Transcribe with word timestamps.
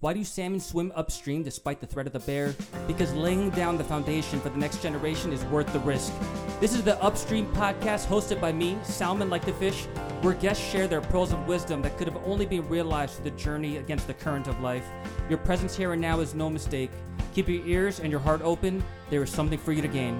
Why 0.00 0.14
do 0.14 0.24
salmon 0.24 0.60
swim 0.60 0.92
upstream 0.96 1.42
despite 1.42 1.78
the 1.78 1.86
threat 1.86 2.06
of 2.06 2.14
the 2.14 2.20
bear? 2.20 2.54
Because 2.86 3.12
laying 3.12 3.50
down 3.50 3.76
the 3.76 3.84
foundation 3.84 4.40
for 4.40 4.48
the 4.48 4.56
next 4.56 4.82
generation 4.82 5.30
is 5.30 5.44
worth 5.44 5.70
the 5.74 5.80
risk. 5.80 6.10
This 6.58 6.72
is 6.72 6.82
the 6.82 6.96
Upstream 7.02 7.46
podcast 7.52 8.06
hosted 8.06 8.40
by 8.40 8.50
me, 8.50 8.78
Salmon 8.82 9.28
Like 9.28 9.44
the 9.44 9.52
Fish, 9.52 9.84
where 10.22 10.32
guests 10.32 10.66
share 10.66 10.88
their 10.88 11.02
pearls 11.02 11.34
of 11.34 11.46
wisdom 11.46 11.82
that 11.82 11.98
could 11.98 12.08
have 12.08 12.16
only 12.24 12.46
been 12.46 12.66
realized 12.66 13.16
through 13.16 13.24
the 13.24 13.36
journey 13.36 13.76
against 13.76 14.06
the 14.06 14.14
current 14.14 14.46
of 14.46 14.58
life. 14.62 14.86
Your 15.28 15.36
presence 15.36 15.76
here 15.76 15.92
and 15.92 16.00
now 16.00 16.20
is 16.20 16.34
no 16.34 16.48
mistake. 16.48 16.90
Keep 17.34 17.50
your 17.50 17.66
ears 17.66 18.00
and 18.00 18.10
your 18.10 18.20
heart 18.20 18.40
open. 18.40 18.82
There 19.10 19.22
is 19.22 19.28
something 19.28 19.58
for 19.58 19.72
you 19.72 19.82
to 19.82 19.88
gain. 19.88 20.18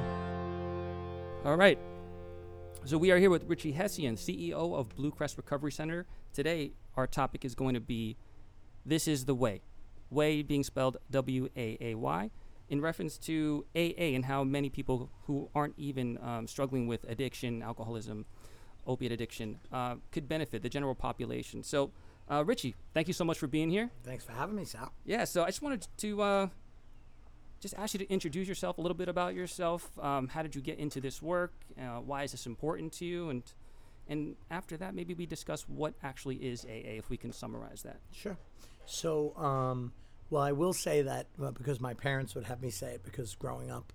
All 1.42 1.56
right. 1.56 1.78
So 2.84 2.98
we 2.98 3.12
are 3.12 3.18
here 3.18 3.30
with 3.30 3.44
Richie 3.48 3.72
Hession, 3.72 4.16
CEO 4.16 4.74
of 4.74 4.94
Bluecrest 4.94 5.38
Recovery 5.38 5.72
Center. 5.72 6.04
Today, 6.34 6.72
our 6.96 7.06
topic 7.06 7.46
is 7.46 7.54
going 7.54 7.72
to 7.72 7.80
be 7.80 8.18
This 8.84 9.08
is 9.08 9.24
the 9.24 9.34
Way. 9.34 9.62
Way 10.10 10.42
being 10.42 10.64
spelled 10.64 10.96
W 11.10 11.48
A 11.56 11.78
A 11.80 11.94
Y, 11.94 12.30
in 12.68 12.80
reference 12.80 13.18
to 13.18 13.64
AA 13.74 14.14
and 14.14 14.24
how 14.24 14.44
many 14.44 14.70
people 14.70 15.10
who 15.26 15.50
aren't 15.54 15.74
even 15.76 16.18
um, 16.22 16.46
struggling 16.46 16.86
with 16.86 17.04
addiction, 17.08 17.62
alcoholism, 17.62 18.24
opiate 18.86 19.12
addiction, 19.12 19.58
uh, 19.72 19.96
could 20.12 20.28
benefit 20.28 20.62
the 20.62 20.68
general 20.68 20.94
population. 20.94 21.62
So, 21.62 21.90
uh, 22.30 22.44
Richie, 22.44 22.76
thank 22.94 23.08
you 23.08 23.14
so 23.14 23.24
much 23.24 23.38
for 23.38 23.48
being 23.48 23.70
here. 23.70 23.90
Thanks 24.04 24.24
for 24.24 24.32
having 24.32 24.54
me, 24.54 24.64
Sal. 24.64 24.92
Yeah, 25.04 25.24
so 25.24 25.42
I 25.42 25.46
just 25.46 25.62
wanted 25.62 25.86
to 25.98 26.22
uh, 26.22 26.48
just 27.60 27.74
ask 27.76 27.94
you 27.94 27.98
to 27.98 28.10
introduce 28.10 28.46
yourself 28.46 28.78
a 28.78 28.80
little 28.80 28.96
bit 28.96 29.08
about 29.08 29.34
yourself. 29.34 29.90
Um, 29.98 30.28
how 30.28 30.42
did 30.42 30.54
you 30.54 30.60
get 30.60 30.78
into 30.78 31.00
this 31.00 31.20
work? 31.20 31.52
Uh, 31.76 32.00
why 32.00 32.22
is 32.22 32.30
this 32.30 32.46
important 32.46 32.92
to 32.94 33.04
you? 33.04 33.30
And 33.30 33.42
and 34.08 34.34
after 34.50 34.76
that, 34.76 34.94
maybe 34.94 35.14
we 35.14 35.24
discuss 35.24 35.68
what 35.68 35.94
actually 36.02 36.36
is 36.36 36.64
AA, 36.64 36.98
if 36.98 37.10
we 37.10 37.16
can 37.16 37.32
summarize 37.32 37.82
that. 37.82 38.00
Sure. 38.12 38.36
So, 38.84 39.36
um, 39.36 39.92
well, 40.30 40.42
I 40.42 40.52
will 40.52 40.72
say 40.72 41.02
that 41.02 41.26
well, 41.38 41.52
because 41.52 41.80
my 41.80 41.94
parents 41.94 42.34
would 42.34 42.44
have 42.44 42.62
me 42.62 42.70
say 42.70 42.92
it 42.94 43.02
because 43.04 43.34
growing 43.34 43.70
up, 43.70 43.92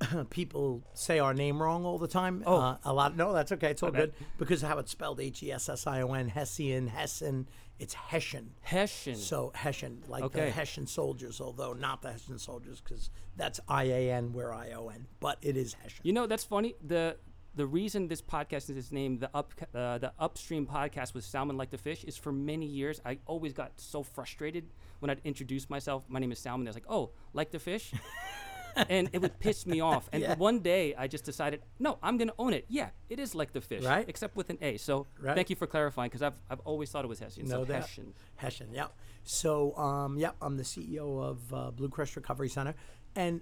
people 0.30 0.82
say 0.94 1.18
our 1.18 1.32
name 1.34 1.60
wrong 1.62 1.84
all 1.84 1.98
the 1.98 2.08
time. 2.08 2.42
Oh. 2.46 2.56
Uh, 2.56 2.76
a 2.84 2.92
lot. 2.92 3.16
No, 3.16 3.32
that's 3.32 3.52
okay. 3.52 3.70
It's 3.70 3.82
all 3.82 3.90
bad. 3.90 3.98
good 4.00 4.14
because 4.38 4.62
of 4.62 4.68
how 4.68 4.78
it's 4.78 4.90
spelled 4.92 5.20
H 5.20 5.42
E 5.42 5.52
S 5.52 5.68
S 5.68 5.86
I 5.86 6.02
O 6.02 6.12
N, 6.12 6.28
Hession, 6.28 6.88
Hessen. 6.88 7.46
It's 7.78 7.92
Hession. 7.94 8.52
Hession. 8.62 9.16
So 9.16 9.52
Hession, 9.54 10.02
like 10.08 10.24
Okay. 10.24 10.46
the 10.46 10.50
Hessian 10.50 10.86
soldiers, 10.86 11.40
although 11.42 11.74
not 11.74 12.00
the 12.00 12.10
Hessian 12.12 12.38
soldiers 12.38 12.80
because 12.80 13.10
that's 13.36 13.60
I 13.68 13.84
A 13.84 14.10
N, 14.12 14.32
we're 14.32 14.52
I 14.52 14.70
O 14.72 14.88
N, 14.88 15.06
but 15.20 15.38
it 15.42 15.56
is 15.58 15.74
Hession. 15.74 16.00
You 16.02 16.12
know, 16.14 16.26
that's 16.26 16.44
funny. 16.44 16.74
The 16.86 17.16
the 17.56 17.66
reason 17.66 18.06
this 18.08 18.22
podcast 18.22 18.68
is 18.74 18.92
named 18.92 19.20
the 19.20 19.30
up 19.34 19.52
uh, 19.74 19.98
the 19.98 20.12
upstream 20.18 20.66
podcast 20.66 21.14
with 21.14 21.24
salmon 21.24 21.56
like 21.56 21.70
the 21.70 21.78
fish 21.78 22.04
is 22.04 22.16
for 22.16 22.30
many 22.32 22.66
years 22.66 23.00
I 23.04 23.18
always 23.26 23.52
got 23.52 23.72
so 23.76 24.02
frustrated 24.02 24.64
when 25.00 25.10
I'd 25.10 25.20
introduce 25.24 25.68
myself. 25.70 26.04
My 26.08 26.18
name 26.18 26.32
is 26.32 26.38
Salmon. 26.38 26.64
They're 26.64 26.74
like, 26.74 26.84
"Oh, 26.88 27.10
like 27.34 27.50
the 27.50 27.58
fish," 27.58 27.92
and 28.88 29.08
it 29.12 29.20
would 29.20 29.38
piss 29.38 29.66
me 29.66 29.80
off. 29.80 30.08
And 30.12 30.22
Yeah. 30.22 30.34
one 30.36 30.60
day 30.60 30.94
I 30.94 31.06
just 31.06 31.24
decided, 31.24 31.62
no, 31.78 31.98
I'm 32.02 32.16
gonna 32.18 32.32
own 32.38 32.52
it. 32.52 32.64
Yeah, 32.68 32.90
it 33.08 33.18
is 33.18 33.34
like 33.34 33.52
the 33.52 33.60
fish, 33.60 33.84
Right. 33.84 34.06
Except 34.08 34.36
with 34.36 34.48
an 34.50 34.58
A. 34.62 34.76
So 34.76 35.06
Right. 35.20 35.34
thank 35.34 35.50
you 35.50 35.56
for 35.56 35.66
clarifying 35.66 36.08
because 36.10 36.22
I've 36.22 36.38
I've 36.50 36.60
always 36.60 36.90
thought 36.90 37.04
it 37.04 37.08
was 37.08 37.18
Hessian. 37.20 37.46
No 37.48 37.60
so 37.60 37.64
doubt. 37.64 37.82
Hession. 37.82 38.14
Hession, 38.36 38.68
yeah. 38.72 38.88
So, 39.24 39.76
um, 39.76 40.18
yeah, 40.18 40.32
I'm 40.40 40.56
the 40.56 40.62
CEO 40.62 41.20
of 41.30 41.52
uh, 41.52 41.70
Bluecrest 41.72 42.14
Recovery 42.16 42.48
Center, 42.48 42.74
and 43.14 43.40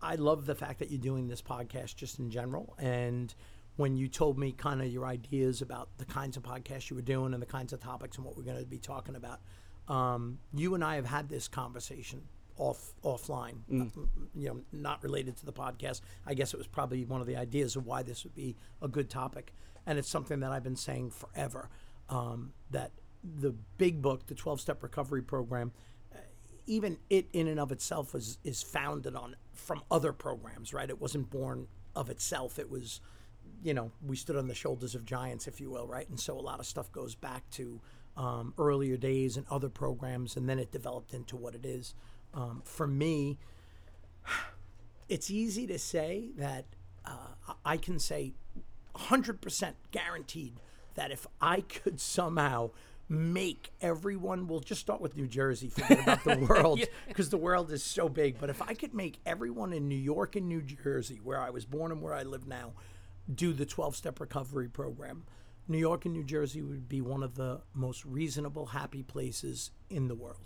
I 0.00 0.14
love 0.14 0.46
the 0.46 0.54
fact 0.54 0.78
that 0.78 0.90
you're 0.90 1.00
doing 1.00 1.28
this 1.28 1.42
podcast 1.42 1.96
just 1.96 2.18
in 2.18 2.30
general. 2.30 2.74
And 2.78 3.34
when 3.76 3.96
you 3.96 4.08
told 4.08 4.38
me 4.38 4.52
kind 4.52 4.80
of 4.80 4.88
your 4.88 5.06
ideas 5.06 5.62
about 5.62 5.88
the 5.98 6.04
kinds 6.04 6.36
of 6.36 6.42
podcasts 6.42 6.90
you 6.90 6.96
were 6.96 7.02
doing 7.02 7.34
and 7.34 7.42
the 7.42 7.46
kinds 7.46 7.72
of 7.72 7.80
topics 7.80 8.16
and 8.16 8.24
what 8.24 8.36
we're 8.36 8.42
going 8.42 8.58
to 8.58 8.64
be 8.64 8.78
talking 8.78 9.14
about, 9.14 9.40
um, 9.88 10.38
you 10.54 10.74
and 10.74 10.82
I 10.82 10.96
have 10.96 11.06
had 11.06 11.28
this 11.28 11.46
conversation 11.46 12.22
off 12.58 12.94
offline, 13.04 13.58
uh, 13.70 13.84
you 14.34 14.48
know, 14.48 14.60
not 14.72 15.02
related 15.02 15.36
to 15.36 15.46
the 15.46 15.52
podcast. 15.52 16.00
I 16.26 16.34
guess 16.34 16.54
it 16.54 16.56
was 16.56 16.66
probably 16.66 17.04
one 17.04 17.20
of 17.20 17.26
the 17.26 17.36
ideas 17.36 17.76
of 17.76 17.86
why 17.86 18.02
this 18.02 18.24
would 18.24 18.34
be 18.34 18.56
a 18.80 18.88
good 18.88 19.10
topic, 19.10 19.52
and 19.84 19.98
it's 19.98 20.08
something 20.08 20.40
that 20.40 20.52
I've 20.52 20.64
been 20.64 20.76
saying 20.76 21.10
forever. 21.10 21.68
Um, 22.08 22.52
that 22.70 22.92
the 23.22 23.50
big 23.78 24.00
book, 24.00 24.26
the 24.26 24.34
12 24.34 24.60
step 24.60 24.82
recovery 24.82 25.22
program, 25.22 25.72
uh, 26.14 26.18
even 26.66 26.96
it 27.10 27.28
in 27.32 27.46
and 27.46 27.60
of 27.60 27.72
itself 27.72 28.14
is 28.14 28.38
is 28.42 28.62
founded 28.62 29.14
on 29.14 29.36
from 29.52 29.82
other 29.90 30.12
programs, 30.12 30.72
right? 30.72 30.88
It 30.88 31.00
wasn't 31.00 31.28
born 31.30 31.66
of 31.94 32.10
itself. 32.10 32.58
It 32.58 32.70
was, 32.70 33.00
you 33.66 33.74
know, 33.74 33.90
we 34.06 34.14
stood 34.14 34.36
on 34.36 34.46
the 34.46 34.54
shoulders 34.54 34.94
of 34.94 35.04
giants, 35.04 35.48
if 35.48 35.60
you 35.60 35.68
will, 35.70 35.88
right? 35.88 36.08
And 36.08 36.20
so 36.20 36.38
a 36.38 36.40
lot 36.40 36.60
of 36.60 36.66
stuff 36.66 36.92
goes 36.92 37.16
back 37.16 37.50
to 37.50 37.80
um, 38.16 38.54
earlier 38.58 38.96
days 38.96 39.36
and 39.36 39.44
other 39.50 39.68
programs, 39.68 40.36
and 40.36 40.48
then 40.48 40.60
it 40.60 40.70
developed 40.70 41.12
into 41.12 41.36
what 41.36 41.56
it 41.56 41.66
is. 41.66 41.92
Um, 42.32 42.62
for 42.64 42.86
me, 42.86 43.38
it's 45.08 45.32
easy 45.32 45.66
to 45.66 45.80
say 45.80 46.30
that 46.36 46.64
uh, 47.04 47.54
I 47.64 47.76
can 47.76 47.98
say 47.98 48.34
100% 48.94 49.72
guaranteed 49.90 50.60
that 50.94 51.10
if 51.10 51.26
I 51.40 51.62
could 51.62 52.00
somehow 52.00 52.70
make 53.08 53.72
everyone, 53.80 54.46
we'll 54.46 54.60
just 54.60 54.80
start 54.80 55.00
with 55.00 55.16
New 55.16 55.26
Jersey, 55.26 55.70
forget 55.70 56.02
about 56.02 56.22
the 56.22 56.38
world, 56.48 56.80
because 57.08 57.30
the 57.30 57.36
world 57.36 57.72
is 57.72 57.82
so 57.82 58.08
big. 58.08 58.38
But 58.38 58.48
if 58.48 58.62
I 58.62 58.74
could 58.74 58.94
make 58.94 59.18
everyone 59.26 59.72
in 59.72 59.88
New 59.88 59.98
York 59.98 60.36
and 60.36 60.48
New 60.48 60.62
Jersey, 60.62 61.20
where 61.22 61.40
I 61.40 61.50
was 61.50 61.64
born 61.64 61.90
and 61.90 62.00
where 62.00 62.14
I 62.14 62.22
live 62.22 62.46
now, 62.46 62.72
do 63.32 63.52
the 63.52 63.66
12 63.66 63.96
step 63.96 64.20
recovery 64.20 64.68
program, 64.68 65.24
New 65.68 65.78
York 65.78 66.04
and 66.04 66.14
New 66.14 66.24
Jersey 66.24 66.62
would 66.62 66.88
be 66.88 67.00
one 67.00 67.22
of 67.22 67.34
the 67.34 67.60
most 67.74 68.04
reasonable, 68.04 68.66
happy 68.66 69.02
places 69.02 69.70
in 69.90 70.08
the 70.08 70.14
world. 70.14 70.38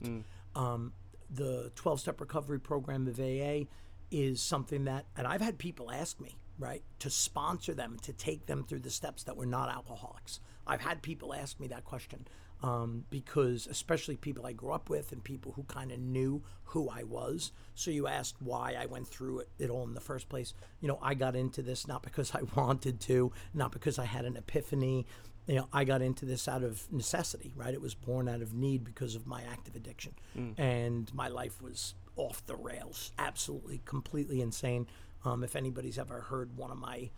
Um, 0.55 0.93
the 1.29 1.71
12 1.75 2.01
step 2.01 2.21
recovery 2.21 2.59
program 2.59 3.07
of 3.07 3.21
AA 3.21 3.65
is 4.11 4.41
something 4.43 4.85
that, 4.85 5.07
and 5.17 5.27
I've 5.27 5.41
had 5.41 5.59
people 5.59 5.91
ask 5.91 6.19
me, 6.21 6.37
right, 6.59 6.83
to 7.01 7.11
sponsor 7.11 7.75
them, 7.75 7.99
to 8.03 8.13
take 8.13 8.47
them 8.47 8.65
through 8.65 8.81
the 8.81 8.91
steps 8.91 9.23
that 9.25 9.37
were 9.37 9.47
not 9.47 9.69
alcoholics. 9.71 10.41
I've 10.67 10.81
had 10.81 11.03
people 11.03 11.33
ask 11.35 11.61
me 11.61 11.69
that 11.69 11.85
question 11.85 12.27
um, 12.63 13.05
because, 13.11 13.67
especially 13.67 14.17
people 14.17 14.47
I 14.47 14.53
grew 14.53 14.73
up 14.73 14.91
with 14.91 15.13
and 15.13 15.23
people 15.23 15.53
who 15.53 15.63
kind 15.65 15.91
of 15.93 15.99
knew 15.99 16.43
who 16.65 16.89
I 16.89 17.03
was. 17.03 17.53
So 17.75 17.91
you 17.91 18.07
asked 18.07 18.37
why 18.41 18.77
I 18.79 18.87
went 18.87 19.09
through 19.09 19.41
it, 19.41 19.49
it 19.59 19.71
all 19.71 19.85
in 19.85 19.95
the 19.95 20.01
first 20.01 20.29
place. 20.29 20.55
You 20.81 20.89
know, 20.89 20.99
I 21.03 21.15
got 21.15 21.35
into 21.35 21.63
this 21.63 21.89
not 21.89 22.03
because 22.03 22.35
I 22.35 22.43
wanted 22.55 23.01
to, 23.01 23.33
not 23.55 23.73
because 23.73 23.99
I 23.99 24.05
had 24.05 24.25
an 24.25 24.37
epiphany. 24.37 25.07
You 25.47 25.57
know, 25.57 25.69
I 25.73 25.85
got 25.85 26.03
into 26.03 26.27
this 26.27 26.47
out 26.47 26.63
of 26.63 26.87
necessity, 26.93 27.53
right? 27.57 27.75
It 27.75 27.81
was 27.81 27.95
born 27.95 28.29
out 28.29 28.43
of 28.43 28.55
need 28.55 28.85
because 28.85 29.15
of 29.15 29.27
my 29.27 29.43
active 29.51 29.75
addiction. 29.75 30.15
And 30.59 31.13
my 31.15 31.29
life 31.29 31.61
was 31.61 31.95
off 32.17 32.45
the 32.47 32.57
rails, 32.57 33.13
absolutely, 33.19 33.81
completely 33.85 34.41
insane. 34.43 34.87
Um, 35.25 35.43
if 35.43 35.57
anybody's 35.57 35.99
ever 35.99 36.21
heard 36.21 36.57
one 36.57 36.71
of 36.71 36.79
my 36.79 37.11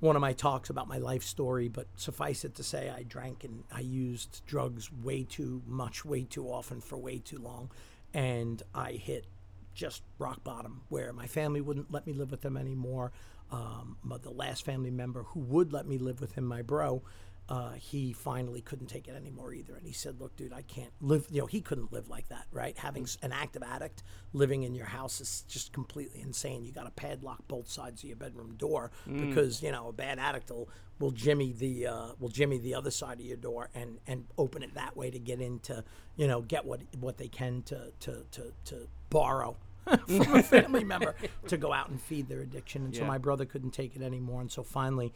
one 0.00 0.16
of 0.16 0.20
my 0.20 0.32
talks 0.32 0.68
about 0.68 0.88
my 0.88 0.98
life 0.98 1.22
story, 1.22 1.68
but 1.68 1.86
suffice 1.96 2.44
it 2.44 2.54
to 2.56 2.62
say, 2.62 2.90
I 2.90 3.02
drank 3.02 3.44
and 3.44 3.64
I 3.72 3.80
used 3.80 4.42
drugs 4.46 4.92
way 4.92 5.24
too 5.24 5.62
much, 5.66 6.04
way 6.04 6.24
too 6.24 6.46
often, 6.46 6.80
for 6.80 6.98
way 6.98 7.18
too 7.18 7.38
long, 7.38 7.70
and 8.12 8.62
I 8.74 8.92
hit 8.92 9.26
just 9.74 10.02
rock 10.18 10.42
bottom 10.44 10.82
where 10.88 11.12
my 11.12 11.26
family 11.26 11.60
wouldn't 11.60 11.92
let 11.92 12.06
me 12.06 12.12
live 12.12 12.30
with 12.30 12.42
them 12.42 12.56
anymore. 12.56 13.12
Um, 13.50 13.96
but 14.04 14.22
the 14.22 14.30
last 14.30 14.64
family 14.64 14.90
member 14.90 15.22
who 15.22 15.40
would 15.40 15.72
let 15.72 15.86
me 15.86 15.98
live 15.98 16.20
with 16.20 16.32
him, 16.32 16.44
my 16.44 16.62
bro, 16.62 17.02
uh, 17.48 17.72
he 17.72 18.12
finally 18.12 18.60
couldn't 18.60 18.88
take 18.88 19.06
it 19.06 19.14
anymore 19.14 19.52
either. 19.52 19.76
And 19.76 19.86
he 19.86 19.92
said, 19.92 20.20
Look, 20.20 20.34
dude, 20.36 20.52
I 20.52 20.62
can't 20.62 20.90
live. 21.00 21.26
You 21.30 21.42
know, 21.42 21.46
he 21.46 21.60
couldn't 21.60 21.92
live 21.92 22.08
like 22.08 22.28
that, 22.28 22.46
right? 22.50 22.76
Having 22.76 23.06
an 23.22 23.32
active 23.32 23.62
addict 23.62 24.02
living 24.32 24.64
in 24.64 24.74
your 24.74 24.86
house 24.86 25.20
is 25.20 25.44
just 25.46 25.72
completely 25.72 26.20
insane. 26.20 26.64
You 26.64 26.72
got 26.72 26.84
to 26.84 26.90
padlock 26.90 27.46
both 27.46 27.68
sides 27.68 28.02
of 28.02 28.08
your 28.08 28.16
bedroom 28.16 28.56
door 28.56 28.90
because, 29.06 29.62
you 29.62 29.70
know, 29.70 29.88
a 29.88 29.92
bad 29.92 30.18
addict 30.18 30.50
will, 30.50 30.68
will 30.98 31.12
jimmy 31.12 31.52
the 31.52 31.86
uh, 31.86 32.06
will 32.18 32.30
jimmy 32.30 32.58
the 32.58 32.74
other 32.74 32.90
side 32.90 33.20
of 33.20 33.26
your 33.26 33.36
door 33.36 33.70
and, 33.74 33.98
and 34.08 34.24
open 34.38 34.64
it 34.64 34.74
that 34.74 34.96
way 34.96 35.10
to 35.10 35.18
get 35.20 35.40
into, 35.40 35.84
you 36.16 36.26
know, 36.26 36.40
get 36.40 36.64
what 36.64 36.80
what 36.98 37.16
they 37.16 37.28
can 37.28 37.62
to 37.62 37.92
to, 38.00 38.24
to, 38.32 38.52
to 38.64 38.88
borrow 39.08 39.56
from 40.08 40.34
a 40.34 40.42
family 40.42 40.82
member 40.82 41.14
to 41.46 41.56
go 41.56 41.72
out 41.72 41.90
and 41.90 42.00
feed 42.00 42.28
their 42.28 42.40
addiction. 42.40 42.86
And 42.86 42.96
so 42.96 43.04
my 43.04 43.18
brother 43.18 43.44
couldn't 43.44 43.70
take 43.70 43.94
it 43.94 44.02
anymore. 44.02 44.40
And 44.40 44.50
so 44.50 44.64
finally, 44.64 45.12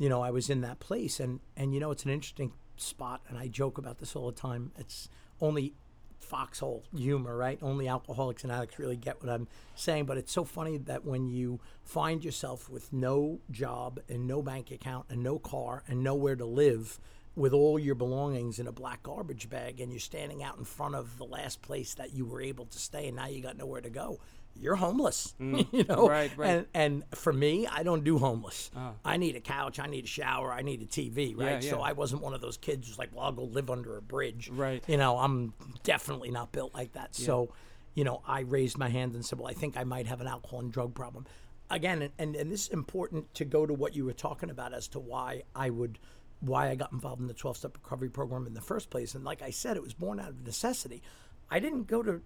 you 0.00 0.08
know, 0.08 0.22
I 0.22 0.30
was 0.30 0.48
in 0.48 0.62
that 0.62 0.80
place. 0.80 1.20
And, 1.20 1.40
and, 1.58 1.74
you 1.74 1.78
know, 1.78 1.90
it's 1.90 2.04
an 2.04 2.10
interesting 2.10 2.52
spot. 2.78 3.20
And 3.28 3.38
I 3.38 3.48
joke 3.48 3.76
about 3.76 3.98
this 3.98 4.16
all 4.16 4.30
the 4.30 4.36
time. 4.36 4.72
It's 4.78 5.10
only 5.42 5.74
foxhole 6.18 6.84
humor, 6.96 7.36
right? 7.36 7.58
Only 7.60 7.86
alcoholics 7.86 8.42
and 8.42 8.50
addicts 8.50 8.78
really 8.78 8.96
get 8.96 9.22
what 9.22 9.30
I'm 9.30 9.46
saying. 9.74 10.06
But 10.06 10.16
it's 10.16 10.32
so 10.32 10.42
funny 10.42 10.78
that 10.78 11.04
when 11.04 11.28
you 11.28 11.60
find 11.84 12.24
yourself 12.24 12.70
with 12.70 12.90
no 12.94 13.40
job 13.50 14.00
and 14.08 14.26
no 14.26 14.40
bank 14.40 14.70
account 14.70 15.04
and 15.10 15.22
no 15.22 15.38
car 15.38 15.84
and 15.86 16.02
nowhere 16.02 16.34
to 16.34 16.46
live, 16.46 16.98
with 17.36 17.52
all 17.52 17.78
your 17.78 17.94
belongings 17.94 18.58
in 18.58 18.66
a 18.66 18.72
black 18.72 19.02
garbage 19.04 19.48
bag 19.48 19.80
and 19.80 19.92
you're 19.92 20.00
standing 20.00 20.42
out 20.42 20.58
in 20.58 20.64
front 20.64 20.96
of 20.96 21.16
the 21.16 21.24
last 21.24 21.62
place 21.62 21.94
that 21.94 22.12
you 22.12 22.26
were 22.26 22.42
able 22.42 22.66
to 22.66 22.78
stay 22.78 23.06
and 23.06 23.16
now 23.16 23.28
you 23.28 23.40
got 23.40 23.56
nowhere 23.56 23.80
to 23.80 23.88
go 23.88 24.18
you're 24.60 24.76
homeless 24.76 25.34
you 25.40 25.46
know? 25.88 26.06
Mm. 26.06 26.08
Right, 26.08 26.36
right. 26.36 26.48
and 26.50 26.66
and 26.74 27.04
for 27.14 27.32
me 27.32 27.66
i 27.66 27.82
don't 27.82 28.04
do 28.04 28.18
homeless. 28.18 28.70
I 29.04 29.16
need 29.16 29.36
a 29.36 29.40
couch 29.40 29.78
i 29.78 29.86
need 29.86 30.04
a 30.04 30.08
shower 30.08 30.52
i 30.52 30.62
need 30.62 30.82
a 30.82 30.86
tv 30.86 31.36
right? 31.36 31.62
Yeah, 31.62 31.70
so 31.70 31.80
i 31.80 31.92
wasn't 31.92 32.22
one 32.22 32.34
of 32.34 32.40
those 32.40 32.56
kids 32.56 32.88
who's 32.88 32.98
like 32.98 33.10
well 33.14 33.26
i'll 33.26 33.32
go 33.32 33.44
live 33.44 33.70
under 33.70 33.96
a 33.96 34.02
bridge. 34.02 34.50
Right. 34.52 34.82
you 34.86 34.96
know 34.96 35.18
i'm 35.18 35.54
definitely 35.82 36.30
not 36.30 36.52
built 36.52 36.74
like 36.74 36.92
that. 36.92 37.14
So 37.14 37.52
you 37.94 38.04
know 38.04 38.22
i 38.26 38.40
raised 38.40 38.78
my 38.78 38.88
hand 38.88 39.14
and 39.14 39.24
said 39.24 39.38
well 39.38 39.48
i 39.48 39.54
think 39.54 39.76
i 39.76 39.84
might 39.84 40.06
have 40.06 40.20
an 40.20 40.26
alcohol 40.26 40.60
and 40.60 40.72
drug 40.72 40.94
problem. 40.94 41.26
Again 41.70 42.02
and, 42.02 42.12
and, 42.18 42.36
and 42.36 42.50
this 42.52 42.66
is 42.66 42.68
important 42.72 43.32
to 43.34 43.44
go 43.44 43.64
to 43.66 43.72
what 43.74 43.94
you 43.94 44.04
were 44.04 44.12
talking 44.12 44.50
about 44.50 44.74
as 44.74 44.88
to 44.88 44.98
why 44.98 45.42
i 45.54 45.70
would 45.70 45.98
why 46.40 46.70
i 46.70 46.74
got 46.74 46.92
involved 46.92 47.20
in 47.20 47.26
the 47.28 47.34
12-step 47.34 47.76
recovery 47.82 48.08
program 48.08 48.46
in 48.46 48.54
the 48.54 48.60
first 48.60 48.90
place. 48.90 49.14
And 49.14 49.24
like 49.24 49.42
i 49.42 49.50
said 49.50 49.76
it 49.76 49.82
was 49.82 49.94
born 49.94 50.20
out 50.20 50.28
of 50.30 50.44
necessity. 50.44 51.02
I 51.50 51.58
didn't 51.58 51.86
go 51.88 52.02
to 52.02 52.22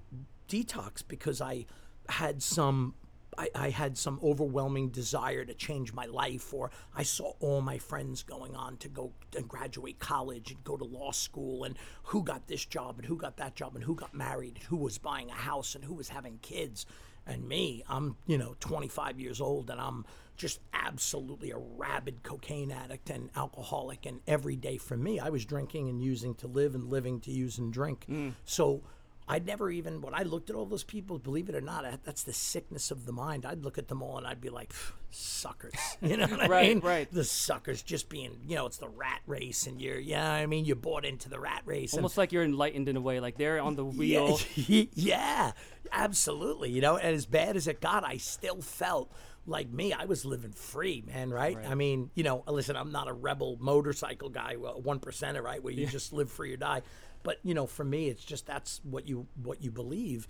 detox 0.49 1.03
because 1.07 1.41
i 1.41 1.65
had 2.09 2.43
some 2.43 2.95
I, 3.39 3.51
I 3.55 3.71
had 3.71 3.97
some 3.99 4.21
overwhelming 4.23 4.91
desire 4.91 5.45
to 5.45 5.55
change 5.55 5.93
my 5.93 6.06
life, 6.06 6.53
or 6.53 6.71
I 6.95 7.03
saw 7.03 7.33
all 7.41 7.61
my 7.61 7.79
friends 7.79 8.23
going 8.23 8.55
on 8.55 8.77
to 8.79 8.89
go 8.89 9.12
and 9.37 9.49
graduate 9.49 9.99
college 9.99 10.51
and 10.51 10.62
go 10.65 10.77
to 10.77 10.85
law 10.85 11.12
school, 11.12 11.65
and 11.65 11.77
who 12.05 12.23
got 12.23 12.47
this 12.47 12.65
job 12.65 12.99
and 12.99 13.06
who 13.06 13.17
got 13.17 13.37
that 13.39 13.56
job, 13.56 13.75
and 13.75 13.85
who 13.85 13.95
got 13.95 14.15
married, 14.15 14.56
and 14.56 14.65
who 14.65 14.77
was 14.77 14.99
buying 14.99 15.31
a 15.31 15.35
house, 15.35 15.75
and 15.75 15.85
who 15.85 15.95
was 15.95 16.09
having 16.09 16.39
kids. 16.43 16.87
And 17.27 17.49
me, 17.49 17.83
I'm, 17.89 18.17
you 18.27 18.37
know, 18.37 18.55
25 18.61 19.19
years 19.19 19.41
old, 19.41 19.71
and 19.71 19.81
I'm 19.81 20.05
just 20.37 20.61
absolutely 20.73 21.53
a 21.53 21.59
rabid 21.59 22.23
cocaine 22.23 22.71
addict 22.71 23.09
and 23.09 23.31
alcoholic. 23.35 24.05
And 24.05 24.21
every 24.27 24.57
day 24.57 24.77
for 24.77 24.97
me, 24.97 25.21
I 25.21 25.31
was 25.31 25.45
drinking 25.45 25.89
and 25.89 26.03
using 26.03 26.35
to 26.37 26.47
live 26.47 26.75
and 26.75 26.91
living 26.91 27.21
to 27.21 27.31
use 27.31 27.59
and 27.59 27.73
drink. 27.73 28.05
Mm. 28.11 28.35
So, 28.45 28.83
I'd 29.26 29.47
never 29.47 29.71
even, 29.71 30.03
when 30.03 30.15
I 30.15 30.23
looked 30.23 30.50
at 30.50 30.56
all 30.56 30.67
those 30.67 30.85
people, 30.85 31.19
believe 31.19 31.49
it 31.49 31.55
or 31.55 31.61
not, 31.62 31.85
I- 31.87 31.99
that's 32.05 32.25
the 32.25 32.32
sickness 32.35 32.91
of 32.91 33.06
the 33.06 33.12
mind. 33.12 33.47
I'd 33.47 33.65
look 33.65 33.79
at 33.79 33.88
them 33.88 34.03
all 34.03 34.19
and 34.19 34.26
I'd 34.26 34.41
be 34.41 34.50
like, 34.50 34.73
suckers. 35.11 35.73
You 36.03 36.19
know 36.19 36.26
what 36.26 36.43
I 36.43 36.47
Right, 36.49 36.69
mean? 36.69 36.81
right. 36.81 37.11
The 37.11 37.25
suckers 37.25 37.81
just 37.82 38.11
being, 38.11 38.37
you 38.47 38.55
know, 38.56 38.67
it's 38.67 38.76
the 38.76 38.88
rat 38.88 39.23
race 39.26 39.67
and 39.67 39.81
you're, 39.81 39.99
yeah, 39.99 40.31
I 40.31 40.44
mean, 40.44 40.67
you're 40.67 40.76
bought 40.76 41.06
into 41.06 41.31
the 41.31 41.41
rat 41.41 41.62
race. 41.65 41.93
and- 41.94 42.00
Almost 42.00 42.19
like 42.19 42.32
you're 42.32 42.44
enlightened 42.44 42.88
in 42.88 42.97
a 42.97 43.00
way, 43.00 43.19
like 43.21 43.38
they're 43.38 43.61
on 43.61 43.76
the 43.76 43.85
wheel. 43.99 44.38
yeah, 44.56 45.53
absolutely. 45.91 46.71
You 46.71 46.81
know, 46.82 46.97
and 46.97 47.15
as 47.15 47.26
bad 47.26 47.56
as 47.56 47.67
it 47.67 47.81
got, 47.81 48.05
I 48.05 48.19
still 48.19 48.61
felt 48.61 49.11
like 49.47 49.71
me. 49.71 49.93
I 49.93 50.05
was 50.05 50.25
living 50.25 50.53
free, 50.53 51.03
man. 51.06 51.31
Right? 51.31 51.56
I 51.67 51.75
mean, 51.75 52.11
you 52.15 52.25
know, 52.25 52.43
listen, 52.47 52.76
I'm 52.76 52.93
not 52.93 53.09
a 53.09 53.12
rebel 53.12 53.56
motorcycle 53.61 54.29
guy, 54.31 54.56
well, 54.59 54.81
one 54.81 55.00
percenter, 55.00 55.43
right, 55.43 55.62
where 55.62 55.73
you 55.73 55.87
just 55.87 56.12
live 56.12 56.31
free 56.31 56.53
or 56.53 56.56
die. 56.56 56.82
But 57.25 57.41
you 57.43 57.55
know, 57.55 57.67
for 57.67 57.85
me, 57.85 58.09
it's 58.09 58.25
just 58.25 58.47
that's 58.47 58.81
what 58.85 59.09
you 59.09 59.26
what 59.43 59.61
you 59.61 59.73
believe. 59.73 60.29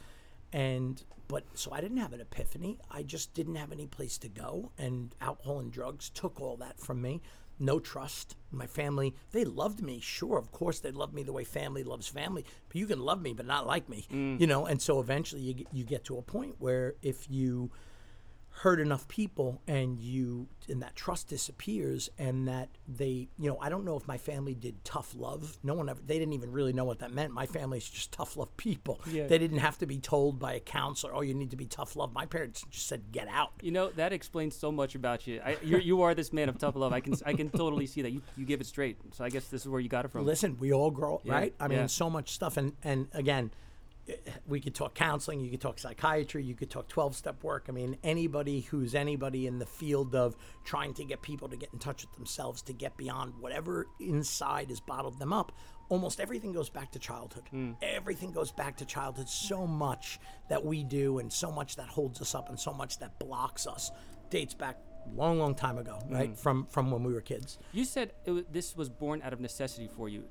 And 0.53 1.03
but 1.29 1.45
so 1.55 1.73
I 1.73 1.83
didn't 1.83 1.99
have 1.99 2.15
an 2.15 2.21
epiphany. 2.23 2.79
I 2.91 3.03
just 3.03 3.35
didn't 3.35 3.57
have 3.57 3.73
any 3.73 3.87
place 3.87 4.17
to 4.19 4.29
go, 4.29 4.73
and 4.79 5.15
alcohol 5.21 5.59
and 5.59 5.71
drugs 5.71 6.09
took 6.09 6.41
all 6.41 6.57
that 6.59 6.81
from 6.81 7.03
me. 7.03 7.21
No 7.59 7.79
trust. 7.79 8.37
My 8.51 8.67
family, 8.67 9.15
they 9.31 9.45
loved 9.45 9.81
me. 9.81 10.01
Sure, 10.01 10.39
of 10.39 10.51
course, 10.51 10.81
they 10.81 10.91
loved 10.91 11.15
me 11.15 11.23
the 11.23 11.33
way 11.33 11.45
family 11.45 11.85
loves 11.85 12.09
family. 12.09 12.45
But 12.69 12.77
you 12.77 12.87
can 12.87 13.01
love 13.01 13.21
me, 13.21 13.33
but 13.33 13.47
not 13.47 13.67
like 13.67 13.89
me, 13.89 14.07
mm. 14.13 14.41
you 14.41 14.47
know. 14.47 14.67
And 14.67 14.81
so 14.81 15.01
eventually, 15.01 15.43
you 15.43 15.55
get, 15.55 15.67
you 15.73 15.85
get 15.85 16.05
to 16.05 16.19
a 16.19 16.23
point 16.23 16.57
where 16.59 16.95
if 17.03 17.31
you 17.31 17.71
hurt 18.59 18.79
enough 18.79 19.07
people 19.09 19.61
and 19.67 19.99
you 19.99 20.47
and 20.69 20.81
that 20.81 20.95
trust 20.95 21.29
disappears 21.29 22.09
and 22.19 22.47
that 22.47 22.69
they 22.87 23.29
you 23.39 23.51
know 23.51 23.59
i 23.61 23.69
don't 23.69 23.85
know 23.85 23.97
if 23.97 24.07
my 24.07 24.17
family 24.17 24.55
did 24.55 24.83
tough 24.85 25.13
love 25.17 25.59
no 25.65 25.75
one 25.75 25.89
ever 25.89 26.01
they 26.07 26.19
didn't 26.21 26.33
even 26.35 26.51
really 26.53 26.73
know 26.73 26.85
what 26.85 27.01
that 27.01 27.11
meant 27.13 27.33
my 27.33 27.47
family's 27.47 27.89
just 27.89 28.13
tough 28.13 28.37
love 28.37 28.57
people 28.57 29.01
Yeah. 29.11 29.27
they 29.27 29.39
didn't 29.39 29.59
have 29.59 29.77
to 29.79 29.87
be 29.87 29.99
told 29.99 30.39
by 30.39 30.55
a 30.55 30.61
counselor 30.61 31.15
oh 31.15 31.21
you 31.21 31.35
need 31.35 31.51
to 31.51 31.57
be 31.57 31.67
tough 31.67 31.97
love 31.97 32.13
my 32.15 32.27
parents 32.27 32.65
just 32.71 32.87
said 32.87 33.03
get 33.11 33.27
out 33.29 33.51
You 33.61 33.73
know 33.73 33.91
that 33.91 34.13
explains 34.13 34.55
so 34.57 34.71
much 34.71 34.95
about 34.95 35.27
you. 35.27 35.41
I, 35.45 35.57
you 35.63 36.03
are 36.03 36.15
this 36.15 36.33
man 36.33 36.49
of 36.49 36.57
tough 36.59 36.77
love. 36.77 36.93
I 36.93 37.01
can 37.01 37.15
I 37.27 37.33
can 37.35 37.51
totally 37.51 37.87
see 37.87 38.03
that. 38.03 38.11
You 38.13 38.23
you 38.37 38.45
give 38.47 38.61
it 38.61 38.67
straight. 38.67 38.99
So 39.15 39.25
I 39.25 39.31
guess 39.31 39.47
this 39.49 39.63
is 39.63 39.69
where 39.69 39.81
you 39.81 39.89
got 39.89 40.05
it 40.05 40.11
from. 40.13 40.25
listen 40.25 40.57
we 40.61 40.73
all 40.73 40.91
grow 40.91 41.21
Yeah, 41.25 41.33
right 41.33 41.55
i 41.59 41.67
mean 41.69 41.79
yeah. 41.81 41.87
so 41.87 42.09
much 42.09 42.31
stuff 42.31 42.57
and 42.57 42.73
and 42.85 43.09
again 43.13 43.51
we 44.47 44.61
could 44.61 44.75
talk 44.75 44.95
counseling 44.95 45.41
you 45.41 45.51
could 45.51 45.61
talk 45.61 45.79
psychiatry 45.79 46.45
you 46.45 46.55
could 46.55 46.71
talk 46.71 46.89
12 46.89 47.17
step 47.17 47.43
work. 47.43 47.67
I 47.69 47.73
mean 47.73 47.97
anybody 48.03 48.61
who's 48.61 48.95
anybody 48.95 49.47
in 49.47 49.59
the 49.59 49.67
field 49.67 50.15
of 50.15 50.37
trying 50.65 50.95
to 50.95 51.05
get 51.05 51.23
people 51.23 51.49
to 51.49 51.57
get 51.57 51.71
in 51.73 51.79
touch 51.79 52.03
with 52.03 52.15
themselves 52.15 52.63
to 52.63 52.73
get 52.73 52.97
beyond 52.97 53.35
whatever 53.41 53.87
inside 54.01 54.69
has 54.69 54.81
bottled 54.81 55.19
them 55.19 55.33
up 55.33 55.53
almost 55.89 56.21
everything 56.21 56.53
goes 56.53 56.71
back 56.71 56.91
to 56.93 56.99
childhood. 56.99 57.45
Hmm. 57.51 57.73
Everything 57.83 58.33
goes 58.33 58.53
back 58.53 58.77
to 58.79 58.85
childhood 58.85 59.29
so 59.29 59.67
much 59.67 60.19
that 60.49 60.65
we 60.65 60.85
do 60.85 61.19
and 61.19 61.33
so 61.33 61.51
much 61.51 61.77
that 61.77 61.89
holds 61.89 62.21
us 62.21 62.35
up 62.35 62.49
and 62.49 62.59
so 62.59 62.73
much 62.73 62.99
that 62.99 63.19
blocks 63.19 63.67
us. 63.67 63.91
Dates 64.31 64.55
back 64.55 64.79
long 65.15 65.39
long 65.39 65.55
time 65.55 65.77
ago 65.77 65.99
right? 66.09 66.31
Hmm. 66.31 66.35
From 66.35 66.67
from 66.67 66.91
when 66.91 67.05
we 67.05 67.13
were 67.13 67.21
kids. 67.21 67.59
You 67.73 67.85
said 67.85 68.13
was, 68.27 68.45
this 68.51 68.77
was 68.77 68.89
born 68.89 69.21
out 69.23 69.33
of 69.33 69.41
necessity 69.41 69.89
for 69.95 70.09
you. 70.09 70.25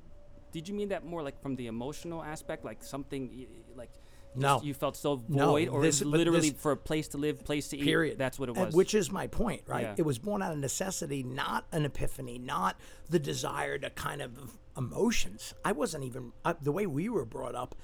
Did 0.54 0.68
you 0.68 0.74
mean 0.74 0.90
that 0.90 1.04
more 1.04 1.20
like 1.20 1.42
from 1.42 1.56
the 1.56 1.66
emotional 1.66 2.22
aspect, 2.22 2.64
like 2.64 2.80
something 2.84 3.44
like 3.76 3.90
No. 4.36 4.60
you 4.62 4.72
felt 4.72 4.96
so 4.96 5.20
No, 5.28 5.48
void, 5.50 5.66
or 5.68 5.82
this- 5.82 6.00
it 6.00 6.06
literally 6.06 6.50
this- 6.50 6.60
for 6.62 6.70
a 6.70 6.76
place 6.76 7.08
to 7.08 7.18
live, 7.18 7.44
place 7.44 7.66
to 7.70 7.76
eat? 7.76 7.82
period. 7.82 8.18
That's 8.18 8.38
what 8.38 8.48
it 8.48 8.54
was. 8.56 8.72
which 8.72 8.94
is 8.94 9.10
my 9.10 9.26
point, 9.26 9.62
right? 9.66 9.82
Yeah. 9.82 9.94
It 9.98 10.02
was 10.02 10.20
born 10.20 10.42
out 10.42 10.52
of 10.52 10.58
necessity, 10.58 11.24
not 11.24 11.66
an 11.72 11.84
epiphany, 11.84 12.38
not 12.38 12.76
the 13.10 13.18
desire 13.18 13.78
to 13.78 13.90
kind 13.90 14.22
of 14.22 14.56
emotions. 14.76 15.54
I 15.64 15.72
wasn't 15.72 16.04
even 16.04 16.32
uh, 16.44 16.54
the 16.62 16.70
way 16.70 16.86
we 16.86 17.08
were 17.08 17.24
brought 17.24 17.56
up. 17.56 17.74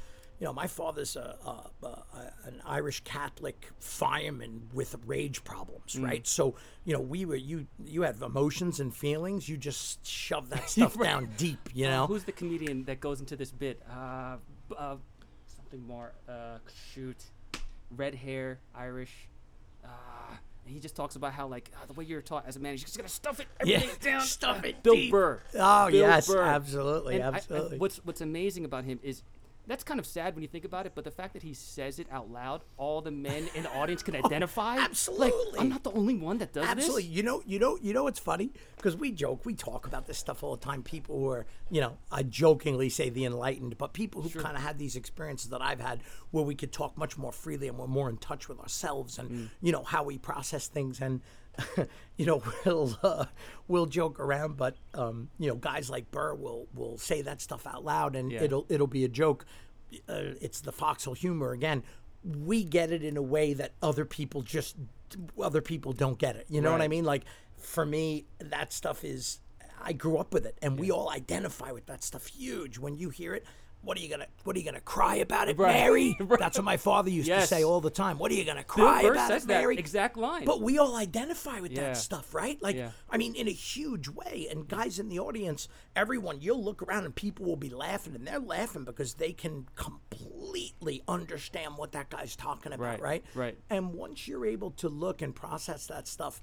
You 0.41 0.47
know, 0.47 0.53
my 0.55 0.67
father's 0.67 1.17
a, 1.17 1.37
a, 1.45 1.87
a, 1.87 2.05
an 2.47 2.63
Irish 2.65 3.01
Catholic 3.05 3.69
fireman 3.79 4.71
with 4.73 4.97
rage 5.05 5.45
problems, 5.45 5.95
Mm. 5.97 6.05
right? 6.05 6.27
So, 6.27 6.55
you 6.85 6.95
know, 6.95 7.01
we 7.01 7.27
were 7.27 7.37
you 7.37 7.67
you 7.85 8.03
have 8.03 8.23
emotions 8.23 8.81
and 8.81 8.95
feelings. 8.97 9.49
You 9.51 9.59
just 9.59 10.07
shove 10.07 10.49
that 10.49 10.71
stuff 10.75 10.99
down 10.99 11.29
deep, 11.37 11.69
you 11.75 11.87
know. 11.87 12.07
Who's 12.07 12.25
the 12.25 12.33
comedian 12.33 12.85
that 12.85 13.01
goes 13.01 13.21
into 13.21 13.37
this 13.37 13.51
bit? 13.53 13.83
Uh, 13.91 14.37
uh, 14.79 14.97
something 15.47 15.87
more. 15.87 16.13
Uh, 16.27 16.59
shoot, 16.95 17.23
red 17.95 18.15
hair, 18.15 18.61
Irish. 18.75 19.13
Uh, 19.85 19.89
and 20.65 20.75
he 20.75 20.81
just 20.81 20.97
talks 20.97 21.17
about 21.17 21.33
how 21.35 21.49
like 21.49 21.71
uh, 21.75 21.85
the 21.87 21.93
way 21.93 22.05
you're 22.05 22.23
taught 22.23 22.47
as 22.47 22.57
a 22.57 22.61
man, 22.61 22.73
you're 22.73 22.79
just 22.79 22.97
gonna 22.97 23.09
stuff 23.11 23.41
it 23.41 23.47
Yeah, 23.65 23.83
down. 24.01 24.21
stuff 24.39 24.65
Uh, 24.65 24.69
it 24.69 24.83
Bill 24.83 24.95
deep. 24.95 25.11
Burr. 25.11 25.43
Oh, 25.55 25.91
Bill 25.91 26.01
yes, 26.01 26.29
Burr. 26.29 26.43
absolutely, 26.43 27.17
And 27.17 27.25
I- 27.25 27.27
I- 27.29 27.35
absolutely. 27.35 27.77
what's 27.79 27.97
what's 28.07 28.23
amazing 28.23 28.65
about 28.65 28.85
him 28.85 29.01
is. 29.03 29.23
That's 29.67 29.85
kind 29.85 30.01
of 30.01 30.07
sad 30.07 30.35
when 30.35 30.43
you 30.43 30.49
think 30.49 30.65
about 30.65 30.87
it, 30.87 30.93
but 30.95 31.05
the 31.05 31.11
fact 31.13 31.33
that 31.35 31.43
he 31.43 31.55
says 31.55 31.99
it 32.01 32.09
out 32.11 32.31
loud, 32.31 32.63
all 32.77 33.01
the 33.03 33.11
men 33.13 33.49
in 33.55 33.63
the 33.63 33.71
audience 33.71 34.03
can 34.03 34.17
identify. 34.25 34.77
Like, 34.77 34.85
absolutely. 34.91 35.61
I'm 35.61 35.69
not 35.69 35.85
the 35.85 35.93
only 35.93 36.15
one 36.17 36.39
that 36.39 36.53
does 36.53 36.67
Absolutely. 36.67 37.03
this. 37.03 37.11
You 37.13 37.23
know, 37.23 37.43
you 37.47 37.59
know, 37.59 37.79
you 37.81 37.93
know 37.95 38.05
what's 38.05 38.19
funny? 38.19 38.51
Because 38.77 38.97
we 38.97 39.13
joke, 39.13 39.45
we 39.47 39.55
talk 39.55 39.87
about 39.87 40.07
this 40.07 40.19
stuff 40.19 40.43
all 40.43 40.57
the 40.57 40.65
time. 40.65 40.83
People 40.83 41.19
who 41.21 41.29
are, 41.31 41.47
you 41.71 41.81
know, 41.81 41.99
I 42.11 42.23
jokingly 42.25 42.89
say 42.89 43.11
the 43.11 43.25
enlightened, 43.25 43.79
but 43.79 43.93
people 43.93 44.23
who 44.23 44.31
kind 44.41 44.57
of 44.57 44.63
had 44.63 44.79
these 44.79 44.97
experiences 44.97 45.51
that 45.51 45.63
I've 45.63 45.81
had 45.81 46.01
where 46.33 46.45
we 46.45 46.55
could 46.57 46.73
talk 46.73 46.97
much 46.99 47.17
more 47.17 47.33
freely 47.33 47.69
and 47.69 47.79
we're 47.79 47.87
more 47.87 48.09
in 48.11 48.17
touch 48.17 48.49
with 48.49 48.59
ourselves 48.59 49.19
and, 49.19 49.31
Mm. 49.31 49.49
you 49.61 49.71
know, 49.73 49.85
how 49.85 50.03
we 50.03 50.19
process 50.19 50.67
things. 50.67 51.01
And, 51.01 51.21
you 52.17 52.27
know, 52.27 52.43
we'll, 52.65 52.99
uh, 53.03 53.27
we'll 53.69 53.87
joke 53.87 54.19
around, 54.21 54.57
but, 54.57 54.77
um, 54.95 55.29
you 55.39 55.49
know, 55.49 55.55
guys 55.57 55.91
like 55.91 56.11
Burr 56.11 56.35
will, 56.35 56.67
will 56.75 56.99
say 56.99 57.23
that 57.23 57.41
stuff 57.41 57.67
out 57.67 57.85
loud 57.85 58.17
and 58.17 58.31
Yeah. 58.33 58.43
it'll, 58.43 58.67
it'll 58.69 58.87
be 58.87 59.05
a 59.05 59.09
joke. 59.09 59.45
Uh, 60.09 60.35
it's 60.41 60.61
the 60.61 60.73
foxhole 60.73 61.15
humor 61.15 61.53
again. 61.53 61.83
We 62.25 62.65
get 62.65 62.93
it 62.93 63.03
in 63.03 63.17
a 63.17 63.23
way 63.23 63.55
that 63.55 63.73
other 63.83 64.05
people 64.05 64.43
just 64.43 64.77
other 65.43 65.61
people 65.61 65.93
don't 65.93 66.19
get 66.19 66.37
it. 66.37 66.47
You 66.49 66.61
know 66.61 66.71
what 66.71 66.83
I 66.83 66.87
mean? 66.87 67.05
Like 67.05 67.25
for 67.59 67.85
me, 67.85 68.27
that 68.39 68.73
stuff 68.73 69.03
is 69.05 69.41
I 69.83 69.93
grew 69.95 70.19
up 70.19 70.33
with 70.35 70.45
it, 70.47 70.57
and 70.63 70.79
we 70.79 70.91
all 70.91 71.11
identify 71.11 71.73
with 71.73 71.87
that 71.87 72.05
stuff. 72.05 72.27
Huge. 72.27 72.79
When 72.79 72.97
you 72.97 73.09
hear 73.09 73.35
it, 73.35 73.45
what 73.83 73.97
are 73.97 74.01
you 74.01 74.09
gonna 74.09 74.27
What 74.45 74.57
are 74.57 74.59
you 74.59 74.65
gonna 74.65 74.81
cry 74.81 75.17
about 75.17 75.49
it, 75.49 75.59
Right. 75.59 75.73
Mary? 75.75 76.17
Right. 76.21 76.39
That's 76.39 76.59
what 76.59 76.65
my 76.65 76.77
father 76.77 77.11
used 77.11 77.29
Yes. 77.29 77.49
to 77.49 77.55
say 77.57 77.65
all 77.65 77.81
the 77.81 77.91
time. 77.91 78.19
What 78.19 78.31
are 78.31 78.35
you 78.35 78.45
gonna 78.45 78.65
cry 78.65 79.03
Burr 79.03 79.13
about 79.13 79.31
it, 79.31 79.43
that 79.43 79.47
Mary? 79.61 79.77
exact 79.79 80.17
line. 80.17 80.45
But 80.45 80.61
we 80.61 80.79
all 80.79 80.97
identify 80.97 81.61
with 81.61 81.73
Yeah. 81.73 81.81
that 81.83 81.97
stuff, 81.97 82.35
right? 82.35 82.61
Like, 82.63 82.77
Yeah. 82.77 82.91
I 83.09 83.17
mean, 83.17 83.35
in 83.35 83.49
a 83.49 83.53
huge 83.53 84.09
way. 84.09 84.47
And 84.51 84.69
guys 84.69 84.99
in 84.99 85.09
the 85.09 85.19
audience, 85.19 85.69
everyone, 85.97 86.41
you'll 86.41 86.63
look 86.63 86.83
around 86.83 87.05
and 87.05 87.15
people 87.15 87.47
will 87.47 87.57
be 87.57 87.71
laughing, 87.71 88.15
and 88.15 88.27
they're 88.27 88.39
laughing 88.41 88.85
because 88.85 89.15
they 89.15 89.33
can 89.33 89.67
completely 89.77 91.03
understand 91.09 91.77
what 91.77 91.93
that 91.93 92.11
guy's 92.11 92.37
talking 92.37 92.73
about, 92.73 93.01
Right, 93.01 93.01
right? 93.01 93.25
right. 93.35 93.59
And 93.71 93.95
once 93.95 94.27
you're 94.29 94.47
able 94.47 94.71
to 94.73 94.89
look 94.89 95.23
and 95.23 95.35
process 95.35 95.87
that 95.87 96.07
stuff, 96.09 96.41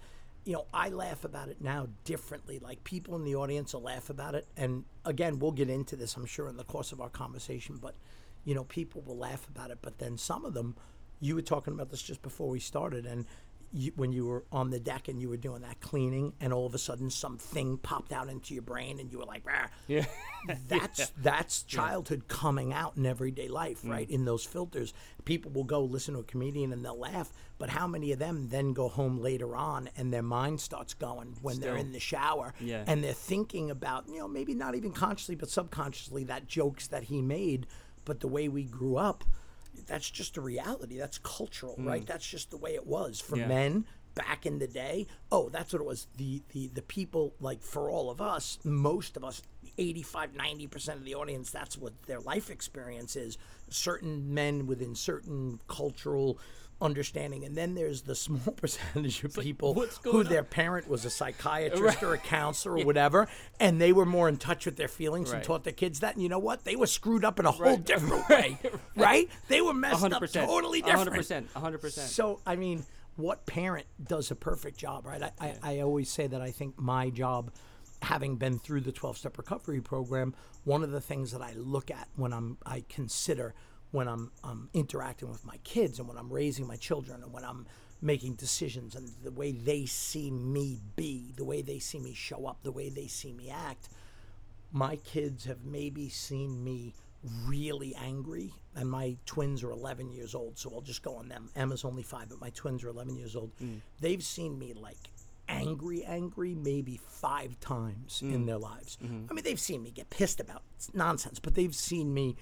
you 0.48 0.54
know, 0.54 0.66
I 0.74 0.88
laugh 0.88 1.26
about 1.26 1.50
it 1.50 1.62
now 1.62 1.90
differently. 2.06 2.58
Like 2.58 2.82
people 2.86 3.18
in 3.18 3.26
the 3.26 3.36
audience 3.36 3.74
will 3.74 3.82
laugh 3.82 4.10
about 4.10 4.34
it. 4.34 4.48
And 4.56 4.86
again, 5.04 5.40
we'll 5.40 5.52
get 5.52 5.70
into 5.70 5.98
this, 5.98 6.16
I'm 6.16 6.26
sure, 6.26 6.48
in 6.48 6.56
the 6.56 6.64
course 6.64 6.94
of 6.94 7.02
our 7.02 7.10
conversation. 7.10 7.78
But, 7.82 7.96
you 8.46 8.56
know, 8.56 8.64
people 8.64 9.02
will 9.02 9.18
laugh 9.18 9.46
about 9.50 9.72
it. 9.72 9.80
But 9.82 10.00
then 10.00 10.18
some 10.18 10.46
of 10.46 10.54
them, 10.54 10.78
you 11.20 11.36
were 11.36 11.42
talking 11.42 11.74
about 11.74 11.90
this 11.90 12.02
just 12.02 12.22
before 12.22 12.48
we 12.48 12.62
started, 12.62 13.06
and 13.06 13.26
you, 13.72 13.92
when 13.96 14.12
you 14.14 14.26
were 14.26 14.46
on 14.52 14.70
the 14.70 14.80
deck 14.80 15.08
and 15.08 15.22
you 15.22 15.30
were 15.30 15.38
doing 15.38 15.62
that 15.62 15.80
cleaning, 15.82 16.34
and 16.40 16.54
all 16.54 16.66
of 16.66 16.74
a 16.74 16.78
sudden 16.78 17.10
something 17.10 17.78
popped 17.78 18.12
out 18.14 18.30
into 18.30 18.54
your 18.54 18.64
brain, 18.64 19.00
and 19.00 19.12
you 19.12 19.18
were 19.20 19.26
like, 19.26 19.46
"Rah." 19.46 19.68
Yeah. 19.88 20.06
that's 20.68 21.12
that's 21.18 21.64
childhood 21.64 22.28
coming 22.28 22.74
out 22.74 22.96
in 22.98 23.06
everyday 23.06 23.48
life, 23.48 23.82
Mm. 23.84 23.90
right? 23.90 24.10
In 24.10 24.26
those 24.26 24.44
filters, 24.46 24.94
people 25.26 25.52
will 25.52 25.64
go 25.66 25.82
listen 25.84 26.14
to 26.14 26.22
a 26.22 26.24
comedian 26.24 26.72
and 26.72 26.84
they'll 26.86 26.98
laugh, 26.98 27.32
but 27.58 27.70
how 27.70 27.88
many 27.88 28.12
of 28.12 28.20
them 28.20 28.48
then 28.50 28.74
go 28.74 28.88
home 28.88 29.20
later 29.20 29.56
on 29.56 29.90
and 29.98 30.14
their 30.14 30.22
mind 30.24 30.62
starts 30.62 30.94
going 30.94 31.36
when 31.42 31.60
they're 31.60 31.76
in 31.78 31.92
the 31.92 32.00
shower, 32.00 32.54
Yeah. 32.60 32.84
and 32.88 33.04
they're 33.04 33.14
thinking 33.14 33.70
about 33.72 34.08
you 34.08 34.20
know 34.20 34.28
maybe 34.28 34.54
not 34.54 34.76
even 34.76 34.92
consciously 34.92 35.36
but 35.36 35.50
subconsciously 35.50 36.24
that 36.26 36.48
jokes 36.48 36.88
that 36.88 37.04
he 37.04 37.22
made, 37.22 37.68
but 38.06 38.22
the 38.22 38.28
way 38.28 38.48
we 38.48 38.64
grew 38.64 38.96
up, 38.98 39.24
that's 39.88 40.10
just 40.10 40.38
a 40.38 40.42
reality. 40.42 40.98
That's 40.98 41.18
cultural, 41.18 41.76
right? 41.80 42.06
That's 42.06 42.28
just 42.28 42.52
the 42.52 42.58
way 42.58 42.76
it 42.76 42.86
was 42.86 43.20
for 43.20 43.36
Mm. 43.36 43.40
Yeah. 43.40 43.48
men 43.48 43.86
back 44.16 44.46
in 44.46 44.58
the 44.60 44.68
day. 44.68 45.06
Oh, 45.32 45.50
that's 45.50 45.72
what 45.74 45.82
it 45.82 45.86
was. 45.86 46.08
The 46.18 46.42
the 46.50 46.68
the 46.70 46.82
people 46.82 47.34
like 47.40 47.62
for 47.62 47.90
all 47.90 48.10
of 48.10 48.20
us, 48.22 48.58
most 48.64 49.16
of 49.18 49.24
us 49.24 49.42
85 49.78 50.34
90% 50.34 50.94
of 50.96 51.04
the 51.06 51.14
audience 51.16 51.52
that's 51.52 51.78
what 51.78 51.94
their 52.08 52.20
life 52.20 52.50
experience 52.50 53.16
is. 53.16 53.38
Certain 53.70 54.34
men 54.34 54.66
within 54.66 54.96
certain 54.96 55.60
cultural 55.68 56.40
understanding 56.82 57.44
and 57.44 57.56
then 57.56 57.74
there's 57.76 58.04
the 58.04 58.16
small 58.26 58.54
percentage 58.56 59.24
of 59.24 59.34
people 59.36 59.74
who 59.74 60.20
on? 60.20 60.26
their 60.26 60.44
parent 60.44 60.88
was 60.88 61.06
a 61.06 61.10
psychiatrist 61.10 62.04
or 62.04 62.14
a 62.14 62.18
counselor 62.18 62.78
or 62.78 62.86
whatever 62.86 63.28
and 63.60 63.82
they 63.82 63.92
were 63.92 64.06
more 64.06 64.30
in 64.30 64.38
touch 64.38 64.66
with 64.66 64.76
their 64.78 64.88
feelings 64.88 65.32
and 65.32 65.44
taught 65.44 65.64
their 65.64 65.74
kids 65.74 66.02
that 66.02 66.14
and 66.14 66.22
you 66.24 66.30
know 66.30 66.38
what 66.40 66.64
they 66.66 66.76
were 66.76 66.88
screwed 66.88 67.26
up 67.26 67.40
in 67.40 67.46
a 67.46 67.52
whole 67.52 67.66
Right. 67.66 67.86
different 67.86 68.30
way 68.30 68.60
right 68.96 69.30
they 69.48 69.62
were 69.62 69.74
messed 69.74 70.04
up 70.04 70.22
100%. 70.22 70.46
totally 70.46 70.82
different 70.82 71.12
100%. 71.12 71.46
100%. 71.56 71.92
so 72.08 72.40
I 72.46 72.56
mean, 72.56 72.86
what 73.16 73.48
parent 73.48 73.88
does 74.04 74.30
a 74.30 74.36
perfect 74.36 74.78
job, 74.78 75.06
right? 75.08 75.24
I, 75.24 75.32
I, 75.40 75.56
I 75.64 75.80
always 75.82 76.08
say 76.08 76.28
that 76.28 76.40
I 76.40 76.52
think 76.52 76.78
my 76.78 77.10
job, 77.10 77.50
having 78.04 78.36
been 78.36 78.60
through 78.60 78.82
the 78.82 78.92
twelve 78.92 79.18
step 79.18 79.40
recovery 79.40 79.82
program, 79.82 80.36
one 80.66 80.84
of 80.84 80.92
the 80.92 81.02
things 81.02 81.32
that 81.32 81.42
I 81.42 81.54
look 81.54 81.90
at 81.90 82.08
when 82.16 82.32
I'm 82.32 82.60
I 82.64 82.84
consider 82.88 83.56
when 83.92 84.08
I'm 84.08 84.32
um, 84.44 84.70
interacting 84.74 85.30
with 85.30 85.46
my 85.46 85.58
kids 85.64 86.00
and 86.00 86.08
when 86.08 86.18
I'm 86.18 86.32
raising 86.32 86.68
my 86.68 86.76
children 86.76 87.24
and 87.24 87.32
when 87.32 87.46
I'm 87.46 87.66
making 88.02 88.36
decisions 88.36 88.96
and 88.96 89.10
the 89.24 89.32
way 89.32 89.52
they 89.52 89.86
see 89.86 90.30
me 90.30 90.80
be, 90.96 91.34
the 91.36 91.46
way 91.46 91.62
they 91.62 91.80
see 91.80 92.00
me 92.00 92.14
show 92.14 92.46
up, 92.46 92.58
the 92.64 92.72
way 92.72 92.90
they 92.90 93.08
see 93.08 93.34
me 93.34 93.50
act 93.50 93.90
my 94.72 94.98
kids 94.98 95.46
have 95.46 95.64
maybe 95.64 96.10
seen 96.10 96.64
me 96.64 96.94
really 97.46 97.96
angry 97.96 98.54
and 98.76 98.90
my 98.90 99.16
twins 99.26 99.64
are 99.64 99.72
11 99.72 100.12
years 100.12 100.36
old 100.36 100.58
so 100.58 100.72
i'll 100.74 100.82
just 100.82 101.02
go 101.02 101.16
on 101.16 101.28
them. 101.28 101.50
Emma's 101.56 101.84
only 101.84 102.04
five 102.04 102.30
but 102.30 102.40
my 102.40 102.50
twins 102.52 102.84
are 102.84 102.90
11 102.90 103.16
years 103.16 103.36
old. 103.36 103.52
They've 104.00 104.24
seen 104.24 104.58
me 104.60 104.74
like 104.74 104.98
angry 105.50 106.04
angry 106.04 106.54
maybe 106.54 107.00
five 107.08 107.60
times 107.60 108.22
in 108.22 108.46
their 108.46 108.58
lives. 108.58 108.98
I 109.02 109.34
mean 109.34 109.44
they've 109.44 109.60
seen 109.60 109.82
me 109.82 109.92
get 109.92 110.10
pissed 110.10 110.40
about 110.40 110.64
nonsense 110.94 111.40
but 111.40 111.56
they've 111.56 111.76
seen 111.76 112.14
me 112.14 112.36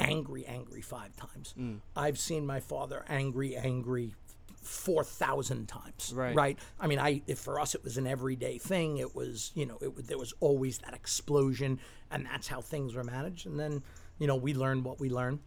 angry 0.00 0.44
angry 0.46 0.80
five 0.80 1.14
times 1.16 1.54
mm. 1.58 1.78
i've 1.96 2.18
seen 2.18 2.46
my 2.46 2.60
father 2.60 3.04
angry 3.08 3.56
angry 3.56 4.14
4000 4.62 5.66
times 5.66 6.12
Right. 6.14 6.34
right 6.34 6.58
I 6.78 6.86
mean, 6.86 6.98
I 6.98 7.22
if 7.26 7.38
for 7.38 7.58
us 7.58 7.74
it 7.74 7.82
was 7.82 7.96
an 7.96 8.06
everyday 8.06 8.58
thing. 8.58 8.98
It 8.98 9.14
was 9.14 9.52
you 9.54 9.64
know 9.66 9.78
it, 9.80 10.06
there 10.06 10.18
was 10.18 10.34
always 10.40 10.78
that 10.78 10.94
explosion, 10.94 11.80
and 12.10 12.26
that's 12.26 12.48
how 12.48 12.60
things 12.60 12.94
were 12.94 13.04
managed. 13.04 13.46
And 13.46 13.58
then 13.58 13.82
you 14.18 14.26
know 14.26 14.36
we 14.36 14.52
learned 14.54 14.84
what 14.84 15.00
we 15.00 15.08
learned. 15.08 15.40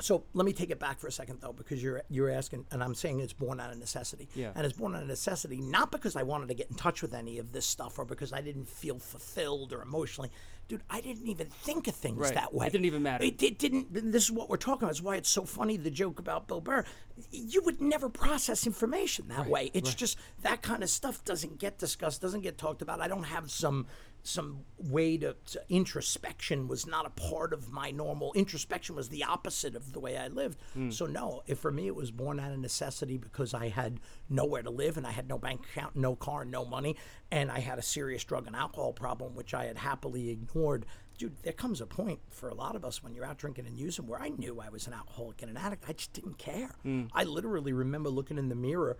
So 0.00 0.24
let 0.34 0.44
me 0.44 0.52
take 0.52 0.70
it 0.70 0.78
back 0.78 0.98
for 1.00 1.06
a 1.06 1.12
second 1.12 1.40
though, 1.40 1.52
because 1.52 1.82
you're 1.82 2.02
you're 2.08 2.30
asking, 2.30 2.66
and 2.70 2.82
I'm 2.82 2.94
saying 2.94 3.20
it's 3.20 3.32
born 3.32 3.60
out 3.60 3.70
of 3.72 3.78
necessity. 3.78 4.28
Yeah. 4.34 4.52
And 4.54 4.66
it's 4.66 4.76
born 4.76 4.94
out 4.94 5.02
of 5.02 5.08
necessity, 5.08 5.60
not 5.60 5.90
because 5.90 6.16
I 6.16 6.22
wanted 6.22 6.48
to 6.48 6.54
get 6.54 6.68
in 6.70 6.76
touch 6.76 7.00
with 7.02 7.14
any 7.14 7.38
of 7.38 7.52
this 7.52 7.66
stuff 7.66 7.98
or 7.98 8.04
because 8.04 8.32
I 8.32 8.40
didn't 8.42 8.68
feel 8.68 8.98
fulfilled 8.98 9.72
or 9.72 9.82
emotionally. 9.82 10.30
Dude, 10.68 10.82
I 10.90 11.00
didn't 11.00 11.28
even 11.28 11.46
think 11.46 11.86
of 11.86 11.94
things 11.94 12.18
Right. 12.18 12.34
that 12.34 12.52
way. 12.52 12.66
It 12.66 12.72
didn't 12.72 12.86
even 12.86 13.02
matter. 13.04 13.22
It, 13.24 13.40
it 13.40 13.56
didn't. 13.58 13.86
This 14.12 14.24
is 14.24 14.32
what 14.32 14.50
we're 14.50 14.56
talking 14.56 14.82
about. 14.82 14.90
It's 14.90 15.02
why 15.02 15.14
it's 15.16 15.28
so 15.28 15.44
funny 15.44 15.76
the 15.76 15.90
joke 15.92 16.18
about 16.18 16.48
Bill 16.48 16.60
Burr. 16.60 16.84
You 17.30 17.62
would 17.62 17.80
never 17.80 18.08
process 18.08 18.66
information 18.66 19.28
that 19.28 19.46
way. 19.46 19.70
It's 19.74 19.94
just 19.94 20.18
that 20.42 20.62
kind 20.62 20.82
of 20.82 20.90
stuff 20.90 21.24
doesn't 21.24 21.58
get 21.60 21.78
discussed, 21.78 22.20
doesn't 22.20 22.40
get 22.42 22.58
talked 22.58 22.82
about. 22.82 23.00
I 23.00 23.06
don't 23.08 23.22
have 23.24 23.48
some 23.50 23.86
some 24.26 24.60
way 24.78 25.16
to, 25.18 25.36
to 25.46 25.62
introspection 25.68 26.68
was 26.68 26.86
not 26.86 27.06
a 27.06 27.10
part 27.10 27.52
of 27.52 27.72
my 27.72 27.90
normal 27.90 28.32
introspection 28.34 28.96
was 28.96 29.08
the 29.08 29.24
opposite 29.24 29.74
of 29.74 29.92
the 29.92 30.00
way 30.00 30.16
I 30.16 30.28
lived. 30.28 30.58
Hmm. 30.74 30.90
So 30.90 31.06
no, 31.06 31.42
if 31.46 31.58
for 31.58 31.70
me 31.70 31.86
it 31.86 31.94
was 31.94 32.10
born 32.10 32.40
out 32.40 32.52
of 32.52 32.58
necessity 32.58 33.16
because 33.18 33.54
I 33.54 33.68
had 33.68 34.00
nowhere 34.28 34.62
to 34.62 34.70
live 34.70 34.96
and 34.96 35.06
I 35.06 35.12
had 35.12 35.28
no 35.28 35.38
bank 35.38 35.62
account, 35.70 35.96
no 35.96 36.16
car, 36.16 36.44
no 36.44 36.64
money, 36.64 36.96
and 37.30 37.50
I 37.50 37.60
had 37.60 37.78
a 37.78 37.82
serious 37.82 38.24
drug 38.24 38.46
and 38.46 38.56
alcohol 38.56 38.92
problem 38.92 39.34
which 39.34 39.54
I 39.54 39.66
had 39.66 39.78
happily 39.78 40.30
ignored. 40.30 40.86
Dude, 41.18 41.36
there 41.42 41.52
comes 41.52 41.80
a 41.80 41.86
point 41.86 42.20
for 42.28 42.48
a 42.48 42.54
lot 42.54 42.76
of 42.76 42.84
us 42.84 43.02
when 43.02 43.14
you're 43.14 43.24
out 43.24 43.38
drinking 43.38 43.66
and 43.66 43.78
using 43.78 44.06
where 44.06 44.20
I 44.20 44.28
knew 44.28 44.60
I 44.60 44.68
was 44.68 44.86
an 44.86 44.92
alcoholic 44.92 45.40
and 45.40 45.50
an 45.50 45.56
addict. 45.56 45.84
I 45.88 45.92
just 45.92 46.12
didn't 46.12 46.38
care. 46.38 46.70
Hmm. 46.82 47.04
I 47.12 47.24
literally 47.24 47.72
remember 47.72 48.10
looking 48.10 48.38
in 48.38 48.48
the 48.48 48.54
mirror 48.54 48.96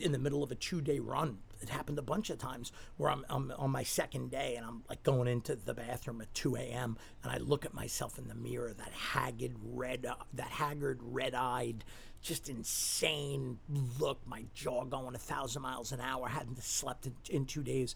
in 0.00 0.12
the 0.12 0.18
middle 0.18 0.42
of 0.42 0.50
a 0.50 0.54
two 0.54 0.80
day 0.80 0.98
run. 0.98 1.38
It 1.60 1.68
happened 1.68 1.98
a 1.98 2.02
bunch 2.02 2.30
of 2.30 2.38
times 2.38 2.72
where 2.96 3.10
I'm, 3.10 3.24
I'm 3.28 3.52
on 3.56 3.70
my 3.70 3.82
second 3.82 4.30
day 4.30 4.56
and 4.56 4.66
I'm 4.66 4.82
like 4.88 5.02
going 5.02 5.28
into 5.28 5.56
the 5.56 5.74
bathroom 5.74 6.20
at 6.20 6.32
2 6.34 6.56
a.m. 6.56 6.96
and 7.22 7.32
I 7.32 7.38
look 7.38 7.64
at 7.64 7.74
myself 7.74 8.18
in 8.18 8.28
the 8.28 8.34
mirror, 8.34 8.74
that 8.76 8.92
haggard, 8.92 9.56
red, 9.62 10.06
that 10.34 10.48
haggard, 10.48 11.00
red 11.02 11.34
eyed, 11.34 11.84
just 12.22 12.48
insane 12.48 13.58
look, 13.98 14.20
my 14.26 14.44
jaw 14.54 14.84
going 14.84 15.14
a 15.14 15.18
thousand 15.18 15.62
miles 15.62 15.92
an 15.92 16.00
hour, 16.00 16.28
hadn't 16.28 16.62
slept 16.62 17.06
in, 17.06 17.14
in 17.30 17.46
two 17.46 17.62
days. 17.62 17.94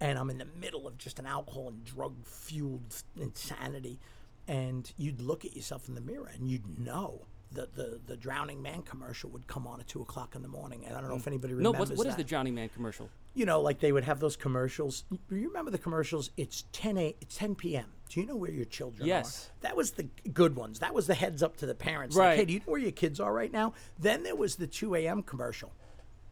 And 0.00 0.18
I'm 0.18 0.30
in 0.30 0.38
the 0.38 0.46
middle 0.60 0.86
of 0.86 0.96
just 0.96 1.18
an 1.18 1.26
alcohol 1.26 1.68
and 1.68 1.84
drug 1.84 2.14
fueled 2.24 3.02
insanity. 3.16 4.00
And 4.48 4.90
you'd 4.96 5.20
look 5.20 5.44
at 5.44 5.54
yourself 5.54 5.88
in 5.88 5.94
the 5.94 6.00
mirror 6.00 6.30
and 6.34 6.50
you'd 6.50 6.78
know 6.78 7.26
the, 7.52 7.68
the, 7.74 8.00
the 8.06 8.16
drowning 8.16 8.62
man 8.62 8.82
commercial 8.82 9.30
would 9.30 9.46
come 9.46 9.66
on 9.66 9.80
at 9.80 9.88
two 9.88 10.02
o'clock 10.02 10.34
in 10.34 10.42
the 10.42 10.48
morning. 10.48 10.84
And 10.86 10.96
I 10.96 11.00
don't 11.00 11.10
know 11.10 11.16
if 11.16 11.24
mm. 11.24 11.28
anybody 11.28 11.54
remembers. 11.54 11.90
no, 11.90 11.96
what 11.96 12.06
is 12.06 12.12
that 12.14 12.18
the 12.18 12.24
Drowning 12.24 12.54
Man 12.54 12.68
commercial? 12.68 13.10
you 13.34 13.46
know, 13.46 13.60
like 13.60 13.80
they 13.80 13.92
would 13.92 14.04
have 14.04 14.20
those 14.20 14.36
commercials. 14.36 15.04
You 15.30 15.48
remember 15.48 15.70
the 15.70 15.78
commercials? 15.78 16.30
It's 16.36 16.64
10 16.72 16.98
a, 16.98 17.14
it's 17.20 17.36
10 17.36 17.54
p.m. 17.54 17.86
Do 18.08 18.20
you 18.20 18.26
know 18.26 18.36
where 18.36 18.50
your 18.50 18.64
children 18.64 19.06
Yes. 19.06 19.46
are? 19.46 19.62
That 19.62 19.76
was 19.76 19.92
the 19.92 20.08
good 20.32 20.56
ones. 20.56 20.80
That 20.80 20.94
was 20.94 21.06
the 21.06 21.14
heads 21.14 21.42
up 21.42 21.56
to 21.58 21.66
the 21.66 21.74
parents. 21.74 22.16
Like, 22.16 22.26
Right. 22.26 22.38
hey, 22.38 22.44
do 22.44 22.52
you 22.52 22.58
know 22.58 22.66
where 22.66 22.80
your 22.80 22.90
kids 22.90 23.20
are 23.20 23.32
right 23.32 23.52
now? 23.52 23.72
Then 23.98 24.24
there 24.24 24.34
was 24.34 24.56
the 24.56 24.66
2 24.66 24.96
a.m. 24.96 25.22
commercial. 25.22 25.72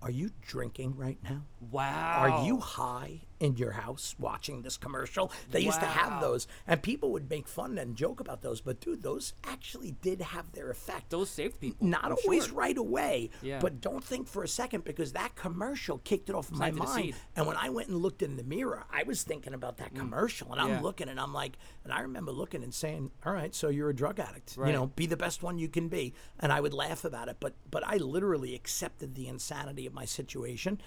Are 0.02 0.10
you 0.10 0.30
drinking 0.42 0.96
right 0.96 1.18
now? 1.22 1.44
Wow. 1.70 2.18
Are 2.18 2.46
you 2.46 2.58
high 2.58 3.22
in 3.40 3.56
your 3.56 3.72
house 3.72 4.14
watching 4.18 4.62
this 4.62 4.76
commercial? 4.76 5.30
They 5.50 5.60
used 5.60 5.80
to 5.80 5.86
have 5.86 6.20
those, 6.20 6.46
and 6.66 6.82
people 6.82 7.12
would 7.12 7.28
make 7.30 7.46
fun 7.48 7.78
and 7.78 7.96
joke 7.96 8.20
about 8.20 8.42
those. 8.42 8.60
But 8.60 8.80
dude, 8.80 9.02
those 9.02 9.34
actually 9.44 9.92
did 10.02 10.20
have 10.20 10.52
their 10.52 10.70
effect 10.70 11.10
Those 11.10 11.30
saved 11.30 11.60
people. 11.60 11.86
not 11.86 12.04
I'm 12.06 12.16
always 12.24 12.46
sure. 12.46 12.54
right 12.56 12.76
away, 12.76 13.30
Yeah. 13.42 13.58
but 13.60 13.80
don't 13.80 14.02
think 14.04 14.28
for 14.28 14.42
a 14.42 14.48
second 14.48 14.84
because 14.84 15.12
that 15.12 15.34
commercial 15.36 15.98
kicked 15.98 16.28
it 16.28 16.34
off 16.34 16.50
my 16.50 16.70
mind. 16.70 17.14
And 17.36 17.46
when 17.46 17.56
I 17.56 17.70
went 17.70 17.88
and 17.88 17.98
looked 17.98 18.22
in 18.22 18.36
the 18.36 18.44
mirror, 18.44 18.84
I 18.90 19.02
was 19.04 19.22
thinking 19.22 19.54
about 19.54 19.76
that 19.78 19.94
commercial, 19.94 20.52
and 20.52 20.60
I'm 20.60 20.68
Mm. 20.68 20.72
Yeah. 20.74 20.80
looking, 20.82 21.08
and 21.08 21.20
I'm 21.20 21.32
like, 21.32 21.56
and 21.84 21.92
I 21.92 22.00
remember 22.00 22.32
looking 22.32 22.62
and 22.62 22.74
saying, 22.74 23.10
"All 23.24 23.32
right, 23.32 23.54
so 23.54 23.68
you're 23.68 23.88
a 23.90 23.94
drug 23.94 24.18
addict. 24.20 24.56
Right. 24.56 24.68
You 24.68 24.72
know, 24.74 24.86
be 24.88 25.06
the 25.06 25.16
best 25.16 25.42
one 25.42 25.58
you 25.58 25.68
can 25.68 25.88
be." 25.88 26.12
And 26.38 26.52
I 26.52 26.60
would 26.60 26.74
laugh 26.74 27.04
about 27.04 27.28
it, 27.28 27.36
but 27.40 27.54
but 27.70 27.86
I 27.86 27.96
literally 27.96 28.54
accepted 28.54 29.14
the 29.14 29.28
insanity 29.28 29.86
of 29.86 29.94
my 29.94 30.04
situation 30.04 30.80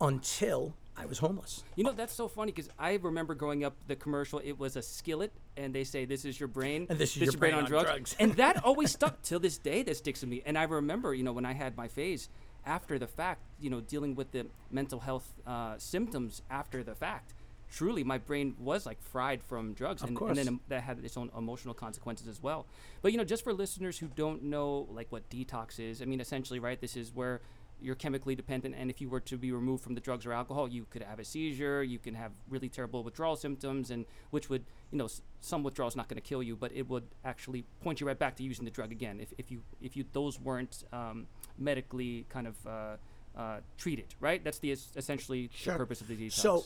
until 0.00 0.74
I 0.96 1.06
was 1.06 1.18
homeless. 1.18 1.62
You 1.74 1.84
know, 1.84 1.92
that's 1.92 2.14
so 2.14 2.26
funny 2.26 2.52
because 2.52 2.70
I 2.78 2.94
remember 2.94 3.34
growing 3.34 3.64
up, 3.64 3.76
the 3.86 3.96
commercial, 3.96 4.40
it 4.42 4.58
was 4.58 4.76
a 4.76 4.82
skillet, 4.82 5.32
and 5.56 5.74
they 5.74 5.84
say, 5.84 6.04
This 6.06 6.24
is 6.24 6.40
your 6.40 6.48
brain. 6.48 6.86
And 6.88 6.98
this 6.98 7.16
is 7.16 7.22
your 7.22 7.32
brain 7.32 7.54
on 7.54 7.64
drugs. 7.66 8.16
and 8.18 8.34
that 8.34 8.64
always 8.64 8.92
stuck 8.92 9.20
till 9.22 9.38
this 9.38 9.58
day, 9.58 9.82
that 9.82 9.96
sticks 9.96 10.22
with 10.22 10.30
me. 10.30 10.42
And 10.46 10.56
I 10.56 10.64
remember, 10.64 11.14
you 11.14 11.22
know, 11.22 11.32
when 11.32 11.44
I 11.44 11.52
had 11.52 11.76
my 11.76 11.88
phase 11.88 12.28
after 12.64 12.98
the 12.98 13.06
fact, 13.06 13.42
you 13.60 13.70
know, 13.70 13.80
dealing 13.80 14.14
with 14.14 14.32
the 14.32 14.46
mental 14.70 15.00
health 15.00 15.32
uh, 15.46 15.74
symptoms 15.78 16.42
after 16.50 16.82
the 16.82 16.94
fact. 16.94 17.34
Truly, 17.68 18.04
my 18.04 18.18
brain 18.18 18.54
was 18.60 18.86
like 18.86 19.02
fried 19.02 19.42
from 19.42 19.72
drugs, 19.74 20.02
and, 20.02 20.16
and 20.20 20.36
then 20.36 20.48
um, 20.48 20.60
that 20.68 20.82
had 20.84 21.04
its 21.04 21.16
own 21.16 21.30
emotional 21.36 21.74
consequences 21.74 22.28
as 22.28 22.40
well. 22.40 22.64
But 23.02 23.10
you 23.10 23.18
know, 23.18 23.24
just 23.24 23.42
for 23.42 23.52
listeners 23.52 23.98
who 23.98 24.06
don't 24.06 24.44
know 24.44 24.86
like 24.90 25.10
what 25.10 25.28
detox 25.28 25.80
is, 25.80 26.00
I 26.00 26.04
mean, 26.04 26.20
essentially, 26.20 26.60
right? 26.60 26.80
This 26.80 26.96
is 26.96 27.12
where 27.12 27.40
you're 27.80 27.94
chemically 27.94 28.34
dependent, 28.34 28.74
and 28.76 28.90
if 28.90 29.00
you 29.00 29.08
were 29.08 29.20
to 29.20 29.36
be 29.36 29.52
removed 29.52 29.82
from 29.84 29.94
the 29.94 30.00
drugs 30.00 30.24
or 30.26 30.32
alcohol, 30.32 30.66
you 30.68 30.86
could 30.88 31.02
have 31.02 31.18
a 31.18 31.24
seizure, 31.24 31.82
you 31.82 31.98
can 31.98 32.14
have 32.14 32.32
really 32.48 32.68
terrible 32.68 33.02
withdrawal 33.04 33.36
symptoms, 33.36 33.90
and 33.90 34.06
which 34.30 34.48
would, 34.48 34.64
you 34.90 34.98
know, 34.98 35.04
s- 35.04 35.20
some 35.40 35.62
withdrawal 35.62 35.88
is 35.88 35.94
not 35.96 36.08
going 36.08 36.16
to 36.20 36.26
kill 36.26 36.42
you, 36.42 36.56
but 36.56 36.72
it 36.72 36.88
would 36.88 37.04
actually 37.24 37.64
point 37.82 38.00
you 38.00 38.06
right 38.06 38.18
back 38.18 38.34
to 38.36 38.42
using 38.42 38.64
the 38.64 38.70
drug 38.70 38.92
again 38.92 39.20
if, 39.20 39.32
if 39.38 39.50
you 39.50 39.62
if 39.80 39.96
you 39.96 40.04
those 40.12 40.40
weren't 40.40 40.84
um, 40.92 41.26
medically 41.58 42.24
kind 42.28 42.46
of 42.46 42.54
uh, 42.66 42.96
uh, 43.36 43.58
treated, 43.76 44.14
right? 44.20 44.42
That's 44.42 44.58
the 44.58 44.72
es- 44.72 44.88
essentially 44.96 45.50
Sure. 45.52 45.74
the 45.74 45.78
purpose 45.80 46.00
of 46.00 46.08
the 46.08 46.16
detox. 46.16 46.32
So 46.32 46.64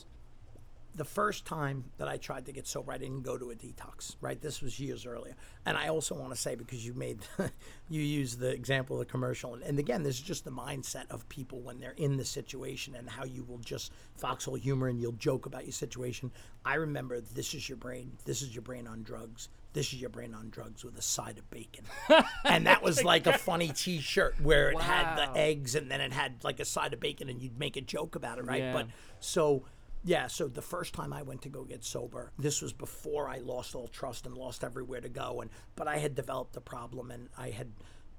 the 0.95 1.05
first 1.05 1.45
time 1.45 1.85
that 1.97 2.07
I 2.07 2.17
tried 2.17 2.45
to 2.47 2.51
get 2.51 2.67
sober, 2.67 2.91
I 2.91 2.97
didn't 2.97 3.21
go 3.21 3.37
to 3.37 3.51
a 3.51 3.55
detox. 3.55 4.15
Right, 4.21 4.39
this 4.41 4.61
was 4.61 4.79
years 4.79 5.05
earlier. 5.05 5.35
And 5.65 5.77
I 5.77 5.87
also 5.87 6.15
want 6.15 6.33
to 6.33 6.39
say 6.39 6.55
because 6.55 6.85
you 6.85 6.93
made, 6.93 7.19
you 7.89 8.01
used 8.01 8.39
the 8.39 8.49
example 8.49 8.99
of 8.99 9.07
the 9.07 9.11
commercial, 9.11 9.53
and, 9.53 9.63
and 9.63 9.79
again, 9.79 10.03
this 10.03 10.15
is 10.15 10.21
just 10.21 10.43
the 10.43 10.51
mindset 10.51 11.09
of 11.09 11.27
people 11.29 11.61
when 11.61 11.79
they're 11.79 11.95
in 11.97 12.17
the 12.17 12.25
situation 12.25 12.95
and 12.95 13.09
how 13.09 13.23
you 13.23 13.43
will 13.43 13.59
just 13.59 13.91
foxhole 14.17 14.55
humor 14.55 14.87
and 14.87 14.99
you'll 14.99 15.11
joke 15.13 15.45
about 15.45 15.63
your 15.63 15.71
situation. 15.71 16.31
I 16.65 16.75
remember 16.75 17.21
this 17.21 17.53
is 17.53 17.67
your 17.69 17.77
brain. 17.77 18.11
This 18.25 18.41
is 18.41 18.53
your 18.53 18.61
brain 18.63 18.87
on 18.87 19.03
drugs. 19.03 19.49
This 19.73 19.93
is 19.93 20.01
your 20.01 20.09
brain 20.09 20.33
on 20.33 20.49
drugs 20.49 20.83
with 20.83 20.97
a 20.97 21.01
side 21.01 21.37
of 21.37 21.49
bacon. 21.49 21.85
and 22.43 22.67
that 22.67 22.83
was 22.83 23.03
like 23.05 23.25
a 23.25 23.37
funny 23.37 23.69
t 23.69 23.99
shirt 23.99 24.35
where 24.41 24.71
it 24.71 24.81
had 24.81 25.15
the 25.15 25.37
eggs 25.37 25.75
and 25.75 25.89
then 25.89 26.01
it 26.01 26.11
had 26.11 26.43
like 26.43 26.59
a 26.59 26.65
side 26.65 26.91
of 26.91 26.99
bacon 26.99 27.29
and 27.29 27.41
you'd 27.41 27.57
make 27.57 27.77
a 27.77 27.81
joke 27.81 28.15
about 28.15 28.37
it, 28.37 28.45
right? 28.45 28.63
Yeah. 28.63 28.73
But 28.73 28.87
so 29.21 29.63
yeah, 30.03 30.27
so 30.27 30.47
the 30.47 30.61
first 30.61 30.93
time 30.93 31.13
I 31.13 31.21
went 31.21 31.41
to 31.43 31.49
go 31.49 31.63
get 31.63 31.83
sober, 31.83 32.31
this 32.39 32.61
was 32.61 32.73
before 32.73 33.29
I 33.29 33.37
lost 33.37 33.75
all 33.75 33.87
trust 33.87 34.25
and 34.25 34.35
lost 34.35 34.63
everywhere 34.63 35.01
to 35.01 35.09
go 35.09 35.41
and 35.41 35.49
but 35.75 35.87
I 35.87 35.97
had 35.97 36.15
developed 36.15 36.55
a 36.55 36.61
problem 36.61 37.11
and 37.11 37.29
I 37.37 37.49
had 37.49 37.71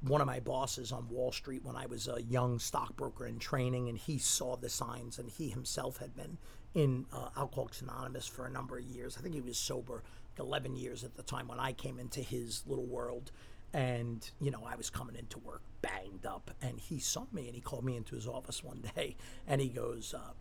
one 0.03 0.21
of 0.21 0.27
my 0.27 0.41
bosses 0.41 0.93
on 0.93 1.09
Wall 1.09 1.33
Street 1.33 1.65
when 1.65 1.77
I 1.77 1.87
was 1.87 2.09
a 2.09 2.23
young 2.23 2.59
stockbroker 2.59 3.27
in 3.27 3.39
training, 3.39 3.89
and 3.89 3.97
he 3.97 4.19
saw 4.19 4.57
the 4.57 4.69
signs, 4.69 5.19
and 5.19 5.31
he 5.31 5.49
himself 5.49 5.99
had 5.99 6.17
been 6.17 6.39
in 6.75 7.07
uh, 7.13 7.29
Alcoholics 7.37 7.83
Anonymous 7.83 8.27
for 8.27 8.47
a 8.47 8.51
number 8.51 8.79
of 8.79 8.85
years. 8.85 9.17
I 9.17 9.23
think 9.23 9.35
he 9.35 9.41
was 9.41 9.59
sober 9.59 10.03
11 10.39 10.75
years 10.75 11.05
at 11.05 11.15
the 11.15 11.23
time 11.23 11.47
when 11.47 11.61
I 11.61 11.73
came 11.73 11.99
into 11.99 12.21
his 12.21 12.65
little 12.67 12.87
world. 12.87 13.31
And, 13.75 14.29
you 14.41 14.51
know, 14.51 14.65
I 14.67 14.77
was 14.77 14.91
coming 14.91 15.17
into 15.17 15.39
work 15.39 15.63
banged 15.81 16.27
up, 16.27 16.51
and 16.61 16.79
he 16.79 16.99
saw 16.99 17.27
me 17.33 17.47
and 17.47 17.55
he 17.55 17.61
called 17.61 17.85
me 17.85 17.97
into 17.97 18.15
his 18.15 18.27
office 18.27 18.63
one 18.63 18.83
day, 18.97 19.17
and 19.47 19.61
he 19.61 19.69
goes, 19.69 20.15
uh, 20.15 20.33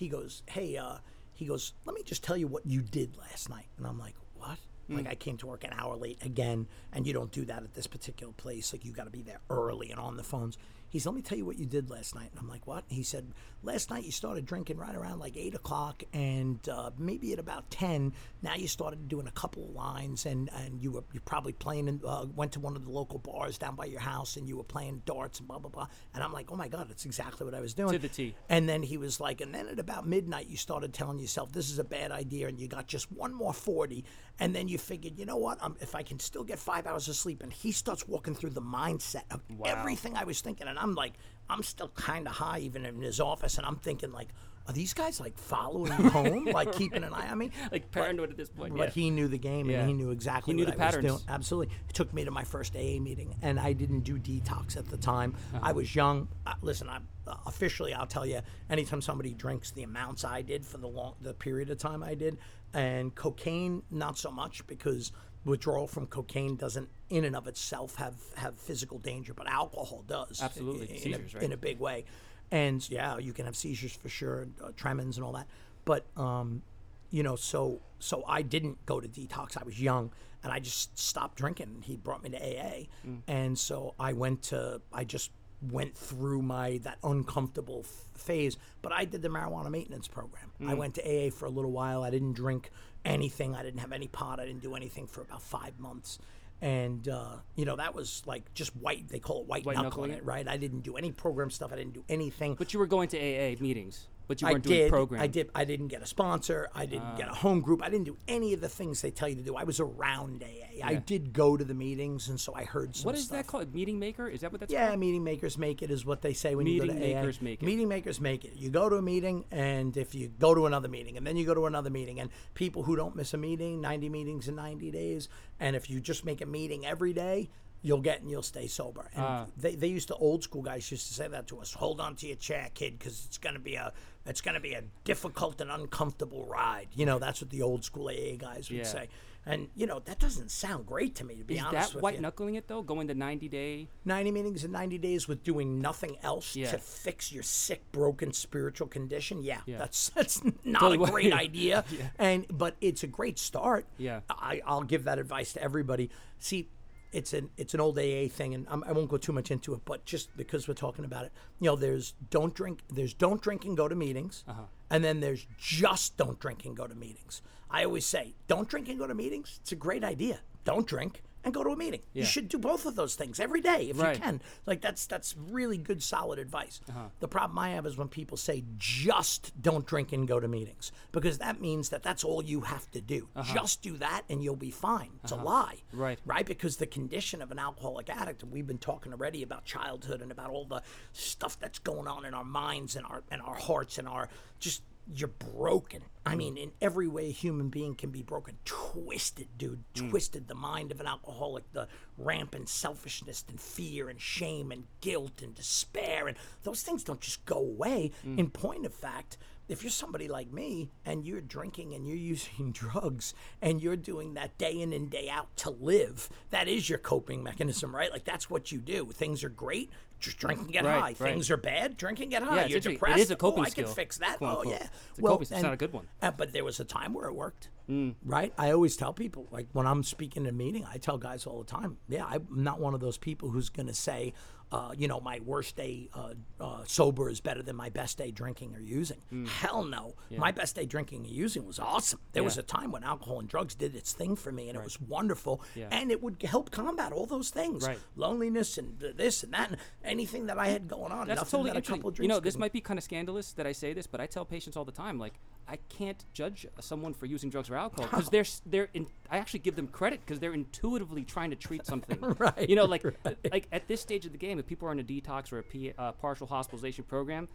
he 0.00 0.08
goes, 0.08 0.42
hey, 0.46 0.78
uh, 0.78 0.96
he 1.34 1.44
goes, 1.44 1.74
let 1.84 1.94
me 1.94 2.02
just 2.02 2.24
tell 2.24 2.34
you 2.34 2.46
what 2.46 2.64
you 2.64 2.80
did 2.80 3.18
last 3.18 3.50
night. 3.50 3.66
And 3.76 3.86
I'm 3.86 3.98
like, 3.98 4.14
what? 4.38 4.56
Like 4.88 5.06
I 5.06 5.14
came 5.14 5.36
to 5.36 5.46
work 5.46 5.62
an 5.62 5.74
hour 5.76 5.94
late 5.94 6.18
again, 6.22 6.66
and 6.92 7.06
you 7.06 7.12
don't 7.12 7.30
do 7.30 7.44
that 7.44 7.62
at 7.62 7.74
this 7.74 7.86
particular 7.86 8.32
place. 8.32 8.72
Like 8.72 8.82
you 8.84 8.92
got 8.92 9.04
to 9.04 9.10
be 9.10 9.20
there 9.22 9.40
early 9.50 9.90
and 9.90 10.00
on 10.00 10.16
the 10.16 10.22
phones. 10.24 10.56
He 10.90 10.98
said, 10.98 11.10
"Let 11.10 11.16
me 11.16 11.22
tell 11.22 11.38
you 11.38 11.44
what 11.44 11.58
you 11.58 11.66
did 11.66 11.90
last 11.90 12.14
night." 12.14 12.30
And 12.30 12.38
I'm 12.38 12.48
like, 12.48 12.66
"What?" 12.66 12.84
He 12.88 13.02
said, 13.02 13.32
"Last 13.62 13.90
night 13.90 14.04
you 14.04 14.12
started 14.12 14.44
drinking 14.44 14.76
right 14.76 14.94
around 14.94 15.18
like 15.18 15.36
eight 15.36 15.54
o'clock, 15.54 16.02
and 16.12 16.58
uh, 16.68 16.90
maybe 16.98 17.32
at 17.32 17.38
about 17.38 17.70
ten, 17.70 18.12
now 18.42 18.54
you 18.54 18.68
started 18.68 19.08
doing 19.08 19.26
a 19.26 19.32
couple 19.32 19.64
of 19.64 19.70
lines, 19.70 20.26
and 20.26 20.50
and 20.52 20.82
you 20.82 20.92
were 20.92 21.04
you 21.12 21.20
probably 21.20 21.52
playing. 21.52 21.88
In, 21.88 22.00
uh, 22.06 22.26
went 22.34 22.52
to 22.52 22.60
one 22.60 22.76
of 22.76 22.84
the 22.84 22.90
local 22.90 23.18
bars 23.18 23.58
down 23.58 23.74
by 23.74 23.86
your 23.86 24.00
house, 24.00 24.36
and 24.36 24.48
you 24.48 24.56
were 24.56 24.64
playing 24.64 25.02
darts 25.06 25.38
and 25.38 25.48
blah 25.48 25.58
blah 25.58 25.70
blah." 25.70 25.86
And 26.14 26.22
I'm 26.22 26.32
like, 26.32 26.50
"Oh 26.52 26.56
my 26.56 26.68
god, 26.68 26.88
that's 26.88 27.06
exactly 27.06 27.44
what 27.44 27.54
I 27.54 27.60
was 27.60 27.74
doing." 27.74 27.92
To 27.92 27.98
the 27.98 28.08
T. 28.08 28.34
And 28.48 28.68
then 28.68 28.82
he 28.82 28.96
was 28.96 29.20
like, 29.20 29.40
and 29.40 29.54
then 29.54 29.68
at 29.68 29.78
about 29.78 30.06
midnight, 30.06 30.48
you 30.48 30.56
started 30.56 30.92
telling 30.92 31.18
yourself 31.18 31.52
this 31.52 31.70
is 31.70 31.78
a 31.78 31.84
bad 31.84 32.10
idea, 32.10 32.48
and 32.48 32.58
you 32.58 32.68
got 32.68 32.86
just 32.86 33.10
one 33.12 33.32
more 33.32 33.54
40. 33.54 34.04
And 34.38 34.54
then 34.54 34.68
you 34.68 34.78
figured, 34.78 35.18
you 35.18 35.26
know 35.26 35.36
what? 35.36 35.62
Um, 35.62 35.76
if 35.80 35.94
I 35.94 36.02
can 36.02 36.18
still 36.18 36.44
get 36.44 36.58
five 36.58 36.86
hours 36.86 37.08
of 37.08 37.16
sleep, 37.16 37.42
and 37.42 37.52
he 37.52 37.72
starts 37.72 38.08
walking 38.08 38.34
through 38.34 38.50
the 38.50 38.62
mindset 38.62 39.24
of 39.30 39.40
everything 39.64 40.16
I 40.16 40.24
was 40.24 40.40
thinking. 40.40 40.66
And 40.66 40.78
I'm 40.80 40.94
like, 40.94 41.12
I'm 41.48 41.62
still 41.62 41.88
kind 41.88 42.26
of 42.26 42.34
high, 42.34 42.58
even 42.60 42.84
in 42.86 43.00
his 43.02 43.20
office, 43.20 43.58
and 43.58 43.66
I'm 43.66 43.76
thinking, 43.76 44.12
like, 44.12 44.28
are 44.68 44.72
these 44.72 44.92
guys 44.94 45.18
like 45.18 45.36
following 45.36 45.90
me 45.98 46.08
home, 46.10 46.44
like 46.44 46.72
keeping 46.72 47.02
an 47.02 47.12
eye 47.12 47.28
on 47.28 47.38
me? 47.38 47.50
Like 47.72 47.90
paranoid 47.90 48.30
at 48.30 48.36
this 48.36 48.50
point. 48.50 48.76
But 48.76 48.88
yeah. 48.88 49.02
he 49.02 49.10
knew 49.10 49.26
the 49.26 49.38
game 49.38 49.68
Yeah. 49.68 49.80
and 49.80 49.88
he 49.88 49.94
knew 49.94 50.10
exactly 50.10 50.52
He 50.52 50.56
knew 50.56 50.64
what 50.66 50.76
the 50.76 50.82
I 50.82 50.86
was 50.86 50.94
patterns. 50.94 51.08
doing. 51.12 51.24
Absolutely. 51.28 51.74
It 51.88 51.94
took 51.94 52.12
me 52.14 52.24
to 52.24 52.30
my 52.30 52.44
first 52.44 52.76
AA 52.76 53.00
meeting, 53.00 53.34
and 53.42 53.58
I 53.58 53.72
didn't 53.72 54.00
do 54.00 54.16
detox 54.18 54.76
at 54.76 54.88
the 54.88 54.96
time. 54.96 55.34
Uh-huh. 55.54 55.60
I 55.62 55.72
was 55.72 55.92
young. 55.94 56.28
Uh, 56.46 56.54
listen, 56.62 56.88
I, 56.88 56.98
uh, 57.26 57.34
officially, 57.46 57.94
I'll 57.94 58.06
tell 58.06 58.26
you, 58.26 58.40
anytime 58.68 59.00
somebody 59.02 59.34
drinks 59.34 59.72
the 59.72 59.82
amounts 59.82 60.24
I 60.24 60.42
did 60.42 60.64
for 60.64 60.78
the 60.78 60.88
long, 60.88 61.14
the 61.20 61.34
period 61.34 61.70
of 61.70 61.78
time 61.78 62.02
I 62.04 62.14
did, 62.14 62.38
and 62.72 63.12
cocaine, 63.14 63.82
not 63.90 64.18
so 64.18 64.30
much 64.30 64.64
because 64.68 65.10
withdrawal 65.44 65.86
from 65.86 66.06
cocaine 66.06 66.56
doesn't, 66.56 66.88
in 67.08 67.24
and 67.24 67.34
of 67.34 67.46
itself, 67.46 67.96
have 67.96 68.14
have 68.36 68.58
physical 68.58 68.98
danger, 68.98 69.34
but 69.34 69.46
alcohol 69.48 70.04
does. 70.06 70.40
Absolutely. 70.42 70.90
in, 70.90 70.98
Seizures, 70.98 71.34
a, 71.34 71.36
right? 71.38 71.44
in 71.44 71.52
a 71.52 71.56
big 71.56 71.78
way. 71.80 72.04
And 72.52 72.88
yeah, 72.90 73.18
you 73.18 73.32
can 73.32 73.44
have 73.46 73.56
seizures 73.56 73.92
for 73.92 74.08
sure, 74.08 74.48
uh, 74.62 74.68
tremens 74.76 75.16
and 75.16 75.24
all 75.24 75.32
that. 75.32 75.46
But 75.84 76.06
um, 76.16 76.62
you 77.10 77.22
know, 77.22 77.36
so 77.36 77.80
so 77.98 78.24
I 78.26 78.42
didn't 78.42 78.84
go 78.86 79.00
to 79.00 79.08
detox. 79.08 79.56
I 79.56 79.64
was 79.64 79.80
young, 79.80 80.12
and 80.44 80.52
I 80.52 80.58
just 80.60 80.98
stopped 80.98 81.36
drinking. 81.38 81.82
He 81.84 81.96
brought 81.96 82.22
me 82.22 82.30
to 82.30 82.36
AA, 82.38 82.86
Mm. 83.06 83.22
and 83.28 83.58
so 83.58 83.94
I 83.98 84.12
went 84.12 84.42
to. 84.44 84.80
I 84.92 85.04
just 85.04 85.30
went 85.70 85.94
through 85.96 86.40
my 86.42 86.78
that 86.84 86.96
uncomfortable 87.04 87.80
f- 87.84 88.04
phase. 88.18 88.56
But 88.82 88.92
I 88.92 89.04
did 89.04 89.20
the 89.22 89.28
marijuana 89.28 89.70
maintenance 89.70 90.08
program. 90.08 90.50
I 90.60 90.74
Mm. 90.74 90.78
went 90.78 90.94
to 90.96 91.02
AA 91.06 91.30
for 91.30 91.44
a 91.46 91.50
little 91.50 91.70
while. 91.72 92.02
I 92.02 92.10
didn't 92.10 92.32
drink 92.32 92.70
anything. 93.04 93.54
I 93.54 93.62
didn't 93.62 93.80
have 93.80 93.92
any 93.92 94.08
pot. 94.08 94.40
I 94.40 94.46
didn't 94.46 94.62
do 94.62 94.74
anything 94.74 95.06
for 95.06 95.22
about 95.22 95.42
five 95.42 95.78
months. 95.78 96.18
And 96.62 97.08
uh, 97.08 97.36
you 97.56 97.64
know 97.64 97.76
that 97.76 97.94
was 97.94 98.22
like 98.26 98.52
just 98.52 98.76
white. 98.76 99.08
They 99.08 99.18
call 99.18 99.40
it 99.40 99.46
white, 99.46 99.64
White 99.64 99.76
knuckling 99.76 100.10
knuckling 100.10 100.10
it, 100.10 100.18
it? 100.18 100.24
right? 100.24 100.46
I 100.46 100.56
didn't 100.58 100.80
do 100.80 100.96
any 100.96 101.10
program 101.10 101.50
stuff. 101.50 101.72
I 101.72 101.76
didn't 101.76 101.94
do 101.94 102.04
anything. 102.08 102.54
But 102.54 102.74
you 102.74 102.78
were 102.78 102.86
going 102.86 103.08
to 103.08 103.18
AA 103.18 103.56
meetings, 103.60 104.06
but 104.30 104.40
you 104.40 104.46
I 104.46 104.52
weren't 104.52 104.62
doing 104.64 104.78
did. 104.82 104.90
program. 104.90 105.20
Ah. 105.20 105.24
I 105.24 105.26
did. 105.26 105.50
I 105.56 105.64
didn't 105.64 105.88
get 105.88 106.02
a 106.02 106.06
sponsor. 106.06 106.68
I 106.72 106.86
didn't 106.86 107.16
get 107.16 107.28
a 107.28 107.34
home 107.34 107.60
group. 107.60 107.82
I 107.82 107.90
didn't 107.90 108.04
do 108.04 108.16
any 108.28 108.52
of 108.54 108.60
the 108.60 108.68
things 108.68 109.02
they 109.02 109.10
tell 109.10 109.28
you 109.28 109.34
to 109.34 109.42
do. 109.42 109.56
I 109.56 109.64
was 109.64 109.80
around 109.80 110.44
AA. 110.44 110.86
I 110.86 110.94
did 110.94 111.32
go 111.32 111.56
to 111.56 111.64
the 111.64 111.74
meetings, 111.74 112.28
and 112.28 112.38
so 112.40 112.54
I 112.54 112.62
heard 112.64 112.94
some 112.94 113.06
What 113.06 113.16
is 113.16 113.24
stuff. 113.24 113.38
that 113.38 113.46
called? 113.48 113.74
Meeting 113.74 113.98
maker? 113.98 114.28
Is 114.28 114.42
that 114.42 114.52
what 114.52 114.60
that's 114.60 114.72
called? 114.72 114.80
Yeah, 114.80 114.88
called? 114.90 115.00
meeting 115.00 115.24
makers 115.24 115.58
make 115.58 115.82
it 115.82 115.90
is 115.90 116.06
what 116.06 116.22
they 116.22 116.32
say 116.32 116.54
when 116.54 116.66
you 116.66 116.78
go 116.80 116.86
to 116.86 116.92
AA. 116.92 116.94
Meeting 116.94 117.14
makers 117.16 117.42
make 117.42 117.62
it. 117.62 117.66
Meeting 117.66 117.88
makers 117.88 118.20
make 118.20 118.44
it. 118.44 118.52
You 118.54 118.70
go 118.70 118.88
to 118.88 118.96
a 118.96 119.02
meeting, 119.02 119.44
and 119.50 119.96
if 119.96 120.14
you 120.14 120.28
go 120.28 120.54
to 120.54 120.66
another 120.66 120.88
meeting, 120.88 121.16
and 121.16 121.26
then 121.26 121.36
you 121.36 121.44
go 121.44 121.54
to 121.54 121.66
another 121.66 121.90
meeting, 121.90 122.20
and 122.20 122.30
people 122.54 122.84
who 122.84 122.94
don't 122.94 123.16
miss 123.16 123.34
a 123.34 123.36
meeting, 123.36 123.80
90 123.80 124.08
meetings 124.08 124.46
in 124.48 124.54
90 124.54 124.90
days, 124.92 125.28
and 125.58 125.74
if 125.74 125.90
you 125.90 126.00
just 126.00 126.24
make 126.24 126.40
a 126.40 126.46
meeting 126.46 126.86
every 126.86 127.12
day, 127.12 127.50
you'll 127.82 128.00
get 128.02 128.20
and 128.20 128.30
you'll 128.30 128.42
stay 128.42 128.66
sober. 128.66 129.08
And 129.14 129.24
Ah. 129.24 129.46
they, 129.56 129.74
they 129.74 129.86
used 129.86 130.08
to 130.08 130.14
old 130.16 130.42
school 130.42 130.60
guys 130.60 130.90
used 130.90 131.08
to 131.08 131.14
say 131.14 131.28
that 131.28 131.46
to 131.48 131.60
us. 131.60 131.72
Hold 131.72 131.98
on 131.98 132.14
to 132.16 132.26
your 132.26 132.36
chair, 132.36 132.68
kid, 132.74 132.98
because 132.98 133.24
it's 133.26 133.38
gonna 133.38 133.58
be 133.58 133.74
a 133.76 133.90
it's 134.30 134.40
gonna 134.40 134.60
be 134.60 134.72
a 134.72 134.82
difficult 135.04 135.60
and 135.60 135.70
uncomfortable 135.70 136.46
ride. 136.46 136.88
You 136.94 137.04
know, 137.06 137.18
that's 137.18 137.40
what 137.42 137.50
the 137.50 137.62
old 137.62 137.84
school 137.84 138.08
AA 138.08 138.36
guys 138.36 138.70
would 138.70 138.78
Yeah. 138.78 138.84
say. 138.84 139.08
And 139.46 139.68
you 139.74 139.86
know 139.86 140.00
that 140.04 140.18
doesn't 140.18 140.50
sound 140.50 140.84
great 140.86 141.14
to 141.16 141.24
me, 141.24 141.36
to 141.36 141.44
be 141.44 141.54
Is 141.56 141.62
honest 141.62 141.88
that 141.88 141.94
with 141.96 142.02
white 142.02 142.14
you. 142.16 142.20
knuckling 142.20 142.54
it 142.56 142.68
though? 142.68 142.82
Going 142.82 143.08
to 143.08 143.14
90 143.14 143.48
day? 143.48 143.88
90 144.04 144.30
meetings 144.30 144.64
in 144.64 144.70
90 144.70 144.98
days 144.98 145.26
with 145.28 145.42
doing 145.42 145.80
nothing 145.80 146.18
else 146.22 146.54
Yeah. 146.54 146.70
to 146.70 146.78
fix 146.78 147.32
your 147.32 147.42
sick 147.42 147.90
broken 147.90 148.32
spiritual 148.34 148.86
condition 148.86 149.42
yeah, 149.42 149.62
Yeah. 149.66 149.78
that's 149.78 150.10
that's 150.10 150.42
not 150.64 150.80
Totally 150.80 151.02
a 151.08 151.10
great 151.10 151.32
idea 151.32 151.84
and 152.18 152.46
but 152.50 152.76
it's 152.82 153.02
a 153.02 153.06
great 153.06 153.38
start 153.38 153.86
Yeah. 153.96 154.20
I, 154.28 154.60
i'll 154.66 154.82
give 154.84 155.04
that 155.04 155.18
advice 155.18 155.54
to 155.54 155.62
everybody 155.62 156.10
see 156.38 156.68
it's 157.12 157.32
an 157.32 157.50
it's 157.56 157.74
an 157.74 157.80
old 157.80 157.98
aa 157.98 158.28
thing 158.28 158.54
and 158.54 158.66
I'm, 158.70 158.84
i 158.84 158.92
won't 158.92 159.08
go 159.08 159.16
too 159.16 159.32
much 159.32 159.50
into 159.50 159.74
it 159.74 159.80
but 159.84 160.04
just 160.04 160.36
because 160.36 160.68
we're 160.68 160.74
talking 160.74 161.04
about 161.04 161.24
it. 161.24 161.32
You 161.60 161.70
know 161.70 161.76
there's 161.76 162.14
don't 162.30 162.54
drink 162.54 162.80
there's 162.88 163.14
don't 163.14 163.40
drink 163.42 163.64
and 163.64 163.76
go 163.76 163.88
to 163.88 163.94
meetings 163.94 164.44
Uh-huh. 164.48 164.62
and 164.90 165.02
then 165.04 165.20
there's 165.20 165.46
just 165.58 166.16
don't 166.16 166.38
drink 166.38 166.64
and 166.64 166.76
go 166.76 166.86
to 166.86 166.94
meetings. 166.94 167.42
I 167.70 167.84
always 167.84 168.06
say 168.06 168.34
don't 168.48 168.68
drink 168.68 168.88
and 168.88 168.98
go 168.98 169.06
to 169.06 169.14
meetings? 169.14 169.58
It's 169.62 169.72
a 169.72 169.76
great 169.76 170.04
idea. 170.04 170.40
Don't 170.64 170.86
drink 170.86 171.22
and 171.44 171.54
go 171.54 171.64
to 171.64 171.70
a 171.70 171.76
meeting. 171.76 172.00
You 172.12 172.24
should 172.24 172.48
do 172.48 172.58
both 172.58 172.86
of 172.86 172.96
those 172.96 173.14
things 173.14 173.40
every 173.40 173.60
day 173.60 173.90
if 173.90 173.98
Right. 174.00 174.16
you 174.16 174.22
can. 174.22 174.42
Like 174.66 174.80
that's 174.80 175.06
that's 175.06 175.34
really 175.36 175.78
good 175.78 176.02
solid 176.02 176.38
advice. 176.38 176.80
Uh-huh. 176.88 177.08
the 177.20 177.28
problem 177.28 177.58
i 177.58 177.70
have 177.70 177.86
is 177.86 177.96
when 177.96 178.08
people 178.08 178.36
say 178.36 178.64
just 178.76 179.52
don't 179.60 179.86
drink 179.86 180.12
and 180.12 180.26
go 180.26 180.40
to 180.40 180.48
meetings 180.48 180.92
because 181.12 181.38
that 181.38 181.60
means 181.60 181.88
that 181.90 182.02
that's 182.02 182.24
all 182.24 182.42
you 182.42 182.62
have 182.62 182.90
to 182.90 183.00
do. 183.00 183.28
Just 183.44 183.82
do 183.82 183.96
that 183.98 184.22
and 184.28 184.42
you'll 184.42 184.56
be 184.56 184.70
fine. 184.70 185.10
It's 185.22 185.32
a 185.32 185.36
lie. 185.36 185.78
Uh-huh. 185.92 186.02
Right. 186.02 186.18
right? 186.24 186.46
Because 186.46 186.76
the 186.76 186.86
condition 186.86 187.40
of 187.42 187.50
an 187.50 187.58
alcoholic 187.58 188.08
addict 188.10 188.42
and 188.42 188.52
we've 188.52 188.66
been 188.66 188.78
talking 188.78 189.12
already 189.12 189.42
about 189.42 189.64
childhood 189.64 190.20
and 190.22 190.30
about 190.32 190.50
all 190.50 190.64
the 190.64 190.82
stuff 191.12 191.58
that's 191.58 191.78
going 191.78 192.06
on 192.08 192.24
in 192.24 192.34
our 192.34 192.44
minds 192.44 192.96
and 192.96 193.06
our 193.06 193.22
and 193.30 193.40
our 193.42 193.56
hearts 193.56 193.98
and 193.98 194.08
our 194.08 194.28
just 194.58 194.82
you're 195.14 195.28
broken. 195.28 196.02
I 196.24 196.36
mean, 196.36 196.56
in 196.56 196.72
every 196.80 197.08
way 197.08 197.28
a 197.28 197.32
human 197.32 197.70
being 197.70 197.94
can 197.94 198.10
be 198.10 198.22
broken. 198.22 198.56
Twisted, 198.64 199.48
dude. 199.56 199.82
Hmm. 199.96 200.10
Twisted. 200.10 200.48
The 200.48 200.54
mind 200.54 200.92
of 200.92 201.00
an 201.00 201.06
alcoholic, 201.06 201.72
the 201.72 201.88
rampant 202.18 202.68
selfishness 202.68 203.44
and 203.48 203.60
fear 203.60 204.08
and 204.08 204.20
shame 204.20 204.70
and 204.70 204.84
guilt 205.00 205.42
and 205.42 205.54
despair. 205.54 206.28
And 206.28 206.36
those 206.62 206.82
things 206.82 207.04
don't 207.04 207.20
just 207.20 207.44
go 207.46 207.56
away. 207.56 208.12
Hmm. 208.22 208.38
In 208.38 208.50
point 208.50 208.86
of 208.86 208.94
fact, 208.94 209.38
if 209.70 209.82
you're 209.82 209.90
somebody 209.90 210.26
like 210.26 210.52
me 210.52 210.90
and 211.06 211.24
you're 211.24 211.40
drinking 211.40 211.94
and 211.94 212.06
you're 212.06 212.16
using 212.16 212.72
drugs 212.72 213.34
and 213.62 213.80
you're 213.80 213.96
doing 213.96 214.34
that 214.34 214.58
day 214.58 214.80
in 214.80 214.92
and 214.92 215.08
day 215.08 215.30
out 215.30 215.56
to 215.58 215.70
live, 215.70 216.28
that 216.50 216.68
is 216.68 216.88
your 216.88 216.98
coping 216.98 217.42
mechanism, 217.42 217.94
right? 217.94 218.12
Like 218.12 218.24
that's 218.24 218.50
what 218.50 218.72
you 218.72 218.78
do. 218.78 219.06
Things 219.12 219.42
are 219.42 219.48
great. 219.48 219.90
Just 220.20 220.38
drink 220.38 220.60
and 220.60 220.72
get 220.72 220.84
Right, 220.84 221.00
high. 221.00 221.06
right. 221.08 221.16
Things 221.32 221.50
are 221.50 221.56
bad. 221.56 221.96
Drink 221.96 222.20
and 222.20 222.30
get 222.30 222.42
high. 222.42 222.62
Yeah, 222.62 222.66
You're 222.66 222.80
depressed. 222.80 223.18
is 223.20 223.30
a 223.30 223.36
coping 223.36 223.64
oh, 223.64 223.66
I 223.66 223.70
can 223.70 223.86
fix 223.86 224.18
that. 224.18 224.36
quote, 224.38 224.50
oh 224.50 224.60
unquote. 224.60 224.80
yeah. 224.80 224.88
It's 225.10 225.18
a 225.18 225.22
coping 225.22 225.46
skill. 225.46 225.56
It's 225.58 225.64
not 225.64 225.72
a 225.72 225.76
good 225.78 225.92
one. 225.92 226.06
uh, 226.22 226.30
but 226.30 226.52
there 226.52 226.64
was 226.64 226.78
a 226.78 226.84
time 226.84 227.14
where 227.14 227.26
it 227.26 227.34
worked, 227.34 227.70
Mm. 227.88 228.14
right? 228.24 228.52
I 228.58 228.70
always 228.70 228.96
tell 228.96 229.12
people, 229.12 229.48
like 229.50 229.66
when 229.72 229.86
I'm 229.86 230.02
speaking 230.04 230.44
in 230.44 230.48
a 230.48 230.52
meeting, 230.52 230.86
I 230.92 230.98
tell 230.98 231.18
guys 231.18 231.46
all 231.46 231.58
the 231.58 231.64
time, 231.70 231.96
yeah, 232.08 232.24
I'm 232.26 232.46
not 232.50 232.78
one 232.80 232.94
of 232.94 233.00
those 233.00 233.18
people 233.18 233.50
who's 233.50 233.68
going 233.68 233.88
to 233.88 233.94
say, 233.94 234.32
uh, 234.72 234.92
you 234.96 235.08
know, 235.08 235.20
my 235.20 235.40
worst 235.44 235.74
day 235.76 236.08
uh, 236.14 236.34
uh, 236.60 236.84
sober 236.86 237.28
is 237.28 237.40
better 237.40 237.62
than 237.62 237.74
my 237.74 237.88
best 237.88 238.16
day 238.18 238.30
drinking 238.30 238.74
or 238.74 238.80
using. 238.80 239.18
Hell 239.60 239.82
no. 239.84 240.14
My 240.36 240.52
best 240.52 240.76
day 240.76 240.86
drinking 240.86 241.24
and 241.26 241.30
using 241.30 241.66
was 241.66 241.78
awesome. 241.78 242.20
There 242.32 242.44
was 242.44 242.56
Mm. 242.56 242.60
A 242.60 242.62
time 242.62 242.92
when 242.92 243.02
alcohol 243.04 243.40
and 243.40 243.48
drugs 243.48 243.74
did 243.74 243.94
its 243.96 244.12
thing 244.12 244.36
for 244.36 244.52
me, 244.52 244.68
and 244.68 244.76
it 244.78 244.84
was 244.84 245.00
wonderful, 245.00 245.62
Yeah. 245.74 245.88
and 245.90 246.10
it 246.10 246.22
would 246.22 246.42
help 246.42 246.70
combat 246.70 247.12
all 247.12 247.26
those 247.26 247.50
things, 247.50 247.86
Right. 247.86 247.98
loneliness 248.16 248.76
and 248.78 248.98
this 249.00 249.42
and 249.42 249.52
that, 249.54 249.70
and 249.70 249.78
anything 250.04 250.46
that 250.46 250.58
I 250.58 250.68
had 250.68 250.86
going 250.88 251.10
on. 251.12 251.26
That's 251.26 251.50
totally 251.50 251.70
that 251.70 251.76
a 251.76 251.78
interesting. 251.78 252.02
couple 252.02 252.22
You 252.22 252.28
know, 252.28 252.38
this 252.40 252.56
might 252.58 252.72
be 252.72 252.80
kind 252.80 252.98
of 252.98 253.04
scandalous 253.04 253.52
that 253.54 253.66
I 253.66 253.72
say 253.72 253.92
this, 253.92 254.06
but 254.06 254.20
I 254.20 254.26
tell 254.26 254.44
patients 254.44 254.76
all 254.76 254.84
the 254.84 254.92
time, 254.92 255.18
like, 255.18 255.34
I 255.70 255.76
can't 255.88 256.24
judge 256.32 256.66
someone 256.80 257.14
for 257.14 257.26
using 257.26 257.48
drugs 257.48 257.70
or 257.70 257.76
alcohol 257.76 258.06
because 258.10 258.28
they're 258.28 258.44
they're 258.66 258.88
in, 258.92 259.06
I 259.30 259.38
actually 259.38 259.60
give 259.60 259.76
them 259.76 259.86
credit 259.86 260.20
because 260.24 260.40
they're 260.40 260.52
intuitively 260.52 261.22
trying 261.24 261.50
to 261.50 261.56
treat 261.56 261.86
something. 261.86 262.18
Right, 262.38 262.68
You 262.68 262.74
know, 262.76 262.86
like 262.86 263.04
like 263.52 263.68
at 263.70 263.86
this 263.86 264.00
stage 264.00 264.26
of 264.26 264.32
the 264.32 264.38
game, 264.38 264.58
if 264.58 264.66
people 264.66 264.88
are 264.88 264.92
in 264.92 264.98
a 264.98 265.04
detox 265.04 265.52
or 265.52 265.58
a 265.58 265.62
P, 265.62 265.92
uh, 265.96 266.12
partial 266.12 266.46
hospitalization 266.46 267.04
program. 267.04 267.48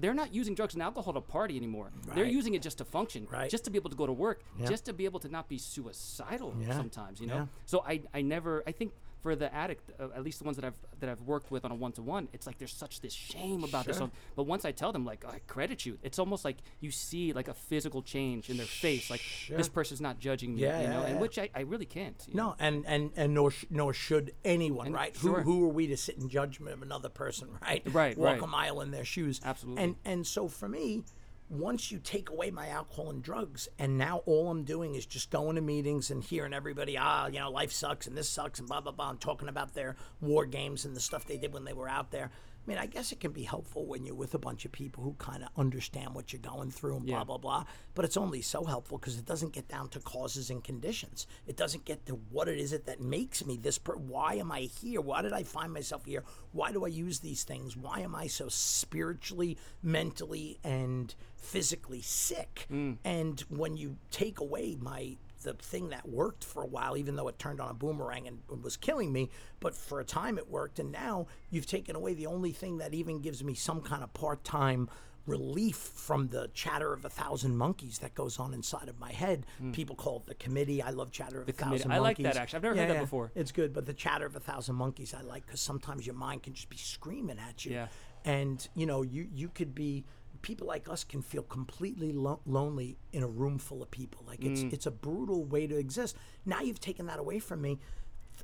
They're 0.00 0.14
not 0.14 0.32
using 0.32 0.54
drugs 0.54 0.74
and 0.74 0.82
alcohol 0.82 1.12
to 1.14 1.20
party 1.20 1.56
anymore. 1.56 1.90
Right. 2.06 2.14
They're 2.16 2.24
using 2.40 2.54
it 2.54 2.62
just 2.62 2.78
to 2.78 2.84
function, 2.84 3.26
Right. 3.32 3.50
just 3.50 3.64
to 3.64 3.70
be 3.70 3.78
able 3.78 3.90
to 3.90 3.96
go 3.96 4.06
to 4.06 4.12
work, 4.12 4.44
Yeah. 4.56 4.68
just 4.68 4.84
to 4.84 4.92
be 4.92 5.06
able 5.06 5.18
to 5.20 5.28
not 5.28 5.48
be 5.48 5.58
suicidal 5.58 6.54
Yeah. 6.60 6.76
sometimes. 6.76 7.20
You 7.20 7.26
know, 7.26 7.34
Yeah. 7.34 7.46
so 7.66 7.76
I, 7.84 8.02
I 8.14 8.20
never 8.22 8.62
I 8.66 8.72
think 8.72 8.92
for 9.20 9.34
the 9.34 9.52
addict, 9.54 9.90
uh, 10.00 10.08
at 10.14 10.22
least 10.22 10.38
the 10.38 10.44
ones 10.44 10.56
that 10.56 10.64
I've 10.64 10.78
that 11.00 11.08
I've 11.08 11.20
worked 11.22 11.50
with 11.50 11.64
on 11.64 11.70
a 11.70 11.74
one 11.74 11.92
to 11.92 12.02
one, 12.02 12.28
it's 12.32 12.46
like 12.46 12.58
there's 12.58 12.72
such 12.72 13.00
this 13.00 13.12
shame 13.12 13.64
about 13.64 13.84
this. 13.86 13.96
Sure. 13.96 14.04
one. 14.06 14.12
But 14.36 14.44
once 14.44 14.64
I 14.64 14.72
tell 14.72 14.92
them 14.92 15.04
like 15.04 15.24
I 15.24 15.40
credit 15.46 15.84
you, 15.86 15.98
it's 16.02 16.18
almost 16.18 16.44
like 16.44 16.58
you 16.80 16.90
see 16.90 17.32
like 17.32 17.48
a 17.48 17.54
physical 17.54 18.02
change 18.02 18.48
in 18.50 18.56
their 18.56 18.66
face, 18.66 19.10
like 19.10 19.22
this 19.48 19.68
person's 19.68 20.00
not 20.00 20.18
judging 20.18 20.54
me, 20.54 20.62
Yeah, 20.62 20.80
you 20.82 20.88
know, 20.88 21.00
yeah, 21.02 21.06
and 21.08 21.20
which 21.20 21.38
I, 21.38 21.50
I 21.54 21.60
really 21.62 21.86
can't. 21.86 22.22
you 22.28 22.34
know. 22.34 22.48
No, 22.50 22.56
and 22.58 22.84
and 22.86 23.10
and 23.16 23.34
nor 23.34 23.50
sh- 23.50 23.64
nor 23.70 23.92
should 23.92 24.32
anyone, 24.44 24.86
And- 24.86 24.94
right? 24.94 25.16
sure. 25.16 25.42
Who 25.42 25.52
who 25.60 25.64
are 25.64 25.72
we 25.72 25.86
to 25.88 25.96
sit 25.96 26.16
in 26.18 26.28
judgment 26.28 26.74
of 26.74 26.82
another 26.82 27.08
person, 27.08 27.48
right? 27.62 27.82
Right, 27.92 28.16
Walk 28.16 28.34
right. 28.34 28.42
a 28.42 28.46
mile 28.46 28.80
in 28.80 28.90
their 28.92 29.04
shoes. 29.04 29.40
Absolutely. 29.44 29.82
And 29.84 29.96
and 30.04 30.26
so 30.26 30.48
for 30.48 30.68
me, 30.68 31.04
once 31.50 31.90
you 31.90 31.98
take 31.98 32.30
away 32.30 32.50
my 32.50 32.68
alcohol 32.68 33.10
and 33.10 33.22
drugs, 33.22 33.68
and 33.78 33.96
now 33.96 34.18
all 34.26 34.50
I'm 34.50 34.64
doing 34.64 34.94
is 34.94 35.06
just 35.06 35.30
going 35.30 35.56
to 35.56 35.62
meetings 35.62 36.10
and 36.10 36.22
hearing 36.22 36.52
everybody, 36.52 36.98
ah, 36.98 37.26
you 37.26 37.38
know, 37.38 37.50
life 37.50 37.72
sucks 37.72 38.06
and 38.06 38.16
this 38.16 38.28
sucks 38.28 38.58
and 38.58 38.68
blah 38.68 38.80
blah 38.80 38.92
blah, 38.92 39.10
and 39.10 39.20
talking 39.20 39.48
about 39.48 39.74
their 39.74 39.96
war 40.20 40.46
games 40.46 40.84
and 40.84 40.94
the 40.94 41.00
stuff 41.00 41.24
they 41.24 41.38
did 41.38 41.52
when 41.52 41.64
they 41.64 41.72
were 41.72 41.88
out 41.88 42.10
there. 42.10 42.30
I 42.68 42.70
mean, 42.70 42.78
I 42.78 42.84
guess 42.86 43.12
it 43.12 43.20
can 43.20 43.32
be 43.32 43.44
helpful 43.44 43.86
when 43.86 44.04
you're 44.04 44.14
with 44.14 44.34
a 44.34 44.38
bunch 44.38 44.66
of 44.66 44.72
people 44.72 45.02
who 45.02 45.14
kind 45.14 45.42
of 45.42 45.48
understand 45.56 46.14
what 46.14 46.34
you're 46.34 46.42
going 46.42 46.70
through 46.70 46.96
and 46.98 47.06
blah 47.06 47.18
Yeah. 47.18 47.24
blah 47.24 47.38
blah. 47.38 47.64
But 47.94 48.04
it's 48.04 48.16
only 48.18 48.42
so 48.42 48.64
helpful 48.64 48.98
because 48.98 49.16
it 49.16 49.24
doesn't 49.24 49.54
get 49.54 49.68
down 49.68 49.88
to 49.90 50.00
causes 50.00 50.50
and 50.50 50.62
conditions. 50.62 51.26
It 51.46 51.56
doesn't 51.56 51.86
get 51.86 52.04
to 52.06 52.16
what 52.30 52.46
it 52.46 52.58
is 52.58 52.74
it 52.74 52.84
that 52.84 53.00
makes 53.00 53.46
me 53.46 53.56
this. 53.56 53.78
Per- 53.78 53.96
why 53.96 54.34
am 54.34 54.52
I 54.52 54.60
here? 54.60 55.00
Why 55.00 55.22
did 55.22 55.32
I 55.32 55.44
find 55.44 55.72
myself 55.72 56.04
here? 56.04 56.24
Why 56.52 56.70
do 56.70 56.84
I 56.84 56.88
use 56.88 57.20
these 57.20 57.42
things? 57.42 57.74
Why 57.74 58.00
am 58.00 58.14
I 58.14 58.26
so 58.26 58.48
spiritually, 58.50 59.56
mentally, 59.82 60.58
and 60.62 61.14
physically 61.36 62.02
sick? 62.02 62.66
Mm. 62.70 62.98
And 63.02 63.40
when 63.48 63.78
you 63.78 63.96
take 64.10 64.40
away 64.40 64.76
my 64.78 65.16
the 65.42 65.54
thing 65.54 65.90
that 65.90 66.08
worked 66.08 66.44
for 66.44 66.62
a 66.62 66.66
while, 66.66 66.96
even 66.96 67.16
though 67.16 67.28
it 67.28 67.38
turned 67.38 67.60
on 67.60 67.70
a 67.70 67.74
boomerang 67.74 68.26
and 68.26 68.40
was 68.62 68.76
killing 68.76 69.12
me. 69.12 69.30
But 69.60 69.74
for 69.74 70.00
a 70.00 70.04
time 70.04 70.38
it 70.38 70.48
worked, 70.50 70.78
and 70.78 70.90
now 70.92 71.26
you've 71.50 71.66
taken 71.66 71.94
away 71.96 72.14
the 72.14 72.26
only 72.26 72.52
thing 72.52 72.78
that 72.78 72.94
even 72.94 73.20
gives 73.20 73.42
me 73.44 73.54
some 73.54 73.80
kind 73.80 74.02
of 74.02 74.12
part 74.14 74.44
time 74.44 74.88
relief 75.26 75.76
from 75.76 76.28
the 76.28 76.48
chatter 76.54 76.92
of 76.94 77.04
a 77.04 77.08
thousand 77.10 77.54
monkeys 77.56 77.98
that 77.98 78.14
goes 78.14 78.38
on 78.38 78.54
inside 78.54 78.88
of 78.88 78.98
my 78.98 79.12
head. 79.12 79.44
People 79.72 79.94
call 79.94 80.16
it 80.16 80.26
the 80.26 80.34
committee. 80.34 80.80
I 80.82 80.88
love 80.90 81.10
chatter 81.12 81.42
of 81.42 81.48
a 81.48 81.52
Hmm. 81.52 81.58
committee. 81.58 81.78
thousand 81.78 81.92
I 81.92 81.98
like 81.98 82.18
monkeys. 82.18 82.34
that, 82.34 82.40
actually. 82.42 82.56
I've 82.56 82.62
never 82.62 82.76
heard 82.76 82.88
that 82.88 82.94
yeah. 82.94 83.00
before. 83.00 83.30
It's 83.34 83.52
good, 83.52 83.72
but 83.74 83.84
the 83.84 83.92
chatter 83.92 84.24
of 84.24 84.34
a 84.36 84.40
thousand 84.40 84.76
monkeys 84.76 85.12
I 85.14 85.20
like 85.20 85.44
because 85.44 85.60
sometimes 85.60 86.06
your 86.06 86.14
mind 86.14 86.44
can 86.44 86.54
just 86.54 86.70
be 86.70 86.78
screaming 86.78 87.38
at 87.38 87.64
you. 87.66 87.72
Yeah. 87.72 87.88
And 88.24 88.66
you 88.74 88.86
know, 88.86 89.02
you 89.02 89.28
you 89.32 89.48
could 89.50 89.74
be 89.74 90.04
people 90.42 90.66
like 90.66 90.88
us 90.88 91.04
can 91.04 91.22
feel 91.22 91.42
completely 91.42 92.12
lo- 92.12 92.40
lonely 92.46 92.96
in 93.12 93.22
a 93.22 93.26
room 93.26 93.58
full 93.58 93.82
of 93.82 93.90
people. 93.90 94.24
Like 94.26 94.44
it's 94.44 94.62
Mm. 94.62 94.72
it's 94.72 94.86
a 94.86 94.90
brutal 94.90 95.44
way 95.44 95.66
to 95.66 95.76
exist. 95.76 96.16
Now 96.44 96.60
you've 96.60 96.80
taken 96.80 97.06
that 97.06 97.18
away 97.18 97.38
from 97.38 97.60
me. 97.60 97.78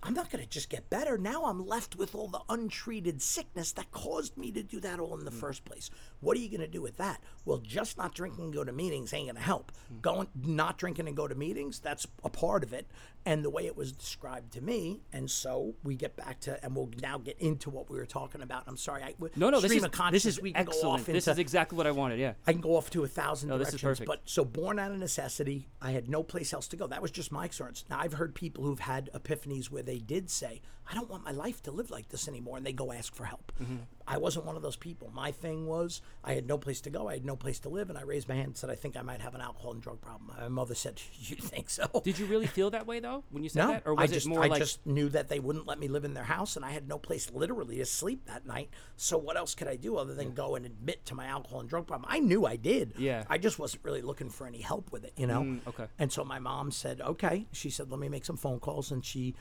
I'm 0.03 0.15
not 0.15 0.31
going 0.31 0.43
to 0.45 0.49
just 0.51 0.69
get 0.69 0.91
better. 0.91 1.17
Now 1.17 1.45
I'm 1.45 1.67
left 1.67 1.97
with 1.97 2.15
all 2.15 2.29
the 2.29 2.41
untreated 2.49 3.23
sickness 3.23 3.73
that 3.73 3.91
caused 3.91 4.37
me 4.37 4.51
to 4.53 4.63
do 4.63 4.81
that 4.81 5.01
all 5.01 5.15
Mm. 5.17 5.21
in 5.21 5.25
the 5.25 5.31
first 5.31 5.65
place. 5.65 5.91
What 6.21 6.37
are 6.37 6.41
you 6.41 6.49
going 6.49 6.61
to 6.61 6.67
do 6.69 6.83
with 6.83 6.97
that? 6.97 7.23
Well, 7.45 7.59
just 7.59 7.97
not 7.99 8.15
drinking 8.15 8.45
and 8.45 8.53
go 8.55 8.65
to 8.65 8.73
meetings 8.73 9.13
ain't 9.13 9.27
going 9.27 9.37
to 9.37 9.43
help. 9.43 9.73
Mm. 9.93 10.03
Going 10.03 10.29
not 10.35 10.79
drinking 10.79 11.07
and 11.09 11.17
go 11.17 11.29
to 11.29 11.35
meetings, 11.35 11.79
that's 11.79 12.07
a 12.25 12.29
part 12.31 12.65
of 12.65 12.73
it. 12.73 12.87
And 13.27 13.43
the 13.43 13.49
way 13.49 13.65
it 13.65 13.75
was 13.75 13.93
described 13.93 14.53
to 14.53 14.61
me, 14.61 15.01
and 15.11 15.31
so 15.31 15.77
we 15.83 15.95
get 15.95 16.15
back 16.15 16.41
to, 16.41 16.63
and 16.63 16.77
we'll 16.77 16.91
now 17.01 17.17
get 17.17 17.39
into 17.39 17.71
what 17.71 17.89
we 17.89 17.97
were 17.97 18.05
talking 18.05 18.43
about. 18.43 18.65
I'm 18.67 18.77
sorry, 18.77 19.03
I 19.03 19.15
No, 19.35 19.49
no, 19.49 19.61
this 19.61 19.73
is 19.73 19.83
of 19.83 19.93
this 20.13 20.27
is 20.27 20.43
we 20.43 20.53
can 20.53 20.65
go 20.67 20.73
excellent. 20.73 21.01
off 21.01 21.07
This 21.07 21.27
into 21.27 21.31
is 21.31 21.39
exactly 21.39 21.79
what 21.79 21.87
I 21.87 21.91
wanted. 21.91 22.19
Yeah. 22.19 22.35
I 22.47 22.53
can 22.53 22.61
go 22.61 22.77
off 22.77 22.91
to 22.91 23.03
a 23.03 23.09
thousand 23.09 23.49
No, 23.49 23.57
this 23.57 23.73
is 23.73 23.81
perfect. 23.81 24.07
But 24.07 24.21
so 24.27 24.45
born 24.45 24.79
out 24.79 24.91
of 24.93 24.99
necessity, 24.99 25.69
I 25.81 25.93
had 25.93 26.09
no 26.11 26.23
place 26.23 26.53
else 26.53 26.69
to 26.69 26.77
go. 26.77 26.87
That 26.87 27.01
was 27.01 27.11
just 27.11 27.33
my 27.33 27.47
experience. 27.47 27.85
Now 27.89 27.99
I've 28.01 28.13
heard 28.15 28.35
people 28.35 28.65
who've 28.65 28.81
had 28.81 29.09
epiphanies 29.15 29.71
where 29.71 29.83
they 29.85 29.99
did 29.99 30.31
say, 30.31 30.61
"I 30.91 30.95
don't 30.95 31.11
want 31.11 31.25
my 31.25 31.31
life 31.31 31.63
to 31.65 31.71
live 31.71 31.91
like 31.91 32.09
this 32.09 32.29
anymore," 32.29 32.57
and 32.57 32.67
they 32.67 32.73
go 32.73 32.93
ask 32.93 33.15
for 33.15 33.25
help. 33.25 33.53
Mm-hmm. 33.63 33.77
I 34.07 34.19
wasn't 34.19 34.45
one 34.45 34.57
of 34.57 34.63
those 34.63 34.77
people. 34.77 35.11
My 35.15 35.31
thing 35.31 35.67
was 35.67 36.03
I 36.23 36.35
had 36.35 36.47
no 36.47 36.59
place 36.59 36.81
to 36.83 36.91
go. 36.91 37.09
I 37.09 37.15
had 37.15 37.25
no 37.25 37.37
place 37.37 37.59
to 37.61 37.69
live, 37.69 37.89
and 37.89 37.99
I 37.99 38.03
raised 38.03 38.29
my 38.29 38.35
hand 38.35 38.49
and 38.49 38.57
said, 38.57 38.71
"I 38.71 38.75
think 38.75 38.97
I 38.97 39.03
might 39.03 39.21
have 39.21 39.35
an 39.35 39.41
alcohol 39.41 39.73
and 39.73 39.83
drug 39.83 40.01
problem." 40.01 40.31
My 40.39 40.49
mother 40.49 40.75
said, 40.75 41.01
"You 41.15 41.37
think 41.37 41.71
so?" 41.71 41.87
Did 42.05 42.19
you 42.19 42.27
really 42.27 42.47
feel 42.47 42.71
that 42.71 42.87
way 42.87 43.01
though 43.01 43.25
when 43.31 43.43
you 43.43 43.49
said 43.49 43.67
no, 43.67 43.69
that, 43.73 43.83
or 43.87 43.95
was 43.95 44.11
I 44.11 44.15
just 44.15 44.27
it 44.27 44.29
more 44.29 44.45
I 44.45 44.49
like 44.49 44.61
just 44.61 44.85
knew 44.87 45.09
that 45.11 45.29
they 45.29 45.41
wouldn't 45.41 45.67
let 45.67 45.79
me 45.79 45.89
live 45.89 46.05
in 46.05 46.15
their 46.15 46.25
house, 46.25 46.57
and 46.57 46.65
I 46.65 46.71
had 46.71 46.89
no 46.89 46.99
place 46.99 47.31
literally 47.31 47.79
to 47.79 47.87
sleep 47.87 48.27
that 48.27 48.47
night. 48.47 48.71
So 48.97 49.17
what 49.17 49.37
else 49.37 49.55
could 49.55 49.69
I 49.69 49.77
do 49.77 49.97
other 49.97 50.15
than 50.15 50.35
go 50.35 50.55
and 50.55 50.67
admit 50.67 51.07
to 51.07 51.15
my 51.15 51.27
alcohol 51.27 51.61
and 51.61 51.69
drug 51.69 51.87
problem? 51.87 52.09
I 52.11 52.19
knew 52.21 52.45
I 52.47 52.57
did. 52.57 52.95
Yeah. 52.99 53.25
I 53.29 53.39
just 53.39 53.59
wasn't 53.59 53.85
really 53.85 54.03
looking 54.03 54.29
for 54.29 54.47
any 54.47 54.61
help 54.61 54.93
with 54.93 55.05
it, 55.05 55.13
you 55.17 55.27
know. 55.27 55.43
Mm, 55.43 55.67
okay. 55.67 55.87
And 55.99 56.13
so 56.13 56.25
my 56.25 56.39
mom 56.39 56.71
said, 56.71 57.01
"Okay." 57.01 57.47
She 57.53 57.71
said, 57.71 57.91
"Let 57.91 58.01
me 58.01 58.09
make 58.09 58.25
some 58.25 58.37
phone 58.37 58.61
calls," 58.61 58.91
and 58.91 59.05
she. 59.05 59.35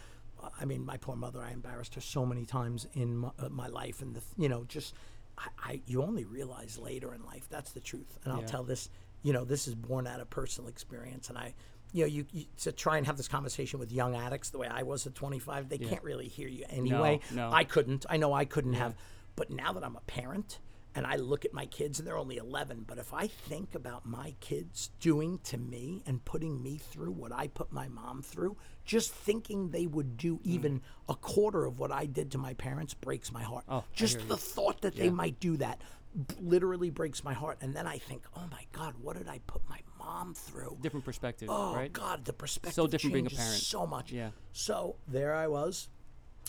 I 0.60 0.66
mean, 0.66 0.86
my 0.86 0.98
poor 0.98 1.16
mother. 1.16 1.42
I 1.42 1.52
embarrassed 1.52 1.96
her 1.96 2.02
so 2.02 2.26
many 2.26 2.46
times 2.46 2.88
in 2.94 3.18
my, 3.18 3.30
uh, 3.40 3.50
my 3.50 3.68
life, 3.68 4.02
and 4.02 4.16
the, 4.16 4.22
you 4.38 4.50
know, 4.50 4.64
just 4.66 4.94
I, 5.38 5.48
I. 5.60 5.82
You 5.86 6.04
only 6.04 6.26
realize 6.26 6.78
later 6.78 7.14
in 7.14 7.24
life. 7.24 7.48
That's 7.50 7.72
the 7.72 7.80
truth. 7.80 8.20
And 8.24 8.34
I'll 8.34 8.42
Yeah. 8.42 8.48
tell 8.48 8.64
this. 8.64 8.90
You 9.22 9.32
know, 9.32 9.46
this 9.46 9.68
is 9.70 9.76
born 9.76 10.06
out 10.06 10.20
of 10.20 10.30
personal 10.30 10.70
experience, 10.70 11.30
and 11.30 11.38
I 11.38 11.54
you 11.94 12.02
know, 12.02 12.08
you, 12.08 12.26
you 12.32 12.46
to 12.58 12.72
try 12.72 12.98
and 12.98 13.06
have 13.06 13.18
this 13.18 13.28
conversation 13.28 13.80
with 13.80 13.92
young 13.92 14.16
addicts 14.16 14.50
the 14.50 14.58
way 14.58 14.68
I 14.68 14.82
was 14.82 15.06
at 15.06 15.14
25, 15.14 15.70
they 15.70 15.78
can't 15.78 16.04
really 16.04 16.28
hear 16.28 16.48
you 16.50 16.66
anyway. 16.70 17.20
no. 17.32 17.52
I 17.52 17.64
couldn't. 17.64 18.06
I 18.10 18.18
know 18.18 18.34
I 18.34 18.46
couldn't 18.46 18.74
have. 18.74 18.96
But 19.36 19.52
now 19.52 19.74
that 19.74 19.84
I'm 19.84 19.96
a 19.96 20.02
parent 20.02 20.58
and 20.96 21.06
I 21.06 21.16
look 21.18 21.46
at 21.46 21.54
my 21.54 21.68
kids 21.68 22.00
and 22.00 22.08
they're 22.08 22.18
only 22.18 22.38
11, 22.38 22.86
but 22.88 22.98
if 22.98 23.14
I 23.14 23.28
think 23.28 23.76
about 23.76 24.06
my 24.08 24.34
kids 24.40 24.90
doing 25.00 25.40
to 25.46 25.58
me 25.58 26.04
and 26.08 26.24
putting 26.26 26.62
me 26.64 26.78
through 26.78 27.12
what 27.12 27.32
I 27.32 27.48
put 27.48 27.72
my 27.72 27.88
mom 27.88 28.24
through, 28.24 28.58
just 28.86 29.12
thinking 29.14 29.70
they 29.70 29.86
would 29.88 30.18
do 30.18 30.38
Mm. 30.38 30.46
even 30.46 30.82
a 31.10 31.16
quarter 31.16 31.66
of 31.66 31.80
what 31.80 31.92
I 31.92 32.06
did 32.06 32.32
to 32.32 32.38
my 32.38 32.54
parents 32.54 32.94
breaks 32.94 33.32
my 33.32 33.44
heart. 33.44 33.64
Oh, 33.70 33.78
I 33.80 33.84
just 33.96 34.20
the 34.28 34.36
you. 34.36 34.36
thought 34.36 34.82
that 34.82 34.96
they 34.96 35.10
might 35.10 35.40
do 35.40 35.58
that 35.58 35.82
b- 36.16 36.36
literally 36.40 36.90
breaks 36.90 37.24
my 37.24 37.34
heart. 37.34 37.58
And 37.62 37.74
then 37.74 37.88
I 37.88 37.98
think, 37.98 38.24
oh 38.36 38.46
my 38.52 38.66
God, 38.72 38.96
what 39.02 39.18
did 39.18 39.28
I 39.28 39.40
put 39.48 39.62
my 39.70 39.80
mom 39.98 40.34
through? 40.34 40.78
different 40.82 41.06
perspective, 41.06 41.50
Oh 41.52 41.74
right? 41.74 41.92
God, 41.92 42.26
the 42.26 42.34
perspective 42.34 42.74
So 42.76 42.88
different 42.88 43.14
being 43.14 43.26
a 43.26 43.30
changes 43.30 43.46
parent. 43.46 43.62
so 43.64 43.88
much. 43.88 44.12
Yeah. 44.12 44.32
So 44.52 44.98
there 45.08 45.34
I 45.34 45.48
was, 45.48 45.90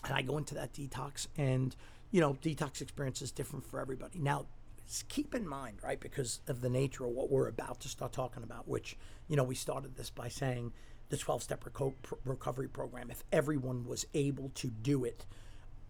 and 0.04 0.12
I 0.12 0.22
go 0.22 0.36
into 0.38 0.54
that 0.54 0.72
detox, 0.72 1.28
and 1.36 1.74
you 2.10 2.20
know, 2.20 2.34
detox 2.34 2.80
experience 2.80 3.22
is 3.22 3.32
different 3.32 3.64
for 3.66 3.80
everybody. 3.80 4.18
Now, 4.20 4.46
s- 4.86 5.02
keep 5.08 5.34
in 5.34 5.48
mind, 5.48 5.78
right, 5.82 5.98
because 5.98 6.40
of 6.46 6.60
the 6.60 6.68
nature 6.68 7.04
of 7.06 7.10
what 7.12 7.30
we're 7.30 7.48
about 7.48 7.80
to 7.80 7.88
start 7.88 8.12
talking 8.12 8.42
about, 8.42 8.68
which 8.68 8.96
you 9.28 9.36
know, 9.36 9.44
we 9.44 9.54
started 9.54 9.96
this 9.96 10.10
by 10.10 10.28
saying 10.28 10.72
the 11.10 11.16
12-step 11.16 11.64
reco- 11.64 11.94
recovery 12.24 12.68
program. 12.68 13.10
If 13.10 13.22
everyone 13.32 13.84
was 13.86 14.06
able 14.14 14.50
to 14.56 14.68
do 14.68 15.04
it, 15.04 15.26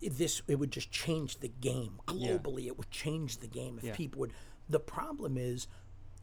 it- 0.00 0.18
this 0.18 0.42
it 0.48 0.56
would 0.58 0.70
just 0.72 0.90
change 0.90 1.38
the 1.38 1.48
game 1.48 2.00
globally. 2.06 2.66
It 2.66 2.76
would 2.76 2.90
change 2.90 3.38
the 3.38 3.46
game 3.48 3.78
if 3.78 3.84
Yeah. 3.84 3.94
people 3.96 4.20
would. 4.20 4.32
The 4.68 4.80
problem 4.80 5.36
is 5.36 5.66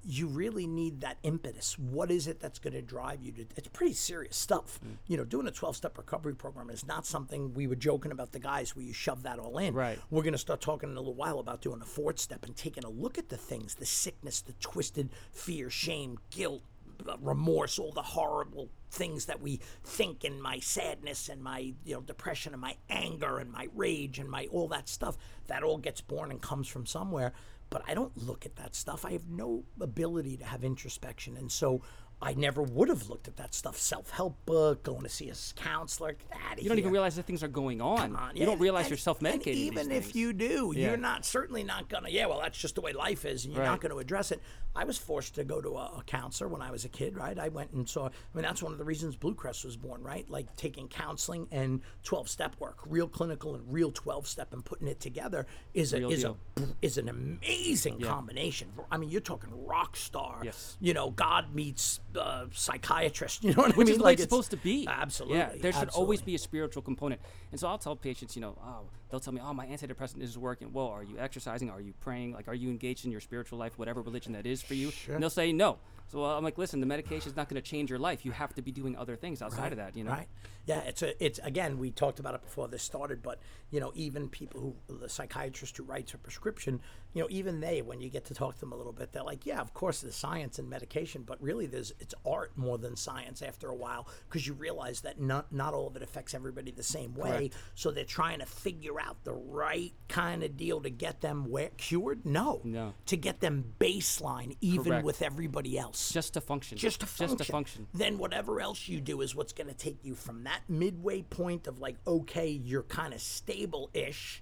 you 0.03 0.25
really 0.25 0.65
need 0.65 0.99
that 1.01 1.19
impetus. 1.21 1.77
What 1.77 2.09
is 2.09 2.25
it 2.25 2.39
that's 2.39 2.57
going 2.57 2.73
to 2.73 2.81
drive 2.81 3.21
you 3.21 3.31
to? 3.33 3.45
It's 3.55 3.67
pretty 3.67 3.93
serious 3.93 4.35
stuff. 4.35 4.79
Mm. 4.83 4.97
You 5.05 5.17
know, 5.17 5.23
doing 5.25 5.45
a 5.45 5.51
12 5.51 5.75
step 5.75 5.95
recovery 5.95 6.33
program 6.33 6.71
is 6.71 6.87
not 6.87 7.05
something 7.05 7.53
we 7.53 7.67
were 7.67 7.75
joking 7.75 8.11
about 8.11 8.31
the 8.31 8.39
guys 8.39 8.75
where 8.75 8.83
you 8.83 8.93
shove 8.93 9.21
that 9.23 9.37
all 9.37 9.59
in. 9.59 9.75
Right. 9.75 9.99
We're 10.09 10.23
going 10.23 10.33
to 10.33 10.39
start 10.39 10.59
talking 10.59 10.89
in 10.89 10.97
a 10.97 10.99
little 10.99 11.13
while 11.13 11.37
about 11.37 11.61
doing 11.61 11.81
a 11.83 11.85
fourth 11.85 12.17
step 12.17 12.43
and 12.43 12.55
taking 12.55 12.83
a 12.83 12.89
look 12.89 13.19
at 13.19 13.29
the 13.29 13.37
things 13.37 13.75
the 13.75 13.85
sickness, 13.85 14.41
the 14.41 14.53
twisted 14.53 15.11
fear, 15.31 15.69
shame, 15.69 16.17
guilt, 16.31 16.63
uh, 17.07 17.17
remorse, 17.21 17.79
all 17.79 17.91
the 17.91 18.01
horrible 18.01 18.69
things 18.89 19.25
that 19.25 19.41
we 19.41 19.59
think, 19.83 20.23
and 20.23 20.41
my 20.41 20.59
sadness, 20.59 21.29
and 21.29 21.41
my 21.43 21.73
you 21.85 21.93
know 21.93 22.01
depression, 22.01 22.53
and 22.53 22.61
my 22.61 22.75
anger, 22.89 23.37
and 23.39 23.51
my 23.51 23.67
rage, 23.75 24.19
and 24.19 24.29
my 24.29 24.47
all 24.51 24.67
that 24.69 24.89
stuff. 24.89 25.17
That 25.47 25.63
all 25.63 25.77
gets 25.77 26.01
born 26.01 26.31
and 26.31 26.41
comes 26.41 26.67
from 26.67 26.85
somewhere. 26.85 27.33
But 27.69 27.83
I 27.87 27.93
don't 27.93 28.15
look 28.17 28.45
at 28.45 28.57
that 28.57 28.75
stuff. 28.75 29.05
I 29.05 29.13
have 29.13 29.29
no 29.29 29.63
ability 29.79 30.35
to 30.37 30.45
have 30.45 30.63
introspection, 30.63 31.37
and 31.37 31.51
so 31.51 31.81
I 32.21 32.33
never 32.33 32.61
would 32.61 32.89
have 32.89 33.09
looked 33.09 33.27
at 33.27 33.37
that 33.37 33.53
stuff. 33.55 33.77
Self 33.77 34.11
help 34.11 34.45
book, 34.45 34.83
going 34.83 35.01
to 35.03 35.09
see 35.09 35.29
a 35.29 35.33
counselor. 35.55 36.13
Get 36.13 36.37
out 36.49 36.57
of 36.57 36.63
You 36.63 36.69
don't 36.69 36.77
even 36.79 36.91
realize 36.91 37.15
that 37.15 37.25
things 37.25 37.41
are 37.43 37.47
going 37.47 37.81
on. 37.81 37.97
Come 37.97 38.15
on, 38.15 38.35
you 38.35 38.41
yeah, 38.41 38.45
don't 38.45 38.59
realize 38.59 38.85
and- 38.85 38.91
you're 38.91 38.97
self 38.97 39.19
medicating. 39.19 39.47
Even 39.55 39.91
if 39.91 40.15
you 40.15 40.31
do, 40.33 40.73
Yeah. 40.75 40.89
you're 40.89 40.97
not 40.97 41.25
certainly 41.25 41.63
not 41.63 41.89
gonna. 41.89 42.09
Yeah, 42.09 42.27
well, 42.27 42.39
that's 42.39 42.57
just 42.57 42.75
the 42.75 42.81
way 42.81 42.93
life 42.93 43.25
is, 43.25 43.45
and 43.45 43.53
you're 43.53 43.63
not 43.63 43.81
going 43.81 43.91
to 43.91 43.97
address 43.99 44.31
it. 44.31 44.39
I 44.73 44.85
was 44.85 44.97
forced 44.97 45.35
to 45.35 45.43
go 45.43 45.59
to 45.59 45.75
a, 45.75 45.97
a 45.99 46.03
counselor 46.05 46.47
when 46.49 46.61
I 46.61 46.71
was 46.71 46.85
a 46.85 46.89
kid, 46.89 47.17
right? 47.17 47.37
I 47.37 47.49
went 47.49 47.71
and 47.71 47.89
saw. 47.89 48.05
I 48.05 48.11
mean, 48.33 48.43
that's 48.43 48.63
one 48.63 48.71
of 48.71 48.77
the 48.77 48.85
reasons 48.85 49.17
Bluecrest 49.17 49.65
was 49.65 49.75
born, 49.75 50.01
right? 50.01 50.29
Like 50.29 50.55
taking 50.55 50.87
counseling 50.87 51.47
and 51.51 51.81
12 52.03 52.29
step 52.29 52.55
work, 52.59 52.77
real 52.85 53.07
clinical 53.09 53.53
and 53.55 53.63
real 53.71 53.91
12 53.91 54.27
step, 54.27 54.53
and 54.53 54.63
putting 54.63 54.87
it 54.87 54.99
together 55.01 55.45
is 55.73 55.93
a 55.93 56.07
is 56.07 56.21
deal. 56.21 56.37
a 56.57 56.61
is 56.81 56.97
an 56.97 57.09
amazing 57.09 57.99
combination. 57.99 58.69
I 58.89 58.97
mean, 58.97 59.09
you're 59.09 59.19
talking 59.21 59.49
rock 59.65 59.97
star. 59.97 60.39
Yes. 60.43 60.77
You 60.79 60.93
know, 60.93 61.09
God 61.11 61.53
meets 61.53 61.99
uh, 62.17 62.45
psychiatrist. 62.51 63.43
You 63.51 63.53
know 63.53 63.63
what 63.63 63.75
which 63.75 63.87
I 63.87 63.91
mean? 63.91 63.99
is 63.99 64.01
like 64.01 64.13
it's 64.15 64.23
supposed 64.23 64.51
to 64.51 64.57
be. 64.57 64.87
Absolutely. 64.87 65.39
Yeah, 65.39 65.51
there 65.59 65.73
should 65.73 65.89
always 65.89 66.21
be 66.21 66.35
a 66.35 66.37
spiritual 66.37 66.81
component. 66.81 67.21
And 67.51 67.59
so 67.59 67.67
I'll 67.67 67.77
tell 67.77 67.95
patients, 67.95 68.35
you 68.35 68.41
know, 68.41 68.57
oh, 68.63 68.89
they'll 69.09 69.19
tell 69.19 69.33
me, 69.33 69.41
oh, 69.43 69.53
my 69.53 69.65
antidepressant 69.65 70.21
isn't 70.21 70.41
working. 70.41 70.71
Well, 70.71 70.87
are 70.87 71.03
you 71.03 71.17
exercising? 71.17 71.69
Are 71.69 71.81
you 71.81 71.93
praying? 71.99 72.33
Like, 72.33 72.47
are 72.47 72.53
you 72.53 72.69
engaged 72.69 73.05
in 73.05 73.11
your 73.11 73.21
spiritual 73.21 73.57
life, 73.59 73.77
whatever 73.77 74.01
religion 74.01 74.33
that 74.33 74.45
is 74.45 74.61
for 74.61 74.73
you? 74.73 74.91
And 75.09 75.21
they'll 75.21 75.29
say 75.29 75.51
no. 75.51 75.79
So 76.11 76.25
uh, 76.25 76.37
I'm 76.37 76.43
like, 76.43 76.57
listen, 76.57 76.81
the 76.81 76.85
medication 76.85 77.29
is 77.29 77.37
not 77.37 77.47
going 77.47 77.61
to 77.61 77.67
change 77.67 77.89
your 77.89 77.99
life. 77.99 78.25
You 78.25 78.31
have 78.31 78.53
to 78.55 78.61
be 78.61 78.71
doing 78.71 78.97
other 78.97 79.15
things 79.15 79.41
outside 79.41 79.71
of 79.71 79.77
that, 79.77 79.95
you 79.95 80.03
know? 80.03 80.11
Right. 80.11 80.27
Yeah, 80.71 80.81
it's 80.81 81.01
a 81.01 81.23
it's 81.23 81.39
again 81.43 81.77
we 81.77 81.91
talked 81.91 82.19
about 82.19 82.35
it 82.35 82.41
before 82.41 82.67
this 82.67 82.83
started, 82.83 83.21
but 83.21 83.39
you 83.69 83.79
know 83.79 83.91
even 83.95 84.29
people 84.29 84.59
who 84.87 84.97
the 84.99 85.09
psychiatrist 85.09 85.77
who 85.77 85.83
writes 85.83 86.13
a 86.13 86.17
prescription, 86.17 86.79
you 87.13 87.21
know 87.21 87.27
even 87.29 87.59
they 87.59 87.81
when 87.81 88.01
you 88.01 88.09
get 88.09 88.25
to 88.25 88.33
talk 88.33 88.55
to 88.55 88.59
them 88.61 88.71
a 88.71 88.75
little 88.75 88.93
bit, 88.93 89.11
they're 89.11 89.23
like, 89.23 89.45
yeah, 89.45 89.59
of 89.59 89.73
course 89.73 90.01
there's 90.01 90.15
science 90.15 90.59
and 90.59 90.69
medication, 90.69 91.23
but 91.23 91.41
really 91.41 91.65
there's 91.67 91.91
it's 91.99 92.13
art 92.25 92.51
more 92.57 92.77
than 92.77 92.95
science 92.95 93.41
after 93.41 93.67
a 93.69 93.75
while 93.75 94.07
because 94.27 94.45
you 94.47 94.53
realize 94.53 95.01
that 95.01 95.19
not 95.19 95.51
not 95.51 95.73
all 95.73 95.87
of 95.87 95.95
it 95.95 96.01
affects 96.01 96.33
everybody 96.33 96.71
the 96.71 96.83
same 96.83 97.13
way. 97.15 97.29
Correct. 97.49 97.55
So 97.75 97.91
they're 97.91 98.03
trying 98.05 98.39
to 98.39 98.45
figure 98.45 98.99
out 98.99 99.23
the 99.23 99.33
right 99.33 99.93
kind 100.07 100.43
of 100.43 100.57
deal 100.57 100.81
to 100.81 100.89
get 100.89 101.21
them 101.21 101.49
where, 101.49 101.69
cured. 101.77 102.25
No, 102.25 102.61
No. 102.63 102.93
to 103.07 103.17
get 103.17 103.39
them 103.39 103.73
baseline 103.79 104.55
even 104.61 104.85
Correct. 104.85 105.05
with 105.05 105.21
everybody 105.21 105.77
else 105.77 106.11
Just 106.11 106.33
to 106.35 106.41
function. 106.41 106.77
just 106.77 106.99
to 107.01 107.05
function. 107.05 107.37
Just 107.37 107.47
to 107.47 107.51
function. 107.51 107.87
Then 107.93 108.17
whatever 108.17 108.61
else 108.61 108.87
you 108.87 109.01
do 109.01 109.21
is 109.21 109.35
what's 109.35 109.53
going 109.53 109.67
to 109.67 109.73
take 109.73 110.03
you 110.03 110.15
from 110.15 110.43
that 110.43 110.60
midway 110.67 111.21
point 111.23 111.67
of 111.67 111.79
like, 111.79 111.97
okay, 112.05 112.47
you're 112.47 112.83
kind 112.83 113.13
of 113.13 113.21
stable-ish. 113.21 114.41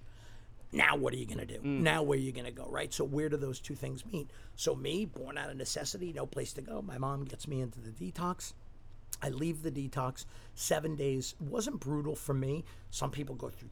Now 0.72 0.96
what 0.96 1.12
are 1.12 1.16
you 1.16 1.26
going 1.26 1.38
to 1.38 1.46
do? 1.46 1.58
Mm. 1.58 1.80
Now 1.80 2.02
where 2.02 2.16
are 2.16 2.20
you 2.20 2.32
going 2.32 2.44
to 2.44 2.52
go? 2.52 2.66
Right. 2.70 2.92
So 2.94 3.04
where 3.04 3.28
do 3.28 3.36
those 3.36 3.58
two 3.60 3.74
things 3.74 4.04
meet? 4.06 4.30
So 4.54 4.74
me, 4.74 5.04
born 5.04 5.36
out 5.36 5.50
of 5.50 5.56
necessity, 5.56 6.12
no 6.12 6.26
place 6.26 6.52
to 6.54 6.62
go. 6.62 6.80
My 6.80 6.98
mom 6.98 7.24
gets 7.24 7.48
me 7.48 7.60
into 7.60 7.80
the 7.80 7.90
detox. 7.90 8.52
I 9.22 9.30
leave 9.30 9.62
the 9.62 9.70
detox. 9.70 10.24
Seven 10.54 10.94
days 10.96 11.34
wasn't 11.40 11.80
brutal 11.80 12.14
for 12.14 12.34
me. 12.34 12.64
Some 12.90 13.10
people 13.10 13.34
go 13.34 13.48
through 13.48 13.70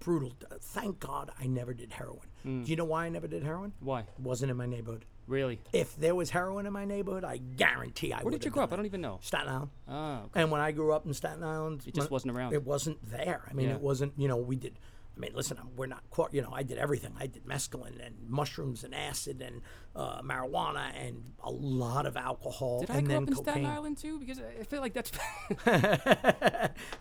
brutal. 0.00 0.32
Thank 0.60 1.00
God 1.00 1.30
I 1.38 1.46
never 1.46 1.74
did 1.74 1.92
heroin. 1.92 2.26
Mm. 2.46 2.64
Do 2.64 2.70
you 2.70 2.76
know 2.76 2.84
why 2.84 3.04
I 3.04 3.08
never 3.08 3.26
did 3.26 3.42
heroin? 3.42 3.72
Why? 3.80 4.04
Wasn't 4.18 4.50
in 4.50 4.56
my 4.56 4.66
neighborhood. 4.66 5.04
Really? 5.28 5.60
If 5.72 5.94
there 5.96 6.14
was 6.14 6.30
heroin 6.30 6.66
in 6.66 6.72
my 6.72 6.84
neighborhood, 6.84 7.22
I 7.22 7.36
guarantee 7.36 8.12
I 8.12 8.16
would. 8.18 8.24
Where 8.24 8.32
did 8.32 8.44
you 8.44 8.50
grow 8.50 8.64
up? 8.64 8.72
I 8.72 8.76
don't 8.76 8.86
even 8.86 9.02
know. 9.02 9.18
Staten 9.22 9.48
Island. 9.48 9.70
Oh, 9.86 10.14
okay. 10.26 10.40
And 10.42 10.50
when 10.50 10.60
I 10.60 10.72
grew 10.72 10.92
up 10.92 11.04
in 11.06 11.12
Staten 11.14 11.42
Island, 11.44 11.82
It 11.86 11.94
just 11.94 12.08
when- 12.10 12.14
wasn't 12.14 12.32
around. 12.36 12.54
It 12.54 12.64
wasn't 12.64 12.98
there. 13.08 13.42
I 13.48 13.52
mean, 13.52 13.68
Yeah. 13.68 13.74
it 13.74 13.80
wasn't. 13.80 14.14
You 14.16 14.26
know, 14.28 14.38
we 14.38 14.56
did. 14.56 14.78
I 15.18 15.20
mean, 15.20 15.32
listen, 15.34 15.56
I'm- 15.58 15.70
we're 15.76 15.86
not. 15.86 16.04
You 16.32 16.42
know, 16.42 16.52
I 16.52 16.62
did 16.62 16.78
everything. 16.78 17.12
I 17.18 17.26
did 17.26 17.44
mescaline 17.44 18.04
and 18.04 18.14
mushrooms 18.28 18.84
and 18.84 18.94
acid 18.94 19.42
and 19.42 19.62
uh, 19.96 20.22
marijuana 20.22 20.92
and 20.94 21.32
a 21.42 21.50
lot 21.50 22.06
of 22.06 22.16
alcohol 22.16 22.80
Did 22.82 22.90
I 22.92 22.98
and 22.98 23.06
grow 23.06 23.14
then 23.14 23.22
up 23.24 23.28
in 23.30 23.34
cocaine. 23.34 23.52
Staten 23.54 23.66
Island 23.70 23.98
too? 23.98 24.18
Because 24.20 24.38
I 24.38 24.60
I 24.60 24.62
feel 24.62 24.80
like 24.80 24.94
that's 24.94 25.10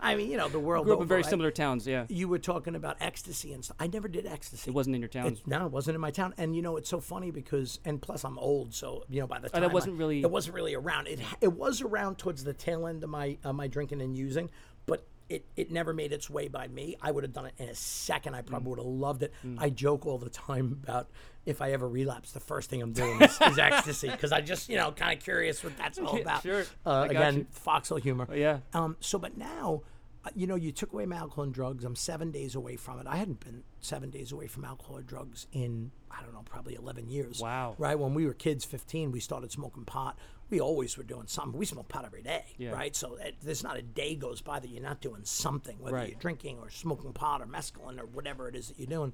I 0.01 0.15
mean, 0.15 0.29
you 0.31 0.37
know, 0.37 0.49
the 0.49 0.59
world 0.59 0.85
grew 0.85 0.93
up 0.93 0.97
over, 0.97 1.03
in 1.03 1.07
very 1.07 1.21
right? 1.21 1.29
similar 1.29 1.51
towns. 1.51 1.85
Yeah, 1.87 2.05
You 2.09 2.27
were 2.27 2.39
talking 2.39 2.75
about 2.75 2.97
ecstasy 2.99 3.53
and 3.53 3.63
stuff. 3.63 3.77
I 3.79 3.87
never 3.87 4.07
did 4.07 4.25
ecstasy. 4.25 4.71
it 4.71 4.73
wasn't 4.73 4.95
in 4.95 5.01
your 5.01 5.09
town. 5.09 5.27
It's, 5.27 5.41
no, 5.45 5.65
it 5.67 5.71
wasn't 5.71 5.95
in 5.95 6.01
my 6.01 6.11
town. 6.11 6.33
And 6.37 6.55
you 6.55 6.61
know, 6.61 6.77
it's 6.77 6.89
so 6.89 6.99
funny 6.99 7.31
because, 7.31 7.79
and 7.85 8.01
plus, 8.01 8.23
I'm 8.23 8.39
old, 8.39 8.73
so 8.73 9.03
you 9.09 9.19
know, 9.19 9.27
by 9.27 9.39
the 9.39 9.47
Oh, 9.53 9.59
time 9.59 9.69
I- 9.69 9.73
wasn't 9.73 9.97
really- 9.97 10.21
it 10.21 10.31
wasn't 10.31 10.55
really 10.55 10.73
around. 10.73 11.07
It 11.07 11.19
it 11.41 11.53
was 11.53 11.81
around 11.81 12.17
towards 12.17 12.43
the 12.43 12.53
tail 12.53 12.87
end 12.87 13.03
of 13.03 13.09
my 13.09 13.37
uh, 13.43 13.53
my 13.53 13.67
drinking 13.67 14.01
and 14.01 14.17
using, 14.17 14.49
but. 14.85 15.05
It, 15.29 15.45
it 15.57 15.71
never 15.71 15.93
made 15.93 16.13
its 16.13 16.29
way 16.29 16.47
by 16.47 16.67
me. 16.69 16.95
I 17.01 17.11
would 17.11 17.23
have 17.25 17.33
done 17.33 17.47
it 17.47 17.53
in 17.57 17.67
a 17.67 17.75
second. 17.75 18.33
I 18.35 18.41
Mm. 18.41 18.45
probably 18.47 18.69
would 18.69 18.79
have 18.79 18.85
loved 18.87 19.23
it. 19.23 19.33
I 19.57 19.69
joke 19.69 20.05
all 20.05 20.17
the 20.17 20.29
time 20.29 20.79
about 20.83 21.09
if 21.45 21.61
I 21.61 21.71
ever 21.71 21.87
relapse, 21.87 22.31
the 22.31 22.39
first 22.39 22.69
thing 22.69 22.81
I'm 22.81 22.93
doing 22.93 23.21
is, 23.21 23.37
is 23.41 23.57
ecstasy 23.59 24.09
because 24.09 24.31
I 24.31 24.41
just 24.41 24.69
you 24.69 24.77
know 24.77 24.91
kind 24.91 25.17
of 25.17 25.23
curious 25.23 25.63
what 25.63 25.77
that's 25.77 25.97
all 25.99 26.19
about. 26.19 26.43
sure. 26.43 26.65
Uh, 26.85 27.07
again, 27.09 27.35
you. 27.37 27.47
foxhole 27.51 27.97
humor. 27.99 28.27
yeah. 28.33 28.59
Um, 28.73 28.95
so, 29.01 29.17
but 29.19 29.37
now, 29.37 29.81
uh, 30.25 30.29
you 30.35 30.47
know, 30.47 30.55
you 30.55 30.71
took 30.71 30.93
away 30.93 31.05
my 31.05 31.17
alcohol 31.17 31.43
and 31.45 31.53
drugs. 31.53 31.83
I'm 31.83 31.95
seven 31.95 32.31
days 32.31 32.55
away 32.55 32.75
from 32.77 32.99
it. 32.99 33.07
I 33.07 33.17
hadn't 33.17 33.39
been 33.41 33.63
seven 33.81 34.09
days 34.09 34.31
away 34.31 34.47
from 34.47 34.63
alcohol 34.65 34.97
or 34.97 35.01
drugs 35.01 35.47
in, 35.53 35.91
I 36.11 36.21
don't 36.21 36.33
know, 36.33 36.41
probably 36.43 36.75
11 36.75 37.09
years. 37.09 37.39
Wow. 37.41 37.75
Right? 37.77 37.97
When 37.97 38.13
we 38.13 38.25
were 38.25 38.33
kids, 38.33 38.65
15, 38.65 39.11
we 39.11 39.19
started 39.21 39.51
smoking 39.51 39.85
pot. 39.85 40.17
We 40.49 40.61
always 40.61 40.97
were 40.97 41.03
doing 41.03 41.27
something. 41.27 41.57
We 41.59 41.65
smoke 41.65 41.89
pot 41.89 42.05
every 42.05 42.21
day. 42.21 42.43
Yeah. 42.57 42.71
Right? 42.71 42.95
So 42.95 43.15
it, 43.15 43.35
there's 43.43 43.63
not 43.63 43.77
a 43.77 43.81
day 43.81 44.15
goes 44.15 44.41
by 44.41 44.59
that 44.59 44.69
you're 44.69 44.81
not 44.81 45.01
doing 45.01 45.21
something, 45.23 45.77
whether 45.79 45.95
Right. 45.97 46.09
you're 46.09 46.19
drinking 46.19 46.59
or 46.59 46.69
smoking 46.69 47.11
pot 47.13 47.41
or 47.41 47.45
mescaline 47.47 47.99
or 47.99 48.05
whatever 48.05 48.47
it 48.47 48.55
is 48.55 48.69
that 48.69 48.79
you're 48.79 48.87
doing. 48.87 49.13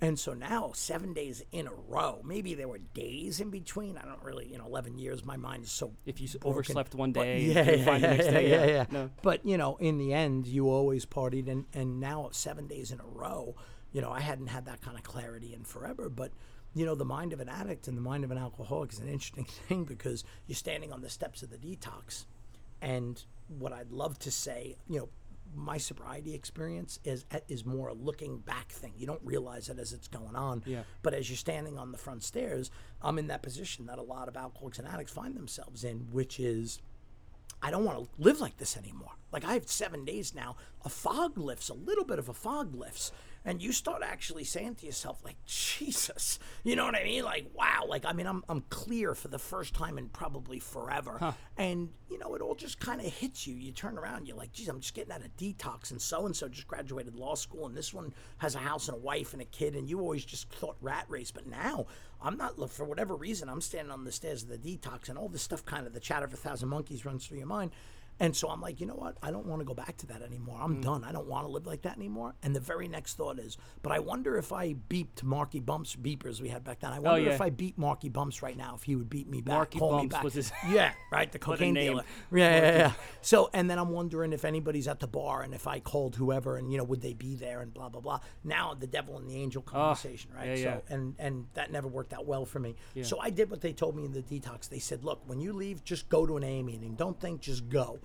And 0.00 0.18
so 0.18 0.34
now, 0.34 0.72
seven 0.74 1.12
days 1.12 1.44
in 1.52 1.68
a 1.68 1.72
row, 1.88 2.22
maybe 2.24 2.54
there 2.54 2.66
were 2.66 2.78
days 2.78 3.38
in 3.38 3.50
between. 3.50 3.96
I 3.96 4.04
don't 4.04 4.20
really, 4.24 4.48
you 4.50 4.58
know, 4.58 4.66
11 4.66 4.98
years, 4.98 5.24
my 5.24 5.36
mind 5.36 5.62
is 5.62 5.70
so. 5.70 5.92
If 6.04 6.20
you 6.20 6.26
broken. 6.28 6.50
overslept 6.50 6.94
one 6.96 7.12
day, 7.12 7.42
yeah, 7.42 7.62
you 7.70 7.76
yeah, 7.78 7.84
find 7.84 8.02
the 8.02 8.08
yeah, 8.08 8.14
next 8.14 8.24
yeah, 8.26 8.30
day, 8.32 8.50
yeah, 8.50 8.64
yeah. 8.64 8.72
yeah. 8.72 8.84
No. 8.90 9.10
But, 9.22 9.46
you 9.46 9.56
know, 9.56 9.76
in 9.76 9.98
the 9.98 10.12
end, 10.12 10.48
you 10.48 10.68
always 10.68 11.06
partied. 11.06 11.48
And, 11.48 11.66
and 11.72 12.00
now, 12.00 12.30
seven 12.32 12.66
days 12.66 12.90
in 12.90 12.98
a 12.98 13.04
row, 13.06 13.54
you 13.92 14.00
know, 14.00 14.10
I 14.10 14.18
hadn't 14.20 14.48
had 14.48 14.64
that 14.66 14.80
kind 14.82 14.96
of 14.96 15.04
clarity 15.04 15.54
in 15.54 15.62
forever. 15.62 16.08
But, 16.08 16.32
you 16.74 16.86
know, 16.86 16.94
the 16.94 17.04
mind 17.04 17.32
of 17.32 17.40
an 17.40 17.48
addict 17.48 17.88
and 17.88 17.96
the 17.96 18.02
mind 18.02 18.24
of 18.24 18.30
an 18.30 18.38
alcoholic 18.38 18.92
is 18.92 18.98
an 18.98 19.08
interesting 19.08 19.44
thing 19.68 19.84
because 19.84 20.24
you're 20.46 20.56
standing 20.56 20.92
on 20.92 21.02
the 21.02 21.10
steps 21.10 21.42
of 21.42 21.50
the 21.50 21.58
detox. 21.58 22.26
And 22.80 23.22
what 23.48 23.72
I'd 23.72 23.92
love 23.92 24.18
to 24.20 24.30
say, 24.30 24.76
you 24.88 24.98
know, 24.98 25.08
my 25.54 25.76
sobriety 25.76 26.34
experience 26.34 26.98
is 27.04 27.26
is 27.46 27.66
more 27.66 27.88
a 27.88 27.94
looking 27.94 28.38
back 28.38 28.70
thing. 28.70 28.94
You 28.96 29.06
don't 29.06 29.20
realize 29.22 29.68
it 29.68 29.78
as 29.78 29.92
it's 29.92 30.08
going 30.08 30.34
on. 30.34 30.62
Yeah. 30.64 30.82
But 31.02 31.14
as 31.14 31.28
you're 31.28 31.36
standing 31.36 31.78
on 31.78 31.92
the 31.92 31.98
front 31.98 32.22
stairs, 32.22 32.70
I'm 33.02 33.18
in 33.18 33.26
that 33.26 33.42
position 33.42 33.86
that 33.86 33.98
a 33.98 34.02
lot 34.02 34.28
of 34.28 34.36
alcoholics 34.36 34.78
and 34.78 34.88
addicts 34.88 35.12
find 35.12 35.36
themselves 35.36 35.84
in, 35.84 36.08
which 36.10 36.40
is 36.40 36.80
I 37.62 37.70
don't 37.70 37.84
want 37.84 37.98
to 37.98 38.22
live 38.22 38.40
like 38.40 38.56
this 38.56 38.76
anymore. 38.76 39.12
Like 39.30 39.44
I 39.44 39.54
have 39.54 39.68
seven 39.68 40.04
days 40.04 40.34
now. 40.34 40.56
A 40.84 40.88
fog 40.88 41.38
lifts, 41.38 41.68
a 41.68 41.74
little 41.74 42.04
bit 42.04 42.18
of 42.18 42.28
a 42.28 42.34
fog 42.34 42.74
lifts. 42.74 43.12
And 43.44 43.60
you 43.60 43.72
start 43.72 44.02
actually 44.04 44.44
saying 44.44 44.76
to 44.76 44.86
yourself, 44.86 45.20
like, 45.24 45.36
Jesus, 45.46 46.38
you 46.62 46.76
know 46.76 46.84
what 46.84 46.94
I 46.94 47.02
mean? 47.02 47.24
Like, 47.24 47.50
wow, 47.54 47.86
like, 47.88 48.04
I 48.04 48.12
mean, 48.12 48.26
I'm, 48.26 48.44
I'm 48.48 48.60
clear 48.70 49.14
for 49.14 49.28
the 49.28 49.38
first 49.38 49.74
time 49.74 49.98
in 49.98 50.08
probably 50.08 50.60
forever. 50.60 51.34
And, 51.56 51.90
you 52.08 52.18
know, 52.18 52.34
it 52.34 52.40
all 52.40 52.54
just 52.54 52.78
kind 52.78 53.00
of 53.00 53.06
hits 53.06 53.46
you. 53.46 53.54
You 53.54 53.72
turn 53.72 53.98
around, 53.98 54.28
you're 54.28 54.36
like, 54.36 54.52
geez, 54.52 54.68
I'm 54.68 54.80
just 54.80 54.94
getting 54.94 55.12
out 55.12 55.24
of 55.24 55.36
detox. 55.36 55.90
And 55.90 56.00
so 56.00 56.24
and 56.26 56.36
so 56.36 56.48
just 56.48 56.68
graduated 56.68 57.16
law 57.16 57.34
school. 57.34 57.66
And 57.66 57.76
this 57.76 57.92
one 57.92 58.14
has 58.38 58.54
a 58.54 58.58
house 58.58 58.88
and 58.88 58.96
a 58.96 59.00
wife 59.00 59.32
and 59.32 59.42
a 59.42 59.46
kid. 59.46 59.74
And 59.74 59.88
you 59.88 60.00
always 60.00 60.24
just 60.24 60.48
thought 60.50 60.76
rat 60.80 61.06
race. 61.08 61.32
But 61.32 61.46
now 61.46 61.86
I'm 62.22 62.36
not, 62.36 62.70
for 62.70 62.84
whatever 62.84 63.16
reason, 63.16 63.48
I'm 63.48 63.60
standing 63.60 63.90
on 63.90 64.04
the 64.04 64.12
stairs 64.12 64.44
of 64.44 64.48
the 64.48 64.58
detox 64.58 65.08
and 65.08 65.18
all 65.18 65.28
this 65.28 65.42
stuff 65.42 65.64
kind 65.64 65.86
of 65.86 65.92
the 65.92 66.00
chatter 66.00 66.26
of 66.26 66.32
a 66.32 66.36
thousand 66.36 66.68
monkeys 66.68 67.04
runs 67.04 67.26
through 67.26 67.38
your 67.38 67.46
mind. 67.46 67.72
And 68.22 68.36
so 68.36 68.48
I'm 68.48 68.60
like, 68.60 68.80
you 68.80 68.86
know 68.86 68.94
what? 68.94 69.16
I 69.20 69.32
don't 69.32 69.46
want 69.46 69.60
to 69.60 69.64
go 69.64 69.74
back 69.74 69.96
to 69.98 70.06
that 70.06 70.22
anymore. 70.22 70.58
I'm 70.62 70.76
Mm. 70.76 70.82
done. 70.82 71.02
I 71.04 71.10
don't 71.10 71.26
want 71.26 71.44
to 71.44 71.50
live 71.52 71.66
like 71.66 71.82
that 71.82 71.96
anymore. 71.96 72.36
And 72.42 72.54
the 72.54 72.60
very 72.60 72.86
next 72.86 73.14
thought 73.14 73.40
is, 73.40 73.58
but 73.82 73.90
I 73.90 73.98
wonder 73.98 74.36
if 74.36 74.52
I 74.52 74.74
beeped 74.74 75.24
Marky 75.24 75.58
Bumps 75.58 75.96
beepers 75.96 76.40
we 76.40 76.48
had 76.48 76.62
back 76.62 76.78
then. 76.80 76.92
I 76.92 77.00
wonder 77.00 77.10
Oh, 77.10 77.16
yeah. 77.16 77.34
if 77.34 77.40
I 77.40 77.50
beat 77.50 77.76
Marky 77.76 78.08
Bumps 78.08 78.40
right 78.40 78.56
now, 78.56 78.76
if 78.76 78.84
he 78.84 78.94
would 78.94 79.10
beat 79.10 79.28
me 79.28 79.40
back, 79.40 79.54
Marky 79.56 79.78
call 79.80 79.92
me 79.94 79.96
Bumps 80.02 80.14
back. 80.14 80.22
was 80.24 80.34
his- 80.34 80.52
yeah, 80.70 80.92
right, 81.10 81.32
the 81.32 81.38
cocaine 81.48 81.74
dealer. 81.74 82.04
Yeah, 82.30 82.56
yeah, 82.56 82.76
yeah. 82.78 82.92
So, 83.22 83.50
and 83.52 83.68
then 83.68 83.80
I'm 83.80 83.90
wondering 83.90 84.32
if 84.32 84.44
anybody's 84.44 84.86
at 84.86 85.00
the 85.00 85.08
bar 85.08 85.42
and 85.42 85.52
if 85.52 85.66
I 85.66 85.80
called 85.80 86.14
whoever 86.14 86.56
and 86.56 86.70
you 86.70 86.78
know 86.78 86.84
would 86.84 87.00
they 87.00 87.14
be 87.14 87.34
there 87.34 87.60
and 87.60 87.74
blah 87.74 87.88
blah 87.88 88.00
blah. 88.00 88.20
Now 88.44 88.72
the 88.74 88.86
devil 88.86 89.18
and 89.18 89.28
the 89.28 89.34
angel 89.34 89.62
conversation, 89.62 90.30
right? 90.32 90.46
yeah, 90.50 90.54
so 90.56 90.82
yeah. 90.88 90.94
and 90.94 91.16
and 91.18 91.46
that 91.54 91.72
never 91.72 91.88
worked 91.88 92.12
out 92.12 92.24
well 92.26 92.44
for 92.44 92.60
me. 92.60 92.76
So 93.02 93.18
I 93.20 93.30
did 93.30 93.50
what 93.50 93.62
they 93.62 93.72
told 93.72 93.96
me 93.96 94.04
in 94.04 94.12
the 94.12 94.22
detox. 94.22 94.68
They 94.68 94.78
said, 94.78 95.02
look, 95.02 95.22
when 95.26 95.40
you 95.40 95.52
leave, 95.52 95.82
just 95.82 96.08
go 96.08 96.24
to 96.24 96.36
an 96.36 96.44
AA 96.44 96.62
meeting. 96.62 96.94
Don't 96.94 97.18
think, 97.20 97.40
just 97.40 97.68
go. 97.68 97.98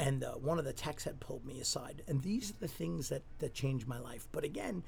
And 0.00 0.24
uh, 0.24 0.30
one 0.32 0.58
of 0.58 0.64
the 0.64 0.72
techs 0.72 1.04
had 1.04 1.20
pulled 1.20 1.44
me 1.44 1.60
aside, 1.60 2.02
and 2.08 2.22
these 2.22 2.50
are 2.50 2.58
the 2.58 2.68
things 2.68 3.10
that 3.10 3.22
that 3.38 3.52
changed 3.52 3.86
my 3.86 3.98
life. 3.98 4.26
But 4.32 4.44
again, 4.44 4.82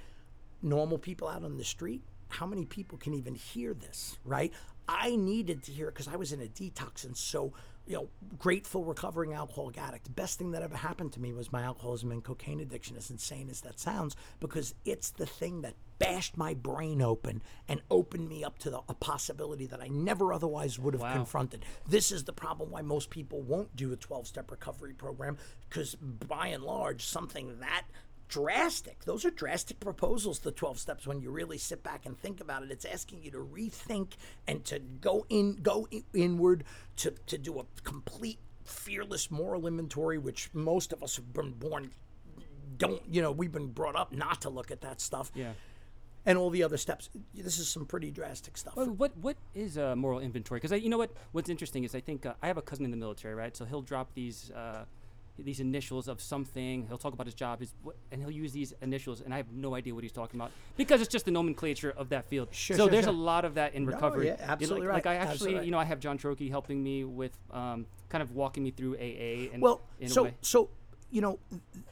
normal 0.63 0.97
people 0.97 1.29
out 1.29 1.45
on 1.45 1.59
the 1.59 1.65
street. 1.65 2.01
How 2.29 2.47
many 2.47 2.65
people 2.65 2.97
can 2.97 3.13
even 3.13 3.35
hear 3.35 3.75
this, 3.75 4.17
right? 4.25 4.51
I 4.89 5.17
needed 5.17 5.65
to 5.65 5.73
hear 5.73 5.89
it 5.89 5.95
because 5.95 6.09
I 6.09 6.17
was 6.17 6.33
in 6.33 6.41
a 6.41 6.47
detox 6.47 7.05
and 7.05 7.15
so 7.15 7.53
you 7.87 7.95
know, 7.95 8.09
grateful 8.39 8.85
recovering 8.85 9.33
alcoholic 9.33 9.77
addict. 9.79 10.05
The 10.05 10.11
best 10.11 10.39
thing 10.39 10.53
that 10.53 10.63
ever 10.63 10.77
happened 10.77 11.13
to 11.15 11.21
me 11.21 11.33
was 11.33 11.51
my 11.53 11.63
alcoholism 11.63 12.13
and 12.13 12.23
cocaine 12.23 12.61
addiction, 12.61 12.97
as 12.97 13.11
insane 13.11 13.49
as 13.51 13.61
that 13.63 13.81
sounds, 13.81 14.15
because 14.41 14.75
it's 14.85 15.11
the 15.11 15.27
thing 15.27 15.63
that 15.63 15.75
bashed 15.99 16.37
my 16.37 16.55
brain 16.55 17.01
open 17.03 17.43
and 17.69 17.81
opened 17.91 18.29
me 18.29 18.43
up 18.45 18.59
to 18.59 18.71
the, 18.71 18.81
a 18.89 18.95
possibility 18.95 19.67
that 19.67 19.81
I 19.81 19.89
never 19.89 20.33
otherwise 20.33 20.79
would 20.79 20.95
have 20.95 21.01
Wow. 21.03 21.13
confronted. 21.13 21.65
This 21.89 22.11
is 22.13 22.25
the 22.25 22.33
problem 22.33 22.71
why 22.71 22.83
most 22.83 23.11
people 23.11 23.41
won't 23.41 23.75
do 23.77 23.93
a 23.93 23.97
12 23.97 24.27
step 24.27 24.51
recovery 24.51 24.95
program, 24.95 25.37
because 25.69 25.95
by 25.97 26.49
and 26.49 26.63
large, 26.65 27.05
something 27.05 27.59
that 27.61 27.85
drastic. 28.33 29.05
Those 29.05 29.27
are 29.27 29.31
drastic 29.31 29.79
proposals, 29.79 30.39
the 30.39 30.53
12 30.53 30.79
steps, 30.79 31.07
when 31.07 31.21
you 31.21 31.31
really 31.31 31.59
sit 31.59 31.83
back 31.83 32.07
and 32.07 32.19
think 32.19 32.41
about 32.41 32.63
it. 32.63 32.71
It's 32.71 32.87
asking 32.87 33.23
you 33.23 33.31
to 33.33 33.39
rethink 33.39 34.13
and 34.49 34.65
to 34.65 34.79
go 34.79 35.27
in, 35.29 35.57
go 35.57 35.87
i- 35.93 36.03
inward, 36.15 36.65
to, 36.97 37.11
to 37.27 37.37
do 37.37 37.59
a 37.61 37.65
complete 37.85 38.39
fearless 38.65 39.31
moral 39.31 39.67
inventory, 39.67 40.17
which 40.17 40.49
most 40.55 40.95
of 40.95 41.03
us 41.03 41.17
have 41.17 41.33
been 41.35 41.51
born 41.53 41.91
don't, 42.79 43.03
you 43.07 43.21
know, 43.21 43.31
we've 43.31 43.53
been 43.53 43.69
brought 43.69 43.97
up 43.97 44.13
not 44.13 44.41
to 44.41 44.51
look 44.51 44.71
at 44.71 44.81
that 44.81 44.99
stuff. 45.01 45.31
Yeah. 45.35 45.53
And 46.25 46.39
all 46.39 46.49
the 46.49 46.63
other 46.63 46.79
steps. 46.79 47.11
This 47.35 47.59
is 47.59 47.69
some 47.69 47.85
pretty 47.85 48.11
drastic 48.11 48.57
stuff. 48.57 48.77
Well, 48.77 48.87
what 48.87 49.15
what 49.19 49.37
is 49.55 49.77
a 49.77 49.95
moral 49.95 50.21
inventory? 50.21 50.59
Because 50.61 50.81
you 50.81 50.89
know 50.89 50.97
what 50.97 51.11
what's 51.33 51.51
interesting 51.51 51.85
is 51.85 51.95
I 51.97 52.01
think 52.01 52.25
uh, 52.25 52.35
I 52.41 52.47
have 52.47 52.57
a 52.57 52.63
cousin 52.63 52.85
in 52.85 52.93
the 52.93 52.97
military, 52.97 53.35
right? 53.35 53.55
So 53.57 53.65
he'll 53.65 53.83
drop 53.83 54.15
these 54.15 54.51
uh, 54.53 54.85
these 55.39 55.61
initials 55.61 56.09
of 56.09 56.21
something. 56.21 56.87
He'll 56.87 56.99
talk 56.99 57.15
about 57.15 57.27
his 57.27 57.35
job, 57.35 57.61
his 57.61 57.73
and 58.11 58.21
he'll 58.21 58.31
use 58.31 58.53
these 58.53 58.73
initials, 58.83 59.21
and 59.21 59.33
I 59.33 59.39
have 59.39 59.51
no 59.53 59.75
idea 59.75 59.95
what 59.95 60.05
he's 60.05 60.13
talking 60.13 60.39
about 60.39 60.53
because 60.77 61.01
it's 61.01 61.11
just 61.11 61.25
the 61.25 61.31
nomenclature 61.31 61.91
of 61.97 62.11
that 62.11 62.27
field. 62.27 62.49
Sure, 62.53 62.77
so 62.77 62.85
sure, 62.85 62.91
there's 62.91 63.05
sure. 63.05 63.13
a 63.13 63.17
lot 63.17 63.45
of 63.45 63.55
that 63.55 63.75
in 63.75 63.85
No, 63.85 63.93
recovery. 63.93 64.27
yeah, 64.27 64.33
You 64.33 64.39
know, 64.47 64.53
absolutely 64.53 64.87
like, 64.89 65.05
Like 65.05 65.07
I 65.07 65.15
actually, 65.17 65.55
right. 65.55 65.65
you 65.65 65.71
know, 65.71 65.79
I 65.79 65.85
have 65.85 66.01
John 66.01 66.19
Trokey 66.19 66.51
helping 66.51 66.83
me 66.83 67.05
with 67.05 67.37
um, 67.51 67.87
kind 68.09 68.23
of 68.23 68.33
walking 68.33 68.63
me 68.63 68.71
through 68.71 68.97
AA 68.97 69.53
and 69.53 69.63
Well, 69.63 69.81
so 70.07 70.31
so 70.43 70.69
you 71.11 71.21
know 71.21 71.39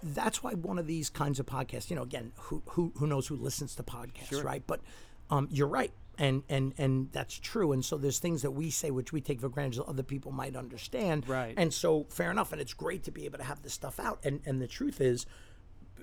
that's 0.02 0.42
why 0.42 0.54
one 0.54 0.78
of 0.78 0.86
these 0.86 1.10
kinds 1.10 1.40
of 1.40 1.46
podcasts. 1.46 1.90
You 1.90 1.96
know, 1.96 2.02
again, 2.02 2.32
who 2.36 2.62
who 2.70 2.92
who 2.96 3.06
knows 3.06 3.26
who 3.26 3.36
listens 3.36 3.74
to 3.76 3.82
podcasts, 3.82 4.42
right? 4.44 4.62
But 4.66 4.80
um, 5.30 5.48
you're 5.50 5.68
right, 5.68 5.92
and 6.20 6.44
and 6.48 6.74
and 6.78 7.10
that's 7.10 7.38
true. 7.38 7.72
And 7.72 7.84
so 7.84 7.96
there's 7.96 8.20
things 8.20 8.42
that 8.42 8.52
we 8.52 8.70
say 8.70 8.90
which 8.92 9.12
we 9.12 9.20
take 9.20 9.40
for 9.40 9.48
granted 9.48 9.80
that 9.80 9.86
other 9.86 10.02
people 10.04 10.30
might 10.30 10.54
understand, 10.54 11.28
Right. 11.28 11.54
And 11.56 11.74
so 11.74 12.06
fair 12.10 12.30
enough, 12.30 12.52
and 12.52 12.60
it's 12.60 12.74
great 12.74 13.02
to 13.04 13.10
be 13.10 13.24
able 13.24 13.38
to 13.38 13.44
have 13.44 13.62
this 13.62 13.72
stuff 13.72 13.98
out. 13.98 14.20
And 14.22 14.40
and 14.46 14.60
the 14.62 14.68
truth 14.68 15.00
is. 15.00 15.26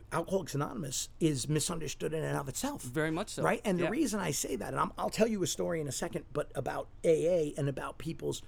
Alcoholics 0.10 0.56
Anonymous 0.56 1.10
is 1.20 1.50
misunderstood 1.50 2.14
in 2.14 2.24
and 2.24 2.38
of 2.38 2.48
itself. 2.48 2.82
Very 2.82 3.12
much 3.12 3.28
so. 3.32 3.44
Right? 3.44 3.60
And 3.66 3.78
the 3.78 3.90
reason 3.90 4.22
I 4.22 4.32
say 4.32 4.56
that, 4.56 4.70
and 4.70 4.80
I'm, 4.80 4.94
I'll 4.98 5.10
tell 5.10 5.28
you 5.28 5.44
a 5.44 5.48
story 5.48 5.82
in 5.82 5.88
a 5.90 5.92
second, 5.92 6.24
but 6.32 6.50
about 6.56 6.88
AA 7.04 7.52
and 7.58 7.68
about 7.68 7.98
people's. 7.98 8.42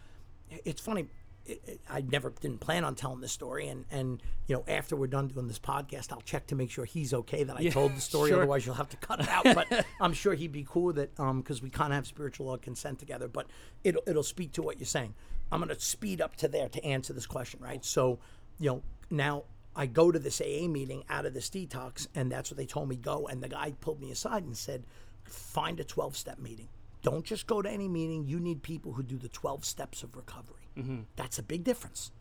It's 0.64 0.80
funny. 0.80 1.10
It, 1.50 1.62
it, 1.66 1.82
I 1.90 2.02
never 2.02 2.30
didn't 2.30 2.60
plan 2.60 2.84
on 2.84 2.96
telling 2.96 3.22
this 3.22 3.32
story, 3.32 3.68
and 3.68 3.86
and 3.92 4.22
you 4.48 4.56
know 4.56 4.64
after 4.68 4.96
we're 4.96 5.08
done 5.08 5.28
doing 5.28 5.48
this 5.48 5.60
podcast, 5.60 6.12
I'll 6.12 6.22
check 6.22 6.48
to 6.48 6.56
make 6.56 6.70
sure 6.72 6.86
he's 6.86 7.14
okay 7.14 7.44
that 7.44 7.58
I 7.58 7.62
Yeah, 7.62 7.72
told 7.72 7.96
the 7.96 8.02
story. 8.02 8.30
sure. 8.30 8.38
Otherwise, 8.38 8.66
you'll 8.66 8.76
have 8.76 8.90
to 8.90 8.98
cut 8.98 9.20
it 9.20 9.30
out. 9.30 9.44
But 9.44 9.86
I'm 10.02 10.14
sure 10.14 10.34
he'd 10.36 10.52
be 10.52 10.66
cool 10.70 10.84
with 10.86 11.00
it 11.00 11.12
because 11.16 11.60
um, 11.60 11.64
we 11.64 11.70
kind 11.70 11.92
of 11.92 11.96
have 11.96 12.08
spiritual 12.08 12.46
law 12.48 12.58
consent 12.58 13.00
together. 13.00 13.28
But 13.28 13.48
it'll 13.84 14.04
it'll 14.08 14.24
speak 14.24 14.52
to 14.54 14.62
what 14.62 14.78
you're 14.80 14.86
saying. 14.86 15.16
I'm 15.52 15.60
going 15.62 15.76
to 15.76 15.80
speed 15.84 16.22
up 16.22 16.36
to 16.38 16.48
there 16.48 16.70
to 16.70 16.86
answer 16.86 17.12
this 17.12 17.26
question, 17.26 17.60
right? 17.62 17.84
So, 17.84 18.20
you 18.60 18.70
know, 18.70 18.84
now 19.10 19.46
I 19.76 19.88
go 19.88 20.12
to 20.12 20.20
this 20.20 20.40
AA 20.42 20.68
meeting 20.68 21.04
out 21.10 21.26
of 21.26 21.34
this 21.34 21.50
detox, 21.50 22.08
and 22.14 22.32
that's 22.32 22.52
what 22.52 22.58
they 22.58 22.68
told 22.68 22.88
me 22.88 22.96
go. 22.96 23.28
And 23.28 23.42
the 23.42 23.50
guy 23.50 23.74
pulled 23.82 24.00
me 24.00 24.12
aside 24.12 24.44
and 24.44 24.56
said, 24.56 24.84
find 25.24 25.80
a 25.80 25.84
12 25.84 26.16
step 26.16 26.38
meeting. 26.38 26.70
Don't 27.02 27.26
just 27.26 27.48
go 27.48 27.62
to 27.62 27.70
any 27.70 27.88
meeting. 27.88 28.26
You 28.28 28.40
need 28.40 28.62
people 28.62 28.94
who 28.94 29.04
do 29.04 29.18
the 29.18 29.30
12 29.30 29.64
steps 29.66 30.04
of 30.04 30.16
recovery. 30.16 30.59
Mm-hmm. 30.84 31.00
That's 31.16 31.40
a 31.40 31.44
big 31.44 31.64
difference. 31.64 32.12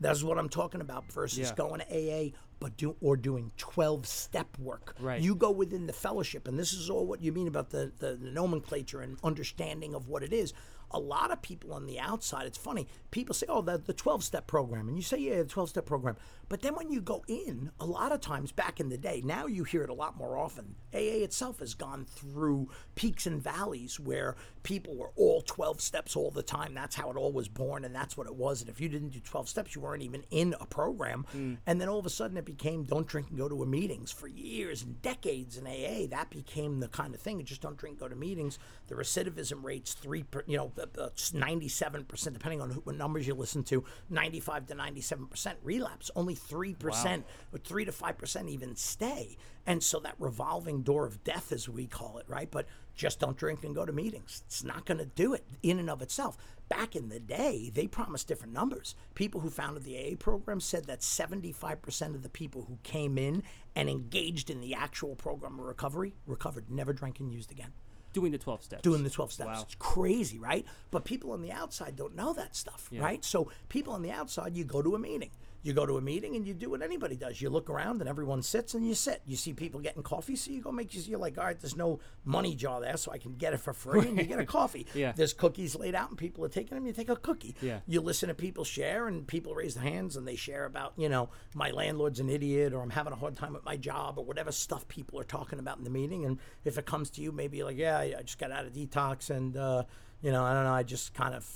That's 0.00 0.22
what 0.24 0.36
I'm 0.36 0.48
talking 0.48 0.80
about 0.80 1.04
versus 1.12 1.38
Yeah. 1.38 1.54
going 1.54 1.80
to 1.80 1.86
AA, 1.86 2.30
but 2.58 2.76
do 2.76 2.96
or 3.00 3.16
doing 3.16 3.52
12 3.56 4.04
step 4.06 4.58
work. 4.58 4.96
Right. 4.98 5.20
You 5.22 5.36
go 5.36 5.50
within 5.52 5.86
the 5.86 5.92
fellowship, 5.92 6.48
and 6.48 6.58
this 6.58 6.72
is 6.72 6.90
all 6.90 7.06
what 7.06 7.22
you 7.22 7.30
mean 7.32 7.46
about 7.46 7.70
the, 7.70 7.92
the, 7.98 8.16
the 8.16 8.30
nomenclature 8.30 9.00
and 9.00 9.16
understanding 9.22 9.94
of 9.94 10.08
what 10.08 10.22
it 10.24 10.32
is. 10.32 10.52
A 10.94 10.98
lot 10.98 11.30
of 11.30 11.40
people 11.40 11.72
on 11.72 11.86
the 11.86 11.98
outside, 11.98 12.46
it's 12.46 12.58
funny, 12.58 12.86
people 13.12 13.34
say, 13.34 13.46
oh, 13.48 13.62
the, 13.62 13.78
the 13.78 13.94
12 13.94 14.22
step 14.24 14.46
program. 14.46 14.88
And 14.88 14.96
you 14.96 15.02
say, 15.02 15.16
yeah, 15.18 15.36
the 15.38 15.44
12 15.48 15.70
step 15.70 15.86
program. 15.86 16.16
But 16.50 16.60
then 16.60 16.74
when 16.74 16.90
you 16.90 17.00
go 17.00 17.24
in, 17.28 17.70
a 17.80 17.86
lot 17.86 18.12
of 18.12 18.20
times 18.20 18.52
back 18.52 18.78
in 18.78 18.90
the 18.90 18.98
day, 18.98 19.22
now 19.24 19.46
you 19.46 19.64
hear 19.64 19.82
it 19.84 19.88
a 19.88 19.94
lot 19.94 20.18
more 20.18 20.36
often. 20.36 20.74
AA 20.92 21.22
itself 21.24 21.60
has 21.60 21.72
gone 21.74 22.04
through 22.04 22.68
peaks 22.94 23.26
and 23.26 23.42
valleys 23.42 23.98
where 23.98 24.36
people 24.62 24.96
were 24.96 25.10
all 25.16 25.42
12 25.42 25.80
steps 25.80 26.16
all 26.16 26.30
the 26.30 26.42
time. 26.42 26.74
That's 26.74 26.94
how 26.94 27.10
it 27.10 27.16
all 27.16 27.32
was 27.32 27.48
born, 27.48 27.84
and 27.84 27.94
that's 27.94 28.16
what 28.16 28.26
it 28.26 28.34
was. 28.34 28.60
And 28.60 28.70
if 28.70 28.80
you 28.80 28.88
didn't 28.88 29.10
do 29.10 29.20
12 29.20 29.48
steps, 29.48 29.74
you 29.74 29.80
weren't 29.80 30.02
even 30.02 30.24
in 30.30 30.54
a 30.60 30.66
program. 30.66 31.26
Mm. 31.36 31.58
And 31.66 31.80
then 31.80 31.88
all 31.88 31.98
of 31.98 32.06
a 32.06 32.10
sudden 32.10 32.36
it 32.36 32.44
became 32.44 32.84
don't 32.84 33.06
drink 33.06 33.28
and 33.30 33.38
go 33.38 33.48
to 33.48 33.62
a 33.62 33.66
meetings 33.66 34.12
for 34.12 34.28
years 34.28 34.82
and 34.82 35.00
decades 35.02 35.56
in 35.56 35.66
AA. 35.66 36.06
That 36.08 36.30
became 36.30 36.80
the 36.80 36.88
kind 36.88 37.14
of 37.14 37.20
thing. 37.20 37.42
Just 37.44 37.62
don't 37.62 37.76
drink, 37.76 37.98
go 37.98 38.08
to 38.08 38.16
meetings. 38.16 38.58
The 38.88 38.94
recidivism 38.94 39.62
rates 39.64 39.94
three, 39.94 40.22
per, 40.22 40.44
you 40.46 40.56
know, 40.56 40.72
the, 40.74 40.88
the 40.92 41.10
97%, 41.14 42.32
depending 42.32 42.60
on 42.60 42.70
who, 42.70 42.80
what 42.80 42.96
numbers 42.96 43.26
you 43.26 43.34
listen 43.34 43.64
to, 43.64 43.84
95 44.10 44.66
to 44.66 44.74
97% 44.74 45.54
relapse. 45.62 46.10
Only 46.14 46.34
3% 46.34 47.22
or 47.52 47.58
3 47.58 47.84
to 47.84 47.92
5% 47.92 48.48
even 48.48 48.76
stay. 48.76 49.36
And 49.66 49.82
so 49.82 50.00
that 50.00 50.14
revolving 50.18 50.82
door 50.82 51.06
of 51.06 51.22
death, 51.22 51.52
as 51.52 51.68
we 51.68 51.86
call 51.86 52.18
it, 52.18 52.24
right? 52.28 52.50
But 52.50 52.66
just 52.94 53.20
don't 53.20 53.36
drink 53.36 53.64
and 53.64 53.74
go 53.74 53.84
to 53.84 53.92
meetings. 53.92 54.42
It's 54.46 54.64
not 54.64 54.84
going 54.84 54.98
to 54.98 55.06
do 55.06 55.34
it 55.34 55.44
in 55.62 55.78
and 55.78 55.90
of 55.90 56.02
itself. 56.02 56.36
Back 56.68 56.96
in 56.96 57.08
the 57.08 57.20
day, 57.20 57.70
they 57.72 57.86
promised 57.86 58.28
different 58.28 58.52
numbers. 58.54 58.94
People 59.14 59.40
who 59.40 59.50
founded 59.50 59.84
the 59.84 59.96
AA 59.98 60.16
program 60.18 60.60
said 60.60 60.86
that 60.86 61.00
75% 61.00 62.14
of 62.14 62.22
the 62.22 62.28
people 62.28 62.64
who 62.68 62.78
came 62.82 63.18
in 63.18 63.42
and 63.76 63.88
engaged 63.88 64.50
in 64.50 64.60
the 64.60 64.74
actual 64.74 65.14
program 65.14 65.58
of 65.58 65.66
recovery 65.66 66.14
recovered, 66.26 66.70
never 66.70 66.92
drank 66.92 67.20
and 67.20 67.32
used 67.32 67.50
again 67.50 67.72
doing 68.12 68.32
the 68.32 68.38
12 68.38 68.62
steps. 68.62 68.82
doing 68.82 69.04
the 69.04 69.10
12 69.10 69.32
steps. 69.32 69.48
Wow. 69.48 69.62
It's 69.62 69.74
crazy, 69.76 70.38
right? 70.38 70.66
But 70.90 71.04
people 71.04 71.32
on 71.32 71.42
the 71.42 71.52
outside 71.52 71.96
don't 71.96 72.14
know 72.14 72.32
that 72.34 72.54
stuff, 72.54 72.90
right? 72.92 73.24
So 73.24 73.50
people 73.68 73.94
on 73.94 74.02
the 74.02 74.10
outside, 74.10 74.56
you 74.56 74.64
go 74.64 74.82
to 74.82 74.94
a 74.94 74.98
meeting. 74.98 75.30
You 75.62 75.72
go 75.72 75.86
to 75.86 75.96
a 75.96 76.00
meeting 76.00 76.36
and 76.36 76.46
you 76.46 76.54
do 76.54 76.70
what 76.70 76.82
anybody 76.82 77.16
does. 77.16 77.40
You 77.40 77.50
look 77.50 77.70
around 77.70 78.00
and 78.00 78.08
everyone 78.08 78.42
sits 78.42 78.74
and 78.74 78.86
you 78.86 78.94
sit. 78.94 79.22
You 79.26 79.36
see 79.36 79.52
people 79.52 79.80
getting 79.80 80.02
coffee, 80.02 80.36
so 80.36 80.50
you 80.50 80.60
go 80.60 80.72
make 80.72 80.92
you're 80.92 81.18
like, 81.18 81.38
all 81.38 81.44
right, 81.44 81.58
there's 81.58 81.76
no 81.76 82.00
money 82.24 82.54
jar 82.54 82.80
there, 82.80 82.96
so 82.96 83.12
I 83.12 83.18
can 83.18 83.34
get 83.34 83.54
it 83.54 83.60
for 83.60 83.72
free, 83.72 84.06
and 84.08 84.18
you 84.18 84.24
get 84.24 84.38
a 84.38 84.46
coffee. 84.46 84.86
Yeah. 84.94 85.12
There's 85.16 85.32
cookies 85.32 85.74
laid 85.74 85.94
out 85.94 86.10
and 86.10 86.18
people 86.18 86.44
are 86.44 86.48
taking 86.48 86.76
them. 86.76 86.86
You 86.86 86.92
take 86.92 87.08
a 87.08 87.16
cookie. 87.16 87.56
Yeah. 87.62 87.80
You 87.86 88.00
listen 88.02 88.28
to 88.28 88.34
people 88.34 88.62
share 88.62 89.08
and 89.08 89.26
people 89.26 89.54
raise 89.54 89.74
their 89.74 89.82
hands 89.82 90.16
and 90.16 90.28
they 90.28 90.36
share 90.36 90.64
about, 90.66 90.92
you 90.96 91.08
know, 91.08 91.30
my 91.54 91.70
landlord's 91.70 92.20
an 92.20 92.28
idiot 92.28 92.72
or 92.74 92.82
I'm 92.82 92.90
having 92.90 93.12
a 93.12 93.16
hard 93.16 93.36
time 93.36 93.56
at 93.56 93.64
my 93.64 93.76
job 93.76 94.18
or 94.18 94.24
whatever 94.24 94.52
stuff 94.52 94.86
people 94.88 95.18
are 95.18 95.24
talking 95.24 95.58
about 95.58 95.78
in 95.78 95.84
the 95.84 95.90
meeting. 95.90 96.24
And 96.24 96.38
if 96.64 96.76
it 96.78 96.84
comes 96.84 97.10
to 97.10 97.22
you, 97.22 97.32
maybe 97.32 97.56
you're 97.56 97.66
like, 97.66 97.78
yeah, 97.78 97.98
I 97.98 98.14
I 98.18 98.22
just 98.22 98.38
got 98.38 98.52
out 98.52 98.66
of 98.66 98.72
detox 98.74 99.30
and, 99.30 99.56
uh, 99.56 99.84
you 100.20 100.30
know, 100.30 100.44
I 100.44 100.52
don't 100.52 100.64
know, 100.64 100.74
I 100.74 100.82
just 100.82 101.14
kind 101.14 101.34
of 101.34 101.48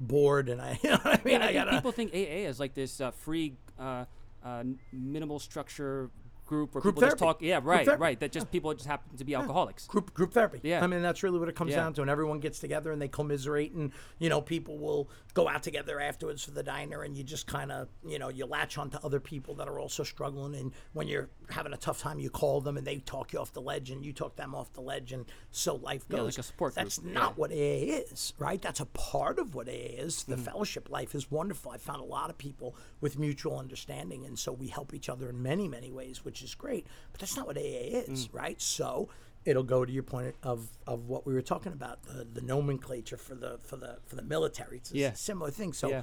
bored 0.00 0.48
and 0.48 0.60
I, 0.60 0.78
you 0.82 0.90
know 0.90 0.96
what 1.02 1.20
I 1.20 1.22
mean? 1.24 1.42
I 1.42 1.44
I 1.44 1.52
think 1.52 1.54
gotta. 1.54 1.70
people 1.72 1.92
think 1.92 2.12
AA 2.12 2.48
is 2.48 2.58
like 2.60 2.74
this 2.74 3.00
uh, 3.00 3.10
free, 3.10 3.54
uh, 3.78 4.04
uh, 4.44 4.64
minimal 4.92 5.38
structure 5.38 6.10
group 6.46 6.74
where 6.74 6.82
Group 6.82 6.96
people 6.96 7.08
just 7.08 7.18
therapy. 7.18 7.34
talk. 7.38 7.42
Yeah, 7.42 7.60
right, 7.62 7.98
right. 7.98 8.18
That 8.20 8.32
just 8.32 8.50
people 8.50 8.72
just 8.74 8.86
happen 8.86 9.16
to 9.16 9.24
be 9.24 9.34
alcoholics. 9.34 9.86
group 9.86 10.12
group 10.14 10.32
therapy. 10.32 10.60
Yeah. 10.62 10.82
I 10.82 10.86
mean 10.86 11.02
that's 11.02 11.22
really 11.22 11.38
what 11.38 11.48
it 11.48 11.54
comes 11.54 11.70
Yeah. 11.70 11.78
down 11.78 11.94
to, 11.94 12.02
and 12.02 12.10
everyone 12.10 12.40
gets 12.40 12.58
together 12.58 12.92
and 12.92 13.00
they 13.00 13.08
commiserate, 13.08 13.72
and 13.72 13.92
you 14.18 14.28
know 14.28 14.40
people 14.40 14.78
will 14.78 15.08
go 15.34 15.48
out 15.48 15.62
together 15.62 16.00
afterwards 16.00 16.44
for 16.44 16.50
the 16.50 16.62
diner, 16.62 17.02
and 17.02 17.16
you 17.16 17.24
just 17.24 17.46
kind 17.46 17.72
of 17.72 17.88
you 18.06 18.18
know 18.18 18.28
you 18.28 18.46
latch 18.46 18.78
onto 18.78 18.98
other 19.02 19.20
people 19.20 19.54
that 19.56 19.68
are 19.68 19.78
also 19.78 20.02
struggling, 20.02 20.54
and 20.54 20.72
when 20.92 21.08
you're 21.08 21.28
having 21.50 21.72
a 21.72 21.76
tough 21.76 22.00
time, 22.00 22.18
you 22.18 22.30
call 22.30 22.60
them 22.60 22.76
and 22.76 22.86
they 22.86 22.98
talk 22.98 23.32
you 23.32 23.38
off 23.38 23.52
the 23.52 23.60
ledge, 23.60 23.90
and 23.90 24.04
you 24.04 24.12
talk 24.12 24.36
them 24.36 24.54
off 24.54 24.72
the 24.72 24.80
ledge, 24.80 25.12
and 25.12 25.26
so 25.50 25.76
life 25.76 26.08
goes. 26.08 26.18
Yeah, 26.18 26.22
like 26.24 26.38
a 26.38 26.42
support 26.42 26.74
group. 26.74 26.84
That's 26.84 27.02
not 27.02 27.38
what 27.38 27.50
AA 27.50 28.02
is, 28.10 28.34
right? 28.38 28.60
That's 28.60 28.80
a 28.80 28.86
part 28.86 29.38
of 29.38 29.54
what 29.54 29.68
AA 29.68 29.98
is. 29.98 30.24
The 30.24 30.36
hmm. 30.36 30.42
fellowship 30.42 30.90
life 30.90 31.14
is 31.14 31.30
wonderful. 31.30 31.72
I 31.72 31.78
found 31.78 32.00
a 32.00 32.04
lot 32.04 32.30
of 32.30 32.38
people 32.38 32.76
with 33.00 33.18
mutual 33.18 33.58
understanding, 33.58 34.24
and 34.24 34.38
so 34.38 34.52
we 34.52 34.68
help 34.68 34.94
each 34.94 35.08
other 35.08 35.28
in 35.28 35.42
many, 35.42 35.68
many 35.68 35.90
ways, 35.90 36.24
which 36.24 36.33
is 36.42 36.54
great. 36.54 36.86
But 37.12 37.20
that's 37.20 37.36
not 37.36 37.46
what 37.46 37.56
AA 37.56 37.60
is, 38.08 38.28
Mm. 38.28 38.34
right? 38.34 38.60
So 38.60 39.08
it'll 39.44 39.62
go 39.62 39.84
to 39.84 39.92
your 39.92 40.02
point 40.02 40.34
of, 40.42 40.68
of 40.86 41.06
what 41.08 41.26
we 41.26 41.34
were 41.34 41.42
talking 41.42 41.72
about 41.72 42.02
the, 42.04 42.24
the 42.24 42.40
nomenclature 42.40 43.16
for 43.18 43.34
the 43.34 43.58
for 43.58 43.76
the 43.76 43.98
for 44.06 44.16
the 44.16 44.22
military. 44.22 44.78
It's 44.78 44.90
a 44.92 44.96
Yeah. 44.96 45.12
similar 45.12 45.50
thing. 45.50 45.72
So 45.74 45.88
Yeah. 45.88 46.02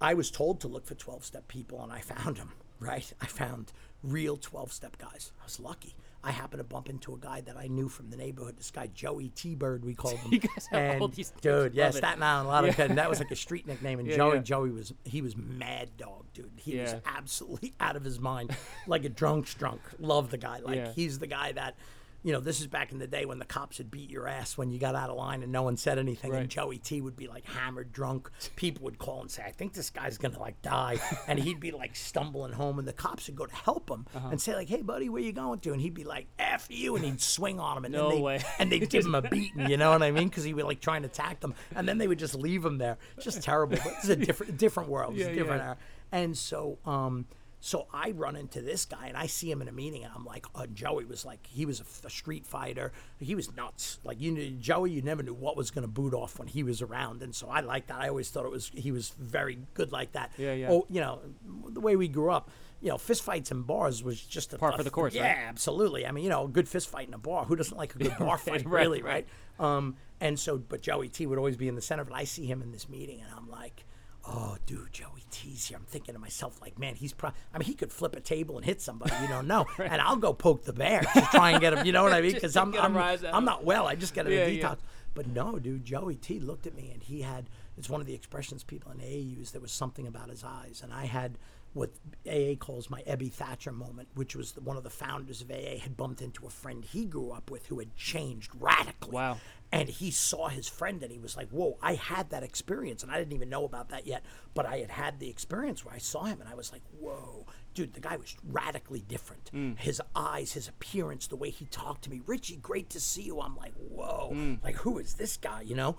I 0.00 0.14
was 0.14 0.30
told 0.30 0.60
to 0.60 0.68
look 0.68 0.86
for 0.86 0.94
12 0.94 1.24
step 1.24 1.48
people 1.48 1.82
and 1.82 1.92
I 1.92 2.00
found 2.00 2.36
them, 2.36 2.52
right? 2.80 3.12
I 3.20 3.26
found 3.26 3.72
real 4.02 4.36
12 4.36 4.72
step 4.72 4.96
guys. 4.98 5.32
I 5.40 5.44
was 5.44 5.58
lucky. 5.58 5.94
I 6.22 6.32
happened 6.32 6.60
to 6.60 6.64
bump 6.64 6.90
into 6.90 7.14
a 7.14 7.18
guy 7.18 7.40
that 7.42 7.56
I 7.56 7.66
knew 7.66 7.88
from 7.88 8.10
the 8.10 8.16
neighborhood. 8.16 8.58
This 8.58 8.70
guy, 8.70 8.88
Joey 8.88 9.28
T 9.30 9.54
Bird, 9.54 9.84
we 9.84 9.94
called 9.94 10.18
him. 10.18 10.32
You 10.32 10.38
guys 10.40 10.66
have 10.70 11.00
all 11.00 11.08
And. 11.08 11.32
Dude, 11.40 11.74
yeah. 11.74 11.90
Staten 11.90 12.22
Island, 12.22 12.46
a 12.46 12.50
lot 12.50 12.68
of 12.68 12.78
and 12.78 12.98
that 12.98 13.08
was 13.08 13.18
like 13.20 13.30
a 13.30 13.36
street 13.36 13.66
nickname. 13.66 13.98
And 14.00 14.08
Yeah, 14.10 14.16
Joey, 14.16 14.34
yeah. 14.36 14.42
Joey 14.42 14.70
was 14.70 14.92
he 15.04 15.22
was 15.22 15.36
mad 15.36 15.90
dog, 15.96 16.26
dude. 16.34 16.50
He 16.56 16.78
was 16.78 16.94
absolutely 17.06 17.72
out 17.80 17.96
of 17.96 18.04
his 18.04 18.20
mind, 18.20 18.54
like 18.86 19.04
a 19.04 19.08
drunk's 19.08 19.54
drunk. 19.54 19.80
Love 19.98 20.30
the 20.30 20.38
guy. 20.38 20.58
Like 20.60 20.76
Yeah. 20.76 20.92
he's 20.92 21.18
the 21.18 21.26
guy 21.26 21.52
that 21.52 21.76
you 22.22 22.32
know, 22.32 22.40
this 22.40 22.60
is 22.60 22.66
back 22.66 22.92
in 22.92 22.98
the 22.98 23.06
day 23.06 23.24
when 23.24 23.38
the 23.38 23.44
cops 23.46 23.78
would 23.78 23.90
beat 23.90 24.10
your 24.10 24.28
ass 24.28 24.58
when 24.58 24.70
you 24.70 24.78
got 24.78 24.94
out 24.94 25.08
of 25.08 25.16
line 25.16 25.42
and 25.42 25.50
no 25.50 25.62
one 25.62 25.76
said 25.76 25.98
anything. 25.98 26.30
Right. 26.32 26.42
And 26.42 26.50
Joey 26.50 26.76
T 26.78 27.00
would 27.00 27.16
be 27.16 27.26
like 27.28 27.46
hammered, 27.46 27.92
drunk. 27.92 28.30
People 28.56 28.84
would 28.84 28.98
call 28.98 29.22
and 29.22 29.30
say, 29.30 29.42
I 29.42 29.52
think 29.52 29.72
this 29.72 29.88
guy's 29.90 30.18
going 30.18 30.32
to 30.34 30.38
like 30.40 30.60
die. 30.60 30.98
and 31.28 31.38
he'd 31.38 31.60
be 31.60 31.70
like 31.70 31.96
stumbling 31.96 32.52
home. 32.52 32.78
And 32.78 32.86
the 32.86 32.92
cops 32.92 33.26
would 33.28 33.36
go 33.36 33.46
to 33.46 33.54
help 33.54 33.88
him 33.90 34.06
Uh-huh. 34.14 34.28
and 34.30 34.40
say, 34.40 34.54
like, 34.54 34.68
hey, 34.68 34.82
buddy, 34.82 35.08
where 35.08 35.22
you 35.22 35.32
going 35.32 35.60
to? 35.60 35.72
And 35.72 35.80
he'd 35.80 35.94
be 35.94 36.04
like, 36.04 36.26
F 36.38 36.66
you. 36.70 36.94
And 36.96 37.04
he'd 37.04 37.20
swing 37.22 37.58
on 37.58 37.78
him. 37.78 37.84
And 37.86 37.94
No 37.94 38.08
then 38.08 38.16
they, 38.18 38.22
way. 38.22 38.44
And 38.58 38.70
they'd 38.70 38.90
give 38.90 39.06
him 39.06 39.14
a 39.14 39.22
beating, 39.22 39.70
you 39.70 39.76
know 39.78 39.90
what 39.90 40.02
I 40.02 40.10
mean? 40.10 40.28
Because 40.28 40.44
he 40.44 40.52
would 40.52 40.64
like 40.66 40.80
trying 40.80 41.02
to 41.02 41.08
attack 41.08 41.40
them. 41.40 41.54
And 41.74 41.88
then 41.88 41.96
they 41.98 42.06
would 42.06 42.18
just 42.18 42.34
leave 42.34 42.64
him 42.64 42.76
there. 42.78 42.98
Just 43.18 43.42
terrible. 43.42 43.78
But 43.82 43.94
it's 43.98 44.08
a 44.10 44.16
different, 44.16 44.58
different 44.58 44.88
world. 44.90 45.14
It's 45.14 45.24
Yeah, 45.24 45.32
a 45.32 45.34
different 45.34 45.60
yeah. 45.62 45.66
era. 45.68 45.76
And 46.12 46.36
so, 46.36 46.78
um, 46.84 47.24
so 47.62 47.86
I 47.92 48.12
run 48.12 48.36
into 48.36 48.62
this 48.62 48.86
guy 48.86 49.06
and 49.08 49.16
I 49.16 49.26
see 49.26 49.50
him 49.50 49.60
in 49.60 49.68
a 49.68 49.72
meeting 49.72 50.02
and 50.02 50.12
I'm 50.16 50.24
like, 50.24 50.46
oh, 50.54 50.64
Joey 50.66 51.04
was 51.04 51.26
like, 51.26 51.46
he 51.46 51.66
was 51.66 51.82
a 52.04 52.10
street 52.10 52.46
fighter. 52.46 52.90
He 53.18 53.34
was 53.34 53.54
nuts. 53.54 53.98
Like 54.02 54.18
you 54.18 54.32
knew 54.32 54.50
Joey, 54.52 54.92
you 54.92 55.02
never 55.02 55.22
knew 55.22 55.34
what 55.34 55.56
was 55.58 55.70
going 55.70 55.82
to 55.82 55.88
boot 55.88 56.14
off 56.14 56.38
when 56.38 56.48
he 56.48 56.62
was 56.62 56.80
around. 56.80 57.22
And 57.22 57.34
so 57.34 57.48
I 57.48 57.60
like 57.60 57.88
that. 57.88 58.00
I 58.00 58.08
always 58.08 58.30
thought 58.30 58.46
it 58.46 58.50
was, 58.50 58.70
he 58.74 58.90
was 58.90 59.10
very 59.10 59.58
good 59.74 59.92
like 59.92 60.12
that. 60.12 60.32
Yeah, 60.38 60.54
yeah. 60.54 60.70
Oh, 60.70 60.86
you 60.88 61.00
know, 61.00 61.20
the 61.68 61.80
way 61.80 61.96
we 61.96 62.08
grew 62.08 62.30
up, 62.30 62.50
you 62.80 62.88
know, 62.88 62.96
fist 62.96 63.22
fights 63.22 63.50
in 63.50 63.60
bars 63.62 64.02
was 64.02 64.18
just 64.18 64.54
a 64.54 64.58
Par 64.58 64.72
for 64.72 64.82
the 64.82 64.88
course, 64.90 65.14
Yeah, 65.14 65.24
right? 65.24 65.46
absolutely. 65.46 66.06
I 66.06 66.12
mean, 66.12 66.24
you 66.24 66.30
know, 66.30 66.46
a 66.46 66.48
good 66.48 66.66
fist 66.66 66.88
fight 66.88 67.08
in 67.08 67.14
a 67.14 67.18
bar. 67.18 67.44
Who 67.44 67.56
doesn't 67.56 67.76
like 67.76 67.94
a 67.94 67.98
good 67.98 68.16
bar 68.18 68.38
fight, 68.38 68.64
right, 68.64 68.84
really, 68.84 69.02
right. 69.02 69.26
right? 69.58 69.76
Um, 69.76 69.96
and 70.18 70.40
so, 70.40 70.56
but 70.56 70.80
Joey 70.80 71.10
T 71.10 71.26
would 71.26 71.36
always 71.36 71.58
be 71.58 71.68
in 71.68 71.74
the 71.74 71.82
center. 71.82 72.04
But 72.04 72.14
I 72.16 72.24
see 72.24 72.46
him 72.46 72.62
in 72.62 72.72
this 72.72 72.88
meeting, 72.88 73.20
and 73.20 73.30
I'm 73.36 73.50
like, 73.50 73.84
oh, 74.26 74.56
dude, 74.66 74.92
Joey 74.92 75.24
T's 75.30 75.66
here. 75.68 75.78
I'm 75.78 75.84
thinking 75.84 76.14
to 76.14 76.20
myself, 76.20 76.60
like, 76.60 76.78
man, 76.78 76.94
he's 76.94 77.12
probably. 77.12 77.38
I 77.54 77.58
mean, 77.58 77.66
he 77.66 77.74
could 77.74 77.92
flip 77.92 78.14
a 78.16 78.20
table 78.20 78.56
and 78.56 78.64
hit 78.64 78.80
somebody. 78.80 79.12
You 79.22 79.28
don't 79.28 79.46
know. 79.46 79.66
And 79.78 80.00
I'll 80.00 80.16
go 80.16 80.32
poke 80.32 80.64
the 80.64 80.72
bear 80.72 81.00
to 81.00 81.20
try 81.32 81.50
and 81.52 81.60
get 81.60 81.72
him. 81.72 81.86
You 81.86 81.92
know 81.92 82.02
what 82.02 82.12
I 82.12 82.20
mean? 82.20 82.32
Because 82.34 82.56
I'm 82.56 82.74
I'm. 82.76 82.96
I'm 82.96 83.44
not 83.44 83.64
well. 83.64 83.86
I 83.86 83.94
just 83.94 84.14
got 84.14 84.26
a 84.26 84.32
Yeah, 84.34 84.46
detox. 84.48 84.60
yeah. 84.62 84.74
But 85.14 85.26
no, 85.26 85.58
dude, 85.58 85.84
Joey 85.84 86.14
T 86.16 86.38
looked 86.38 86.66
at 86.66 86.74
me 86.76 86.90
and 86.92 87.02
he 87.02 87.22
had. 87.22 87.48
It's 87.76 87.88
one 87.88 88.00
of 88.00 88.06
the 88.06 88.14
expressions 88.14 88.62
people 88.62 88.92
in 88.92 89.00
AA 89.00 89.16
use. 89.38 89.50
There 89.52 89.60
was 89.60 89.72
something 89.72 90.06
about 90.06 90.28
his 90.28 90.44
eyes, 90.44 90.80
and 90.84 90.92
I 90.92 91.06
had 91.06 91.38
what 91.72 91.90
AA 92.26 92.54
calls 92.58 92.90
my 92.90 93.02
Ebby 93.02 93.32
Thatcher 93.32 93.70
moment, 93.70 94.08
which 94.14 94.34
was 94.34 94.52
the, 94.52 94.60
one 94.60 94.76
of 94.76 94.82
the 94.82 94.90
founders 94.90 95.40
of 95.40 95.50
AA 95.50 95.78
had 95.80 95.96
bumped 95.96 96.20
into 96.20 96.46
a 96.46 96.50
friend 96.50 96.84
he 96.84 97.04
grew 97.04 97.30
up 97.30 97.50
with 97.50 97.66
who 97.66 97.78
had 97.78 97.94
changed 97.96 98.50
radically. 98.58 99.12
Wow. 99.12 99.38
And 99.72 99.88
he 99.88 100.10
saw 100.10 100.48
his 100.48 100.68
friend 100.68 101.00
and 101.02 101.12
he 101.12 101.18
was 101.18 101.36
like, 101.36 101.48
Whoa, 101.50 101.78
I 101.80 101.94
had 101.94 102.30
that 102.30 102.42
experience. 102.42 103.04
And 103.04 103.12
I 103.12 103.18
didn't 103.18 103.34
even 103.34 103.48
know 103.48 103.64
about 103.64 103.90
that 103.90 104.04
yet. 104.04 104.24
But 104.52 104.66
I 104.66 104.78
had 104.78 104.90
had 104.90 105.20
the 105.20 105.30
experience 105.30 105.84
where 105.84 105.94
I 105.94 105.98
saw 105.98 106.24
him 106.24 106.40
and 106.40 106.50
I 106.50 106.56
was 106.56 106.72
like, 106.72 106.82
Whoa, 106.98 107.46
dude, 107.72 107.94
the 107.94 108.00
guy 108.00 108.16
was 108.16 108.36
radically 108.42 109.00
different. 109.06 109.50
Hmm. 109.52 109.74
His 109.74 110.02
eyes, 110.16 110.52
his 110.52 110.66
appearance, 110.66 111.28
the 111.28 111.36
way 111.36 111.50
he 111.50 111.66
talked 111.66 112.02
to 112.02 112.10
me. 112.10 112.20
Richie, 112.26 112.56
great 112.56 112.90
to 112.90 113.00
see 113.00 113.22
you. 113.22 113.40
I'm 113.40 113.56
like, 113.56 113.74
Whoa, 113.74 114.30
hmm. 114.32 114.54
like, 114.64 114.76
who 114.76 114.98
is 114.98 115.14
this 115.14 115.36
guy, 115.36 115.60
you 115.60 115.76
know? 115.76 115.96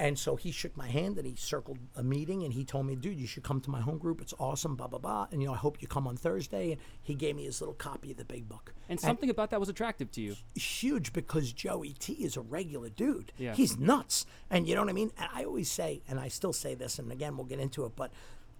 And 0.00 0.18
so 0.18 0.36
he 0.36 0.52
shook 0.52 0.76
my 0.76 0.86
hand 0.86 1.18
and 1.18 1.26
he 1.26 1.34
circled 1.36 1.78
a 1.96 2.02
meeting 2.02 2.44
and 2.44 2.52
he 2.52 2.64
told 2.64 2.86
me, 2.86 2.94
dude, 2.94 3.18
you 3.18 3.26
should 3.26 3.42
come 3.42 3.60
to 3.62 3.70
my 3.70 3.80
home 3.80 3.98
group. 3.98 4.20
It's 4.20 4.34
awesome, 4.38 4.76
blah, 4.76 4.86
blah, 4.86 5.00
blah. 5.00 5.26
And, 5.32 5.42
you 5.42 5.48
know, 5.48 5.54
I 5.54 5.56
hope 5.56 5.82
you 5.82 5.88
come 5.88 6.06
on 6.06 6.16
Thursday. 6.16 6.72
And 6.72 6.80
he 7.02 7.14
gave 7.14 7.34
me 7.34 7.44
his 7.44 7.60
little 7.60 7.74
copy 7.74 8.12
of 8.12 8.16
the 8.16 8.24
big 8.24 8.48
book. 8.48 8.74
And 8.88 9.00
something 9.00 9.28
about 9.28 9.50
that 9.50 9.58
was 9.58 9.68
attractive 9.68 10.10
to 10.12 10.20
you. 10.20 10.36
huge 10.54 11.12
because 11.12 11.52
Joey 11.52 11.94
T 11.94 12.12
is 12.12 12.36
a 12.36 12.40
regular 12.40 12.88
dude. 12.88 13.32
Yeah. 13.38 13.54
He's 13.54 13.76
nuts. 13.76 14.24
And 14.50 14.68
you 14.68 14.74
know 14.74 14.82
what 14.82 14.90
I 14.90 14.94
mean? 14.94 15.10
And 15.18 15.28
I 15.34 15.44
always 15.44 15.70
say, 15.70 16.02
and 16.08 16.20
I 16.20 16.28
still 16.28 16.52
say 16.52 16.74
this, 16.74 16.98
and 16.98 17.10
again, 17.10 17.36
we'll 17.36 17.46
get 17.46 17.58
into 17.58 17.84
it, 17.84 17.92
but 17.96 18.12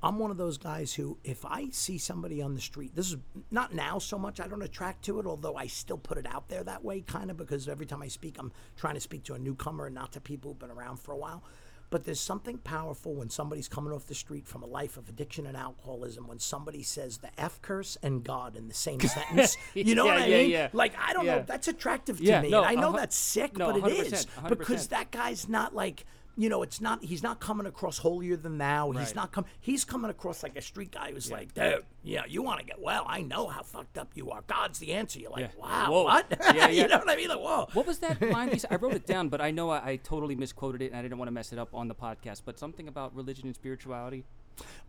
I'm 0.03 0.19
one 0.19 0.31
of 0.31 0.37
those 0.37 0.59
guys 0.59 0.95
who, 0.95 1.19
if 1.25 1.45
I 1.45 1.69
see 1.73 1.99
somebody 1.99 2.41
on 2.41 2.55
the 2.55 2.61
street, 2.61 2.95
this 2.95 3.11
is 3.11 3.17
not 3.51 3.75
now 3.75 3.99
so 3.99 4.17
much, 4.19 4.41
I 4.41 4.47
don't 4.47 4.63
attract 4.63 5.05
to 5.07 5.19
it, 5.19 5.27
although 5.27 5.57
I 5.57 5.67
still 5.67 5.99
put 5.99 6.19
it 6.19 6.27
out 6.27 6.49
there 6.49 6.63
that 6.65 6.85
way, 6.85 7.01
kind 7.01 7.31
of, 7.31 7.37
because 7.37 7.69
every 7.69 7.87
time 7.87 8.03
I 8.03 8.09
speak, 8.09 8.37
I'm 8.39 8.53
trying 8.77 8.95
to 8.95 9.01
speak 9.01 9.25
to 9.25 9.35
a 9.35 9.39
newcomer 9.39 9.87
and 9.87 9.95
not 9.95 10.13
to 10.13 10.21
people 10.21 10.51
who've 10.53 10.59
been 10.59 10.71
around 10.71 11.01
for 11.01 11.13
a 11.13 11.17
while. 11.17 11.43
But 11.91 12.05
there's 12.05 12.21
something 12.21 12.59
powerful 12.59 13.15
when 13.15 13.31
somebody's 13.31 13.67
coming 13.67 13.95
off 13.95 14.07
the 14.07 14.15
street 14.15 14.47
from 14.47 14.63
a 14.63 14.67
life 14.67 14.99
of 14.99 15.09
addiction 15.09 15.47
and 15.47 15.57
alcoholism 15.57 16.29
when 16.29 16.39
somebody 16.39 16.83
says 16.83 17.17
the 17.19 17.31
F 17.41 17.63
curse 17.63 17.97
and 18.03 18.23
God 18.23 18.57
in 18.57 18.69
the 18.69 18.75
same 18.75 19.01
sentence. 19.17 19.57
You 19.73 19.95
know 19.95 20.05
Yeah, 20.05 20.13
what 20.13 20.23
I 20.23 20.27
yeah, 20.27 20.37
mean? 20.37 20.51
yeah. 20.51 20.69
Like, 20.75 20.93
I 21.03 21.15
don't 21.15 21.25
know. 21.25 21.43
That's 21.47 21.67
attractive 21.67 22.19
to 22.19 22.43
me. 22.43 22.51
no, 22.51 22.63
I 22.63 22.75
know 22.75 22.91
hu- 22.93 22.99
that's 22.99 23.17
sick, 23.17 23.57
no, 23.57 23.73
but 23.73 23.91
it 23.91 24.07
is 24.13 24.27
100%. 24.27 24.49
because 24.51 24.89
that 24.89 25.11
guy's 25.11 25.49
not 25.49 25.75
like 25.75 26.05
you 26.39 26.49
know, 26.49 26.63
it's 26.63 26.81
not. 26.81 27.03
He's 27.03 27.23
not 27.23 27.41
coming 27.41 27.67
across 27.67 27.99
holier 27.99 28.37
than 28.37 28.59
thou. 28.59 28.93
He's 28.93 29.15
not 29.15 29.33
come. 29.33 29.45
He's 29.61 29.85
coming 29.85 30.09
across 30.09 30.45
like 30.45 30.57
a 30.57 30.63
street 30.63 30.93
guy 30.93 31.11
who's 31.13 31.33
like, 31.33 31.53
dude, 31.53 31.85
yeah, 32.05 32.23
you 32.29 32.43
want 32.43 32.61
to 32.61 32.65
get 32.65 32.81
well? 32.81 33.05
I 33.09 33.23
know 33.23 33.49
how 33.49 33.63
fucked 33.65 33.99
up 33.99 34.13
you 34.15 34.31
are. 34.31 34.43
God's 34.47 34.79
the 34.79 34.93
answer. 34.93 35.19
You're 35.19 35.33
like, 35.33 35.41
Yeah. 35.41 35.61
wow, 35.61 35.91
Whoa. 35.91 36.05
what? 36.05 36.27
Yeah, 36.41 36.55
yeah. 36.55 36.69
you 36.83 36.89
know 36.89 36.99
what 36.99 37.11
I 37.11 37.17
mean? 37.17 37.29
Like, 37.29 37.41
whoa. 37.41 37.67
What 37.73 37.87
was 37.89 37.99
that 37.99 38.23
line? 38.23 38.57
I 38.71 38.77
wrote 38.77 38.95
it 38.95 39.05
down, 39.05 39.29
but 39.29 39.41
I 39.41 39.51
know 39.51 39.71
I, 39.71 39.91
I 39.91 39.97
totally 39.97 40.37
misquoted 40.37 40.81
it, 40.81 40.93
and 40.93 40.97
I 40.97 41.03
didn't 41.03 41.19
want 41.19 41.27
to 41.27 41.33
mess 41.33 41.53
it 41.53 41.59
up 41.59 41.75
on 41.75 41.89
the 41.89 41.95
podcast. 41.95 42.43
But 42.45 42.57
something 42.59 42.87
about 42.87 43.17
religion 43.17 43.47
and 43.47 43.55
spirituality. 43.55 44.25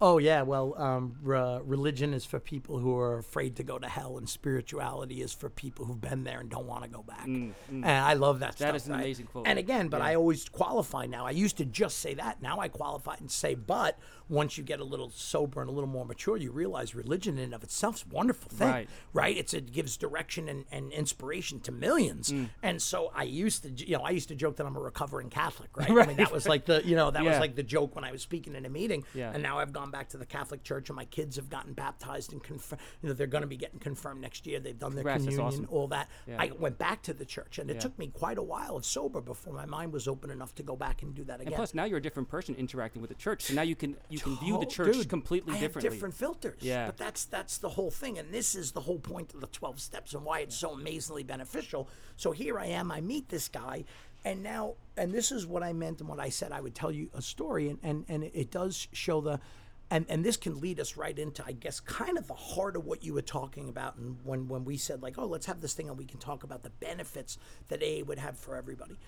Oh 0.02 0.18
yeah, 0.18 0.44
well, 0.44 0.76
um, 0.78 1.18
re- 1.22 1.60
religion 1.64 2.14
is 2.14 2.24
for 2.26 2.40
people 2.40 2.80
who 2.80 2.98
are 2.98 3.18
afraid 3.18 3.58
to 3.58 3.64
go 3.64 3.78
to 3.78 3.88
hell, 3.88 4.18
and 4.18 4.30
spirituality 4.30 5.22
is 5.22 5.34
for 5.34 5.50
people 5.50 5.86
who've 5.86 6.00
been 6.00 6.24
there 6.24 6.40
and 6.40 6.50
don't 6.50 6.66
want 6.66 6.84
to 6.84 6.90
go 6.90 7.04
back. 7.04 7.26
And 7.26 7.54
I 7.86 8.14
love 8.14 8.40
that. 8.40 8.56
stuff, 8.56 8.76
is 8.76 8.88
an 8.88 8.94
right? 8.94 9.02
amazing 9.02 9.26
quote. 9.26 9.46
And 9.48 9.60
again, 9.60 9.90
but 9.90 10.02
I 10.02 10.16
always 10.16 10.48
qualify 10.48 11.06
now. 11.06 11.26
I 11.26 11.32
used 11.32 11.58
to 11.58 11.66
just 11.66 12.00
say 12.00 12.14
that. 12.14 12.42
Now 12.42 12.60
I 12.60 12.70
qualify 12.70 13.16
and 13.20 13.30
say, 13.30 13.56
but 13.56 13.98
once 14.30 14.58
you 14.58 14.64
get 14.64 14.80
a 14.80 14.84
little 14.84 15.10
sober 15.10 15.60
and 15.60 15.70
a 15.70 15.74
little 15.74 15.90
more 15.90 16.06
mature, 16.06 16.38
you 16.38 16.52
realize 16.52 16.94
religion 16.96 17.38
in 17.38 17.46
and 17.46 17.54
of 17.56 17.64
itself 17.64 17.96
is 17.98 18.06
a 18.10 18.14
wonderful 18.14 18.50
thing, 18.52 18.68
Right. 18.68 18.90
right? 19.12 19.36
It's 19.36 19.54
it 19.54 19.72
gives 19.72 19.98
direction 19.98 20.48
and, 20.48 20.66
and 20.72 20.92
inspiration 20.92 21.60
to 21.62 21.72
millions. 21.72 22.32
Mm. 22.32 22.50
And 22.62 22.82
so 22.82 23.12
I 23.16 23.24
used 23.24 23.64
to, 23.64 23.70
you 23.72 23.98
know, 23.98 24.04
I 24.04 24.12
used 24.12 24.28
to 24.30 24.36
joke 24.36 24.58
that 24.58 24.66
I'm 24.68 24.76
a 24.76 24.80
recovering 24.80 25.30
Catholic, 25.30 25.76
right? 25.76 25.90
I 25.98 26.06
mean, 26.06 26.18
that 26.18 26.32
was 26.32 26.48
like 26.48 26.66
the, 26.66 26.82
you 26.86 26.96
know, 26.96 27.10
that 27.12 27.24
was 27.26 27.40
like 27.40 27.56
the 27.56 27.64
joke 27.64 27.96
when 27.96 28.04
I 28.04 28.12
was 28.12 28.22
speaking 28.22 28.56
in 28.56 28.66
a 28.66 28.70
meeting. 28.70 29.04
Yeah. 29.16 29.32
And 29.34 29.42
now 29.42 29.58
I've 29.60 29.74
gone 29.74 29.90
back 29.92 30.10
to 30.10 30.18
the 30.18 30.26
Catholic 30.26 30.64
Church, 30.64 30.90
and 30.90 30.96
my 30.96 31.06
kids 31.06 31.36
have 31.38 31.50
gotten 31.50 31.74
baptized 31.74 32.32
and 32.32 32.44
confirmed. 32.44 32.82
You 33.02 33.10
know, 33.10 33.16
they're 33.16 33.28
going 33.28 33.42
to 33.42 33.48
be 33.48 33.58
getting 33.58 33.80
confirmed 33.80 34.22
next 34.22 34.46
year. 34.46 34.60
They've 34.60 34.78
done 34.78 34.94
their 34.94 35.04
Congrats, 35.04 35.24
communion, 35.24 35.48
awesome. 35.48 35.68
all 35.72 35.88
that. 35.88 36.08
Yeah. 36.28 36.36
I 36.40 36.52
went 36.58 36.78
back 36.78 37.02
to 37.04 37.14
the 37.14 37.26
church, 37.26 37.58
and 37.58 37.70
it 37.72 37.76
Yeah. 37.76 37.80
took 37.80 37.98
me 37.98 38.08
quite 38.08 38.38
a 38.38 38.44
while 38.44 38.76
of 38.76 38.86
sober 38.86 39.22
before 39.22 39.54
my 39.54 39.66
mind 39.66 39.92
was 39.94 40.08
open 40.08 40.30
enough 40.30 40.54
to 40.56 40.64
go 40.64 40.76
back 40.76 41.02
and 41.02 41.16
do 41.16 41.24
that 41.24 41.36
again. 41.42 41.48
And 41.48 41.56
plus, 41.56 41.74
now 41.74 41.86
you're 41.86 41.98
a 41.98 42.02
different 42.02 42.30
person 42.30 42.54
interacting 42.56 43.02
with 43.02 43.10
the 43.10 43.16
church, 43.16 43.44
so 43.44 43.54
now 43.56 43.64
you 43.64 43.76
can 43.76 43.96
you 44.10 44.19
can 44.20 44.38
view 44.38 44.60
the 44.60 44.66
church 44.66 44.94
dude, 44.94 45.10
completely 45.10 45.56
I 45.56 45.60
differently. 45.60 45.90
Different 45.90 46.16
filters. 46.16 46.62
Yeah. 46.62 46.88
But 46.88 46.98
that's 46.98 47.26
that's 47.26 47.58
the 47.58 47.70
whole 47.70 47.92
thing, 47.92 48.18
and 48.18 48.34
this 48.34 48.56
is 48.56 48.72
the 48.72 48.82
whole 48.82 49.00
point 49.00 49.34
of 49.34 49.42
the 49.42 49.48
twelve 49.48 49.80
steps 49.80 50.14
and 50.14 50.24
why 50.24 50.40
it's 50.40 50.56
so 50.56 50.74
amazingly 50.74 51.24
beneficial. 51.24 51.90
So 52.18 52.32
here 52.32 52.60
I 52.60 52.68
am. 52.68 52.92
I 52.92 53.02
meet 53.02 53.30
this 53.30 53.48
guy, 53.48 53.86
and 54.26 54.44
now 54.44 54.76
and 54.98 55.12
this 55.12 55.32
is 55.32 55.46
what 55.46 55.64
I 55.64 55.74
meant 55.74 56.00
and 56.00 56.10
what 56.10 56.20
I 56.20 56.30
said. 56.30 56.52
I 56.52 56.62
would 56.62 56.76
tell 56.76 56.92
you 56.92 57.10
a 57.14 57.22
story, 57.22 57.70
and 57.70 57.80
and 57.84 58.06
and 58.08 58.24
it 58.24 58.52
does 58.52 58.88
show 58.94 59.22
the. 59.22 59.40
And, 59.92 60.06
and 60.08 60.24
this 60.24 60.38
can 60.38 60.62
lead 60.62 60.80
us 60.80 60.98
right 60.98 61.18
into, 61.18 61.44
I 61.44 61.52
guess, 61.52 61.80
kind 61.80 62.20
of 62.20 62.28
the 62.28 62.36
heart 62.36 62.76
of 62.76 62.86
what 62.86 63.04
you 63.04 63.16
were 63.16 63.24
talking 63.24 63.70
about. 63.70 63.96
And 63.96 64.18
when, 64.24 64.48
when 64.48 64.64
we 64.64 64.78
said, 64.78 65.02
like, 65.02 65.18
oh, 65.18 65.26
let's 65.26 65.48
have 65.48 65.62
this 65.62 65.74
thing 65.74 65.90
and 65.90 65.98
we 65.98 66.06
can 66.06 66.20
talk 66.20 66.44
about 66.44 66.62
the 66.62 66.70
benefits 66.70 67.40
that 67.70 67.82
AA 67.82 68.06
would 68.06 68.20
have 68.20 68.38
for 68.38 68.56
everybody. 68.56 69.00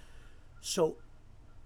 So 0.60 0.98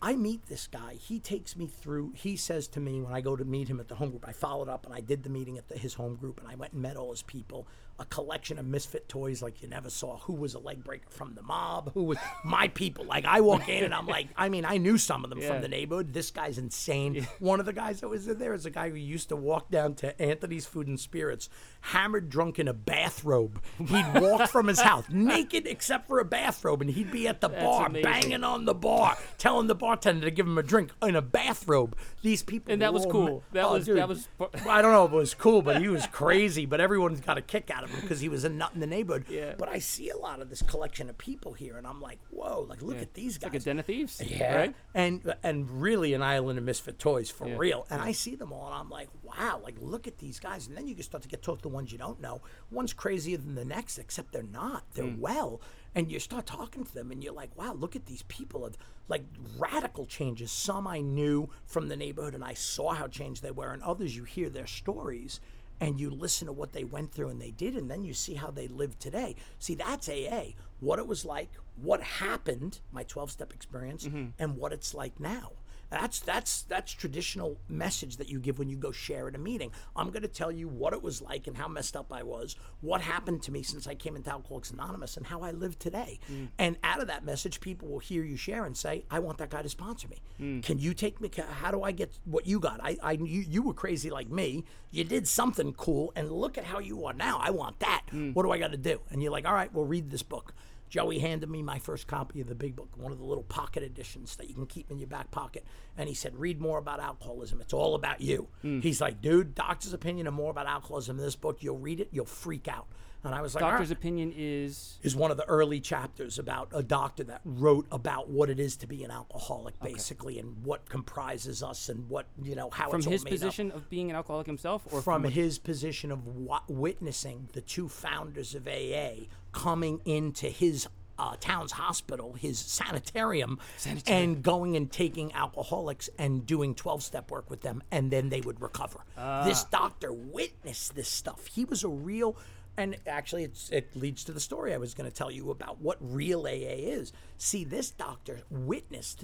I 0.05 0.15
meet 0.15 0.45
this 0.45 0.67
guy. 0.67 0.93
He 0.93 1.19
takes 1.19 1.55
me 1.55 1.65
through. 1.65 2.13
He 2.15 2.37
says 2.37 2.67
to 2.67 2.79
me 2.79 3.01
when 3.01 3.11
I 3.11 3.21
go 3.21 3.35
to 3.35 3.43
meet 3.43 3.67
him 3.67 3.79
at 3.79 3.87
the 3.87 3.95
home 3.95 4.11
group, 4.11 4.23
I 4.27 4.33
followed 4.33 4.69
up 4.69 4.85
and 4.85 4.93
I 4.93 4.99
did 4.99 5.23
the 5.23 5.31
meeting 5.31 5.57
at 5.57 5.67
the, 5.67 5.79
his 5.79 5.95
home 5.95 6.15
group 6.15 6.39
and 6.39 6.47
I 6.47 6.53
went 6.53 6.73
and 6.73 6.81
met 6.83 6.95
all 6.95 7.09
his 7.09 7.23
people. 7.23 7.67
A 7.97 8.03
collection 8.05 8.59
of 8.59 8.65
misfit 8.65 9.07
toys 9.07 9.41
like 9.41 9.61
you 9.61 9.69
never 9.69 9.89
saw. 9.89 10.17
Who 10.19 10.33
was 10.33 10.53
a 10.53 10.59
leg 10.59 10.83
breaker 10.83 11.09
from 11.09 11.33
the 11.33 11.41
mob? 11.41 11.91
Who 11.93 12.03
was 12.03 12.17
my 12.43 12.67
people? 12.67 13.05
Like 13.05 13.23
I 13.23 13.39
walk 13.39 13.69
in 13.69 13.85
and 13.85 13.93
I'm 13.93 14.05
like, 14.05 14.27
I 14.35 14.49
mean, 14.49 14.65
I 14.65 14.75
knew 14.77 14.97
some 14.97 15.23
of 15.23 15.29
them 15.29 15.39
Yeah. 15.39 15.47
from 15.53 15.61
the 15.61 15.69
neighborhood. 15.69 16.11
This 16.11 16.29
guy's 16.29 16.57
insane. 16.57 17.25
One 17.39 17.61
of 17.61 17.65
the 17.65 17.71
guys 17.71 18.01
that 18.01 18.09
was 18.09 18.27
in 18.27 18.37
there 18.37 18.53
is 18.53 18.65
a 18.65 18.69
guy 18.69 18.89
who 18.89 18.97
used 18.97 19.29
to 19.29 19.37
walk 19.37 19.69
down 19.71 19.93
to 19.95 20.21
Anthony's 20.21 20.65
Food 20.65 20.87
and 20.87 20.99
Spirits, 20.99 21.47
hammered 21.79 22.29
drunk 22.29 22.59
in 22.59 22.67
a 22.67 22.73
bathrobe. 22.73 23.61
He'd 23.77 24.13
walk 24.15 24.49
from 24.49 24.67
his 24.67 24.81
house 24.81 25.05
naked 25.09 25.65
except 25.65 26.09
for 26.09 26.19
a 26.19 26.25
bathrobe, 26.25 26.81
and 26.81 26.89
he'd 26.91 27.11
be 27.11 27.29
at 27.29 27.39
the 27.39 27.47
bar 27.47 27.85
amazing. 27.87 28.11
banging 28.11 28.43
on 28.43 28.65
the 28.65 28.73
bar, 28.73 29.17
telling 29.37 29.67
the 29.67 29.75
bartender 29.75 30.25
to 30.25 30.31
give 30.31 30.45
him 30.47 30.57
a 30.57 30.63
drink 30.63 30.91
in 31.01 31.15
a 31.15 31.21
bathrobe. 31.21 31.95
These 32.23 32.43
people 32.43 32.73
And 32.73 32.81
that 32.81 32.93
was 32.93 33.05
cool. 33.05 33.35
ma- 33.35 33.39
That 33.53 33.65
Oh, 33.67 33.73
was- 33.73 33.85
dude. 33.85 33.97
that 33.99 34.09
was- 34.09 34.27
I 34.67 34.81
don't 34.81 34.91
know 34.91 35.05
if 35.05 35.13
it 35.13 35.15
was 35.15 35.33
cool, 35.33 35.61
but 35.61 35.81
he 35.81 35.87
was 35.87 36.05
crazy. 36.07 36.65
But 36.65 36.81
everyone's 36.81 37.21
got 37.21 37.37
a 37.37 37.41
kick 37.41 37.69
out 37.69 37.84
of 37.85 37.91
him 37.91 38.01
because 38.01 38.19
he 38.19 38.27
was 38.29 38.43
a 38.43 38.49
nut 38.49 38.71
in 38.73 38.81
the 38.81 38.87
neighborhood. 38.87 39.25
Yeah. 39.29 39.53
But 39.57 39.69
I 39.69 39.79
see 39.79 40.09
a 40.09 40.17
lot 40.17 40.41
of 40.41 40.49
this 40.49 40.61
collection 40.61 41.09
of 41.09 41.17
people 41.17 41.53
here, 41.53 41.77
and 41.77 41.87
I'm 41.87 42.01
like, 42.01 42.19
whoa! 42.29 42.65
Like, 42.67 42.81
look 42.81 42.97
at 43.01 43.13
these 43.13 43.35
It's 43.37 43.43
guys. 43.45 43.53
like 43.53 43.61
a 43.61 43.63
den 43.65 43.79
of 43.79 43.85
thieves, 43.85 44.21
Yeah, 44.25 44.55
right? 44.55 44.75
and 44.93 45.33
and 45.43 45.81
really 45.81 46.13
an 46.13 46.21
island 46.21 46.59
of 46.59 46.65
misfit 46.65 46.99
toys 46.99 47.29
for 47.29 47.47
Yeah, 47.47 47.55
real. 47.57 47.87
And 47.89 48.01
I 48.01 48.11
see 48.11 48.35
them 48.35 48.51
all, 48.51 48.65
and 48.67 48.75
I'm 48.75 48.89
like, 48.89 49.07
wow! 49.23 49.61
Like, 49.63 49.75
look 49.79 50.07
at 50.07 50.17
these 50.17 50.39
guys. 50.39 50.67
And 50.67 50.75
then 50.75 50.87
you 50.87 50.95
can 50.95 51.03
start 51.03 51.23
to 51.23 51.29
get 51.29 51.41
talk 51.41 51.59
to 51.59 51.61
the 51.63 51.69
ones 51.69 51.91
you 51.91 51.97
don't 51.97 52.19
know. 52.19 52.41
One's 52.69 52.93
crazier 52.93 53.37
than 53.37 53.55
the 53.55 53.65
next, 53.65 53.97
except 53.97 54.31
they're 54.33 54.43
not. 54.43 54.83
They're 54.93 55.05
Hmm. 55.05 55.21
well. 55.21 55.61
And 55.97 56.11
you 56.11 56.19
start 56.19 56.45
talking 56.45 56.83
to 56.83 56.93
them, 56.93 57.09
and 57.09 57.23
you're 57.23 57.31
like, 57.33 57.55
wow! 57.57 57.73
Look 57.73 57.95
at 57.95 58.05
these 58.05 58.23
people. 58.23 58.65
Of, 58.65 58.77
like 59.07 59.23
radical 59.59 60.05
changes. 60.07 60.51
Some 60.51 60.87
I 60.87 60.99
knew 60.99 61.47
from 61.67 61.89
the 61.89 61.95
neighborhood, 61.95 62.33
and 62.33 62.43
I 62.43 62.55
saw 62.55 62.93
how 62.93 63.07
changed 63.07 63.43
they 63.43 63.51
were, 63.51 63.71
and 63.71 63.83
others 63.83 64.15
you 64.15 64.23
hear 64.23 64.49
their 64.49 64.65
stories. 64.65 65.39
And 65.79 65.99
you 65.99 66.09
listen 66.09 66.47
to 66.47 66.53
what 66.53 66.73
they 66.73 66.83
went 66.83 67.11
through 67.11 67.29
and 67.29 67.41
they 67.41 67.51
did, 67.51 67.75
and 67.75 67.89
then 67.89 68.03
you 68.03 68.13
see 68.13 68.35
how 68.35 68.51
they 68.51 68.67
live 68.67 68.97
today. 68.99 69.35
See, 69.59 69.75
that's 69.75 70.09
AA. 70.09 70.53
What 70.79 70.99
it 70.99 71.07
was 71.07 71.25
like, 71.25 71.49
what 71.75 72.01
happened, 72.01 72.79
my 72.91 73.03
12 73.03 73.31
step 73.31 73.53
experience, 73.53 74.05
mm-hmm. 74.05 74.27
and 74.39 74.57
what 74.57 74.73
it's 74.73 74.93
like 74.93 75.19
now. 75.19 75.51
That's 75.95 76.19
that's 76.19 76.63
that's 76.63 76.91
traditional 76.91 77.57
message 77.69 78.17
that 78.17 78.27
you 78.27 78.41
give 78.41 78.59
when 78.59 78.67
you 78.67 78.75
go 78.75 78.91
share 78.91 79.29
at 79.29 79.35
a 79.35 79.37
meeting. 79.37 79.71
I'm 79.95 80.09
going 80.09 80.23
to 80.23 80.27
tell 80.27 80.51
you 80.51 80.67
what 80.67 80.91
it 80.91 81.01
was 81.01 81.21
like 81.21 81.47
and 81.47 81.55
how 81.55 81.69
messed 81.69 81.95
up 81.95 82.11
I 82.11 82.21
was, 82.21 82.57
what 82.81 82.99
happened 82.99 83.41
to 83.43 83.51
me 83.53 83.63
since 83.63 83.87
I 83.87 83.95
came 83.95 84.17
into 84.17 84.29
Alcoholics 84.29 84.71
Anonymous, 84.71 85.15
and 85.15 85.25
how 85.25 85.39
I 85.39 85.51
live 85.51 85.79
today. 85.79 86.19
Mm. 86.29 86.49
And 86.59 86.75
out 86.83 86.99
of 86.99 87.07
that 87.07 87.23
message, 87.23 87.61
people 87.61 87.87
will 87.87 87.99
hear 87.99 88.25
you 88.25 88.35
share 88.35 88.65
and 88.65 88.75
say, 88.75 89.05
"I 89.09 89.19
want 89.19 89.37
that 89.37 89.51
guy 89.51 89.61
to 89.61 89.69
sponsor 89.69 90.09
me. 90.09 90.17
Mm. 90.37 90.63
Can 90.63 90.79
you 90.79 90.93
take 90.93 91.21
me? 91.21 91.31
How 91.61 91.71
do 91.71 91.81
I 91.81 91.93
get 91.93 92.11
what 92.25 92.45
you 92.45 92.59
got? 92.59 92.81
I, 92.83 92.97
I 93.01 93.13
you, 93.13 93.45
you 93.47 93.61
were 93.61 93.73
crazy 93.73 94.09
like 94.09 94.29
me. 94.29 94.65
You 94.91 95.05
did 95.05 95.29
something 95.29 95.71
cool, 95.75 96.11
and 96.13 96.29
look 96.29 96.57
at 96.57 96.65
how 96.65 96.79
you 96.79 97.05
are 97.05 97.13
now. 97.13 97.39
I 97.41 97.51
want 97.51 97.79
that. 97.79 98.01
Mm. 98.11 98.33
What 98.35 98.43
do 98.43 98.51
I 98.51 98.57
got 98.57 98.73
to 98.73 98.77
do?" 98.77 98.99
And 99.11 99.23
you're 99.23 99.31
like, 99.31 99.45
"All 99.45 99.53
right, 99.53 99.73
well, 99.73 99.85
read 99.85 100.11
this 100.11 100.23
book." 100.23 100.53
Joey 100.89 101.19
handed 101.19 101.49
me 101.49 101.61
my 101.61 101.79
first 101.79 102.07
copy 102.07 102.41
of 102.41 102.47
the 102.47 102.55
big 102.55 102.75
book, 102.75 102.89
one 102.95 103.11
of 103.11 103.17
the 103.17 103.25
little 103.25 103.43
pocket 103.43 103.83
editions 103.83 104.35
that 104.37 104.47
you 104.49 104.55
can 104.55 104.65
keep 104.65 104.91
in 104.91 104.97
your 104.99 105.07
back 105.07 105.31
pocket. 105.31 105.65
And 105.97 106.07
he 106.07 106.15
said, 106.15 106.35
Read 106.35 106.61
more 106.61 106.77
about 106.77 106.99
alcoholism. 106.99 107.59
It's 107.61 107.73
all 107.73 107.95
about 107.95 108.21
you. 108.21 108.47
Hmm. 108.61 108.79
He's 108.79 109.01
like, 109.01 109.21
Dude, 109.21 109.55
doctor's 109.55 109.93
opinion 109.93 110.27
and 110.27 110.35
more 110.35 110.51
about 110.51 110.67
alcoholism 110.67 111.17
in 111.19 111.25
this 111.25 111.35
book. 111.35 111.63
You'll 111.63 111.79
read 111.79 111.99
it, 111.99 112.09
you'll 112.11 112.25
freak 112.25 112.67
out. 112.67 112.87
And 113.25 113.33
I 113.33 113.41
was 113.41 113.55
like, 113.55 113.63
Doctor's 113.63 113.89
right." 113.89 113.97
opinion 113.97 114.31
is 114.37 114.99
is 115.01 115.15
one 115.15 115.31
of 115.31 115.37
the 115.37 115.45
early 115.45 115.79
chapters 115.79 116.37
about 116.37 116.69
a 116.71 116.83
doctor 116.83 117.23
that 117.23 117.41
wrote 117.43 117.87
about 117.91 118.29
what 118.29 118.51
it 118.51 118.59
is 118.59 118.77
to 118.77 118.87
be 118.87 119.03
an 119.03 119.09
alcoholic, 119.09 119.79
basically, 119.79 120.37
and 120.37 120.63
what 120.63 120.87
comprises 120.89 121.63
us 121.63 121.89
and 121.89 122.07
what, 122.07 122.27
you 122.43 122.53
know, 122.53 122.69
how 122.69 122.91
from 122.91 123.01
his 123.01 123.23
made 123.23 123.33
up 123.33 123.39
position 123.39 123.71
of 123.71 123.89
being 123.89 124.11
an 124.11 124.15
alcoholic 124.15 124.45
himself, 124.45 124.85
or 124.91 125.01
from 125.01 125.23
his 125.23 125.57
position 125.57 126.11
of 126.11 126.27
wa- 126.27 126.61
witnessing 126.67 127.49
the 127.53 127.61
two 127.61 127.89
founders 127.89 128.53
of 128.53 128.67
AA 128.67 129.25
coming 129.55 130.01
into 130.05 130.47
his 130.47 130.87
uh, 131.17 131.35
Towns 131.39 131.71
Hospital, 131.71 132.33
his 132.33 132.59
sanitarium, 132.59 133.57
and 134.05 134.43
going 134.43 134.75
and 134.75 134.91
taking 134.91 135.33
alcoholics 135.33 136.09
and 136.19 136.45
doing 136.45 136.75
12 136.75 137.01
step 137.01 137.31
work 137.31 137.49
with 137.49 137.61
them, 137.61 137.81
and 137.89 138.11
then 138.11 138.27
they 138.29 138.41
would 138.41 138.61
recover. 138.61 138.99
This 139.45 139.63
doctor 139.63 140.11
witnessed 140.11 140.93
this 140.93 141.07
stuff. 141.07 141.47
He 141.47 141.65
was 141.65 141.83
a 141.83 141.87
real. 141.87 142.37
And 142.77 142.97
actually, 143.07 143.45
it's, 143.45 143.69
it 143.69 143.95
leads 143.95 144.25
to 144.25 144.33
the 144.33 144.41
story 144.41 144.73
I 144.73 144.77
was 144.77 144.93
going 144.93 145.09
to 145.09 145.15
tell 145.15 145.31
you 145.31 145.49
about 145.49 145.79
what 145.79 145.97
real 146.01 146.41
AA 146.45 146.75
is. 146.99 147.13
See, 147.37 147.63
this 147.63 147.89
doctor 147.89 148.41
witnessed 148.51 149.23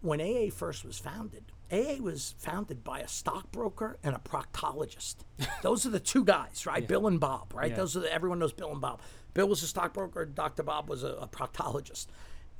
when 0.00 0.20
AA 0.20 0.50
first 0.50 0.84
was 0.84 0.98
founded, 0.98 1.44
AA 1.72 1.96
was 2.00 2.34
founded 2.38 2.82
by 2.82 2.98
a 2.98 3.08
stockbroker 3.08 3.96
and 4.02 4.14
a 4.14 4.18
proctologist. 4.18 5.16
Those 5.62 5.86
are 5.86 5.90
the 5.90 6.00
two 6.00 6.24
guys, 6.24 6.66
right? 6.66 6.86
Bill 6.86 7.06
and 7.06 7.18
Bob, 7.20 7.54
right? 7.54 7.70
Yeah. 7.70 7.76
Those 7.76 7.96
are 7.96 8.00
the, 8.00 8.12
everyone 8.12 8.40
knows 8.40 8.52
Bill 8.52 8.72
and 8.72 8.80
Bob. 8.80 9.00
Bill 9.34 9.48
was 9.48 9.62
a 9.62 9.66
stockbroker. 9.66 10.24
Dr. 10.24 10.62
Bob 10.62 10.88
was 10.88 11.02
a, 11.02 11.14
a 11.14 11.28
proctologist, 11.28 12.06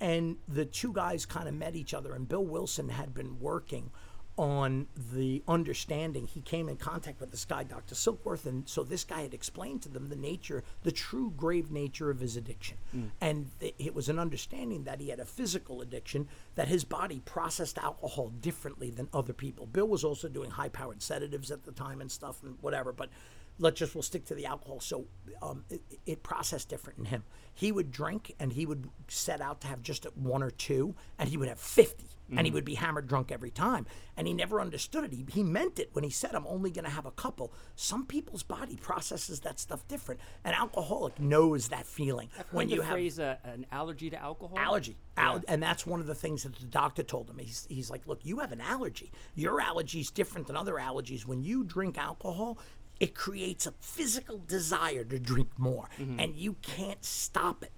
and 0.01 0.37
the 0.49 0.65
two 0.65 0.93
guys 0.93 1.25
kind 1.25 1.49
of 1.49 1.55
met 1.55 1.77
each 1.77 1.95
other. 1.95 2.13
And 2.15 2.29
Bill 2.29 2.45
Wilson 2.45 2.91
had 2.91 3.15
been 3.15 3.41
working 3.41 3.91
on 4.37 4.89
the 5.13 5.43
understanding. 5.47 6.27
He 6.27 6.41
came 6.41 6.69
in 6.69 6.77
contact 6.77 7.21
with 7.21 7.31
this 7.31 7.45
guy, 7.45 7.63
Dr. 7.63 7.95
Silkworth, 7.95 8.47
and 8.47 8.69
so 8.69 8.83
this 8.83 9.05
guy 9.05 9.23
had 9.23 9.33
explained 9.33 9.83
to 9.83 9.89
them 9.89 10.09
the 10.09 10.17
nature, 10.17 10.65
the 10.83 10.91
true 10.91 11.33
grave 11.37 11.71
nature 11.71 12.11
of 12.11 12.19
his 12.19 12.37
addiction. 12.37 12.77
Mm. 12.95 13.11
And 13.21 13.51
th- 13.61 13.75
it 13.79 13.95
was 13.95 14.09
an 14.09 14.19
understanding 14.19 14.85
that 14.85 15.01
he 15.01 15.11
had 15.11 15.21
a 15.21 15.25
physical 15.25 15.81
addiction, 15.81 16.29
that 16.57 16.67
his 16.67 16.85
body 16.85 17.23
processed 17.25 17.79
alcohol 17.79 18.31
differently 18.41 18.91
than 18.91 19.09
other 19.13 19.33
people. 19.33 19.67
Bill 19.67 19.87
was 19.87 20.03
also 20.03 20.29
doing 20.29 20.51
high 20.51 20.69
powered 20.69 21.03
sedatives 21.03 21.53
at 21.53 21.63
the 21.63 21.73
time 21.73 22.01
and 22.01 22.11
stuff 22.11 22.43
and 22.43 22.57
whatever, 22.61 22.93
but 22.93 23.11
let's 23.59 23.79
just 23.79 23.95
we'll 23.95 24.03
stick 24.03 24.25
to 24.25 24.35
the 24.35 24.47
alcohol 24.47 24.81
so 24.81 25.07
um, 25.43 25.65
it, 25.71 25.83
it 26.07 26.23
processed 26.23 26.69
different 26.69 26.99
in 26.99 27.05
him 27.07 27.23
he 27.53 27.71
would 27.71 27.91
drink 27.91 28.35
and 28.41 28.53
he 28.53 28.67
would 28.67 28.89
set 29.09 29.41
out 29.41 29.61
to 29.61 29.67
have 29.67 29.83
just 29.83 30.07
one 30.17 30.43
or 30.43 30.51
two 30.51 30.95
and 31.19 31.29
he 31.29 31.37
would 31.37 31.49
have 31.49 31.61
50 31.61 32.07
and 32.37 32.47
he 32.47 32.51
would 32.51 32.65
be 32.65 32.75
hammered 32.75 33.07
drunk 33.07 33.31
every 33.31 33.51
time 33.51 33.87
and 34.17 34.27
he 34.27 34.33
never 34.33 34.61
understood 34.61 35.05
it 35.05 35.13
he, 35.13 35.27
he 35.31 35.43
meant 35.43 35.79
it 35.79 35.91
when 35.93 36.03
he 36.03 36.11
said 36.11 36.35
i'm 36.35 36.47
only 36.47 36.71
going 36.71 36.85
to 36.85 36.91
have 36.91 37.05
a 37.05 37.11
couple 37.11 37.53
some 37.77 38.07
people's 38.07 38.43
body 38.43 38.77
processes 38.77 39.41
that 39.41 39.61
stuff 39.61 39.87
different 39.89 40.21
an 40.45 40.55
alcoholic 40.55 41.21
knows 41.21 41.69
that 41.69 41.87
feeling 41.87 42.31
when 42.51 42.67
the 42.69 42.77
you 42.77 42.81
have 42.81 42.93
phrase 42.93 43.21
uh, 43.21 43.37
an 43.45 43.67
allergy 43.71 44.11
to 44.11 44.21
alcohol. 44.21 44.59
allergy. 44.59 44.97
Al- 45.17 45.43
and 45.49 45.63
that's 45.63 45.87
one 45.87 46.01
of 46.01 46.07
the 46.07 46.15
things 46.15 46.43
that 46.43 46.55
the 46.57 46.67
doctor 46.67 47.03
told 47.03 47.29
him. 47.31 47.39
He's, 47.39 47.67
he's 47.69 47.91
like, 47.91 48.07
look, 48.07 48.25
you 48.25 48.41
have 48.41 48.53
an 48.53 48.61
allergy. 48.61 49.13
Your 49.35 49.61
allergy 49.61 50.01
is 50.01 50.11
different 50.11 50.47
than 50.47 50.57
other 50.57 50.75
allergies. 50.75 51.25
When 51.27 51.43
you 51.43 51.65
drink 51.65 51.99
alcohol, 51.99 52.59
it 53.01 53.15
creates 53.15 53.67
a 53.67 53.73
physical 53.81 54.39
desire 54.39 55.05
to 55.05 55.19
drink 55.19 55.51
more, 55.59 55.89
mm-hmm. 55.99 56.21
and 56.21 56.37
you 56.37 56.57
can't 56.63 57.05
stop 57.05 57.63
it. 57.63 57.73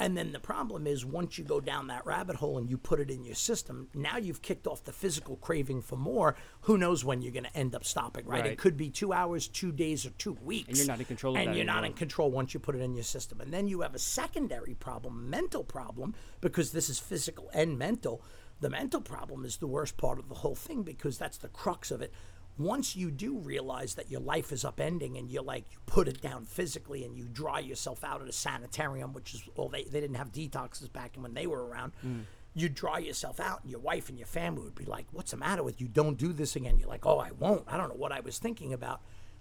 And 0.00 0.16
then 0.16 0.32
the 0.32 0.38
problem 0.38 0.86
is 0.86 1.04
once 1.04 1.38
you 1.38 1.44
go 1.44 1.60
down 1.60 1.88
that 1.88 2.06
rabbit 2.06 2.36
hole 2.36 2.56
and 2.56 2.70
you 2.70 2.78
put 2.78 3.00
it 3.00 3.10
in 3.10 3.24
your 3.24 3.34
system, 3.34 3.88
now 3.94 4.16
you've 4.16 4.42
kicked 4.42 4.66
off 4.66 4.84
the 4.84 4.92
physical 4.92 5.36
craving 5.36 5.82
for 5.82 5.96
more. 5.96 6.36
Who 6.62 6.78
knows 6.78 7.04
when 7.04 7.20
you're 7.20 7.32
going 7.32 7.44
to 7.44 7.56
end 7.56 7.74
up 7.74 7.84
stopping, 7.84 8.24
right? 8.24 8.42
Right. 8.42 8.52
It 8.52 8.58
could 8.58 8.76
be 8.76 8.90
two 8.90 9.12
hours, 9.12 9.48
two 9.48 9.72
days, 9.72 10.06
or 10.06 10.10
two 10.10 10.38
weeks. 10.44 10.68
And 10.68 10.78
you're 10.78 10.86
not 10.86 11.00
in 11.00 11.06
control 11.06 11.36
of 11.36 11.42
And 11.42 11.56
you're 11.56 11.64
not 11.64 11.84
in 11.84 11.94
control 11.94 12.30
once 12.30 12.54
you 12.54 12.60
put 12.60 12.76
it 12.76 12.80
in 12.80 12.94
your 12.94 13.04
system. 13.04 13.40
And 13.40 13.52
then 13.52 13.66
you 13.66 13.80
have 13.80 13.94
a 13.94 13.98
secondary 13.98 14.74
problem, 14.74 15.28
mental 15.28 15.64
problem, 15.64 16.14
because 16.40 16.70
this 16.70 16.88
is 16.88 17.00
physical 17.00 17.50
and 17.52 17.76
mental. 17.76 18.22
The 18.60 18.70
mental 18.70 19.00
problem 19.00 19.44
is 19.44 19.56
the 19.56 19.66
worst 19.66 19.96
part 19.96 20.20
of 20.20 20.28
the 20.28 20.36
whole 20.36 20.54
thing 20.54 20.84
because 20.84 21.18
that's 21.18 21.38
the 21.38 21.48
crux 21.48 21.90
of 21.90 22.02
it. 22.02 22.12
Once 22.58 22.96
you 22.96 23.10
do 23.10 23.38
realize 23.38 23.94
that 23.94 24.10
your 24.10 24.20
life 24.20 24.50
is 24.52 24.64
upending 24.64 25.16
and 25.18 25.30
you're 25.30 25.42
like, 25.42 25.64
you 25.70 25.78
put 25.86 26.08
it 26.08 26.20
down 26.20 26.44
physically 26.44 27.04
and 27.04 27.16
you 27.16 27.24
dry 27.24 27.60
yourself 27.60 28.02
out 28.02 28.20
at 28.20 28.28
a 28.28 28.32
sanitarium, 28.32 29.12
which 29.12 29.32
is, 29.34 29.42
well, 29.54 29.68
they, 29.68 29.84
they 29.84 30.00
didn't 30.00 30.16
have 30.16 30.32
detoxes 30.32 30.92
back 30.92 31.14
when 31.16 31.34
they 31.34 31.46
were 31.46 31.66
around. 31.66 31.92
Mm. 32.04 32.24
You 32.54 32.68
dry 32.68 32.98
yourself 32.98 33.38
out, 33.38 33.60
and 33.62 33.70
your 33.70 33.78
wife 33.78 34.08
and 34.08 34.18
your 34.18 34.26
family 34.26 34.62
would 34.62 34.74
be 34.74 34.84
like, 34.84 35.06
What's 35.12 35.30
the 35.30 35.36
matter 35.36 35.62
with 35.62 35.80
you? 35.80 35.86
Don't 35.86 36.18
do 36.18 36.32
this 36.32 36.56
again. 36.56 36.78
You're 36.78 36.88
like, 36.88 37.06
Oh, 37.06 37.18
I 37.18 37.30
won't. 37.38 37.62
I 37.68 37.76
don't 37.76 37.88
know 37.88 37.94
what 37.94 38.10
I 38.10 38.20
was 38.20 38.38
thinking 38.38 38.72
about 38.72 39.00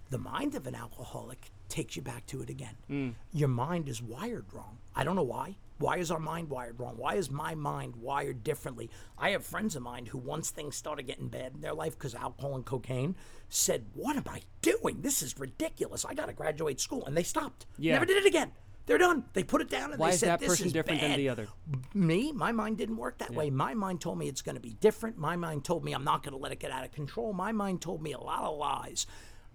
the 0.10 0.18
mind 0.18 0.56
of 0.56 0.68
an 0.68 0.76
alcoholic 0.76 1.52
takes 1.70 1.96
you 1.96 2.02
back 2.02 2.26
to 2.28 2.42
it 2.42 2.50
again. 2.50 2.76
Mm. 2.90 3.14
Your 3.34 3.50
mind 3.50 3.90
is 3.90 4.02
wired 4.02 4.46
wrong. 4.54 4.78
I 4.96 5.04
don't 5.04 5.16
know 5.16 5.24
why. 5.24 5.58
Why 5.80 5.98
is 5.98 6.10
our 6.10 6.20
mind 6.20 6.50
wired 6.50 6.80
wrong? 6.80 6.96
Why 6.98 7.16
is 7.16 7.30
my 7.30 7.54
mind 7.56 7.96
wired 7.96 8.44
differently? 8.44 8.90
I 9.18 9.30
have 9.32 9.46
friends 9.46 9.76
of 9.76 9.84
mine 9.84 10.08
who, 10.08 10.18
once 10.18 10.50
things 10.50 10.76
started 10.76 11.04
getting 11.04 11.28
bad 11.28 11.54
in 11.54 11.62
their 11.62 11.74
life 11.74 11.94
because 11.94 12.16
alcohol 12.16 12.56
and 12.56 12.66
cocaine, 12.66 13.16
said, 13.50 13.86
What 13.94 14.16
am 14.16 14.26
I 14.28 14.42
doing? 14.62 15.02
This 15.02 15.22
is 15.22 15.38
ridiculous. 15.40 16.04
I 16.06 16.14
got 16.14 16.28
to 16.28 16.34
graduate 16.34 16.80
school. 16.82 17.06
And 17.06 17.16
they 17.16 17.24
stopped. 17.24 17.66
Yeah. 17.78 17.94
Never 17.94 18.06
did 18.06 18.18
it 18.18 18.26
again. 18.26 18.52
They're 18.88 18.98
done. 18.98 19.26
They 19.34 19.44
put 19.44 19.62
it 19.62 19.70
down 19.70 19.92
and 19.92 20.00
Why 20.00 20.10
they 20.10 20.14
is 20.14 20.20
said, 20.22 20.30
that 20.30 20.40
"This 20.40 20.48
person 20.50 20.68
is 20.68 20.74
different 20.74 21.02
than 21.02 21.18
the 21.18 21.28
other? 21.30 21.50
me, 21.94 22.32
my 22.32 22.54
mind 22.54 22.78
didn't 22.78 22.96
work 22.96 23.18
that 23.18 23.34
way. 23.34 23.50
My 23.50 23.74
mind 23.74 24.00
told 24.00 24.18
me 24.18 24.30
it's 24.30 24.42
going 24.42 24.56
to 24.56 24.62
be 24.62 24.74
different. 24.80 25.18
My 25.18 25.36
mind 25.36 25.66
told 25.66 25.84
me 25.84 25.92
I'm 25.92 26.06
not 26.06 26.24
going 26.24 26.32
to 26.32 26.38
let 26.38 26.54
it 26.54 26.60
get 26.60 26.72
out 26.72 26.86
of 26.86 26.92
control. 26.94 27.34
My 27.34 27.52
mind 27.52 27.82
told 27.82 28.02
me 28.02 28.14
a 28.14 28.20
lot 28.20 28.44
of 28.44 28.58
lies. 28.58 29.06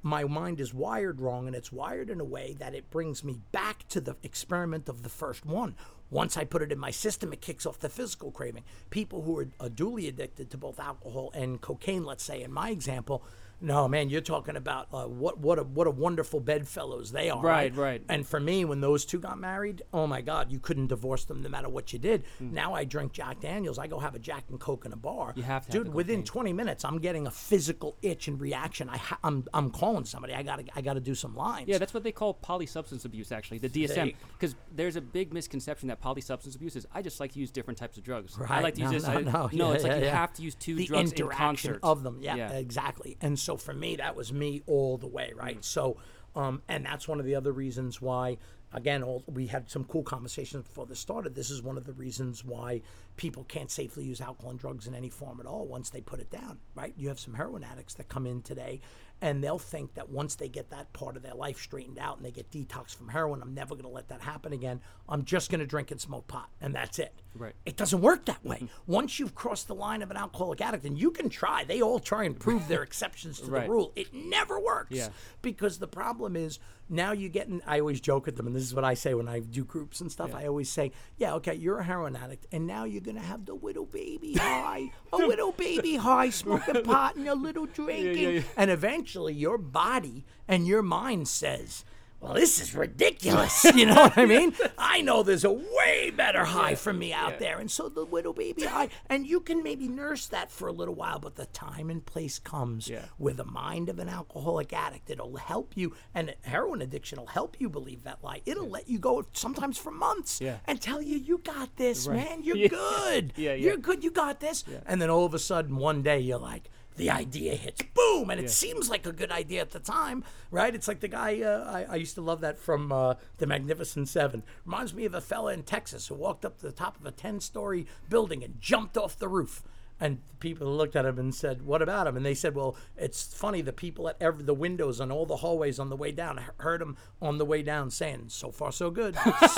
My 0.03 0.25
mind 0.25 0.61
is 0.61 0.75
wired 0.75 1.21
wrong, 1.21 1.47
and 1.47 1.55
it's 1.57 1.73
wired 1.73 2.11
in 2.11 2.21
a 2.21 2.25
way 2.25 2.57
that 2.59 2.75
it 2.75 2.91
brings 2.91 3.23
me 3.23 3.39
back 3.53 3.87
to 3.89 4.01
the 4.01 4.17
experiment 4.23 4.89
of 4.89 5.03
the 5.03 5.09
first 5.09 5.47
one. 5.47 5.77
Once 6.13 6.37
I 6.37 6.45
put 6.45 6.61
it 6.61 6.71
in 6.71 6.79
my 6.79 6.91
system, 6.91 7.33
it 7.33 7.41
kicks 7.41 7.65
off 7.65 7.79
the 7.79 7.89
physical 7.89 8.31
craving. 8.31 8.65
People 8.91 9.23
who 9.23 9.39
are, 9.39 9.49
uh, 9.59 9.65
are 9.65 9.69
duly 9.71 10.09
addicted 10.09 10.51
to 10.51 10.59
both 10.59 10.79
alcohol 10.79 11.31
and 11.35 11.59
cocaine, 11.63 12.05
let's 12.05 12.23
say, 12.23 12.43
in 12.43 12.53
my 12.53 12.69
example, 12.69 13.25
no 13.63 13.89
man, 13.89 14.11
you're 14.11 14.21
talking 14.21 14.57
about 14.57 14.89
uh, 14.93 15.05
what 15.05 15.39
what 15.39 15.59
a 15.59 15.63
what 15.63 15.87
a 15.87 15.91
wonderful 15.91 16.41
bedfellows 16.41 17.13
they 17.13 17.31
are. 17.31 17.43
Right, 17.43 17.75
right. 17.75 18.03
And 18.09 18.27
for 18.27 18.41
me, 18.41 18.65
when 18.65 18.81
those 18.81 19.05
two 19.05 19.19
got 19.19 19.39
married, 19.39 19.83
oh 19.93 20.07
my 20.07 20.21
God, 20.21 20.51
you 20.53 20.59
couldn't 20.59 20.89
divorce 20.89 21.25
them 21.25 21.43
no 21.43 21.49
matter 21.49 21.69
what 21.69 21.93
you 21.93 21.99
did. 21.99 22.25
Now 22.41 22.75
I 22.75 22.85
drink 22.85 23.13
Jack 23.13 23.41
Daniels. 23.41 23.79
I 23.79 23.87
go 23.87 23.99
have 23.99 24.15
a 24.15 24.19
Jack 24.19 24.45
and 24.51 24.59
Coke 24.61 24.85
in 24.85 24.93
a 24.93 24.97
bar. 24.97 25.33
You 25.37 25.43
have 25.45 25.67
to 25.67 25.73
dude. 25.73 25.87
the 25.87 25.91
within 25.93 26.21
cocaine. 26.21 26.27
20 26.27 26.53
minutes, 26.53 26.85
I'm 26.85 26.99
getting 26.99 27.27
a 27.27 27.31
physical 27.31 27.97
itch 28.03 28.29
and 28.29 28.41
reaction. 28.41 28.89
I 28.89 28.97
ha- 28.97 29.19
I'm 29.23 29.45
I'm 29.55 29.71
calling 29.71 30.05
somebody. 30.05 30.35
I 30.35 30.43
gotta 30.43 30.65
I 30.75 30.81
gotta 30.81 31.01
do 31.01 31.15
some 31.15 31.35
lines. 31.37 31.69
Yeah, 31.69 31.79
that's 31.79 31.95
what 31.95 32.03
they 32.03 32.13
call 32.13 32.35
polysubstance 32.43 33.05
abuse, 33.05 33.33
actually, 33.33 33.59
the 33.59 33.69
DSM. 33.69 34.15
Because 34.39 34.55
there's 34.75 34.97
a 34.97 35.01
big 35.01 35.33
misconception 35.33 35.89
that 35.89 36.01
polysubstance 36.03 36.57
abuse 36.57 36.77
is 36.77 36.87
I 36.93 37.03
just 37.03 37.21
like 37.21 37.33
to 37.33 37.39
use 37.39 37.51
different 37.51 37.79
types 37.79 37.97
of 37.97 38.05
drugs. 38.05 38.37
I 38.49 38.61
like 38.61 38.75
to 38.75 38.81
use 38.83 38.91
no, 38.91 38.99
this. 38.99 39.07
no, 39.07 39.13
I- 39.13 39.21
no, 39.21 39.51
no, 39.53 39.69
yeah, 39.69 39.75
it's 39.75 39.85
like 39.85 39.93
yeah, 39.93 39.99
you 39.99 40.07
have 40.11 40.33
to 40.35 40.43
use 40.43 40.55
two 40.55 40.75
the 40.75 40.87
drugs 40.87 41.13
in 41.13 41.29
concert. 41.29 41.81
of 41.83 42.03
them. 42.03 42.19
Yeah, 42.21 42.37
Yeah. 42.37 42.51
exactly. 42.53 43.17
And 43.21 43.39
so 43.39 43.52
for 43.57 43.73
me, 43.73 43.97
that 43.97 44.17
was 44.17 44.33
me 44.33 44.63
all 44.67 44.99
the 44.99 45.07
way, 45.07 45.33
right? 45.35 45.59
Mm. 45.59 45.65
So, 45.65 45.97
um, 46.35 46.63
and 46.69 46.85
that's 46.85 47.07
one 47.09 47.21
of 47.21 47.27
the 47.27 47.35
other 47.35 47.53
reasons 47.53 48.01
why. 48.01 48.39
Again, 48.75 49.03
all, 49.03 49.23
we 49.27 49.49
had 49.49 49.71
some 49.71 49.85
cool 49.85 50.03
conversations 50.03 50.65
before 50.65 50.87
this 50.87 50.99
started. 50.99 51.35
This 51.35 51.51
is 51.51 51.61
one 51.63 51.77
of 51.77 51.85
the 51.85 51.93
reasons 51.93 52.43
why 52.43 52.81
people 53.17 53.45
can't 53.45 53.71
safely 53.71 54.03
use 54.03 54.19
alcohol 54.19 54.51
and 54.51 54.59
drugs 54.59 54.87
in 54.87 54.95
any 54.95 55.11
form 55.11 55.41
at 55.41 55.47
all 55.47 55.67
once 55.67 55.91
they 55.91 56.01
put 56.01 56.21
it 56.21 56.31
down, 56.31 56.59
right? 56.75 56.95
You 56.97 57.09
have 57.09 57.21
some 57.21 57.35
heroin 57.35 57.65
addicts 57.65 57.93
that 57.95 58.09
come 58.09 58.27
in 58.27 58.41
today 58.41 58.81
and 59.23 59.43
they'll 59.43 59.59
think 59.59 59.95
that 59.95 60.11
once 60.11 60.35
they 60.35 60.49
get 60.49 60.69
that 60.71 60.93
part 60.93 61.17
of 61.17 61.23
their 61.23 61.33
life 61.35 61.59
straightened 61.59 61.99
out 61.99 62.17
and 62.19 62.27
they 62.27 62.31
get 62.33 62.51
detox 62.51 62.95
from 62.95 63.09
heroin, 63.09 63.41
I'm 63.41 63.55
never 63.55 63.75
going 63.75 63.85
to 63.87 63.91
let 63.91 64.09
that 64.09 64.21
happen 64.21 64.53
again. 64.53 64.81
I'm 65.09 65.25
just 65.25 65.49
going 65.51 65.61
to 65.61 65.67
drink 65.67 65.91
and 65.93 66.01
smoke 66.01 66.27
pot, 66.27 66.51
and 66.61 66.75
that's 66.75 66.99
it. 66.99 67.15
Right. 67.35 67.55
It 67.65 67.77
doesn't 67.77 68.01
work 68.01 68.25
that 68.27 68.45
way. 68.45 68.69
Once 68.87 69.19
you've 69.19 69.35
crossed 69.35 69.69
the 69.69 69.75
line 69.75 70.03
of 70.03 70.11
an 70.11 70.17
alcoholic 70.17 70.61
addict, 70.61 70.85
and 70.85 70.99
you 70.99 71.11
can 71.13 71.29
try, 71.31 71.65
they 71.65 71.81
all 71.81 72.01
try 72.01 72.25
and 72.25 72.39
prove 72.39 72.67
their 72.69 72.83
exceptions 72.89 73.41
to 73.41 73.51
Right. 73.51 73.65
the 73.65 73.71
rule. 73.71 73.93
It 73.97 74.13
never 74.13 74.59
works. 74.61 74.91
Yeah. 74.91 75.09
Because 75.41 75.79
the 75.79 75.89
problem 75.89 76.35
is 76.37 76.59
now 76.89 77.13
you 77.13 77.29
get 77.29 77.49
in, 77.49 77.63
I 77.67 77.81
always 77.81 78.01
joke 78.01 78.29
at 78.29 78.37
them, 78.37 78.47
and 78.47 78.55
this 78.55 78.65
is 78.65 78.75
what 78.75 78.85
I 78.85 78.95
say 78.95 79.15
when 79.15 79.29
I 79.29 79.41
do 79.41 79.65
groups 79.65 80.01
and 80.01 80.11
stuff. 80.13 80.35
I 80.35 80.47
always 80.47 80.71
say, 80.71 80.93
yeah, 81.17 81.35
okay, 81.35 81.55
you're 81.55 81.79
a 81.79 81.85
heroin 81.85 82.17
addict, 82.17 82.47
and 82.53 82.67
now 82.67 82.85
you're 82.85 83.01
going 83.01 83.17
to 83.17 83.23
have 83.23 83.47
the 83.47 83.55
little 83.55 83.87
baby 83.87 84.35
high, 84.39 84.91
a 85.13 85.17
little 85.17 85.53
baby 85.53 85.97
high, 85.97 86.31
smoking 86.31 86.83
pot 86.83 87.17
and 87.17 87.29
a 87.29 87.35
little 87.35 87.67
drinking. 87.75 88.37
yeah. 88.37 88.43
And 88.57 88.71
eventually 88.71 89.35
your 89.35 89.59
body 89.59 90.25
and 90.47 90.67
your 90.67 90.83
mind 90.83 91.29
says, 91.29 91.85
well, 92.23 92.35
this 92.35 92.61
is 92.61 92.75
ridiculous. 92.75 93.65
You 93.75 93.87
know 93.87 93.95
what 93.95 94.17
I 94.17 94.27
mean? 94.27 94.55
I 94.79 95.01
know 95.03 95.23
there's 95.23 95.45
a 95.45 95.51
way 95.53 96.13
better 96.15 96.45
high 96.45 96.75
for 96.77 96.93
me 96.93 97.13
out 97.13 97.39
there. 97.39 97.59
And 97.59 97.71
so 97.71 97.89
the 97.89 98.05
little 98.05 98.33
baby 98.33 98.63
high, 98.65 98.91
and 99.09 99.27
you 99.27 99.41
can 99.41 99.63
maybe 99.63 99.89
nurse 99.89 100.27
that 100.29 100.51
for 100.51 100.69
a 100.69 100.73
little 100.73 100.95
while, 100.95 101.19
but 101.19 101.35
the 101.37 101.47
time 101.47 101.91
and 101.91 102.05
place 102.05 102.39
comes 102.39 102.89
Yeah. 102.89 103.07
where 103.19 103.35
the 103.35 103.45
mind 103.45 103.89
of 103.89 103.99
an 103.99 104.09
alcoholic 104.09 104.73
addict, 104.73 105.11
it'll 105.11 105.37
help 105.37 105.73
you, 105.77 105.95
and 106.15 106.35
heroin 106.43 106.81
addiction 106.83 107.19
will 107.19 107.27
help 107.27 107.57
you 107.61 107.69
believe 107.69 108.05
that 108.05 108.23
lie. 108.23 108.43
It'll 108.47 108.69
let 108.69 108.89
you 108.89 108.99
go 108.99 109.25
sometimes 109.33 109.77
for 109.79 109.91
months 109.91 110.41
Yeah. 110.41 110.59
and 110.67 110.81
tell 110.81 111.03
you, 111.03 111.17
you 111.17 111.39
got 111.39 111.77
this, 111.77 112.07
Right. 112.07 112.17
man. 112.19 112.43
You're 112.45 112.57
Yeah. 112.65 112.69
good. 112.69 113.33
Yeah, 113.37 113.55
yeah. 113.55 113.57
You're 113.57 113.77
good. 113.79 114.05
You 114.05 114.11
got 114.13 114.39
this. 114.41 114.65
And 114.87 115.01
then 115.03 115.11
all 115.11 115.25
of 115.25 115.35
a 115.35 115.39
sudden, 115.41 115.77
one 115.77 116.03
day, 116.03 116.21
you're 116.21 116.39
like, 116.39 116.71
the 116.97 117.11
idea 117.11 117.55
hits 117.55 117.83
boom, 117.95 118.31
and 118.31 118.41
it 118.41 118.51
seems 118.51 118.91
like 118.91 119.07
a 119.07 119.13
good 119.13 119.31
idea 119.31 119.61
at 119.61 119.71
the 119.71 119.81
time, 119.81 120.25
right? 120.51 120.75
It's 120.75 120.89
like 120.89 121.01
the 121.01 121.09
guy 121.09 121.41
uh, 121.41 121.65
I, 121.71 121.95
I 121.95 121.97
used 121.97 122.15
to 122.17 122.21
love 122.21 122.41
that 122.41 122.59
from 122.59 122.93
uh, 122.93 123.15
the 123.39 123.47
Magnificent 123.47 124.09
Seven. 124.09 124.43
Reminds 124.65 124.95
me 124.95 125.05
of 125.05 125.15
a 125.15 125.21
fella 125.21 125.53
in 125.53 125.63
Texas 125.63 126.09
who 126.09 126.15
walked 126.15 126.45
up 126.45 126.59
to 126.59 126.67
the 126.67 126.73
top 126.73 126.99
of 126.99 127.07
a 127.07 127.11
ten-story 127.11 127.87
building 128.09 128.45
and 128.45 128.61
jumped 128.61 128.97
off 128.97 129.19
the 129.19 129.29
roof. 129.29 129.63
And 130.05 130.19
people 130.41 130.67
looked 130.67 130.97
at 130.97 131.05
him 131.07 131.17
and 131.19 131.33
said, 131.33 131.63
"What 131.63 131.81
about 131.81 132.07
him?" 132.09 132.17
And 132.17 132.27
they 132.27 132.35
said, 132.35 132.57
"Well, 132.57 132.75
it's 132.97 133.23
funny. 133.33 133.61
The 133.63 133.73
people 133.73 134.09
at 134.09 134.17
every 134.21 134.43
the 134.43 134.53
windows 134.55 135.01
on 135.01 135.13
all 135.13 135.27
the 135.27 135.37
hallways 135.37 135.79
on 135.79 135.91
the 135.91 135.97
way 135.97 136.11
down 136.11 136.41
heard 136.59 136.83
him 136.83 136.97
on 137.21 137.39
the 137.39 137.45
way 137.45 137.63
down 137.63 137.91
saying, 137.91 138.25
"So 138.29 138.51
far, 138.51 138.73
so 138.73 138.91
good. 138.91 139.15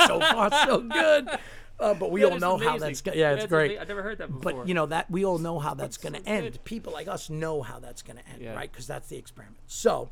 so 0.06 0.20
far, 0.20 0.50
so 0.66 0.80
good." 0.80 1.28
Uh, 1.80 1.92
but 1.92 2.12
we 2.12 2.20
That 2.20 2.30
all 2.30 2.38
know 2.38 2.56
how 2.56 2.76
amazing. 2.76 2.80
that's 2.88 3.00
go- 3.00 3.12
yeah, 3.16 3.32
it's 3.32 3.42
That's 3.42 3.50
great. 3.50 3.72
ama- 3.72 3.80
I've 3.80 3.88
never 3.88 4.02
heard 4.04 4.18
that 4.18 4.28
before. 4.28 4.52
But 4.60 4.68
you 4.68 4.74
know 4.74 4.86
that 4.86 5.10
we 5.10 5.24
all 5.24 5.38
know 5.38 5.58
how 5.58 5.74
that's 5.74 5.96
going 6.04 6.12
to 6.12 6.20
so 6.20 6.24
end. 6.30 6.52
good. 6.52 6.64
People 6.64 6.92
like 6.92 7.08
us 7.08 7.28
know 7.28 7.62
how 7.62 7.80
that's 7.80 8.00
going 8.00 8.16
to 8.16 8.28
end, 8.28 8.42
Yeah. 8.42 8.54
right? 8.54 8.70
Because 8.70 8.86
that's 8.86 9.08
the 9.08 9.16
experiment. 9.16 9.58
So, 9.66 10.08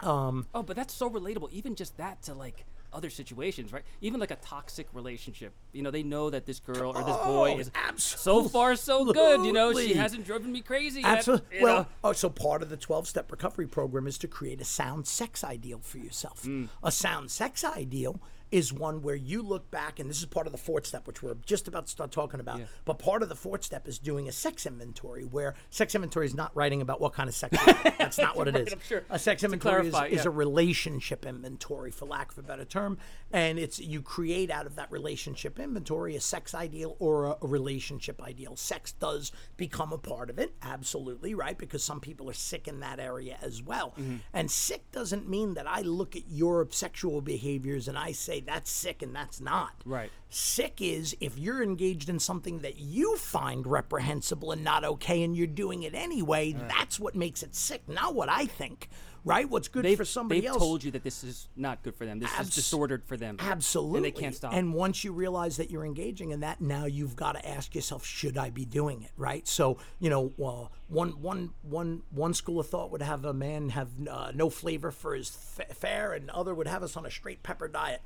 um, 0.00 0.46
Oh, 0.54 0.62
but 0.62 0.76
that's 0.76 0.92
so 0.92 1.08
relatable. 1.08 1.50
Even 1.50 1.74
just 1.76 1.96
that 1.96 2.20
to 2.24 2.34
like 2.34 2.66
other 2.92 3.10
situations, 3.10 3.72
right? 3.72 3.82
Even 4.00 4.20
like 4.20 4.30
a 4.30 4.36
toxic 4.36 4.88
relationship. 4.92 5.52
You 5.72 5.82
know, 5.82 5.90
they 5.90 6.02
know 6.02 6.30
that 6.30 6.46
this 6.46 6.60
girl 6.60 6.90
or 6.96 7.02
this 7.04 7.16
boy 7.16 7.54
Oh, 7.54 7.58
is 7.58 7.70
so 7.96 8.44
far 8.48 8.76
so 8.76 9.04
good. 9.12 9.44
You 9.44 9.52
know, 9.52 9.72
she 9.72 9.94
hasn't 9.94 10.24
driven 10.24 10.52
me 10.52 10.60
crazy. 10.60 11.02
Absolutely. 11.04 11.58
you 11.58 11.62
Well, 11.64 11.76
know? 11.78 11.86
oh, 12.04 12.12
so 12.12 12.28
part 12.28 12.62
of 12.62 12.68
the 12.68 12.76
12 12.76 13.08
step 13.08 13.30
recovery 13.30 13.66
program 13.66 14.06
is 14.06 14.18
to 14.18 14.28
create 14.28 14.60
a 14.60 14.64
sound 14.64 15.06
sex 15.06 15.42
ideal 15.44 15.80
for 15.82 15.98
yourself. 15.98 16.42
Mm. 16.44 16.68
A 16.82 16.92
sound 16.92 17.30
sex 17.30 17.64
ideal 17.64 18.20
is 18.52 18.72
one 18.72 19.02
where 19.02 19.14
you 19.16 19.42
look 19.42 19.70
back, 19.70 19.98
and 19.98 20.08
this 20.08 20.18
is 20.20 20.26
part 20.26 20.46
of 20.46 20.52
the 20.52 20.58
fourth 20.58 20.86
step, 20.86 21.06
which 21.06 21.22
we're 21.22 21.34
just 21.46 21.66
about 21.66 21.86
to 21.86 21.90
start 21.90 22.12
talking 22.12 22.38
about. 22.38 22.60
But 22.84 22.98
part 22.98 23.22
of 23.22 23.28
the 23.28 23.34
fourth 23.34 23.64
step 23.64 23.88
is 23.88 23.98
doing 23.98 24.28
a 24.28 24.32
sex 24.32 24.66
inventory, 24.66 25.24
where 25.24 25.54
sex 25.70 25.94
inventory 25.94 26.26
is 26.26 26.34
not 26.34 26.54
writing 26.54 26.82
about 26.82 27.00
what 27.00 27.14
kind 27.14 27.28
of 27.28 27.34
sex. 27.34 27.56
That's 27.98 28.18
not 28.26 28.36
what 28.36 28.48
it 28.48 28.54
Right, 28.54 28.68
is. 28.68 28.74
Sure. 28.86 29.02
A 29.10 29.18
sex 29.18 29.40
To 29.40 29.46
inventory 29.46 29.86
is, 29.86 29.90
clarify, 29.92 30.12
is 30.12 30.24
yeah. 30.24 30.28
a 30.28 30.30
relationship 30.30 31.24
inventory, 31.26 31.90
for 31.90 32.04
lack 32.06 32.30
of 32.32 32.38
a 32.38 32.42
better 32.42 32.64
term, 32.64 32.98
and 33.32 33.58
it's 33.58 33.78
you 33.78 34.02
create 34.02 34.50
out 34.50 34.66
of 34.66 34.76
that 34.76 34.90
relationship 34.92 35.58
inventory 35.58 36.14
a 36.16 36.20
sex 36.20 36.54
ideal 36.54 36.96
or 36.98 37.26
a, 37.26 37.36
a 37.42 37.46
relationship 37.46 38.22
ideal. 38.22 38.56
Sex 38.56 38.92
does 38.92 39.32
become 39.56 39.92
a 39.92 39.98
part 39.98 40.30
of 40.30 40.38
it, 40.38 40.54
absolutely, 40.62 41.34
right? 41.34 41.56
Because 41.56 41.82
some 41.82 42.00
people 42.00 42.28
are 42.28 42.34
sick 42.34 42.68
in 42.68 42.80
that 42.80 43.00
area 43.00 43.38
as 43.42 43.62
well. 43.62 43.94
Mm-hmm. 43.98 44.16
And 44.32 44.50
sick 44.50 44.90
doesn't 44.92 45.28
mean 45.28 45.54
that 45.54 45.66
I 45.66 45.80
look 45.80 46.14
at 46.14 46.28
your 46.28 46.68
sexual 46.70 47.20
behaviors 47.20 47.88
and 47.88 47.96
I 47.96 48.12
say 48.12 48.40
that's 48.40 48.70
sick 48.70 49.02
and 49.02 49.14
that's 49.14 49.40
not. 49.40 49.72
Right. 49.84 50.10
Sick 50.28 50.80
is 50.80 51.16
if 51.20 51.38
you're 51.38 51.62
engaged 51.62 52.08
in 52.08 52.18
something 52.18 52.60
that 52.60 52.78
you 52.78 53.16
find 53.16 53.66
reprehensible 53.66 54.52
and 54.52 54.64
not 54.64 54.84
okay 54.84 55.22
and 55.22 55.36
you're 55.36 55.46
doing 55.46 55.82
it 55.82 55.94
anyway, 55.94 56.52
that's 56.52 56.98
what 56.98 57.14
makes 57.14 57.42
it 57.42 57.54
sick, 57.54 57.88
not 57.88 58.14
what 58.14 58.28
I 58.28 58.46
think. 58.46 58.88
Right? 59.24 59.48
What's 59.48 59.68
good 59.68 59.84
They've, 59.84 59.96
for 59.96 60.04
somebody 60.04 60.40
they've 60.40 60.50
else. 60.50 60.58
told 60.58 60.82
you 60.82 60.90
that 60.92 61.04
this 61.04 61.22
is 61.22 61.48
not 61.54 61.82
good 61.82 61.94
for 61.94 62.04
them. 62.04 62.18
This 62.18 62.30
Abs- 62.36 62.48
is 62.48 62.54
disordered 62.56 63.04
for 63.04 63.16
them. 63.16 63.36
Absolutely. 63.38 63.96
And 63.98 64.04
they 64.04 64.10
can't 64.10 64.34
stop. 64.34 64.52
And 64.52 64.74
once 64.74 65.04
you 65.04 65.12
realize 65.12 65.58
that 65.58 65.70
you're 65.70 65.84
engaging 65.84 66.30
in 66.32 66.40
that, 66.40 66.60
now 66.60 66.86
you've 66.86 67.14
got 67.14 67.32
to 67.32 67.48
ask 67.48 67.74
yourself, 67.74 68.04
should 68.04 68.36
I 68.36 68.50
be 68.50 68.64
doing 68.64 69.02
it? 69.02 69.12
Right. 69.16 69.46
So, 69.46 69.78
you 70.00 70.10
know, 70.10 70.32
uh, 70.44 70.66
one, 70.88 71.22
one, 71.22 71.50
one, 71.62 72.02
one 72.10 72.34
school 72.34 72.58
of 72.58 72.68
thought 72.68 72.90
would 72.90 73.02
have 73.02 73.24
a 73.24 73.32
man 73.32 73.68
have 73.70 73.90
uh, 74.10 74.32
no 74.34 74.50
flavor 74.50 74.90
for 74.90 75.14
his 75.14 75.28
fa- 75.28 75.72
fare, 75.72 76.12
and 76.12 76.28
other 76.30 76.54
would 76.54 76.66
have 76.66 76.82
us 76.82 76.96
on 76.96 77.06
a 77.06 77.10
straight 77.10 77.42
pepper 77.44 77.68
diet. 77.68 78.02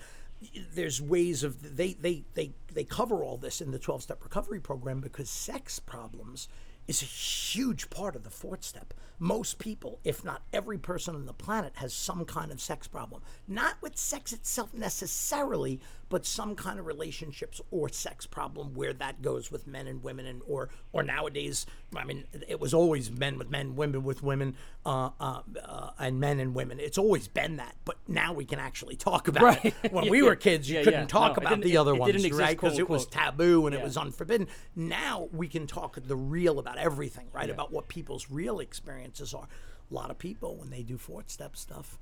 There's 0.74 1.00
ways 1.00 1.42
of 1.42 1.76
they 1.76 1.94
they 1.94 2.24
they 2.34 2.52
they 2.74 2.84
cover 2.84 3.24
all 3.24 3.38
this 3.38 3.62
in 3.62 3.70
the 3.70 3.78
12 3.78 4.02
step 4.02 4.22
recovery 4.22 4.60
program 4.60 5.00
because 5.00 5.30
sex 5.30 5.78
problems 5.80 6.46
is 6.88 7.02
a 7.02 7.06
huge 7.06 7.90
part 7.90 8.16
of 8.16 8.24
the 8.24 8.30
fourth 8.30 8.64
step. 8.64 8.94
Most 9.18 9.58
people, 9.58 9.98
if 10.04 10.24
not 10.24 10.42
every 10.52 10.78
person 10.78 11.14
on 11.14 11.26
the 11.26 11.32
planet, 11.32 11.72
has 11.76 11.92
some 11.92 12.24
kind 12.24 12.52
of 12.52 12.60
sex 12.60 12.86
problem. 12.86 13.22
Not 13.48 13.76
with 13.80 13.96
sex 13.96 14.32
itself 14.32 14.74
necessarily, 14.74 15.80
but 16.08 16.24
some 16.24 16.54
kind 16.54 16.78
of 16.78 16.86
relationships 16.86 17.60
or 17.70 17.88
sex 17.88 18.26
problem 18.26 18.74
where 18.74 18.92
that 18.92 19.22
goes 19.22 19.50
with 19.50 19.66
men 19.66 19.86
and 19.86 20.02
women, 20.02 20.26
and 20.26 20.40
or 20.46 20.68
or 20.92 21.02
nowadays, 21.02 21.66
I 21.96 22.04
mean, 22.04 22.24
it 22.48 22.60
was 22.60 22.72
always 22.72 23.10
men 23.10 23.38
with 23.38 23.50
men, 23.50 23.74
women 23.76 24.04
with 24.04 24.22
women, 24.22 24.54
uh, 24.84 25.10
uh, 25.20 25.40
uh, 25.64 25.90
and 25.98 26.20
men 26.20 26.38
and 26.40 26.54
women. 26.54 26.78
It's 26.78 26.98
always 26.98 27.26
been 27.28 27.56
that, 27.56 27.74
but 27.84 27.96
now 28.06 28.32
we 28.32 28.44
can 28.44 28.58
actually 28.60 28.96
talk 28.96 29.26
about 29.28 29.42
Right. 29.42 29.64
it. 29.64 29.74
When 29.92 30.04
Yeah, 30.04 30.10
we 30.10 30.22
were 30.22 30.36
kids, 30.36 30.70
you 30.70 30.76
Yeah, 30.78 30.84
couldn't 30.84 31.00
yeah. 31.00 31.06
talk 31.06 31.36
No, 31.36 31.42
about 31.46 31.60
the 31.62 31.72
it- 31.74 31.76
other 31.76 31.94
it 31.94 31.98
ones, 31.98 32.14
exist, 32.14 32.38
right? 32.40 32.56
Because 32.56 32.78
it 32.78 32.88
was 32.88 33.06
taboo 33.06 33.66
and 33.66 33.74
it 33.74 33.82
was 33.82 33.96
unforbidden. 33.96 34.46
Now 34.74 35.28
we 35.32 35.48
can 35.48 35.66
talk 35.66 35.98
the 36.00 36.16
real 36.16 36.58
about 36.58 36.78
everything, 36.78 37.26
right? 37.32 37.50
About 37.50 37.72
what 37.72 37.88
people's 37.88 38.30
real 38.30 38.60
experiences 38.60 39.34
are. 39.34 39.48
A 39.90 39.94
lot 39.94 40.10
of 40.10 40.18
people, 40.18 40.56
when 40.56 40.70
they 40.70 40.82
do 40.82 40.98
fourth 40.98 41.30
step 41.30 41.56
stuff, 41.56 41.98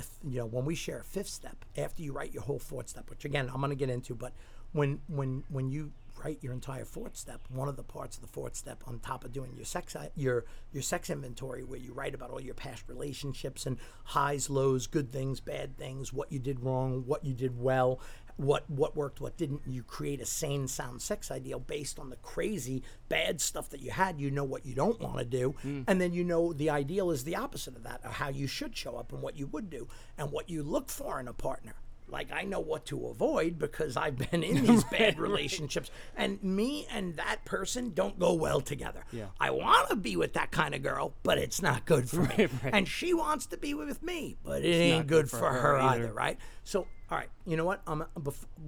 the 0.00 0.28
you 0.28 0.38
know 0.38 0.46
when 0.46 0.64
we 0.64 0.74
share 0.74 1.00
a 1.00 1.04
fifth 1.04 1.28
step 1.28 1.64
after 1.76 2.02
you 2.02 2.12
write 2.12 2.32
your 2.32 2.42
whole 2.42 2.58
fourth 2.58 2.88
step, 2.88 3.10
which 3.10 3.24
again 3.24 3.50
I'm 3.52 3.60
going 3.60 3.70
to 3.70 3.76
get 3.76 3.90
into, 3.90 4.14
but 4.14 4.32
when 4.72 5.00
when 5.08 5.44
when 5.48 5.70
you 5.70 5.92
write 6.24 6.42
your 6.42 6.52
entire 6.52 6.84
fourth 6.84 7.16
step, 7.16 7.40
one 7.48 7.68
of 7.68 7.76
the 7.76 7.82
parts 7.82 8.16
of 8.16 8.22
the 8.22 8.28
fourth 8.28 8.56
step 8.56 8.82
on 8.86 8.98
top 8.98 9.24
of 9.24 9.32
doing 9.32 9.52
your 9.54 9.64
sex 9.64 9.96
your 10.16 10.44
your 10.72 10.82
sex 10.82 11.10
inventory 11.10 11.62
where 11.64 11.78
you 11.78 11.92
write 11.92 12.14
about 12.14 12.30
all 12.30 12.40
your 12.40 12.54
past 12.54 12.84
relationships 12.88 13.66
and 13.66 13.78
highs, 14.04 14.50
lows, 14.50 14.86
good 14.86 15.12
things, 15.12 15.40
bad 15.40 15.76
things, 15.76 16.12
what 16.12 16.30
you 16.32 16.38
did 16.38 16.60
wrong, 16.60 17.04
what 17.06 17.24
you 17.24 17.34
did 17.34 17.60
well, 17.60 18.00
what 18.38 18.68
what 18.70 18.96
worked, 18.96 19.20
what 19.20 19.36
didn't. 19.36 19.62
You 19.66 19.82
create 19.82 20.20
a 20.20 20.26
sane, 20.26 20.68
sound 20.68 21.02
sex 21.02 21.30
ideal 21.30 21.58
based 21.58 21.98
on 21.98 22.08
the 22.08 22.16
crazy, 22.16 22.82
bad 23.08 23.40
stuff 23.40 23.68
that 23.70 23.80
you 23.80 23.90
had. 23.90 24.20
You 24.20 24.30
know 24.30 24.44
what 24.44 24.64
you 24.64 24.74
don't 24.74 25.00
want 25.00 25.18
to 25.18 25.24
do, 25.24 25.54
mm. 25.64 25.84
and 25.86 26.00
then 26.00 26.12
you 26.12 26.24
know 26.24 26.52
the 26.52 26.70
ideal 26.70 27.10
is 27.10 27.24
the 27.24 27.36
opposite 27.36 27.76
of 27.76 27.82
that, 27.82 28.00
or 28.04 28.10
how 28.10 28.28
you 28.28 28.46
should 28.46 28.76
show 28.76 28.96
up 28.96 29.12
and 29.12 29.20
what 29.20 29.36
you 29.36 29.46
would 29.48 29.68
do, 29.68 29.88
and 30.16 30.32
what 30.32 30.48
you 30.48 30.62
look 30.62 30.88
for 30.88 31.20
in 31.20 31.28
a 31.28 31.32
partner. 31.32 31.74
Like 32.10 32.32
I 32.32 32.42
know 32.42 32.60
what 32.60 32.86
to 32.86 33.06
avoid 33.08 33.58
because 33.58 33.96
I've 33.96 34.16
been 34.16 34.42
in 34.42 34.64
these 34.66 34.84
bad 34.84 35.18
relationships, 35.18 35.90
and 36.16 36.42
me 36.42 36.86
and 36.90 37.16
that 37.16 37.44
person 37.44 37.92
don't 37.94 38.18
go 38.18 38.32
well 38.34 38.60
together. 38.60 39.04
Yeah. 39.12 39.26
I 39.40 39.50
want 39.50 39.90
to 39.90 39.96
be 39.96 40.16
with 40.16 40.32
that 40.34 40.50
kind 40.50 40.74
of 40.74 40.82
girl, 40.82 41.14
but 41.22 41.38
it's 41.38 41.60
not 41.62 41.84
good 41.84 42.08
for 42.08 42.22
me. 42.22 42.28
Right, 42.38 42.50
right. 42.62 42.74
And 42.74 42.86
she 42.86 43.14
wants 43.14 43.46
to 43.46 43.56
be 43.56 43.74
with 43.74 44.02
me, 44.02 44.36
but 44.44 44.62
it 44.62 44.68
ain't 44.68 45.06
good, 45.06 45.30
for, 45.30 45.38
her, 45.50 45.78
either. 45.78 46.12
right? 46.12 46.38
So, 46.62 46.86
all 47.10 47.18
right, 47.18 47.28
you 47.46 47.56
know 47.56 47.64
what? 47.64 47.82
I'm 47.86 48.04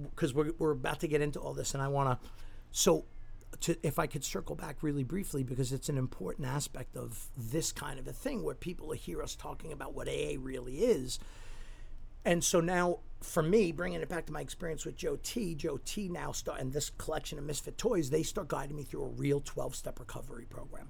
because 0.03 0.33
we're 0.33 0.51
we're 0.57 0.71
about 0.71 0.99
to 1.01 1.07
get 1.07 1.21
into 1.21 1.39
all 1.39 1.53
this, 1.53 1.73
and 1.73 1.81
I 1.81 1.87
want 1.87 2.21
to. 2.21 2.29
So, 2.71 3.05
to 3.61 3.75
if 3.83 3.99
I 3.99 4.07
could 4.07 4.23
circle 4.23 4.55
back 4.55 4.77
really 4.81 5.03
briefly 5.03 5.43
because 5.43 5.71
it's 5.71 5.89
an 5.89 5.97
important 5.97 6.47
aspect 6.47 6.95
of 6.97 7.27
this 7.37 7.71
kind 7.71 7.99
of 7.99 8.07
a 8.07 8.13
thing 8.13 8.43
where 8.43 8.55
people 8.55 8.91
hear 8.91 9.21
us 9.21 9.35
talking 9.35 9.71
about 9.71 9.93
what 9.93 10.07
AA 10.07 10.35
really 10.39 10.79
is. 10.79 11.19
And 12.25 12.43
so 12.43 12.59
now, 12.61 12.99
for 13.21 13.43
me, 13.43 13.71
bringing 13.71 14.01
it 14.01 14.09
back 14.09 14.25
to 14.27 14.33
my 14.33 14.41
experience 14.41 14.85
with 14.85 14.95
Joe 14.95 15.17
T, 15.21 15.55
Joe 15.55 15.79
T 15.83 16.07
now 16.07 16.31
start 16.31 16.59
and 16.59 16.71
this 16.71 16.91
collection 16.97 17.37
of 17.37 17.45
Misfit 17.45 17.77
toys, 17.77 18.09
they 18.09 18.23
start 18.23 18.47
guiding 18.47 18.75
me 18.75 18.83
through 18.83 19.03
a 19.03 19.09
real 19.09 19.41
12 19.41 19.75
step 19.75 19.99
recovery 19.99 20.45
program. 20.49 20.89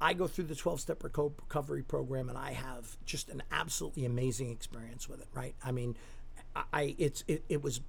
I 0.00 0.12
go 0.12 0.26
through 0.26 0.44
the 0.44 0.54
12 0.54 0.80
step 0.80 1.02
recovery 1.02 1.82
program 1.82 2.28
and 2.28 2.36
I 2.36 2.52
have 2.52 2.96
just 3.06 3.28
an 3.28 3.42
absolutely 3.52 4.04
amazing 4.04 4.50
experience 4.50 5.08
with 5.08 5.20
it, 5.20 5.28
right? 5.32 5.54
I 5.64 5.72
mean, 5.72 5.96
I, 6.54 6.62
I 6.72 6.94
it's 6.98 7.24
it, 7.28 7.44
it 7.48 7.62
was 7.62 7.80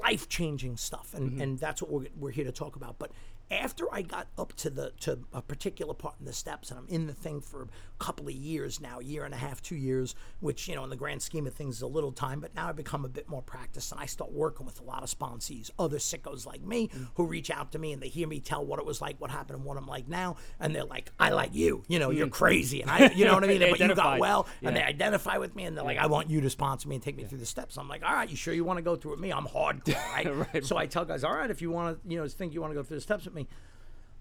life 0.00 0.28
changing 0.28 0.76
stuff, 0.76 1.14
and, 1.14 1.30
mm-hmm. 1.30 1.40
and 1.40 1.58
that's 1.58 1.82
what 1.82 1.90
we're, 1.90 2.06
we're 2.16 2.30
here 2.30 2.44
to 2.44 2.52
talk 2.52 2.76
about. 2.76 2.98
But 2.98 3.10
after 3.50 3.92
I 3.92 4.02
got 4.02 4.26
up 4.36 4.52
to 4.54 4.70
the 4.70 4.92
to 5.00 5.20
a 5.32 5.40
particular 5.42 5.94
part 5.94 6.16
in 6.18 6.26
the 6.26 6.32
steps, 6.32 6.70
and 6.70 6.78
I'm 6.80 6.88
in 6.88 7.06
the 7.06 7.12
thing 7.12 7.40
for 7.40 7.62
a 7.62 8.04
couple 8.04 8.26
of 8.26 8.34
years 8.34 8.80
now, 8.80 8.98
a 8.98 9.04
year 9.04 9.24
and 9.24 9.32
a 9.32 9.36
half, 9.36 9.62
two 9.62 9.76
years, 9.76 10.14
which 10.40 10.66
you 10.68 10.74
know, 10.74 10.84
in 10.84 10.90
the 10.90 10.96
grand 10.96 11.22
scheme 11.22 11.46
of 11.46 11.54
things, 11.54 11.76
is 11.76 11.82
a 11.82 11.86
little 11.86 12.12
time. 12.12 12.40
But 12.40 12.54
now 12.54 12.68
I've 12.68 12.76
become 12.76 13.04
a 13.04 13.08
bit 13.08 13.28
more 13.28 13.42
practiced, 13.42 13.92
and 13.92 14.00
I 14.00 14.06
start 14.06 14.32
working 14.32 14.66
with 14.66 14.80
a 14.80 14.84
lot 14.84 15.02
of 15.02 15.08
sponsees, 15.16 15.70
other 15.78 15.98
sickos 15.98 16.44
like 16.46 16.62
me, 16.62 16.88
Mm. 16.88 17.08
who 17.14 17.26
reach 17.26 17.50
out 17.50 17.72
to 17.72 17.78
me 17.78 17.92
and 17.92 18.02
they 18.02 18.08
hear 18.08 18.26
me 18.28 18.40
tell 18.40 18.64
what 18.64 18.78
it 18.78 18.86
was 18.86 19.00
like, 19.00 19.20
what 19.20 19.30
happened, 19.30 19.56
and 19.58 19.64
what 19.64 19.76
I'm 19.76 19.86
like 19.86 20.08
now, 20.08 20.36
and 20.60 20.74
they're 20.74 20.84
like, 20.84 21.10
"I 21.18 21.30
like 21.30 21.54
you, 21.54 21.84
you 21.88 21.98
know, 21.98 22.10
you're 22.10 22.28
crazy," 22.28 22.82
and 22.82 22.90
I, 22.90 23.10
you 23.14 23.24
know 23.24 23.34
what 23.34 23.44
I 23.44 23.46
mean. 23.48 23.60
But 23.60 23.78
you 23.80 23.94
got 23.94 24.18
well, 24.18 24.46
and 24.62 24.74
they 24.76 24.82
identify 24.82 25.38
with 25.38 25.54
me, 25.54 25.64
and 25.64 25.76
they're 25.76 25.84
like, 25.84 25.98
"I 25.98 26.06
want 26.06 26.30
you 26.30 26.40
to 26.42 26.50
sponsor 26.50 26.88
me 26.88 26.96
and 26.96 27.04
take 27.04 27.16
me 27.16 27.24
through 27.24 27.38
the 27.38 27.46
steps." 27.46 27.76
I'm 27.78 27.88
like, 27.88 28.02
"All 28.04 28.12
right, 28.12 28.28
you 28.28 28.36
sure 28.36 28.52
you 28.54 28.64
want 28.64 28.78
to 28.78 28.82
go 28.82 28.96
through 28.96 29.12
with 29.12 29.20
me? 29.20 29.32
I'm 29.32 29.46
hardcore, 29.46 29.94
right?" 30.12 30.52
Right. 30.54 30.64
So 30.64 30.76
I 30.76 30.86
tell 30.86 31.04
guys, 31.04 31.22
"All 31.24 31.34
right, 31.34 31.50
if 31.50 31.62
you 31.62 31.70
want 31.70 32.02
to, 32.02 32.08
you 32.10 32.18
know, 32.18 32.26
think 32.28 32.52
you 32.54 32.60
want 32.60 32.72
to 32.72 32.74
go 32.74 32.82
through 32.82 32.96
the 32.98 33.00
steps 33.02 33.26
me." 33.36 33.46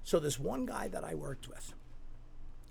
So 0.04 0.20
this 0.20 0.40
one 0.40 0.66
guy 0.68 0.88
that 0.90 1.04
I 1.04 1.16
worked 1.16 1.48
with, 1.48 1.74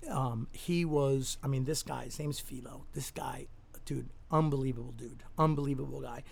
um, 0.09 0.47
he 0.53 0.85
was, 0.85 1.37
I 1.43 1.47
mean, 1.47 1.65
this 1.65 1.83
guy, 1.83 2.05
his 2.05 2.17
name's 2.17 2.39
Philo. 2.39 2.85
This 2.93 3.11
guy, 3.11 3.47
dude, 3.85 4.09
unbelievable 4.31 4.93
dude, 4.93 5.23
unbelievable 5.37 6.01
guy, 6.01 6.23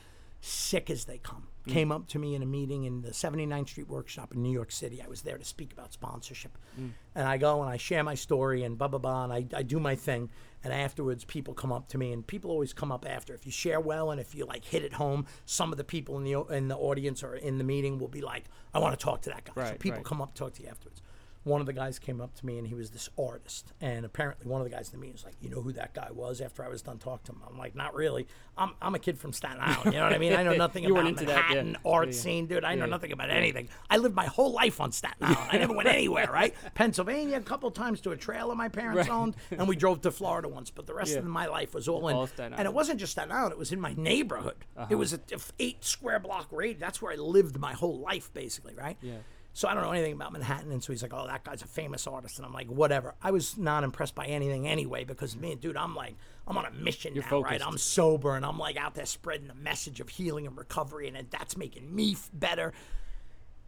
sick 0.44 0.90
as 0.90 1.06
they 1.06 1.18
come. 1.18 1.48
Mm. 1.66 1.72
Came 1.72 1.92
up 1.92 2.08
to 2.10 2.20
me 2.20 2.36
in 2.36 2.44
a 2.44 2.46
meeting 2.46 2.84
in 2.84 3.02
the 3.02 3.12
79th 3.12 3.70
Street 3.70 3.88
Workshop 3.88 4.34
in 4.34 4.44
New 4.44 4.52
York 4.52 4.72
City. 4.72 5.02
I 5.02 5.08
was 5.08 5.22
there 5.22 5.38
to 5.38 5.46
speak 5.46 5.72
about 5.72 5.94
sponsorship. 5.94 6.58
Mm. 6.80 6.92
And 7.16 7.28
I 7.28 7.38
go 7.38 7.62
and 7.62 7.70
I 7.70 7.78
share 7.78 8.04
my 8.04 8.16
story 8.16 8.64
and 8.64 8.78
blah, 8.78 8.90
blah, 8.90 9.00
blah, 9.00 9.24
and 9.24 9.32
I, 9.32 9.46
I 9.56 9.64
do 9.64 9.80
my 9.80 9.96
thing. 9.96 10.30
And 10.62 10.74
afterwards, 10.74 11.24
people 11.24 11.54
come 11.54 11.72
up 11.72 11.88
to 11.90 11.98
me, 11.98 12.14
and 12.14 12.26
people 12.26 12.52
always 12.52 12.74
come 12.74 12.92
up 12.92 13.06
after. 13.08 13.34
If 13.34 13.46
you 13.46 13.52
share 13.52 13.80
well 13.80 14.12
and 14.12 14.20
if 14.20 14.34
you 14.34 14.46
like 14.46 14.64
hit 14.64 14.84
it 14.84 14.94
home, 14.94 15.26
some 15.46 15.72
of 15.72 15.78
the 15.78 15.84
people 15.84 16.18
in 16.18 16.24
the 16.24 16.40
in 16.56 16.70
the 16.70 16.78
audience 16.78 17.22
or 17.22 17.36
in 17.36 17.58
the 17.58 17.66
meeting 17.66 18.00
will 18.00 18.08
be 18.08 18.22
like, 18.22 18.46
"I 18.74 18.80
want 18.80 18.98
to 18.98 19.04
talk 19.04 19.22
to 19.24 19.30
that 19.32 19.44
guy." 19.44 19.72
so 19.72 19.76
people 19.76 19.98
right. 19.98 20.06
come 20.06 20.22
up 20.22 20.36
talk 20.36 20.54
to 20.54 20.64
you 20.64 20.70
afterwards. 20.70 21.02
One 21.44 21.60
of 21.60 21.68
the 21.68 21.74
guys 21.74 22.00
came 22.00 22.22
up 22.22 22.34
to 22.36 22.46
me 22.46 22.58
and 22.58 22.66
he 22.68 22.74
was 22.74 22.92
this 22.92 23.10
artist. 23.20 23.74
And 23.82 24.06
apparently, 24.06 24.48
one 24.48 24.62
of 24.62 24.66
the 24.70 24.74
guys 24.76 24.88
in 24.88 24.94
the 24.94 24.98
meeting 24.98 25.14
was 25.14 25.26
like, 25.26 25.36
You 25.42 25.50
know 25.50 25.62
who 25.62 25.74
that 25.74 25.94
guy 25.94 26.08
was 26.12 26.40
after 26.42 26.64
I 26.64 26.70
was 26.70 26.82
done 26.82 27.00
talking 27.00 27.26
to 27.26 27.32
him? 27.34 27.42
I'm 27.50 27.58
like, 27.58 27.76
Not 27.76 27.94
really. 27.96 28.28
I'm, 28.58 28.72
I'm 28.82 28.94
a 28.96 29.00
kid 29.00 29.18
from 29.18 29.34
Staten 29.34 29.58
Island. 29.60 29.86
You 29.94 30.00
know 30.00 30.04
what 30.04 30.14
I 30.14 30.20
mean? 30.20 30.34
I 30.34 30.44
know 30.44 30.56
nothing 30.56 30.86
about 30.86 31.08
into 31.08 31.26
that, 31.26 31.52
yeah. 31.54 31.74
Art 31.86 32.08
Yeah, 32.10 32.14
scene, 32.14 32.46
dude. 32.46 32.64
I 32.64 32.76
know 32.76 32.86
yeah. 32.86 32.92
nothing 32.92 33.12
about 33.12 33.30
anything. 33.32 33.68
I 33.90 33.98
lived 33.98 34.16
my 34.16 34.26
whole 34.28 34.52
life 34.54 34.80
on 34.80 34.92
Staten 34.92 35.18
Island. 35.26 35.50
I 35.52 35.58
never 35.58 35.74
went 35.74 35.90
anywhere, 36.02 36.30
right? 36.32 36.54
Pennsylvania, 36.76 37.38
a 37.38 37.42
couple 37.42 37.70
times 37.72 38.00
to 38.02 38.12
a 38.12 38.18
trailer 38.18 38.56
my 38.56 38.70
parents 38.70 39.10
Right. 39.10 39.10
owned, 39.10 39.36
and 39.52 39.68
we 39.68 39.76
drove 39.76 40.02
to 40.02 40.12
Florida 40.12 40.48
once. 40.48 40.70
But 40.70 40.86
the 40.88 40.94
rest 40.94 41.16
of 41.16 41.26
my 41.26 41.48
life 41.48 41.74
was 41.74 41.88
all 41.88 42.08
in. 42.08 42.16
All 42.16 42.30
and 42.40 42.62
it 42.68 42.74
wasn't 42.74 43.00
just 43.00 43.14
Staten 43.14 43.32
Island, 43.32 43.54
it 43.54 43.58
was 43.58 43.72
in 43.72 43.82
my 43.82 43.94
neighborhood. 43.98 44.66
Uh-huh. 44.78 44.88
It 44.90 44.96
was 44.96 45.14
a 45.14 45.20
f- 45.32 45.52
eight 45.60 45.84
square 45.84 46.20
block 46.20 46.48
radius. 46.52 46.80
That's 46.80 47.02
where 47.02 47.12
I 47.12 47.16
lived 47.16 47.58
my 47.60 47.74
whole 47.74 48.00
life, 48.00 48.32
basically, 48.34 48.76
right? 48.76 48.98
Yeah. 49.02 49.16
So 49.56 49.68
I 49.68 49.76
don't 49.76 49.84
know 49.84 49.92
anything 49.92 50.14
about 50.14 50.34
Manhattan, 50.34 50.72
and 50.72 50.84
so 50.84 50.92
he's 50.92 51.04
like, 51.04 51.14
"Oh, 51.14 51.28
that 51.28 51.44
guy's 51.44 51.62
a 51.62 51.68
famous 51.68 52.08
artist," 52.08 52.38
and 52.40 52.46
I'm 52.46 52.54
like, 52.54 52.68
"Whatever." 52.68 53.14
I 53.22 53.30
was 53.30 53.56
not 53.56 53.84
impressed 53.84 54.16
by 54.16 54.26
anything 54.26 54.68
anyway 54.68 55.04
because 55.04 55.36
me, 55.36 55.54
dude, 55.56 55.78
I'm 55.78 55.96
like, 55.96 56.16
I'm 56.48 56.58
on 56.58 56.66
a 56.66 56.72
mission 56.72 57.14
You're 57.14 57.24
now, 57.24 57.30
focused. 57.30 57.52
right? 57.52 57.62
I'm 57.66 57.78
sober, 57.78 58.36
and 58.36 58.44
I'm 58.44 58.58
like 58.58 58.78
out 58.78 58.96
there 58.96 59.06
spreading 59.06 59.48
the 59.48 59.54
message 59.54 60.00
of 60.00 60.10
healing 60.10 60.48
and 60.48 60.58
recovery, 60.58 61.08
and 61.08 61.28
that's 61.30 61.56
making 61.56 61.94
me 61.96 62.14
f- 62.14 62.32
better. 62.34 62.74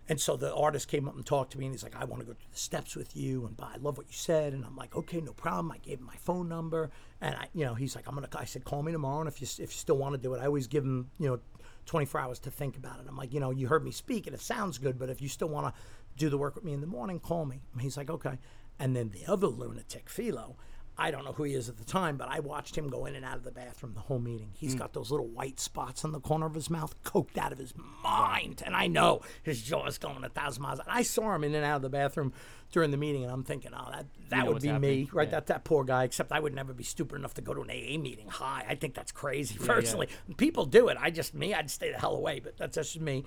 And 0.08 0.20
so 0.22 0.36
the 0.38 0.54
artist 0.54 0.88
came 0.88 1.08
up 1.08 1.16
and 1.16 1.26
talked 1.26 1.52
to 1.54 1.60
me, 1.60 1.66
and 1.66 1.74
he's 1.74 1.84
like, 1.84 1.96
"I 1.96 2.06
want 2.06 2.20
to 2.22 2.26
go 2.26 2.34
through 2.34 2.52
the 2.52 2.58
steps 2.60 2.96
with 2.96 3.16
you, 3.16 3.46
and 3.46 3.56
I 3.60 3.78
love 3.78 3.98
what 3.98 4.08
you 4.08 4.14
said." 4.14 4.54
And 4.54 4.66
I'm 4.66 4.76
like, 4.76 4.96
"Okay, 4.96 5.22
no 5.22 5.34
problem." 5.34 5.72
I 5.72 5.78
gave 5.78 6.00
him 6.00 6.06
my 6.06 6.16
phone 6.18 6.50
number, 6.50 6.90
and 7.22 7.36
I, 7.36 7.48
you 7.54 7.64
know, 7.64 7.76
he's 7.76 7.96
like, 7.96 8.08
"I'm 8.08 8.16
gonna." 8.16 8.28
I 8.36 8.46
said, 8.46 8.64
"Call 8.66 8.82
me 8.82 8.92
tomorrow, 8.92 9.20
and 9.22 9.28
if 9.28 9.40
you 9.40 9.46
if 9.64 9.72
you 9.72 9.78
still 9.78 9.98
want 9.98 10.14
to 10.16 10.20
do 10.22 10.34
it, 10.34 10.40
I 10.42 10.46
always 10.48 10.66
give 10.68 10.84
him, 10.84 11.12
you 11.20 11.28
know, 11.28 11.40
24 11.86 12.22
hours 12.22 12.40
to 12.40 12.52
think 12.52 12.78
about 12.78 13.00
it." 13.00 13.06
I'm 13.08 13.18
like, 13.18 13.34
"You 13.34 13.40
know, 13.40 13.52
you 13.52 13.68
heard 13.68 13.84
me 13.84 13.92
speak, 13.92 14.28
and 14.28 14.36
it 14.36 14.42
sounds 14.42 14.78
good, 14.78 14.98
but 14.98 15.10
if 15.10 15.22
you 15.22 15.30
still 15.30 15.50
want 15.50 15.74
to 15.74 15.82
do 16.18 16.30
the 16.30 16.38
work 16.38 16.56
with 16.56 16.64
me 16.64 16.74
in 16.74 16.82
the 16.82 16.88
morning, 16.88 17.20
call 17.20 17.46
me." 17.46 17.62
And 17.74 17.82
he's 17.82 17.98
like, 17.98 18.10
"Okay." 18.10 18.40
And 18.80 18.96
then 18.96 19.10
the 19.10 19.26
other 19.26 19.48
lunatic, 19.48 20.10
Philo. 20.10 20.58
I 20.98 21.12
don't 21.12 21.26
know 21.26 21.34
who 21.34 21.44
he 21.44 21.54
is 21.54 21.68
at 21.68 21.78
the 21.78 21.84
time, 21.84 22.16
but 22.16 22.30
I 22.30 22.40
watched 22.40 22.78
him 22.78 22.90
go 22.90 23.06
in 23.06 23.16
and 23.16 23.26
out 23.26 23.36
of 23.36 23.44
the 23.44 23.52
bathroom 23.52 23.94
the 23.94 24.00
whole 24.00 24.20
meeting. 24.20 24.52
He's 24.54 24.76
got 24.76 24.94
those 24.94 25.12
little 25.12 25.28
white 25.28 25.60
spots 25.60 26.06
on 26.06 26.14
the 26.14 26.22
corner 26.22 26.46
of 26.46 26.54
his 26.54 26.70
mouth, 26.70 26.96
coked 27.04 27.38
out 27.38 27.52
of 27.52 27.58
his 27.58 27.74
mind. 28.02 28.64
And 28.66 28.76
I 28.76 28.88
know 28.88 29.22
his 29.44 29.62
jaw 29.62 29.86
is 29.88 29.98
going 29.98 30.24
a 30.24 30.30
thousand 30.30 30.64
miles. 30.64 30.80
And 30.80 30.88
I 30.90 31.02
saw 31.02 31.36
him 31.36 31.44
in 31.44 31.54
and 31.54 31.66
out 31.66 31.78
of 31.78 31.82
the 31.82 31.90
bathroom 31.90 32.32
during 32.72 32.92
the 32.92 32.98
meeting, 32.98 33.24
and 33.24 33.32
I'm 33.32 33.44
thinking, 33.44 33.72
oh, 33.76 33.90
that, 33.92 34.06
that 34.30 34.46
know 34.46 34.54
would 34.54 34.62
be 34.62 34.72
me, 34.72 35.10
right? 35.12 35.28
Yeah. 35.28 35.32
That 35.32 35.48
that 35.48 35.64
poor 35.66 35.84
guy. 35.84 36.06
Except 36.06 36.32
I 36.32 36.40
would 36.40 36.54
never 36.54 36.74
be 36.74 36.84
stupid 36.84 37.16
enough 37.18 37.34
to 37.36 37.42
go 37.42 37.54
to 37.54 37.62
an 37.62 37.70
AA 37.70 37.98
meeting 38.00 38.28
high. 38.30 38.66
I 38.68 38.76
think 38.76 38.94
that's 38.94 39.12
crazy, 39.12 39.58
personally. 39.58 40.08
People 40.38 40.66
do 40.66 40.88
it. 40.88 40.98
I 41.00 41.10
just 41.10 41.34
me, 41.34 41.54
I'd 41.54 41.70
stay 41.70 41.92
the 41.92 41.98
hell 41.98 42.16
away. 42.16 42.40
But 42.40 42.58
that's 42.58 42.76
just 42.76 43.02
me. 43.02 43.26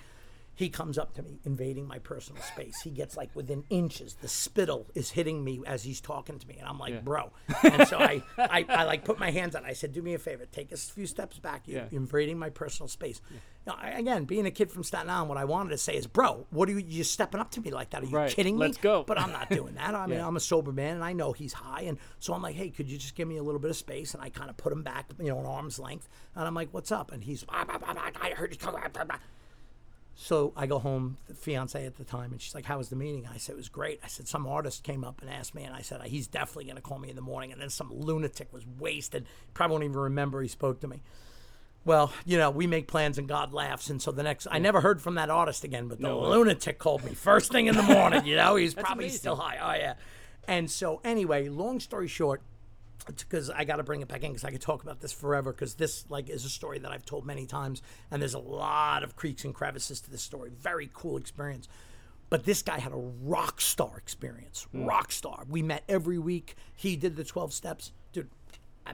He 0.59 0.71
comes 0.71 0.99
up 0.99 1.15
to 1.15 1.23
me, 1.23 1.39
invading 1.45 1.87
my 1.87 2.01
personal 2.01 2.43
space. 2.43 2.81
He 2.83 2.91
gets 2.91 3.17
like 3.17 3.31
within 3.37 3.63
inches. 3.71 4.15
The 4.21 4.27
spittle 4.27 4.89
is 4.93 5.11
hitting 5.13 5.45
me 5.45 5.61
as 5.65 5.85
he's 5.85 6.01
talking 6.01 6.37
to 6.37 6.49
me, 6.49 6.57
and 6.59 6.67
I'm 6.67 6.81
like, 6.81 6.95
Yeah. 6.95 7.01
bro. 7.01 7.31
And 7.63 7.87
so 7.87 7.99
I, 7.99 8.25
I, 8.37 8.67
I 8.69 8.83
like 8.83 9.05
put 9.05 9.21
my 9.21 9.31
hands 9.31 9.55
on. 9.55 9.65
I 9.65 9.73
said, 9.73 9.93
do 9.93 10.03
me 10.03 10.15
a 10.15 10.19
favor, 10.19 10.47
take 10.51 10.73
a 10.73 10.77
few 10.77 11.07
steps 11.07 11.39
back. 11.39 11.69
You're 11.69 11.83
Yeah. 11.83 11.89
invading 11.93 12.41
my 12.41 12.51
personal 12.51 12.89
space. 12.89 13.21
Now, 13.69 13.77
I, 13.81 13.91
again, 13.91 14.25
being 14.25 14.47
a 14.47 14.51
kid 14.51 14.73
from 14.73 14.83
Staten 14.83 15.09
Island, 15.09 15.29
what 15.29 15.39
I 15.39 15.45
wanted 15.45 15.71
to 15.71 15.79
say 15.79 15.95
is, 15.95 16.09
bro, 16.09 16.47
what 16.51 16.69
are 16.69 16.73
you? 16.73 16.85
You 16.85 17.05
stepping 17.05 17.39
up 17.41 17.53
to 17.53 17.61
me 17.61 17.71
like 17.71 17.91
that? 17.91 18.03
Are 18.03 18.07
you 18.07 18.17
Right. 18.17 18.31
kidding 18.31 18.57
me? 18.57 18.63
Let's 18.63 18.79
go. 18.79 19.05
But 19.07 19.21
I'm 19.21 19.31
not 19.31 19.51
doing 19.51 19.75
that. 19.75 19.95
I 19.95 20.07
mean, 20.09 20.19
Yeah. 20.19 20.27
I'm 20.27 20.35
a 20.37 20.41
sober 20.41 20.73
man, 20.73 20.97
and 20.97 21.05
I 21.05 21.13
know 21.13 21.33
he's 21.33 21.53
high, 21.53 21.83
and 21.83 21.99
so 22.19 22.33
I'm 22.35 22.43
like, 22.43 22.57
hey, 22.57 22.71
could 22.71 22.91
you 22.91 22.99
just 22.99 23.15
give 23.15 23.29
me 23.29 23.37
a 23.37 23.45
little 23.45 23.61
bit 23.61 23.71
of 23.71 23.77
space? 23.77 24.13
And 24.15 24.23
I 24.25 24.31
kind 24.31 24.51
of 24.51 24.57
put 24.57 24.73
him 24.73 24.83
back, 24.83 25.11
you 25.21 25.29
know, 25.29 25.39
an 25.39 25.47
arm's 25.47 25.79
length, 25.79 26.09
and 26.35 26.49
I'm 26.49 26.55
like, 26.55 26.71
what's 26.73 26.91
up? 26.91 27.13
And 27.13 27.23
he's, 27.23 27.45
"Ah, 27.49 27.65
bah, 27.65 27.79
bah, 27.81 27.95
bah, 27.95 28.11
I 28.21 28.31
heard 28.31 28.51
you 28.51 28.57
talk 28.59 28.75
about. 28.77 28.93
blah, 28.93 29.05
blah." 29.05 29.17
So 30.21 30.53
I 30.57 30.67
go 30.67 30.81
home, 30.81 31.17
the 31.29 31.35
fiance 31.35 31.87
at 31.87 31.97
the 31.97 32.03
time, 32.03 32.33
and 32.33 32.43
she's 32.43 32.53
like, 32.53 32.65
"How 32.65 32.77
was 32.79 32.89
the 32.89 32.97
meeting?" 32.97 33.29
I 33.33 33.37
said, 33.37 33.53
"It 33.53 33.57
was 33.57 33.69
great." 33.69 34.01
I 34.03 34.09
said, 34.09 34.27
"Some 34.27 34.49
artist 34.49 34.83
came 34.83 35.05
up 35.05 35.21
and 35.23 35.31
asked 35.31 35.55
me," 35.55 35.63
and 35.63 35.73
I 35.73 35.81
said, 35.81 36.03
"He's 36.03 36.27
definitely 36.27 36.65
going 36.65 36.75
to 36.75 36.83
call 36.83 36.99
me 36.99 37.09
in 37.09 37.15
the 37.15 37.23
morning." 37.23 37.53
And 37.53 37.61
then 37.63 37.71
some 37.71 37.93
lunatic 37.95 38.53
was 38.53 38.67
wasted, 38.67 39.27
probably 39.55 39.75
won't 39.75 39.85
even 39.85 39.97
remember 39.97 40.43
he 40.43 40.49
spoke 40.49 40.81
to 40.81 40.89
me. 40.89 41.03
Well, 41.85 42.13
you 42.27 42.37
know, 42.37 42.51
we 42.51 42.67
make 42.67 42.89
plans 42.89 43.17
and 43.17 43.29
God 43.29 43.53
laughs, 43.53 43.91
and 43.91 44.03
so 44.03 44.11
the 44.11 44.25
next, 44.25 44.49
I 44.51 44.59
never 44.59 44.81
heard 44.81 45.01
from 45.01 45.15
that 45.15 45.31
artist 45.31 45.63
again, 45.63 45.87
but 45.87 45.99
the 45.99 46.09
No 46.09 46.19
way. 46.19 46.29
lunatic 46.31 46.81
called 46.81 47.05
me 47.05 47.15
first 47.15 47.53
thing 47.53 47.69
in 47.69 47.77
the 47.77 47.83
morning. 47.85 48.27
You 48.27 48.35
know, 48.35 48.57
he's 48.57 48.75
probably 48.75 49.05
amazing. 49.05 49.19
still 49.21 49.37
high. 49.37 49.59
Oh 49.63 49.79
yeah. 49.81 49.95
And 50.49 50.69
so 50.69 51.01
anyway, 51.05 51.49
long 51.49 51.79
story 51.79 52.09
short, 52.09 52.43
because 53.05 53.51
I 53.51 53.65
got 53.65 53.77
to 53.77 53.83
bring 53.83 54.01
it 54.01 54.09
back 54.09 54.23
in 54.23 54.31
because 54.31 54.45
I 54.45 54.51
could 54.51 54.61
talk 54.61 54.83
about 54.83 55.01
this 55.01 55.13
forever 55.13 55.53
because 55.53 55.75
this 55.75 56.05
like 56.09 56.29
is 56.29 56.45
a 56.45 56.49
story 56.49 56.79
that 56.81 56.91
I've 56.91 57.05
told 57.05 57.27
many 57.27 57.47
times 57.47 57.83
and 58.11 58.21
there's 58.21 58.35
a 58.35 58.39
lot 58.39 59.03
of 59.03 59.17
creeks 59.17 59.45
and 59.45 59.55
crevices 59.55 60.01
to 60.03 60.11
this 60.11 60.23
story. 60.23 60.51
Very 60.51 60.91
cool 60.93 61.17
experience. 61.17 61.69
But 62.31 62.45
this 62.45 62.63
guy 62.63 62.79
had 62.79 62.93
a 62.93 62.97
rock 62.97 63.61
star 63.61 63.97
experience. 63.97 64.67
Hmm. 64.73 64.85
Rock 64.85 65.13
star. 65.13 65.45
We 65.49 65.63
met 65.63 65.85
every 65.89 66.19
week. 66.19 66.57
He 66.75 66.97
did 66.97 67.17
the 67.17 67.25
12 67.25 67.53
steps. 67.53 67.93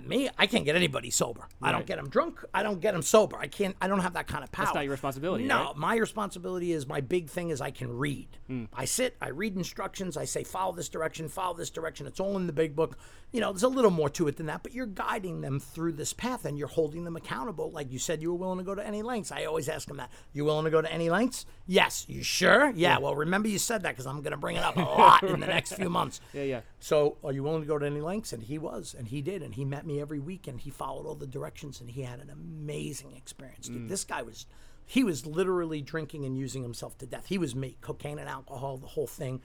Me, 0.03 0.29
I 0.39 0.47
can't 0.47 0.65
get 0.65 0.77
anybody 0.77 1.11
sober. 1.11 1.47
I 1.63 1.73
don't 1.73 1.87
get 1.87 1.97
them 1.97 2.09
drunk. 2.09 2.45
I 2.53 2.63
don't 2.63 2.81
get 2.81 2.93
them 2.93 3.03
sober. 3.03 3.37
I 3.37 3.47
can't, 3.47 3.77
I 3.81 3.89
don't 3.89 4.01
have 4.01 4.15
that 4.15 4.27
kind 4.27 4.43
of 4.45 4.51
power. 4.53 4.67
That's 4.67 4.75
not 4.75 4.85
your 4.85 4.93
responsibility, 4.93 5.45
No, 5.45 5.65
right? 5.67 5.77
my 5.77 5.97
responsibility 5.97 6.73
is 6.73 6.87
my 6.87 7.01
big 7.01 7.29
thing 7.31 7.51
is 7.51 7.61
I 7.61 7.71
can 7.71 7.97
read. 7.97 8.29
Hmm. 8.47 8.65
I 8.73 8.85
sit, 8.85 9.17
I 9.21 9.29
read 9.29 9.57
instructions, 9.57 10.17
I 10.17 10.25
say 10.25 10.45
follow 10.45 10.73
this 10.73 10.89
direction, 10.89 11.29
follow 11.29 11.55
this 11.55 11.71
direction. 11.71 12.07
It's 12.07 12.21
all 12.21 12.37
in 12.37 12.47
the 12.47 12.53
big 12.53 12.75
book. 12.77 12.99
You 13.33 13.41
know, 13.41 13.53
there's 13.53 13.65
a 13.65 13.69
little 13.69 13.91
more 13.91 14.09
to 14.11 14.29
it 14.29 14.37
than 14.37 14.47
that, 14.47 14.63
but 14.63 14.73
you're 14.73 14.87
guiding 14.87 15.41
them 15.41 15.59
through 15.59 15.93
this 15.93 16.13
path 16.13 16.45
and 16.45 16.57
you're 16.57 16.69
holding 16.69 17.03
them 17.05 17.17
accountable. 17.17 17.71
Like 17.73 17.91
you 17.91 17.99
said, 17.99 18.23
you 18.23 18.31
were 18.33 18.39
willing 18.39 18.59
to 18.59 18.65
go 18.65 18.75
to 18.77 18.87
any 18.87 19.03
lengths. 19.03 19.33
I 19.33 19.45
always 19.45 19.69
ask 19.69 19.89
them 19.89 19.97
that. 19.97 20.11
You 20.33 20.45
willing 20.45 20.65
to 20.67 20.71
go 20.71 20.81
to 20.81 20.93
any 20.93 21.11
lengths? 21.11 21.45
Yes. 21.67 22.05
You 22.09 22.23
sure? 22.23 22.71
Yeah. 22.77 22.99
Well, 22.99 23.17
remember 23.17 23.49
you 23.49 23.59
said 23.59 23.83
that 23.83 23.91
because 23.91 24.07
I'm 24.07 24.19
going 24.23 24.31
to 24.33 24.37
bring 24.37 24.57
it 24.57 24.63
up 24.63 24.77
a 24.77 24.81
lot 24.81 25.23
in 25.25 25.41
the 25.41 25.47
next 25.49 25.73
few 25.75 25.91
months. 25.91 26.21
Yeah, 26.33 26.43
yeah. 26.43 26.61
So, 26.79 27.17
are 27.25 27.33
you 27.33 27.43
willing 27.43 27.63
to 27.63 27.67
go 27.67 27.77
to 27.79 27.87
any 27.87 28.01
lengths? 28.01 28.33
And 28.33 28.43
he 28.43 28.57
was, 28.59 28.95
and 28.97 29.09
he 29.09 29.21
did, 29.21 29.43
and 29.43 29.55
he 29.55 29.65
met 29.65 29.84
me 29.87 30.01
every 30.01 30.19
week, 30.19 30.47
and 30.47 30.61
he 30.61 30.71
followed 30.71 31.07
all 31.07 31.15
the 31.15 31.27
directions, 31.27 31.81
and 31.81 31.91
he 31.91 32.03
had 32.03 32.21
an 32.21 32.31
amazing 32.31 33.13
experience, 33.17 33.69
dude. 33.69 33.83
Mm. 33.83 33.89
This 33.89 34.05
guy 34.05 34.23
was, 34.23 34.47
he 34.87 35.05
was 35.05 35.27
literally 35.27 35.81
drinking 35.83 36.25
and 36.25 36.37
using 36.37 36.63
himself 36.63 36.99
to 36.99 37.07
death. 37.07 37.27
He 37.27 37.39
was 37.39 37.55
me, 37.55 37.77
cocaine 37.81 38.19
and 38.19 38.29
alcohol, 38.29 38.77
the 38.77 38.87
whole 38.87 39.07
thing. 39.07 39.41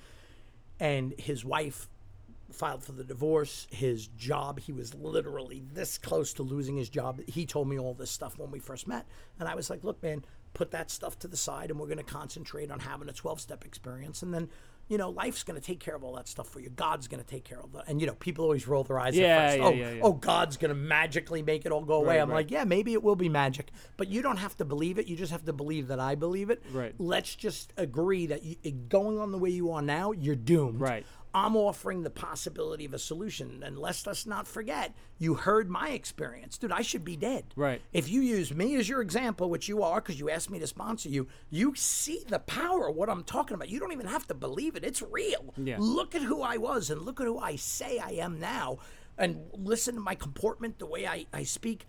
And 0.80 1.14
his 1.18 1.44
wife 1.44 1.90
filed 2.52 2.84
for 2.84 2.94
the 2.94 3.04
divorce. 3.04 3.68
His 3.70 4.08
job, 4.08 4.60
he 4.60 4.72
was 4.72 4.94
literally 4.96 5.64
this 5.74 5.98
close 5.98 6.34
to 6.34 6.44
losing 6.44 6.78
his 6.78 6.90
job. 6.90 7.22
He 7.28 7.46
told 7.46 7.68
me 7.68 7.78
all 7.78 7.94
this 7.94 8.12
stuff 8.12 8.38
when 8.38 8.52
we 8.52 8.60
first 8.60 8.88
met, 8.88 9.06
and 9.40 9.48
I 9.48 9.56
was 9.56 9.70
like, 9.70 9.84
"Look, 9.84 10.02
man, 10.02 10.24
put 10.54 10.72
that 10.72 10.90
stuff 10.90 11.20
to 11.20 11.28
the 11.28 11.38
side, 11.38 11.70
and 11.70 11.80
we're 11.80 11.88
going 11.88 11.98
to 11.98 12.04
concentrate 12.04 12.72
on 12.72 12.80
having 12.80 13.10
a 13.10 13.14
12-step 13.14 13.66
experience, 13.66 14.22
and 14.22 14.34
then." 14.34 14.50
You 14.90 14.98
know, 14.98 15.12
life's 15.12 15.44
going 15.44 15.58
to 15.60 15.66
take 15.66 15.80
care 15.80 15.96
of 15.96 16.04
all 16.04 16.16
that 16.16 16.28
stuff 16.28 16.50
for 16.50 16.60
you. 16.60 16.70
God's 16.70 17.08
going 17.08 17.24
to 17.24 17.30
take 17.30 17.46
care 17.46 17.62
of 17.62 17.72
that. 17.74 17.84
And, 17.88 18.02
you 18.02 18.08
know, 18.08 18.16
people 18.16 18.44
always 18.44 18.68
roll 18.68 18.84
their 18.84 19.00
eyes 19.00 19.16
Yeah, 19.16 19.28
at 19.38 19.50
first. 19.52 19.58
yeah, 19.60 19.66
oh, 19.66 19.72
yeah, 19.72 19.92
yeah. 19.92 20.02
oh, 20.04 20.14
God's 20.14 20.58
going 20.58 20.70
to 20.70 20.76
magically 20.76 21.42
make 21.44 21.66
it 21.66 21.72
all 21.72 21.86
go 21.86 21.94
away. 21.98 22.16
Right, 22.16 22.22
I'm 22.22 22.30
right. 22.30 22.38
like, 22.38 22.52
yeah, 22.52 22.64
maybe 22.64 22.94
it 22.94 23.04
will 23.04 23.16
be 23.16 23.30
magic. 23.30 23.72
But 23.98 24.08
you 24.10 24.22
don't 24.22 24.38
have 24.38 24.58
to 24.58 24.66
believe 24.66 24.98
it. 24.98 25.08
You 25.08 25.16
just 25.16 25.32
have 25.32 25.46
to 25.46 25.54
believe 25.54 25.88
that 25.90 26.00
I 26.00 26.16
believe 26.16 26.50
it. 26.50 26.64
Right. 26.74 26.94
Let's 26.98 27.36
just 27.36 27.72
agree 27.78 28.26
that 28.26 28.44
you, 28.44 28.56
going 28.72 29.20
on 29.20 29.32
the 29.32 29.38
way 29.38 29.52
you 29.52 29.72
are 29.72 29.82
now, 29.84 30.12
you're 30.12 30.36
doomed 30.36 30.82
Right. 30.82 31.06
I'm 31.34 31.55
offering 31.55 32.03
the 32.03 32.09
possibility 32.09 32.86
of 32.86 32.93
a 32.93 32.99
solution. 32.99 33.61
And 33.63 33.77
let's 33.77 34.05
let's 34.07 34.25
not 34.25 34.47
forget, 34.47 34.95
you 35.17 35.36
heard 35.36 35.69
my 35.69 35.89
experience, 35.89 36.57
dude. 36.57 36.71
I 36.71 36.82
should 36.82 37.03
be 37.03 37.15
dead. 37.15 37.45
Right. 37.55 37.82
If 37.93 38.09
you 38.09 38.21
use 38.21 38.53
me 38.53 38.75
as 38.75 38.89
your 38.89 39.01
example, 39.01 39.49
which 39.49 39.67
you 39.67 39.84
are, 39.84 40.01
because 40.01 40.19
you 40.19 40.30
asked 40.30 40.49
me 40.49 40.59
to 40.59 40.67
sponsor 40.67 41.09
you, 41.09 41.27
you 41.49 41.73
see 41.75 42.23
the 42.27 42.39
power 42.39 42.89
of 42.89 42.95
what 42.95 43.09
I'm 43.09 43.23
talking 43.23 43.55
about. 43.55 43.69
You 43.69 43.80
don't 43.80 43.91
even 43.91 44.07
have 44.07 44.27
to 44.27 44.34
believe 44.34 44.75
it; 44.75 44.84
it's 44.84 45.01
real. 45.01 45.53
Yeah. 45.57 45.77
Look 45.80 46.15
at 46.15 46.23
who 46.23 46.41
I 46.41 46.57
was, 46.57 46.89
and 46.89 47.01
look 47.01 47.19
at 47.19 47.27
who 47.27 47.38
I 47.38 47.55
say 47.55 47.99
I 47.99 48.11
am 48.11 48.39
now, 48.39 48.80
and 49.17 49.41
listen 49.53 49.95
to 49.95 50.01
my 50.01 50.15
comportment, 50.15 50.80
the 50.80 50.88
way 50.88 51.05
I, 51.05 51.25
I 51.32 51.43
speak. 51.43 51.86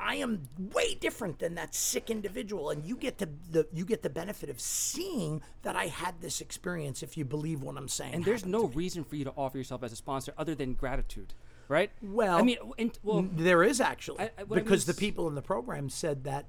I- 0.00 0.16
am 0.16 0.48
way 0.72 0.94
different 0.94 1.38
than 1.38 1.54
that 1.56 1.74
sick 1.74 2.10
individual, 2.10 2.70
and 2.70 2.84
you 2.84 2.96
get 2.96 3.18
the, 3.18 3.28
the 3.50 3.66
you 3.72 3.84
get 3.84 4.02
the 4.02 4.10
benefit 4.10 4.48
of 4.50 4.60
seeing 4.60 5.42
that 5.62 5.76
I 5.76 5.86
had 5.86 6.20
this 6.20 6.40
experience. 6.40 7.02
If 7.02 7.16
you 7.16 7.24
believe 7.24 7.62
what 7.62 7.76
I'm 7.76 7.88
saying, 7.88 8.14
And 8.14 8.24
there's 8.24 8.44
no 8.46 8.64
reason 8.66 9.04
for 9.04 9.16
you 9.16 9.24
to 9.24 9.32
offer 9.36 9.58
yourself 9.58 9.82
as 9.82 9.92
a 9.92 9.96
sponsor 9.96 10.32
other 10.38 10.54
than 10.54 10.74
gratitude, 10.74 11.34
right? 11.68 11.90
Well, 12.02 12.38
I 12.38 12.42
mean, 12.42 12.58
in, 12.78 12.92
well, 13.02 13.28
there 13.32 13.62
is 13.62 13.80
actually 13.80 14.20
I- 14.20 14.24
I- 14.38 14.42
what 14.44 14.56
I 14.56 14.60
mean 14.60 14.64
because 14.64 14.86
the 14.86 14.94
people 14.94 15.28
in 15.28 15.34
the 15.34 15.42
program 15.42 15.88
said 15.90 16.24
that 16.24 16.46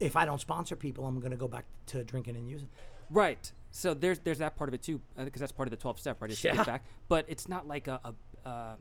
if 0.00 0.16
I 0.16 0.24
don't 0.24 0.40
sponsor 0.40 0.76
people, 0.76 1.06
I'm 1.06 1.18
going 1.20 1.30
to 1.30 1.36
go 1.36 1.48
back 1.48 1.64
to 1.86 2.04
drinking 2.04 2.36
and 2.36 2.48
using. 2.48 2.68
Right. 3.10 3.50
So 3.70 3.92
there's 3.94 4.20
there's 4.20 4.38
that 4.38 4.56
part 4.56 4.68
of 4.68 4.74
it 4.74 4.82
too, 4.82 5.00
because 5.16 5.40
that's 5.40 5.52
part 5.52 5.66
of 5.66 5.70
the 5.70 5.76
12 5.76 5.98
step, 5.98 6.22
right? 6.22 6.30
Is 6.30 6.42
Yeah. 6.42 6.62
back. 6.64 6.84
But 7.08 7.24
it's 7.28 7.48
not 7.48 7.66
like 7.66 7.88
a, 7.88 8.00
a 8.04 8.48
uh, 8.48 8.76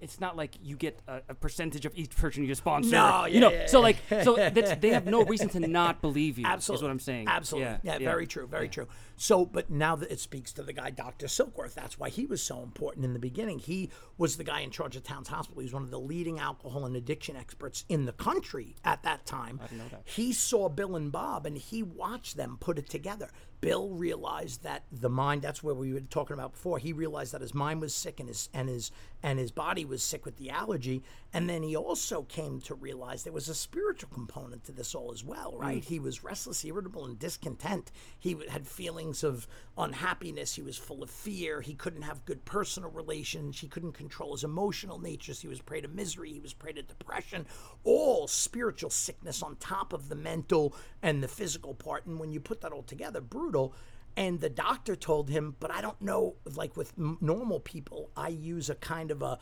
it's 0.00 0.20
not 0.20 0.36
like 0.36 0.54
you 0.62 0.76
get 0.76 1.00
a, 1.06 1.20
a 1.28 1.34
percentage 1.34 1.86
of 1.86 1.92
each 1.96 2.14
person 2.16 2.44
you 2.44 2.54
sponsor. 2.54 2.90
No, 2.90 3.26
you 3.26 3.34
yeah, 3.34 3.40
know. 3.40 3.50
yeah, 3.50 3.66
so 3.66 3.80
like, 3.80 3.96
so 4.08 4.36
that's, 4.36 4.76
they 4.76 4.90
have 4.90 5.06
no 5.06 5.24
reason 5.24 5.48
to 5.50 5.60
not 5.68 6.00
believe 6.00 6.38
you. 6.38 6.46
Absolutely, 6.46 6.78
is 6.78 6.82
what 6.82 6.90
I'm 6.90 7.00
saying. 7.00 7.28
Absolutely, 7.28 7.78
yeah, 7.82 7.98
very 7.98 8.26
true, 8.26 8.46
very 8.46 8.68
true. 8.68 8.86
So, 9.20 9.44
but 9.44 9.68
now 9.68 9.96
that 9.96 10.12
it 10.12 10.20
speaks 10.20 10.52
to 10.54 10.62
the 10.62 10.72
guy, 10.72 10.90
Doctor 10.90 11.26
Silkworth. 11.26 11.74
That's 11.74 11.98
why 11.98 12.08
he 12.08 12.24
was 12.24 12.42
so 12.42 12.62
important 12.62 13.04
in 13.04 13.12
the 13.12 13.18
beginning. 13.18 13.58
He 13.58 13.90
was 14.16 14.36
the 14.36 14.44
guy 14.44 14.60
in 14.60 14.70
charge 14.70 14.94
of 14.94 15.02
Towns 15.02 15.28
Hospital. 15.28 15.60
He 15.60 15.64
was 15.64 15.74
one 15.74 15.82
of 15.82 15.90
the 15.90 15.98
leading 15.98 16.38
alcohol 16.38 16.86
and 16.86 16.94
addiction 16.94 17.36
experts 17.36 17.84
in 17.88 18.04
the 18.04 18.12
country 18.12 18.76
at 18.84 19.02
that 19.02 19.26
time. 19.26 19.58
I 19.62 19.66
didn't 19.66 19.78
know 19.78 19.88
that. 19.90 20.02
He 20.04 20.32
saw 20.32 20.68
Bill 20.68 20.94
and 20.94 21.10
Bob, 21.10 21.46
and 21.46 21.58
he 21.58 21.82
watched 21.82 22.36
them 22.36 22.58
put 22.60 22.78
it 22.78 22.88
together. 22.88 23.28
Bill 23.60 23.90
realized 23.90 24.62
that 24.62 24.84
the 24.92 25.10
mind. 25.10 25.42
That's 25.42 25.64
where 25.64 25.74
we 25.74 25.92
were 25.92 26.00
talking 26.00 26.34
about 26.34 26.52
before. 26.52 26.78
He 26.78 26.92
realized 26.92 27.32
that 27.32 27.40
his 27.40 27.54
mind 27.54 27.80
was 27.80 27.92
sick 27.92 28.20
and 28.20 28.28
his 28.28 28.48
and 28.54 28.68
his 28.68 28.92
and 29.22 29.38
his 29.38 29.50
body 29.50 29.84
was 29.84 30.02
sick 30.02 30.24
with 30.24 30.36
the 30.36 30.50
allergy. 30.50 31.02
And 31.32 31.48
then 31.48 31.62
he 31.62 31.76
also 31.76 32.22
came 32.22 32.60
to 32.62 32.74
realize 32.74 33.22
there 33.22 33.32
was 33.32 33.50
a 33.50 33.54
spiritual 33.54 34.08
component 34.12 34.64
to 34.64 34.72
this 34.72 34.94
all 34.94 35.12
as 35.12 35.22
well, 35.22 35.52
hmm. 35.52 35.60
right? 35.60 35.84
He 35.84 35.98
was 35.98 36.24
restless, 36.24 36.64
irritable, 36.64 37.04
and 37.04 37.18
discontent. 37.18 37.92
He 38.18 38.36
had 38.48 38.66
feelings 38.66 39.22
of 39.22 39.46
unhappiness. 39.76 40.54
He 40.54 40.62
was 40.62 40.78
full 40.78 41.02
of 41.02 41.10
fear. 41.10 41.60
He 41.60 41.74
couldn't 41.74 42.02
have 42.02 42.24
good 42.24 42.44
personal 42.44 42.90
relations. 42.90 43.60
He 43.60 43.68
couldn't 43.68 43.92
control 43.92 44.32
his 44.32 44.44
emotional 44.44 44.98
natures. 44.98 45.40
He 45.40 45.48
was 45.48 45.60
prey 45.60 45.82
to 45.82 45.88
misery. 45.88 46.32
He 46.32 46.40
was 46.40 46.54
prey 46.54 46.72
to 46.72 46.82
depression. 46.82 47.46
All 47.84 48.26
spiritual 48.26 48.90
sickness 48.90 49.42
on 49.42 49.56
top 49.56 49.92
of 49.92 50.08
the 50.08 50.16
mental 50.16 50.74
and 51.02 51.22
the 51.22 51.28
physical 51.28 51.74
part. 51.74 52.06
And 52.06 52.18
when 52.18 52.32
you 52.32 52.40
put 52.40 52.62
that 52.62 52.72
all 52.72 52.82
together, 52.82 53.20
brutal. 53.20 53.74
And 54.18 54.40
the 54.40 54.50
doctor 54.50 54.96
told 54.96 55.30
him, 55.30 55.54
but 55.60 55.70
I 55.70 55.80
don't 55.80 56.00
know, 56.02 56.34
like 56.54 56.76
with 56.76 56.92
m- 56.98 57.18
normal 57.20 57.60
people, 57.60 58.10
I 58.16 58.28
use 58.28 58.68
a 58.68 58.74
kind 58.74 59.10
of 59.12 59.22
a, 59.22 59.38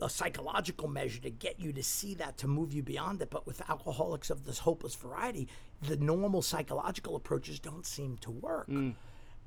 a 0.00 0.10
psychological 0.10 0.88
measure 0.88 1.20
to 1.22 1.30
get 1.30 1.60
you 1.60 1.72
to 1.72 1.82
see 1.82 2.14
that, 2.16 2.36
to 2.38 2.48
move 2.48 2.72
you 2.72 2.82
beyond 2.82 3.22
it. 3.22 3.30
But 3.30 3.46
with 3.46 3.62
alcoholics 3.70 4.28
of 4.30 4.44
this 4.44 4.58
hopeless 4.58 4.96
variety, 4.96 5.46
the 5.80 5.96
normal 5.96 6.42
psychological 6.42 7.14
approaches 7.14 7.60
don't 7.60 7.86
seem 7.86 8.16
to 8.18 8.30
work. 8.32 8.66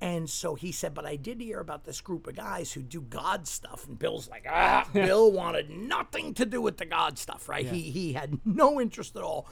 And 0.01 0.29
so 0.29 0.55
he 0.55 0.71
said, 0.71 0.93
but 0.93 1.05
I 1.05 1.17
did 1.17 1.41
hear 1.41 1.59
about 1.59 1.83
this 1.83 1.99
group 1.99 2.25
of 2.27 2.35
guys 2.37 2.71
who 2.71 2.81
do 2.81 3.01
God 3.01 3.47
stuff. 3.49 3.85
And 3.85 3.99
Bill's 3.99 4.29
like, 4.29 4.45
ah, 4.49 4.87
Bill 4.93 5.29
wanted 5.29 5.69
nothing 5.69 6.33
to 6.35 6.45
do 6.45 6.61
with 6.61 6.77
the 6.77 6.85
God 6.85 7.19
stuff, 7.19 7.49
right? 7.49 7.65
He, 7.65 7.81
he 7.91 8.13
had 8.13 8.39
no 8.45 8.79
interest 8.79 9.17
at 9.17 9.23
all. 9.23 9.45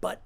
But 0.00 0.22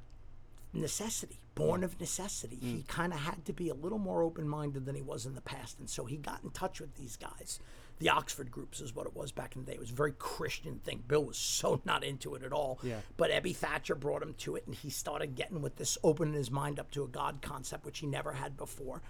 necessity, 0.72 1.40
born 1.56 1.82
of 1.82 1.98
necessity. 1.98 2.58
He 2.60 2.74
mm. 2.74 2.86
kind 2.86 3.12
of 3.12 3.18
had 3.18 3.44
to 3.46 3.52
be 3.52 3.70
a 3.70 3.74
little 3.74 3.98
more 3.98 4.22
open 4.22 4.46
minded 4.46 4.84
than 4.84 4.94
he 4.94 5.02
was 5.02 5.26
in 5.26 5.34
the 5.34 5.40
past. 5.40 5.80
And 5.80 5.90
so 5.90 6.04
he 6.04 6.18
got 6.18 6.44
in 6.44 6.50
touch 6.50 6.80
with 6.80 6.94
these 6.94 7.16
guys. 7.16 7.58
The 7.98 8.10
Oxford 8.10 8.50
groups 8.50 8.80
is 8.80 8.94
what 8.94 9.06
it 9.06 9.16
was 9.16 9.32
back 9.32 9.56
in 9.56 9.64
the 9.64 9.70
day. 9.70 9.74
It 9.74 9.80
was 9.80 9.90
a 9.90 9.94
very 9.94 10.12
Christian 10.12 10.78
thing. 10.78 11.02
Bill 11.08 11.24
was 11.24 11.38
so 11.38 11.80
not 11.84 12.04
into 12.04 12.34
it 12.34 12.44
at 12.44 12.52
all. 12.52 12.78
Yeah. 12.82 13.00
But 13.16 13.30
Ebby 13.30 13.56
Thatcher 13.56 13.94
brought 13.94 14.22
him 14.22 14.34
to 14.38 14.54
it, 14.54 14.66
and 14.66 14.74
he 14.74 14.90
started 14.90 15.34
getting 15.34 15.62
with 15.62 15.76
this, 15.76 15.96
opening 16.04 16.34
his 16.34 16.50
mind 16.50 16.78
up 16.78 16.90
to 16.92 17.02
a 17.02 17.08
God 17.08 17.40
concept, 17.40 17.86
which 17.86 18.00
he 18.00 18.06
never 18.06 18.32
had 18.32 18.58
before. 18.58 19.00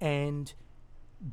And 0.00 0.52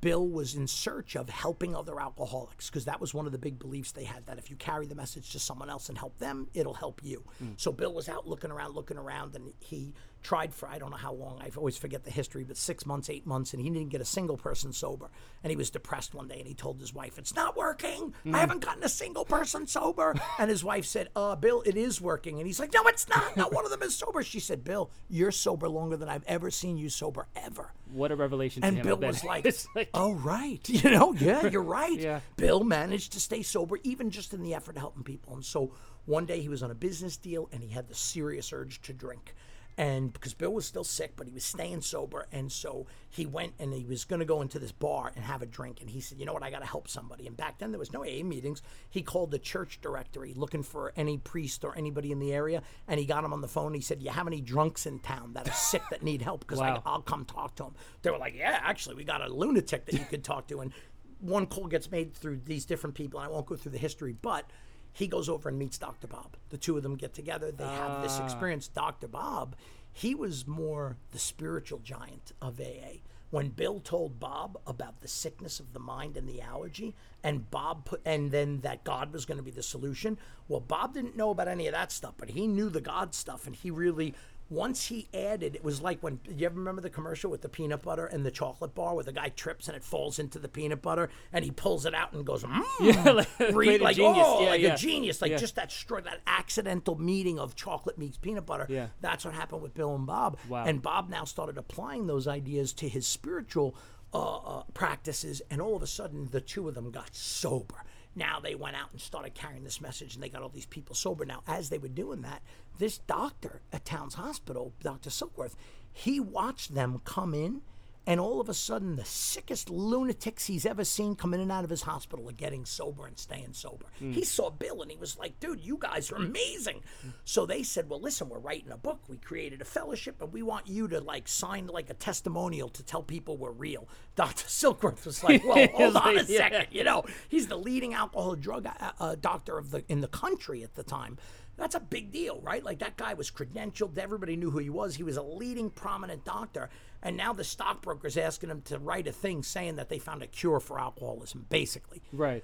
Bill 0.02 0.28
was 0.28 0.54
in 0.56 0.68
search 0.68 1.16
of 1.16 1.30
helping 1.30 1.76
other 1.76 2.00
alcoholics 2.00 2.70
because 2.70 2.86
that 2.86 3.02
was 3.02 3.14
one 3.14 3.26
of 3.26 3.32
the 3.32 3.40
big 3.40 3.58
beliefs 3.58 3.92
they 3.92 4.04
had 4.04 4.26
that 4.28 4.38
if 4.38 4.50
you 4.50 4.56
carry 4.56 4.86
the 4.86 4.94
message 4.94 5.32
to 5.32 5.40
someone 5.40 5.70
else 5.70 5.90
and 5.90 5.98
help 5.98 6.20
them, 6.20 6.48
it'll 6.54 6.76
help 6.76 7.02
you. 7.04 7.24
Mm. 7.44 7.54
So 7.58 7.72
Bill 7.72 7.94
was 7.94 8.08
out 8.08 8.28
looking 8.28 8.52
around, 8.52 8.76
looking 8.76 8.98
around, 8.98 9.36
and 9.36 9.52
he 9.60 9.94
tried 10.22 10.54
for 10.54 10.68
I 10.68 10.78
don't 10.80 10.92
know 10.92 10.98
how 10.98 11.14
long. 11.14 11.40
I 11.42 11.50
always 11.56 11.78
forget 11.78 12.04
the 12.04 12.12
history, 12.12 12.44
but 12.44 12.58
six 12.58 12.86
months, 12.86 13.10
eight 13.10 13.26
months, 13.26 13.54
and 13.54 13.62
he 13.62 13.70
didn't 13.70 13.90
get 13.90 14.02
a 14.02 14.06
single 14.06 14.38
person 14.38 14.74
sober. 14.74 15.10
And 15.44 15.52
he 15.52 15.58
was 15.58 15.70
depressed 15.70 16.14
one 16.14 16.28
day, 16.28 16.40
and 16.40 16.48
he 16.48 16.54
told 16.54 16.80
his 16.80 16.94
wife, 16.94 17.18
"It's 17.18 17.36
not 17.36 17.56
working. 17.56 18.14
I 18.34 18.40
haven't 18.40 18.64
gotten 18.64 18.84
a 18.84 18.90
single 18.90 19.26
person 19.26 19.68
sober." 19.68 20.16
and 20.40 20.50
his 20.50 20.64
wife 20.64 20.86
said, 20.86 21.10
"Uh, 21.16 21.36
Bill, 21.36 21.62
it 21.66 21.78
is 21.78 22.02
working." 22.02 22.38
And 22.38 22.48
he's 22.48 22.60
like, 22.60 22.74
"No, 22.74 22.84
it's 22.86 23.08
not. 23.08 23.38
Not 23.38 23.54
one 23.54 23.66
of 23.66 23.72
them 23.72 23.82
is 23.82 23.96
sober." 23.96 24.24
She 24.24 24.40
said, 24.40 24.64
"Bill, 24.64 24.92
you're 25.10 25.32
sober 25.32 25.70
longer 25.70 25.98
than 25.98 26.10
I've 26.10 26.26
ever 26.26 26.52
seen 26.52 26.78
you 26.78 26.90
sober 26.90 27.28
ever." 27.36 27.72
What 27.92 28.12
a 28.12 28.16
revelation 28.16 28.62
to 28.62 28.68
And. 28.68 28.84
Bill 28.84 28.98
was 28.98 29.24
like, 29.24 29.46
like, 29.76 29.90
"Oh 29.94 30.14
right, 30.14 30.68
you 30.70 30.92
know, 30.92 31.14
yeah, 31.14 31.48
you're 31.48 31.62
right." 31.62 32.00
Yeah. 32.00 32.20
Bill 32.36 32.64
managed 32.64 33.14
to 33.14 33.20
stay 33.20 33.42
sober, 33.42 33.78
even 33.84 34.12
just 34.12 34.34
in 34.34 34.44
the 34.44 34.54
effort 34.54 34.76
of 34.76 34.82
helping 34.82 35.04
people. 35.04 35.34
And 35.34 35.46
so 35.46 35.74
one 36.06 36.26
day 36.26 36.42
he 36.42 36.50
was 36.50 36.64
on 36.64 36.72
a 36.72 36.76
business 36.76 37.18
deal, 37.18 37.50
and 37.52 37.64
he 37.64 37.70
had 37.70 37.88
the 37.88 37.96
serious 37.96 38.52
urge 38.52 38.82
to 38.84 38.94
drink. 38.94 39.36
And 39.80 40.12
because 40.12 40.34
Bill 40.34 40.52
was 40.52 40.66
still 40.66 40.84
sick, 40.84 41.14
but 41.16 41.26
he 41.26 41.32
was 41.32 41.46
staying 41.46 41.80
sober, 41.84 42.28
and 42.34 42.52
so 42.52 42.86
he 43.10 43.26
went 43.26 43.54
and 43.60 43.74
he 43.74 43.86
was 43.86 44.04
going 44.04 44.20
to 44.20 44.26
go 44.26 44.42
into 44.42 44.60
this 44.60 44.74
bar 44.74 45.14
and 45.16 45.24
have 45.24 45.42
a 45.42 45.46
drink. 45.46 45.80
And 45.80 45.90
he 45.90 46.02
said, 46.02 46.20
"You 46.20 46.26
know 46.26 46.34
what? 46.34 46.44
I 46.44 46.52
got 46.52 46.60
to 46.60 46.66
help 46.66 46.90
somebody." 46.90 47.26
And 47.28 47.38
back 47.38 47.60
then 47.60 47.72
there 47.72 47.80
was 47.80 47.94
no 47.94 48.04
AA 48.04 48.22
meetings. 48.22 48.62
He 48.90 49.02
called 49.02 49.32
the 49.32 49.40
church 49.40 49.80
directory 49.80 50.34
looking 50.34 50.64
for 50.64 50.92
any 50.98 51.18
priest 51.18 51.64
or 51.64 51.78
anybody 51.78 52.12
in 52.12 52.20
the 52.20 52.34
area, 52.34 52.62
and 52.90 53.00
he 53.00 53.06
got 53.06 53.24
him 53.24 53.32
on 53.32 53.40
the 53.40 53.48
phone. 53.48 53.74
He 53.74 53.80
said, 53.80 54.04
"You 54.04 54.10
have 54.12 54.28
any 54.28 54.42
drunks 54.42 54.86
in 54.86 55.00
town 55.00 55.32
that 55.32 55.48
are 55.48 55.54
sick 55.54 55.84
that 55.92 56.04
need 56.04 56.24
help? 56.24 56.42
Because 56.42 56.60
Wow. 56.60 56.82
I'll 56.86 57.02
come 57.02 57.24
talk 57.24 57.56
to 57.56 57.64
them." 57.64 57.76
They 58.02 58.12
were 58.12 58.18
like, 58.18 58.36
"Yeah, 58.36 58.60
actually, 58.62 58.96
we 58.96 59.06
got 59.06 59.22
a 59.22 59.34
lunatic 59.34 59.86
that 59.86 59.94
you 59.94 60.04
could 60.04 60.26
talk 60.26 60.50
to." 60.50 60.60
And 60.60 60.74
one 61.22 61.46
call 61.48 61.68
gets 61.68 61.90
made 61.90 62.14
through 62.14 62.42
these 62.44 62.66
different 62.66 62.98
people, 62.98 63.22
and 63.22 63.30
I 63.30 63.32
won't 63.32 63.46
go 63.46 63.56
through 63.56 63.72
the 63.72 63.78
history, 63.78 64.12
but 64.12 64.52
he 64.94 65.08
goes 65.08 65.30
over 65.30 65.50
and 65.50 65.58
meets 65.58 65.78
Dr. 65.78 66.08
Bob. 66.08 66.36
The 66.50 66.58
two 66.58 66.78
of 66.78 66.84
them 66.84 66.96
get 66.96 67.14
together. 67.14 67.52
They 67.52 67.64
have 67.64 68.02
this 68.02 68.20
ah. 68.20 68.26
experience. 68.26 68.68
Dr. 68.68 69.08
Bob, 69.08 69.56
he 69.92 70.16
was 70.16 70.48
more 70.48 70.98
the 71.12 71.20
spiritual 71.20 71.80
giant 71.80 72.32
of 72.42 72.60
AA. 72.60 73.00
When 73.32 73.50
Bill 73.50 73.80
told 73.80 74.20
Bob 74.20 74.58
about 74.66 75.02
the 75.02 75.08
sickness 75.08 75.60
of 75.60 75.74
the 75.74 75.80
mind 75.80 76.18
and 76.18 76.28
the 76.28 76.42
allergy, 76.42 76.96
and 77.24 77.50
Bob 77.52 77.86
put, 77.86 78.02
and 78.04 78.32
then 78.32 78.62
that 78.62 78.84
God 78.84 79.14
was 79.14 79.26
going 79.26 79.38
to 79.38 79.44
be 79.44 79.52
the 79.52 79.62
solution. 79.62 80.18
Well, 80.48 80.60
Bob 80.60 80.96
didn't 80.96 81.16
know 81.16 81.30
about 81.30 81.48
any 81.48 81.68
of 81.68 81.74
that 81.74 81.92
stuff, 81.92 82.16
but 82.18 82.32
he 82.32 82.48
knew 82.48 82.70
the 82.70 82.82
God 82.82 83.14
stuff, 83.14 83.46
and 83.46 83.56
he 83.56 83.70
really 83.70 84.16
once 84.50 84.88
he 84.88 85.08
added, 85.14 85.56
it 85.56 85.64
was 85.64 85.82
like 85.82 86.02
when 86.02 86.20
you 86.28 86.46
ever 86.46 86.56
remember 86.56 86.82
the 86.82 86.90
commercial 86.90 87.30
with 87.30 87.42
the 87.42 87.50
peanut 87.50 87.82
butter 87.84 88.06
and 88.06 88.26
the 88.26 88.32
chocolate 88.32 88.74
bar 88.74 88.96
where 88.96 89.04
the 89.04 89.12
guy 89.12 89.30
trips 89.30 89.68
and 89.68 89.78
it 89.78 89.84
falls 89.84 90.18
into 90.20 90.40
the 90.40 90.48
peanut 90.48 90.82
butter 90.82 91.10
and 91.32 91.46
he 91.46 91.52
pulls 91.52 91.86
it 91.86 91.94
out 91.94 92.14
and 92.14 92.26
goes, 92.26 92.44
mm, 92.44 92.64
Yeah, 92.82 93.12
like- 93.12 93.40
Re- 93.40 93.52
great 93.52 93.82
like 93.82 93.96
genius. 93.96 94.26
oh, 94.28 94.44
Yeah, 94.44 94.50
like 94.50 94.62
yeah. 94.62 94.74
a 94.74 94.78
genius, 94.78 95.22
like 95.22 95.32
Yeah. 95.32 95.38
just 95.38 95.56
that 95.56 95.72
str- 95.72 96.00
that 96.02 96.22
accidental 96.26 96.96
meeting 96.98 97.38
of 97.40 97.56
chocolate 97.56 97.98
meets 97.98 98.18
peanut 98.18 98.46
butter. 98.46 98.66
Yeah. 98.70 98.88
That's 99.02 99.24
what 99.26 99.34
happened 99.34 99.62
with 99.62 99.74
Bill 99.74 99.94
and 99.96 100.08
Bob. 100.08 100.38
Wow. 100.50 100.64
And 100.66 100.82
Bob 100.82 101.10
now 101.10 101.26
started 101.26 101.58
applying 101.58 102.08
those 102.08 102.28
ideas 102.28 102.74
to 102.74 102.90
his 102.90 103.06
spiritual 103.06 103.76
uh, 104.12 104.38
uh, 104.38 104.64
practices, 104.74 105.40
and 105.52 105.62
all 105.62 105.76
of 105.76 105.84
a 105.84 105.88
sudden, 105.88 106.28
the 106.32 106.42
two 106.42 106.68
of 106.68 106.74
them 106.74 106.90
got 106.90 107.14
sober. 107.16 107.84
Now 108.16 108.40
they 108.40 108.56
went 108.56 108.76
out 108.76 108.92
and 108.92 109.00
started 109.00 109.36
carrying 109.36 109.64
this 109.64 109.82
message, 109.82 110.16
and 110.16 110.24
they 110.24 110.30
got 110.30 110.42
all 110.42 110.50
these 110.50 110.66
people 110.66 110.96
sober. 110.96 111.26
Now, 111.26 111.42
as 111.48 111.70
they 111.70 111.78
were 111.78 111.88
doing 111.88 112.22
that, 112.22 112.42
this 112.78 112.98
doctor 112.98 113.62
at 113.72 113.86
Towns 113.86 114.16
Hospital, 114.16 114.74
Dr. 114.82 115.10
Silkworth, 115.10 115.56
he 115.92 116.20
watched 116.20 116.74
them 116.74 117.02
come 117.04 117.34
in, 117.34 117.62
and 118.10 118.20
all 118.20 118.42
of 118.42 118.50
a 118.50 118.56
sudden, 118.56 118.96
the 118.96 119.06
sickest 119.06 119.70
lunatics 119.70 120.48
he's 120.48 120.66
ever 120.66 120.84
seen 120.84 121.14
come 121.14 121.32
in 121.36 121.42
and 121.42 121.52
out 121.52 121.64
of 121.64 121.70
his 121.70 121.84
hospital 121.84 122.28
are 122.28 122.34
getting 122.34 122.66
sober 122.66 123.06
and 123.06 123.20
staying 123.20 123.54
sober. 123.54 123.86
He 124.00 124.24
saw 124.24 124.50
Bill, 124.50 124.82
and 124.82 124.90
he 124.90 124.98
was 124.98 125.16
like, 125.20 125.40
"Dude, 125.40 125.62
you 125.62 125.78
guys 125.78 126.12
are 126.12 126.16
amazing." 126.16 126.82
So 127.24 127.46
they 127.46 127.62
said, 127.62 127.88
"Well, 127.88 128.02
listen, 128.02 128.28
we're 128.28 128.40
writing 128.40 128.72
a 128.72 128.78
book. 128.78 129.02
We 129.08 129.18
created 129.18 129.62
a 129.62 129.66
fellowship, 129.66 130.24
and 130.24 130.34
we 130.34 130.42
want 130.42 130.66
you 130.66 130.88
to 130.88 131.00
like 131.00 131.28
sign 131.28 131.68
like 131.68 131.92
a 131.92 131.94
testimonial 131.94 132.70
to 132.70 132.82
tell 132.82 133.04
people 133.04 133.38
we're 133.38 133.52
real." 133.52 133.88
Dr. 134.16 134.48
Silkworth 134.48 135.06
was 135.06 135.24
like, 135.24 135.46
"Well, 135.46 135.68
hold 135.76 135.96
on 135.98 136.14
a 136.14 136.16
like, 136.18 136.30
yeah. 136.30 136.38
second. 136.40 136.68
You 136.72 136.86
know, 136.86 137.06
he's 137.28 137.46
the 137.46 137.58
leading 137.58 137.94
alcohol 137.94 138.34
drug 138.34 138.66
uh, 138.66 138.92
uh, 139.00 139.16
doctor 139.22 139.60
of 139.60 139.70
the 139.70 139.84
in 139.88 140.02
the 140.02 140.08
country 140.08 140.64
at 140.64 140.74
the 140.74 140.84
time." 140.84 141.20
That's 141.60 141.76
a 141.76 141.80
big 141.80 142.12
deal, 142.12 142.40
right? 142.42 142.64
Like 142.64 142.80
that 142.80 142.96
guy 142.96 143.14
was 143.14 143.30
credentialed. 143.30 143.98
Everybody 143.98 144.38
knew 144.38 144.50
who 144.50 144.60
he 144.60 144.70
was. 144.70 144.96
He 144.96 145.04
was 145.04 145.18
a 145.18 145.22
leading 145.22 145.70
prominent 145.70 146.24
doctor. 146.24 146.70
And 147.04 147.18
now 147.18 147.34
the 147.34 147.44
stockbroker's 147.44 148.18
asking 148.18 148.50
him 148.50 148.62
to 148.64 148.80
write 148.80 149.08
a 149.08 149.12
thing 149.12 149.44
saying 149.44 149.76
that 149.76 149.90
they 149.90 150.00
found 150.00 150.24
a 150.24 150.28
cure 150.28 150.62
for 150.62 150.80
alcoholism, 150.80 151.46
basically. 151.50 152.02
Right. 152.14 152.44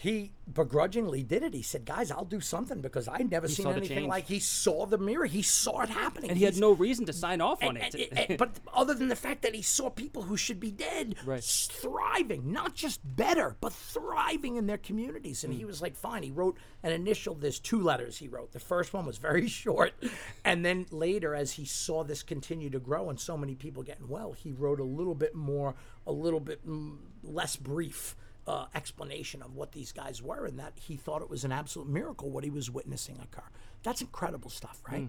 He 0.00 0.30
begrudgingly 0.54 1.24
did 1.24 1.42
it. 1.42 1.52
He 1.54 1.62
said, 1.62 1.84
Guys, 1.84 2.12
I'll 2.12 2.24
do 2.24 2.40
something 2.40 2.80
because 2.80 3.08
I'd 3.08 3.32
never 3.32 3.48
seen 3.48 3.66
anything 3.66 4.06
like 4.06 4.28
he 4.28 4.38
saw 4.38 4.86
the 4.86 4.96
mirror. 4.96 5.26
He 5.26 5.42
saw 5.42 5.80
it 5.80 5.88
happening. 5.88 6.30
And 6.30 6.38
he 6.38 6.44
had 6.44 6.56
no 6.56 6.70
reason 6.70 7.04
to 7.06 7.12
sign 7.12 7.40
off 7.40 7.64
on 7.64 7.76
and- 7.76 7.92
it. 7.96 8.12
and- 8.16 8.38
but 8.38 8.60
other 8.72 8.94
than 8.94 9.08
the 9.08 9.16
fact 9.16 9.42
that 9.42 9.56
he 9.56 9.60
saw 9.62 9.90
people 9.90 10.22
who 10.22 10.36
should 10.36 10.60
be 10.60 10.70
dead 10.70 11.16
Right. 11.26 11.42
thriving, 11.42 12.52
not 12.52 12.76
just 12.76 13.00
better, 13.16 13.56
but 13.60 13.72
thriving 13.72 14.54
in 14.54 14.68
their 14.68 14.78
communities. 14.78 15.42
And 15.42 15.52
he 15.52 15.64
was 15.64 15.82
like, 15.82 15.96
fine. 15.96 16.22
He 16.22 16.30
wrote 16.30 16.56
an 16.84 16.92
initial, 16.92 17.34
there's 17.34 17.58
two 17.58 17.82
letters 17.82 18.18
he 18.18 18.28
wrote. 18.28 18.52
The 18.52 18.60
first 18.60 18.92
one 18.94 19.04
was 19.04 19.18
very 19.18 19.48
short. 19.64 19.94
And 20.44 20.64
then 20.64 20.86
later, 20.92 21.34
as 21.34 21.54
he 21.54 21.64
saw 21.64 22.04
this 22.04 22.22
continue 22.22 22.70
to 22.70 22.78
grow 22.78 23.10
and 23.10 23.18
so 23.18 23.36
many 23.36 23.56
people 23.56 23.82
getting 23.82 24.06
well, 24.06 24.30
he 24.30 24.52
wrote 24.52 24.78
a 24.78 24.84
little 24.84 25.16
bit 25.16 25.34
more, 25.34 25.74
a 26.06 26.12
little 26.12 26.38
bit 26.38 26.64
mm, 26.64 26.98
less 27.24 27.56
brief. 27.56 28.14
Uh, 28.48 28.64
explanation 28.74 29.42
of 29.42 29.54
what 29.54 29.72
these 29.72 29.92
guys 29.92 30.22
were, 30.22 30.46
and 30.46 30.58
that 30.58 30.72
he 30.76 30.96
thought 30.96 31.20
it 31.20 31.28
was 31.28 31.44
an 31.44 31.52
absolute 31.52 31.86
miracle 31.86 32.30
what 32.30 32.44
he 32.44 32.48
was 32.48 32.70
witnessing 32.70 33.18
occur. 33.22 33.44
That's 33.82 34.00
incredible 34.00 34.48
stuff, 34.48 34.80
right? 34.90 35.08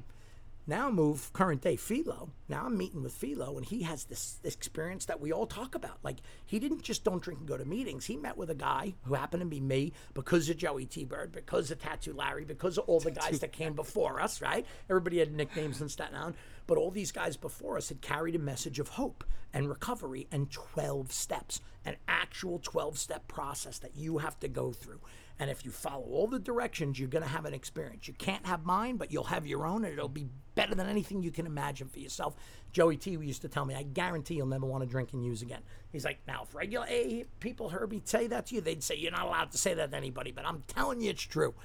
Now 0.70 0.92
move 0.92 1.34
current 1.34 1.62
day 1.62 1.76
Philo. 1.76 2.30
Now 2.48 2.68
I'm 2.68 2.78
meeting 2.78 3.02
with 3.02 3.14
Philo, 3.14 3.58
and 3.58 3.66
he 3.66 3.82
has 3.82 4.04
this, 4.04 4.38
this 4.44 4.54
experience 4.54 5.06
that 5.06 5.20
we 5.20 5.32
all 5.32 5.48
talk 5.48 5.74
about. 5.74 5.98
Like 6.04 6.18
he 6.46 6.60
didn't 6.60 6.84
just 6.84 7.04
don't 7.04 7.24
drink 7.24 7.40
and 7.40 7.50
go 7.50 7.58
to 7.58 7.66
meetings. 7.66 8.06
He 8.06 8.16
met 8.16 8.38
with 8.38 8.52
a 8.52 8.56
guy 8.56 8.94
who 9.02 9.16
happened 9.16 9.42
to 9.42 9.48
be 9.48 9.60
me 9.60 9.94
because 10.14 10.48
of 10.48 10.58
Joey 10.58 10.86
T. 10.86 11.06
Bird, 11.06 11.32
because 11.32 11.72
of 11.72 11.80
Tattoo 11.80 12.14
Larry, 12.14 12.46
because 12.46 12.78
of 12.78 12.84
all 12.86 13.00
the 13.00 13.10
guys 13.10 13.40
that 13.40 13.52
came 13.52 13.74
before 13.74 14.22
us. 14.22 14.44
Right? 14.44 14.64
Everybody 14.92 15.18
had 15.18 15.34
nicknames 15.34 15.82
in 15.82 15.90
Staten 15.90 16.16
Island, 16.16 16.36
but 16.68 16.78
all 16.78 16.92
these 16.92 17.12
guys 17.12 17.36
before 17.36 17.76
us 17.78 17.90
had 17.90 18.02
carried 18.02 18.36
a 18.36 18.40
message 18.40 18.78
of 18.78 18.90
hope 18.90 19.24
and 19.52 19.68
recovery 19.68 20.28
and 20.32 20.52
12 20.52 21.12
steps, 21.12 21.62
an 21.84 21.96
actual 22.08 22.60
12 22.60 23.00
step 23.00 23.28
process 23.28 23.80
that 23.80 23.96
you 23.96 24.20
have 24.20 24.40
to 24.42 24.48
go 24.48 24.72
through. 24.72 25.00
And 25.40 25.50
if 25.50 25.64
you 25.64 25.72
follow 25.72 26.04
all 26.04 26.28
the 26.28 26.38
directions, 26.38 27.00
you're 27.00 27.08
going 27.08 27.24
to 27.24 27.30
have 27.30 27.46
an 27.46 27.54
experience. 27.54 28.10
You 28.10 28.14
can't 28.14 28.46
have 28.46 28.66
mine, 28.66 28.98
but 28.98 29.14
you'll 29.14 29.24
have 29.24 29.48
your 29.48 29.66
own, 29.66 29.86
and 29.86 29.94
it'll 29.94 30.10
be 30.10 30.28
better 30.54 30.76
than 30.76 30.90
anything 30.90 31.22
you 31.22 31.32
can 31.32 31.46
imagine 31.46 31.88
for 31.88 32.00
yourself. 32.00 32.36
Joey 32.74 32.98
T 32.98 33.12
used 33.12 33.42
to 33.44 33.48
tell 33.48 33.64
me, 33.64 33.74
I 33.74 33.84
guarantee 33.84 34.36
you'll 34.36 34.48
never 34.48 34.66
want 34.66 34.84
to 34.84 34.90
drink 34.90 35.14
and 35.14 35.24
use 35.24 35.42
again. 35.42 35.62
He's 35.94 36.04
like, 36.04 36.20
now, 36.28 36.44
if 36.44 36.54
regular 36.54 36.86
AA 36.86 37.24
people 37.40 37.70
heard 37.70 37.90
me 37.90 38.02
say 38.04 38.28
that 38.28 38.48
to 38.48 38.56
you, 38.56 38.62
they'd 38.62 38.84
say, 38.84 38.96
you're 38.96 39.14
not 39.14 39.28
allowed 39.28 39.52
to 39.54 39.58
say 39.58 39.74
that 39.74 39.92
to 39.92 39.98
anybody, 39.98 40.34
but 40.34 40.46
I'm 40.46 40.64
telling 40.68 41.00
you 41.00 41.12
it's 41.12 41.24
true. 41.24 41.56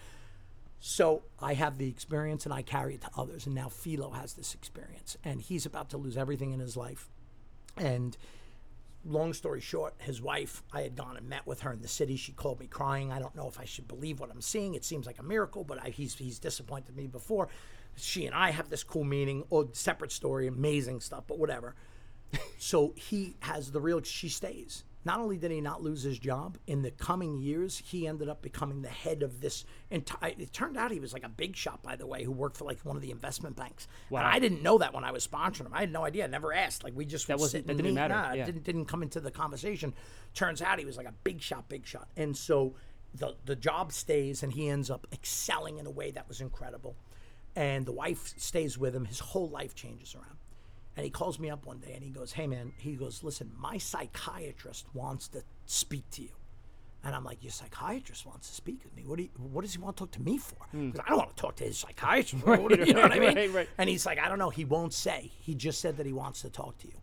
So 0.78 1.24
I 1.40 1.54
have 1.54 1.78
the 1.78 1.88
experience 1.88 2.44
and 2.44 2.54
I 2.54 2.62
carry 2.62 2.94
it 2.94 3.00
to 3.00 3.10
others. 3.16 3.46
And 3.46 3.56
now 3.56 3.68
Philo 3.68 4.10
has 4.10 4.34
this 4.34 4.54
experience, 4.54 5.16
and 5.24 5.40
he's 5.40 5.66
about 5.66 5.90
to 5.90 5.96
lose 5.96 6.16
everything 6.16 6.52
in 6.52 6.60
his 6.60 6.76
life. 6.76 7.08
And 7.76 8.16
long 9.04 9.32
story 9.32 9.60
short, 9.60 9.94
his 9.98 10.20
wife, 10.20 10.62
I 10.72 10.82
had 10.82 10.96
gone 10.96 11.16
and 11.16 11.28
met 11.28 11.46
with 11.46 11.60
her 11.60 11.72
in 11.72 11.82
the 11.82 11.88
city. 11.88 12.16
She 12.16 12.32
called 12.32 12.60
me 12.60 12.66
crying. 12.66 13.12
I 13.12 13.18
don't 13.18 13.34
know 13.34 13.48
if 13.48 13.60
I 13.60 13.64
should 13.64 13.88
believe 13.88 14.20
what 14.20 14.30
I'm 14.30 14.40
seeing. 14.40 14.74
It 14.74 14.84
seems 14.84 15.06
like 15.06 15.18
a 15.18 15.22
miracle, 15.22 15.64
but 15.64 15.78
I, 15.82 15.90
he's 15.90 16.14
he's 16.14 16.38
disappointed 16.38 16.96
me 16.96 17.06
before. 17.06 17.48
She 17.96 18.26
and 18.26 18.34
I 18.34 18.50
have 18.50 18.70
this 18.70 18.82
cool 18.82 19.04
meeting. 19.04 19.44
Oh, 19.52 19.68
separate 19.72 20.12
story, 20.12 20.46
amazing 20.46 21.00
stuff, 21.00 21.24
but 21.26 21.38
whatever. 21.38 21.74
so 22.58 22.92
he 22.96 23.36
has 23.40 23.72
the 23.72 23.80
real. 23.80 24.02
She 24.02 24.28
stays. 24.28 24.84
Not 25.06 25.20
only 25.20 25.36
did 25.36 25.50
he 25.50 25.60
not 25.60 25.82
lose 25.82 26.02
his 26.02 26.18
job, 26.18 26.56
in 26.66 26.80
the 26.82 26.90
coming 26.90 27.36
years, 27.38 27.82
he 27.84 28.06
ended 28.06 28.28
up 28.28 28.40
becoming 28.40 28.80
the 28.82 28.88
head 28.88 29.22
of 29.22 29.40
this 29.40 29.64
entire. 29.90 30.32
It 30.38 30.52
turned 30.52 30.76
out 30.78 30.90
he 30.92 31.00
was 31.00 31.12
like 31.12 31.24
a 31.24 31.28
big 31.28 31.54
shot, 31.56 31.82
by 31.82 31.94
the 31.96 32.06
way, 32.06 32.24
who 32.24 32.32
worked 32.32 32.56
for 32.56 32.64
like 32.64 32.80
one 32.84 32.96
of 32.96 33.02
the 33.02 33.10
investment 33.10 33.54
banks. 33.56 33.86
Wow. 34.08 34.20
And 34.20 34.28
I 34.28 34.38
didn't 34.38 34.62
know 34.62 34.78
that 34.78 34.94
when 34.94 35.04
I 35.04 35.10
was 35.12 35.26
sponsoring 35.26 35.66
him. 35.66 35.74
I 35.74 35.80
had 35.80 35.92
no 35.92 36.04
idea. 36.04 36.24
I 36.24 36.28
never 36.28 36.52
asked. 36.54 36.84
Like 36.84 36.94
we 36.96 37.04
just 37.04 37.26
That 37.26 37.38
wasn't- 37.38 37.50
sit 37.50 37.66
that 37.66 37.72
and 37.72 37.78
didn't 37.78 37.94
meet. 37.94 38.00
matter. 38.00 38.14
Nah, 38.14 38.32
it 38.32 38.36
Yeah. 38.38 38.44
didn't 38.46 38.64
didn't 38.64 38.86
come 38.86 39.02
into 39.02 39.20
the 39.20 39.30
conversation. 39.30 39.92
Turns 40.32 40.62
out 40.62 40.78
he 40.78 40.84
was 40.86 40.96
like 40.96 41.06
a 41.06 41.14
big 41.22 41.40
shot, 41.42 41.68
big 41.68 41.86
shot. 41.86 42.08
And 42.16 42.34
so 42.36 42.74
the 43.14 43.36
the 43.44 43.56
job 43.56 43.92
stays 43.92 44.42
and 44.42 44.52
he 44.54 44.68
ends 44.68 44.90
up 44.90 45.06
excelling 45.12 45.78
in 45.78 45.86
a 45.86 45.90
way 45.90 46.10
that 46.12 46.28
was 46.28 46.40
incredible. 46.40 46.96
And 47.54 47.86
the 47.86 47.92
wife 47.92 48.32
stays 48.38 48.76
with 48.78 48.96
him. 48.96 49.04
His 49.04 49.20
whole 49.20 49.48
life 49.48 49.74
changes 49.74 50.14
around. 50.14 50.38
And 50.96 51.04
he 51.04 51.10
calls 51.10 51.38
me 51.38 51.50
up 51.50 51.66
one 51.66 51.78
day 51.78 51.92
and 51.94 52.02
he 52.04 52.10
goes, 52.10 52.32
Hey 52.32 52.46
man, 52.46 52.72
he 52.78 52.94
goes, 52.94 53.22
Listen, 53.24 53.50
my 53.58 53.78
psychiatrist 53.78 54.86
wants 54.94 55.28
to 55.28 55.42
speak 55.66 56.08
to 56.12 56.22
you. 56.22 56.30
And 57.02 57.14
I'm 57.14 57.24
like, 57.24 57.42
Your 57.42 57.50
psychiatrist 57.52 58.24
wants 58.26 58.48
to 58.48 58.54
speak 58.54 58.80
with 58.84 58.94
me. 58.96 59.04
What 59.04 59.16
do 59.16 59.24
you, 59.24 59.30
what 59.36 59.62
does 59.62 59.72
he 59.74 59.78
want 59.80 59.96
to 59.96 60.04
talk 60.04 60.12
to 60.12 60.22
me 60.22 60.38
for? 60.38 60.56
Because 60.72 61.00
I 61.04 61.08
don't 61.08 61.18
want 61.18 61.36
to 61.36 61.40
talk 61.40 61.56
to 61.56 61.64
his 61.64 61.78
psychiatrist. 61.78 62.44
Do 62.46 62.84
you 62.86 62.94
know 62.94 63.02
what 63.02 63.12
I 63.12 63.18
mean? 63.18 63.34
Right, 63.34 63.52
right. 63.52 63.68
And 63.78 63.88
he's 63.90 64.06
like, 64.06 64.18
I 64.18 64.28
don't 64.28 64.38
know. 64.38 64.50
He 64.50 64.64
won't 64.64 64.94
say. 64.94 65.32
He 65.40 65.54
just 65.54 65.80
said 65.80 65.96
that 65.96 66.06
he 66.06 66.12
wants 66.12 66.42
to 66.42 66.50
talk 66.50 66.78
to 66.78 66.86
you. 66.86 66.94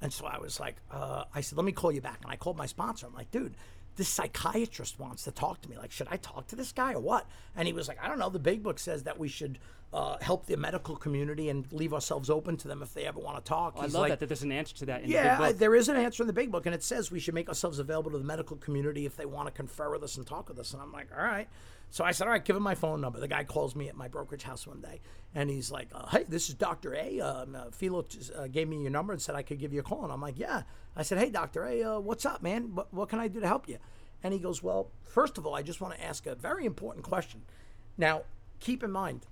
And 0.00 0.12
so 0.12 0.26
I 0.26 0.38
was 0.38 0.60
like, 0.60 0.76
uh, 0.90 1.24
I 1.34 1.40
said, 1.40 1.56
let 1.56 1.64
me 1.64 1.72
call 1.72 1.90
you 1.90 2.00
back. 2.00 2.18
And 2.22 2.30
I 2.30 2.36
called 2.36 2.56
my 2.56 2.66
sponsor. 2.66 3.06
I'm 3.06 3.14
like, 3.14 3.30
dude, 3.30 3.54
this 3.96 4.08
psychiatrist 4.08 4.98
wants 4.98 5.24
to 5.24 5.30
talk 5.30 5.60
to 5.62 5.70
me. 5.70 5.76
Like, 5.76 5.90
should 5.90 6.08
I 6.10 6.16
talk 6.18 6.46
to 6.48 6.56
this 6.56 6.72
guy 6.72 6.92
or 6.92 7.00
what? 7.00 7.26
And 7.56 7.66
he 7.66 7.72
was 7.72 7.88
like, 7.88 7.98
I 8.02 8.08
don't 8.08 8.18
know. 8.18 8.28
The 8.28 8.38
big 8.38 8.62
book 8.62 8.78
says 8.78 9.02
that 9.04 9.18
we 9.18 9.28
should 9.28 9.58
uh, 9.92 10.18
help 10.20 10.46
the 10.46 10.56
medical 10.56 10.96
community 10.96 11.48
and 11.48 11.70
leave 11.72 11.94
ourselves 11.94 12.28
open 12.28 12.56
to 12.58 12.68
them 12.68 12.82
if 12.82 12.92
they 12.92 13.06
ever 13.06 13.18
want 13.18 13.42
to 13.42 13.48
talk. 13.48 13.74
I 13.78 13.82
love 13.82 13.94
like, 13.94 14.10
that, 14.10 14.20
that 14.20 14.26
there's 14.26 14.42
an 14.42 14.52
answer 14.52 14.74
to 14.76 14.86
that 14.86 15.02
in 15.02 15.10
yeah, 15.10 15.22
the 15.36 15.44
big 15.44 15.52
book. 15.52 15.58
there 15.58 15.74
is 15.74 15.88
an 15.88 15.96
answer 15.96 16.22
in 16.22 16.26
the 16.26 16.32
big 16.32 16.52
book, 16.52 16.66
and 16.66 16.74
it 16.74 16.82
says 16.82 17.10
we 17.10 17.20
should 17.20 17.34
make 17.34 17.48
ourselves 17.48 17.78
available 17.78 18.10
to 18.10 18.18
the 18.18 18.24
medical 18.24 18.56
community 18.56 19.06
if 19.06 19.16
they 19.16 19.26
want 19.26 19.46
to 19.46 19.52
confer 19.52 19.90
with 19.90 20.02
us 20.02 20.16
and 20.16 20.26
talk 20.26 20.48
with 20.48 20.58
us. 20.58 20.72
And 20.72 20.82
I'm 20.82 20.92
like, 20.92 21.08
all 21.16 21.24
right. 21.24 21.48
So 21.90 22.04
I 22.04 22.10
said, 22.12 22.26
all 22.26 22.32
right, 22.32 22.44
give 22.44 22.56
him 22.56 22.62
my 22.62 22.74
phone 22.74 23.00
number. 23.00 23.20
The 23.20 23.28
guy 23.28 23.44
calls 23.44 23.74
me 23.74 23.88
at 23.88 23.96
my 23.96 24.08
brokerage 24.08 24.42
house 24.42 24.66
one 24.66 24.80
day, 24.80 25.00
and 25.34 25.48
he's 25.48 25.70
like, 25.70 25.88
uh, 25.94 26.06
hey, 26.08 26.24
this 26.28 26.48
is 26.48 26.54
Dr. 26.54 26.94
A. 26.94 27.20
Um, 27.20 27.54
uh, 27.54 27.70
Philo 27.70 28.04
uh, 28.36 28.48
gave 28.48 28.68
me 28.68 28.82
your 28.82 28.90
number 28.90 29.12
and 29.12 29.22
said 29.22 29.34
I 29.34 29.42
could 29.42 29.58
give 29.58 29.72
you 29.72 29.80
a 29.80 29.84
call. 29.84 30.04
And 30.04 30.12
I'm 30.12 30.20
like, 30.20 30.38
yeah. 30.38 30.62
I 30.96 31.02
said, 31.02 31.18
hey, 31.18 31.30
Dr. 31.30 31.64
A, 31.64 31.82
uh, 31.82 31.98
what's 32.00 32.26
up, 32.26 32.42
man? 32.42 32.74
What, 32.74 32.92
what 32.92 33.08
can 33.08 33.18
I 33.18 33.28
do 33.28 33.40
to 33.40 33.46
help 33.46 33.68
you? 33.68 33.78
And 34.22 34.32
he 34.34 34.40
goes, 34.40 34.62
well, 34.62 34.90
first 35.04 35.38
of 35.38 35.46
all, 35.46 35.54
I 35.54 35.62
just 35.62 35.80
want 35.80 35.94
to 35.94 36.04
ask 36.04 36.26
a 36.26 36.34
very 36.34 36.64
important 36.64 37.04
question. 37.04 37.42
Now, 37.96 38.22
keep 38.60 38.82
in 38.82 38.90
mind, 38.90 39.26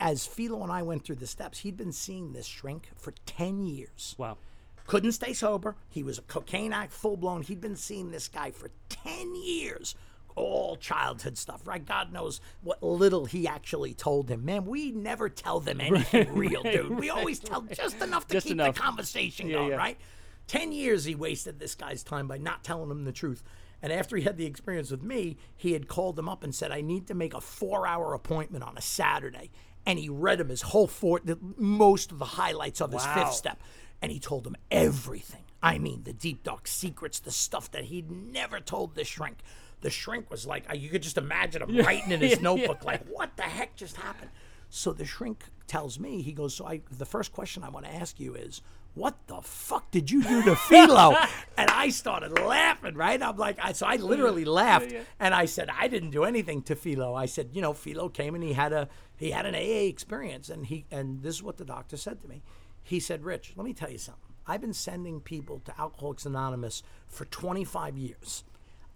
as 0.00 0.26
Philo 0.26 0.62
and 0.62 0.72
I 0.72 0.82
went 0.82 1.04
through 1.04 1.16
the 1.16 1.26
steps, 1.26 1.58
he'd 1.60 1.76
been 1.76 1.92
seeing 1.92 2.32
this 2.32 2.46
shrink 2.46 2.88
for 2.96 3.12
10 3.26 3.64
years 3.64 4.14
wow. 4.18 4.38
couldn't 4.86 5.12
stay 5.12 5.32
sober. 5.32 5.76
He 5.88 6.02
was 6.02 6.18
a 6.18 6.22
cocaine 6.22 6.72
addict, 6.72 6.92
full 6.92 7.16
blown. 7.16 7.42
He'd 7.42 7.60
been 7.60 7.76
seeing 7.76 8.10
this 8.10 8.28
guy 8.28 8.50
for 8.50 8.70
10 8.88 9.34
years. 9.34 9.94
All 10.38 10.76
childhood 10.76 11.36
stuff, 11.36 11.66
right? 11.66 11.84
God 11.84 12.12
knows 12.12 12.40
what 12.62 12.82
little 12.82 13.24
he 13.26 13.46
actually 13.48 13.94
told 13.94 14.30
him. 14.30 14.44
Man, 14.44 14.64
we 14.64 14.90
never 14.92 15.28
tell 15.28 15.60
them 15.60 15.80
anything 15.80 16.32
real, 16.34 16.62
dude. 16.62 16.90
We 16.98 17.10
always 17.10 17.38
tell 17.38 17.62
just 17.62 18.00
enough 18.00 18.26
to 18.28 18.34
Just 18.34 18.46
keep 18.46 18.54
enough. 18.54 18.74
the 18.74 18.80
conversation 18.80 19.48
Yeah, 19.48 19.56
going, 19.56 19.70
yeah. 19.70 19.76
right? 19.76 19.98
10 20.46 20.72
years 20.72 21.04
he 21.04 21.14
wasted 21.14 21.58
this 21.58 21.74
guy's 21.74 22.02
time 22.02 22.26
by 22.28 22.38
not 22.38 22.64
telling 22.64 22.90
him 22.90 23.04
the 23.04 23.12
truth. 23.12 23.42
And 23.82 23.92
after 23.92 24.16
he 24.16 24.22
had 24.24 24.36
the 24.36 24.46
experience 24.46 24.90
with 24.90 25.02
me, 25.02 25.36
he 25.56 25.72
had 25.72 25.88
called 25.88 26.18
him 26.18 26.28
up 26.28 26.42
and 26.42 26.54
said, 26.54 26.72
I 26.72 26.80
need 26.80 27.06
to 27.08 27.14
make 27.14 27.34
a 27.34 27.40
four 27.40 27.86
hour 27.86 28.14
appointment 28.14 28.64
on 28.64 28.76
a 28.76 28.80
Saturday. 28.80 29.50
And 29.86 29.98
he 29.98 30.08
read 30.08 30.40
him 30.40 30.48
his 30.48 30.62
whole 30.62 30.86
four, 30.88 31.20
the, 31.24 31.38
most 31.56 32.10
of 32.12 32.18
the 32.18 32.24
highlights 32.24 32.80
of 32.80 32.92
his 32.92 33.04
fifth 33.06 33.32
step. 33.34 33.60
And 34.02 34.10
he 34.12 34.18
told 34.18 34.46
him 34.46 34.56
everything. 34.70 35.42
I 35.62 35.78
mean, 35.78 36.02
the 36.04 36.12
deep, 36.12 36.44
dark 36.44 36.66
secrets, 36.68 37.18
the 37.20 37.30
stuff 37.32 37.70
that 37.72 37.84
he'd 37.84 38.10
never 38.10 38.60
told 38.60 38.94
the 38.94 39.04
shrink. 39.04 39.38
The 39.80 39.90
shrink 39.90 40.30
was 40.30 40.46
like, 40.46 40.68
uh, 40.70 40.74
you 40.74 40.88
could 40.88 41.02
just 41.02 41.18
imagine 41.18 41.62
him 41.62 41.76
writing 41.84 42.12
in 42.12 42.20
his 42.28 42.40
notebook, 42.40 42.84
like, 42.84 43.06
what 43.06 43.36
the 43.36 43.42
heck 43.42 43.76
just 43.76 43.96
happened? 43.96 44.30
So 44.70 44.92
the 44.92 45.04
shrink 45.04 45.44
tells 45.66 45.98
me, 45.98 46.22
he 46.22 46.32
goes, 46.32 46.54
so 46.54 46.66
I, 46.66 46.80
the 46.90 47.06
first 47.06 47.32
question 47.32 47.62
I 47.62 47.68
want 47.70 47.86
to 47.86 47.94
ask 47.94 48.18
you 48.20 48.34
is, 48.34 48.60
what 48.94 49.14
the 49.28 49.40
fuck 49.42 49.90
did 49.90 50.10
you 50.10 50.22
do 50.22 50.42
to 50.42 50.56
Philo? 50.68 51.14
and 51.56 51.70
I 51.70 51.90
started 51.90 52.32
laughing, 52.32 52.94
right? 52.94 53.22
I'm 53.22 53.36
like, 53.36 53.58
I, 53.62 53.72
so 53.72 53.86
I 53.86 53.96
literally 53.96 54.44
laughed, 54.44 54.92
and 55.20 55.34
I 55.34 55.44
said, 55.44 55.70
I 55.72 55.86
didn't 55.88 56.10
do 56.10 56.24
anything 56.24 56.62
to 56.62 56.74
Philo. 56.74 57.14
I 57.14 57.26
said, 57.26 57.50
you 57.52 57.62
know, 57.62 57.72
Philo 57.72 58.08
came 58.08 58.34
and 58.34 58.42
he 58.42 58.54
had 58.54 58.72
a 58.72 58.88
he 59.16 59.30
had 59.30 59.46
an 59.46 59.54
AA 59.54 59.86
experience, 59.88 60.48
and 60.48 60.66
he 60.66 60.84
and 60.90 61.22
this 61.22 61.36
is 61.36 61.42
what 61.42 61.58
the 61.58 61.64
doctor 61.64 61.96
said 61.96 62.20
to 62.22 62.28
me. 62.28 62.42
He 62.82 62.98
said, 62.98 63.24
Rich, 63.24 63.52
let 63.56 63.64
me 63.64 63.72
tell 63.72 63.90
you 63.90 63.98
something. 63.98 64.22
I've 64.46 64.62
been 64.62 64.72
sending 64.72 65.20
people 65.20 65.60
to 65.66 65.80
Alcoholics 65.80 66.24
Anonymous 66.24 66.82
for 67.06 67.26
25 67.26 67.98
years. 67.98 68.44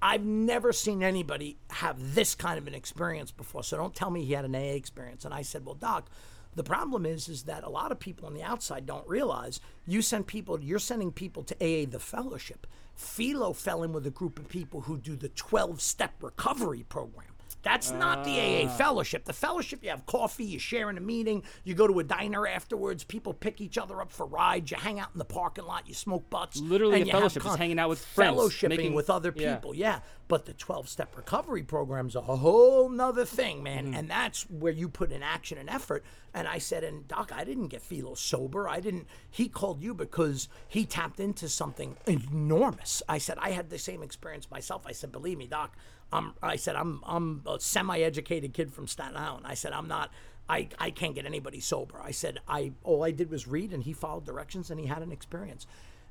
I've 0.04 0.24
never 0.24 0.72
seen 0.72 1.04
anybody 1.04 1.58
have 1.70 2.14
this 2.16 2.34
kind 2.34 2.58
of 2.58 2.66
an 2.66 2.74
experience 2.74 3.30
before. 3.30 3.62
So 3.62 3.76
don't 3.76 3.94
tell 3.94 4.10
me 4.10 4.24
he 4.24 4.32
had 4.32 4.44
an 4.44 4.56
AA 4.56 4.74
experience. 4.74 5.24
And 5.24 5.32
I 5.32 5.42
said, 5.42 5.64
Well, 5.64 5.76
Doc, 5.76 6.10
the 6.56 6.64
problem 6.64 7.06
is 7.06 7.28
is 7.28 7.44
that 7.44 7.62
a 7.62 7.70
lot 7.70 7.92
of 7.92 8.00
people 8.00 8.26
on 8.26 8.34
the 8.34 8.42
outside 8.42 8.84
don't 8.84 9.06
realize 9.08 9.60
you 9.86 10.02
send 10.02 10.26
people 10.26 10.60
you're 10.60 10.80
sending 10.80 11.12
people 11.12 11.44
to 11.44 11.54
AA 11.54 11.86
the 11.88 12.00
fellowship. 12.00 12.66
Philo 12.96 13.52
fell 13.52 13.84
in 13.84 13.92
with 13.92 14.06
a 14.06 14.10
group 14.10 14.38
of 14.38 14.48
people 14.48 14.82
who 14.82 14.98
do 14.98 15.16
the 15.16 15.30
12 15.30 15.80
step 15.80 16.14
recovery 16.20 16.84
program. 16.88 17.31
That's 17.62 17.92
not 17.92 18.24
the 18.24 18.38
AA 18.40 18.68
fellowship. 18.68 19.24
The 19.24 19.32
fellowship, 19.32 19.82
you 19.82 19.90
have 19.90 20.04
coffee, 20.06 20.44
you 20.44 20.58
share 20.58 20.90
in 20.90 20.98
a 20.98 21.00
meeting, 21.00 21.44
you 21.64 21.74
go 21.74 21.86
to 21.86 21.98
a 22.00 22.04
diner 22.04 22.46
afterwards, 22.46 23.04
people 23.04 23.32
pick 23.32 23.60
each 23.60 23.78
other 23.78 24.00
up 24.00 24.12
for 24.12 24.26
rides, 24.26 24.70
you 24.70 24.76
hang 24.76 24.98
out 24.98 25.10
in 25.12 25.18
the 25.18 25.24
parking 25.24 25.64
lot, 25.64 25.86
you 25.86 25.94
smoke 25.94 26.28
butts. 26.28 26.60
Literally 26.60 27.02
a 27.02 27.06
fellowship, 27.06 27.42
just 27.44 27.58
hanging 27.58 27.78
out 27.78 27.88
with 27.88 28.04
friends, 28.04 28.36
Fellowshipping 28.36 28.68
making- 28.68 28.94
with 28.94 29.10
other 29.10 29.32
yeah. 29.36 29.54
people, 29.54 29.74
yeah. 29.74 30.00
But 30.28 30.46
the 30.46 30.54
12 30.54 30.88
step 30.88 31.14
recovery 31.16 31.62
program's 31.62 32.16
a 32.16 32.22
whole 32.22 32.88
nother 32.88 33.26
thing, 33.26 33.62
man. 33.62 33.86
Mm-hmm. 33.86 33.94
And 33.94 34.10
that's 34.10 34.48
where 34.48 34.72
you 34.72 34.88
put 34.88 35.12
in 35.12 35.22
action 35.22 35.58
and 35.58 35.68
effort. 35.68 36.04
And 36.32 36.48
I 36.48 36.56
said, 36.56 36.84
and 36.84 37.06
Doc, 37.06 37.30
I 37.34 37.44
didn't 37.44 37.68
get 37.68 37.82
Philo 37.82 38.14
sober. 38.14 38.66
I 38.66 38.80
didn't, 38.80 39.06
he 39.30 39.48
called 39.48 39.82
you 39.82 39.92
because 39.92 40.48
he 40.68 40.86
tapped 40.86 41.20
into 41.20 41.50
something 41.50 41.98
enormous. 42.06 43.02
I 43.08 43.18
said, 43.18 43.36
I 43.40 43.50
had 43.50 43.68
the 43.68 43.78
same 43.78 44.02
experience 44.02 44.50
myself. 44.50 44.86
I 44.86 44.92
said, 44.92 45.12
believe 45.12 45.36
me, 45.36 45.46
Doc, 45.46 45.76
I'm, 46.12 46.34
I 46.42 46.56
said, 46.56 46.76
I'm, 46.76 47.02
I'm 47.06 47.42
a 47.46 47.58
semi 47.58 48.00
educated 48.00 48.52
kid 48.52 48.72
from 48.72 48.86
Staten 48.86 49.16
Island. 49.16 49.46
I 49.46 49.54
said, 49.54 49.72
I'm 49.72 49.88
not, 49.88 50.12
I, 50.48 50.68
I 50.78 50.90
can't 50.90 51.14
get 51.14 51.26
anybody 51.26 51.60
sober. 51.60 52.00
I 52.02 52.10
said, 52.10 52.38
I, 52.46 52.72
all 52.82 53.04
I 53.04 53.10
did 53.10 53.30
was 53.30 53.48
read 53.48 53.72
and 53.72 53.82
he 53.82 53.92
followed 53.92 54.24
directions 54.24 54.70
and 54.70 54.78
he 54.78 54.86
had 54.86 55.02
an 55.02 55.12
experience. 55.12 55.66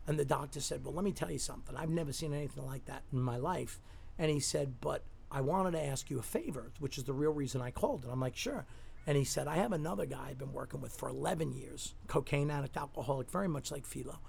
And 0.08 0.18
the 0.18 0.26
doctor 0.26 0.60
said, 0.60 0.84
Well, 0.84 0.94
let 0.94 1.04
me 1.04 1.12
tell 1.12 1.32
you 1.32 1.40
something. 1.40 1.76
I've 1.76 1.90
never 1.90 2.12
seen 2.12 2.34
anything 2.34 2.66
like 2.66 2.86
that 2.86 3.04
in 3.14 3.22
my 3.22 3.38
life. 3.38 3.80
And 4.18 4.32
he 4.32 4.40
said, 4.40 4.82
But 4.82 5.04
I 5.32 5.42
wanted 5.42 5.72
to 5.72 5.84
ask 5.84 6.10
you 6.10 6.20
a 6.20 6.24
favor, 6.24 6.72
which 6.80 6.98
is 6.98 7.04
the 7.04 7.14
real 7.14 7.32
reason 7.32 7.62
I 7.62 7.72
called. 7.72 8.04
And 8.04 8.12
I'm 8.12 8.20
like, 8.20 8.36
Sure. 8.36 8.66
And 9.08 9.18
he 9.18 9.24
said, 9.24 9.48
I 9.48 9.56
have 9.56 9.72
another 9.72 10.06
guy 10.06 10.28
I've 10.30 10.38
been 10.38 10.54
working 10.54 10.80
with 10.80 10.94
for 10.94 11.10
11 11.10 11.54
years, 11.54 11.96
cocaine 12.08 12.52
addict, 12.52 12.78
alcoholic, 12.78 13.32
very 13.32 13.48
much 13.48 13.72
like 13.72 13.86
Philo. 13.86 14.20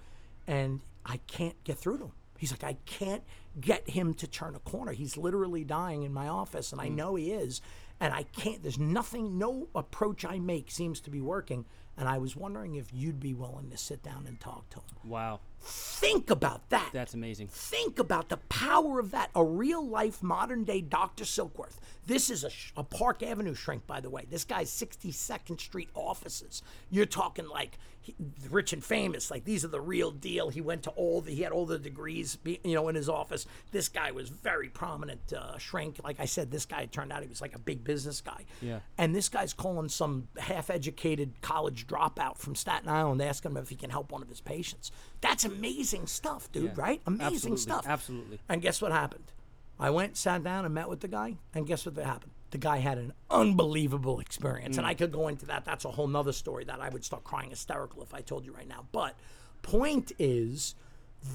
And 0.47 0.81
I 1.05 1.19
can't 1.27 1.63
get 1.65 1.79
through 1.79 1.99
to 1.99 2.05
him. 2.05 2.13
He's 2.39 2.53
like, 2.53 2.65
I 2.65 2.77
can't 2.87 3.23
get 3.61 3.91
him 3.91 4.15
to 4.15 4.27
turn 4.27 4.55
a 4.55 4.61
corner. 4.61 4.93
He's 4.93 5.17
literally 5.17 5.65
dying 5.65 6.03
in 6.03 6.13
my 6.13 6.29
office, 6.29 6.73
and 6.73 6.81
I 6.81 6.89
mm. 6.89 6.97
know 6.97 7.15
he 7.15 7.33
is. 7.33 7.61
And 8.01 8.13
I 8.13 8.25
can't, 8.25 8.63
there's 8.63 8.79
nothing, 8.79 9.39
no 9.39 9.69
approach 9.75 10.25
I 10.25 10.39
make 10.39 10.71
seems 10.71 11.01
to 11.03 11.11
be 11.11 11.21
working. 11.21 11.65
And 11.97 12.09
I 12.09 12.19
was 12.19 12.35
wondering 12.35 12.75
if 12.75 12.87
you'd 12.93 13.21
be 13.21 13.35
willing 13.35 13.71
to 13.71 13.77
sit 13.77 14.03
down 14.03 14.27
and 14.27 14.41
talk 14.41 14.69
to 14.71 14.79
him. 14.79 15.11
Wow, 15.11 15.41
Think 15.65 16.31
about 16.31 16.69
that. 16.71 16.91
that's 16.93 17.15
amazing. 17.15 17.47
Think 17.47 18.01
about 18.01 18.29
the 18.29 18.39
power 18.39 18.99
of 18.99 19.13
that. 19.13 19.31
A 19.35 19.45
real 19.45 19.87
life 19.87 20.21
modern 20.23 20.65
day 20.65 20.81
Dr. 20.81 21.25
Silkworth. 21.25 21.77
This 22.07 22.31
is 22.31 22.43
a, 22.43 22.51
sh- 22.51 22.73
a 22.77 22.83
Park 22.83 23.23
Avenue 23.23 23.55
shrink, 23.55 23.87
by 23.87 24.01
the 24.01 24.11
way. 24.11 24.27
This 24.29 24.45
guy's 24.45 24.71
62nd 24.71 25.61
Street 25.61 25.91
offices. 25.95 26.63
You're 26.91 27.07
talking 27.07 27.47
like 27.47 27.79
he, 28.03 28.15
rich 28.51 28.73
and 28.73 28.85
famous. 28.85 29.31
Like 29.31 29.45
these 29.45 29.65
are 29.65 29.69
the 29.69 29.81
real 29.81 30.11
deal. 30.11 30.51
He 30.51 30.61
went 30.61 30.83
to 30.83 30.91
all 30.91 31.21
the, 31.23 31.33
he 31.33 31.43
had 31.43 31.53
all 31.53 31.65
the 31.67 31.79
degrees, 31.79 32.37
be- 32.37 32.61
you 32.65 32.75
know, 32.75 32.89
in 32.89 32.95
his 32.95 33.09
office. 33.09 33.47
This 33.71 33.89
guy 33.89 34.11
was 34.11 34.29
very 34.29 34.69
prominent 34.69 35.33
uh, 35.33 35.57
shrink. 35.59 36.01
Like 36.05 36.21
I 36.21 36.25
said, 36.27 36.51
this 36.51 36.67
guy 36.67 36.87
turned 36.87 37.13
out 37.13 37.23
he 37.23 37.29
was 37.29 37.41
like 37.41 37.55
a 37.55 37.59
big 37.61 37.85
business 37.85 38.21
guy. 38.21 38.45
Yeah. 38.61 38.81
And 38.99 39.15
this 39.15 39.29
guy's 39.29 39.53
calling 39.55 39.89
some 39.89 40.29
half 40.37 40.69
educated 40.69 41.41
college 41.41 41.87
dropout 41.87 42.39
from 42.39 42.55
Staten 42.55 42.89
Island 42.89 43.23
asking 43.23 43.53
him 43.53 43.57
if 43.57 43.69
he 43.69 43.77
can 43.77 43.91
help 43.91 44.11
one 44.13 44.21
of 44.23 44.29
his 44.29 44.41
patients. 44.41 44.91
That's 45.21 45.45
amazing 45.45 46.07
stuff, 46.09 46.51
dude, 46.53 46.65
Yeah. 46.65 46.71
right? 46.77 47.03
Amazing 47.07 47.27
Absolutely, 47.53 47.57
stuff. 47.59 47.87
absolutely. 47.87 48.41
And 48.49 48.61
guess 48.61 48.83
what 48.83 48.93
happened? 48.93 49.25
I 49.79 49.91
went, 49.91 50.17
sat 50.17 50.43
down, 50.45 50.65
and 50.65 50.75
met 50.75 50.89
with 50.89 51.01
the 51.01 51.09
guy, 51.09 51.37
and 51.55 51.67
guess 51.67 51.87
what 51.87 51.97
happened? 51.97 52.33
The 52.53 52.59
guy 52.59 52.79
had 52.79 52.99
an 52.99 53.13
unbelievable 53.31 54.21
experience. 54.21 54.77
Mm. 54.77 54.79
And 54.81 54.87
I 54.87 54.95
could 54.95 55.13
go 55.13 55.29
into 55.29 55.47
that. 55.47 55.65
That's 55.65 55.85
a 55.85 55.91
whole 55.91 56.07
nother 56.07 56.33
story 56.33 56.65
that 56.65 56.81
I 56.81 56.89
would 56.89 57.05
start 57.05 57.25
crying 57.25 57.51
hysterical 57.51 58.03
if 58.03 58.15
I 58.15 58.21
told 58.21 58.45
you 58.45 58.53
right 58.53 58.69
now. 58.69 58.87
But 58.93 59.17
point 59.63 60.13
is, 60.19 60.75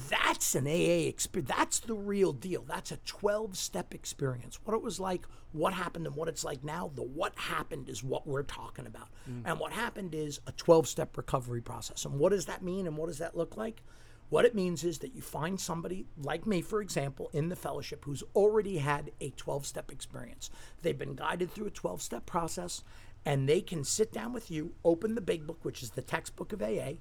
that's 0.08 0.54
an 0.54 0.66
AA 0.66 1.08
experience. 1.08 1.50
That's 1.54 1.80
the 1.80 1.94
real 1.94 2.32
deal. 2.32 2.62
That's 2.66 2.92
a 2.92 2.98
12 2.98 3.56
step 3.56 3.94
experience. 3.94 4.58
What 4.64 4.74
it 4.74 4.82
was 4.82 5.00
like, 5.00 5.26
what 5.52 5.72
happened, 5.72 6.06
and 6.06 6.14
what 6.14 6.28
it's 6.28 6.44
like 6.44 6.62
now. 6.62 6.90
The 6.94 7.02
what 7.02 7.36
happened 7.36 7.88
is 7.88 8.04
what 8.04 8.26
we're 8.26 8.42
talking 8.42 8.86
about. 8.86 9.08
And 9.46 9.58
what 9.58 9.72
happened 9.72 10.14
is 10.14 10.40
a 10.46 10.52
12 10.52 10.88
step 10.88 11.16
recovery 11.16 11.60
process. 11.62 12.04
And 12.04 12.18
what 12.18 12.30
does 12.30 12.46
that 12.46 12.62
mean 12.62 12.86
and 12.86 12.96
what 12.96 13.06
does 13.06 13.18
that 13.18 13.36
look 13.36 13.56
like? 13.56 13.82
What 14.30 14.44
it 14.44 14.54
means 14.54 14.84
is 14.84 14.98
that 14.98 15.14
you 15.14 15.22
find 15.22 15.58
somebody 15.58 16.06
like 16.22 16.46
me, 16.46 16.60
for 16.60 16.82
example, 16.82 17.30
in 17.32 17.48
the 17.48 17.56
fellowship 17.56 18.04
who's 18.04 18.22
already 18.34 18.78
had 18.78 19.12
a 19.20 19.30
12 19.30 19.66
step 19.66 19.90
experience. 19.90 20.50
They've 20.82 20.98
been 20.98 21.14
guided 21.14 21.50
through 21.50 21.66
a 21.66 21.70
12 21.70 22.02
step 22.02 22.26
process 22.26 22.82
and 23.24 23.48
they 23.48 23.60
can 23.60 23.84
sit 23.84 24.12
down 24.12 24.32
with 24.32 24.50
you, 24.50 24.72
open 24.84 25.14
the 25.14 25.20
big 25.20 25.46
book, 25.46 25.64
which 25.64 25.82
is 25.82 25.90
the 25.90 26.02
textbook 26.02 26.52
of 26.52 26.62
AA, 26.62 26.92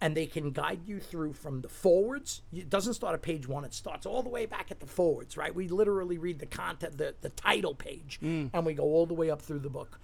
and 0.00 0.16
they 0.16 0.26
can 0.26 0.50
guide 0.50 0.80
you 0.86 1.00
through 1.00 1.32
from 1.32 1.60
the 1.60 1.68
forwards. 1.68 2.42
It 2.52 2.68
doesn't 2.70 2.94
start 2.94 3.14
at 3.14 3.22
page 3.22 3.46
one, 3.46 3.64
it 3.64 3.74
starts 3.74 4.06
all 4.06 4.22
the 4.22 4.28
way 4.28 4.46
back 4.46 4.70
at 4.70 4.80
the 4.80 4.86
forwards, 4.86 5.36
right? 5.36 5.54
We 5.54 5.68
literally 5.68 6.18
read 6.18 6.38
the 6.38 6.46
content, 6.46 6.98
the, 6.98 7.14
the 7.20 7.30
title 7.30 7.74
page, 7.74 8.20
mm. 8.22 8.50
and 8.52 8.66
we 8.66 8.74
go 8.74 8.84
all 8.84 9.06
the 9.06 9.14
way 9.14 9.30
up 9.30 9.42
through 9.42 9.60
the 9.60 9.70
book. 9.70 10.00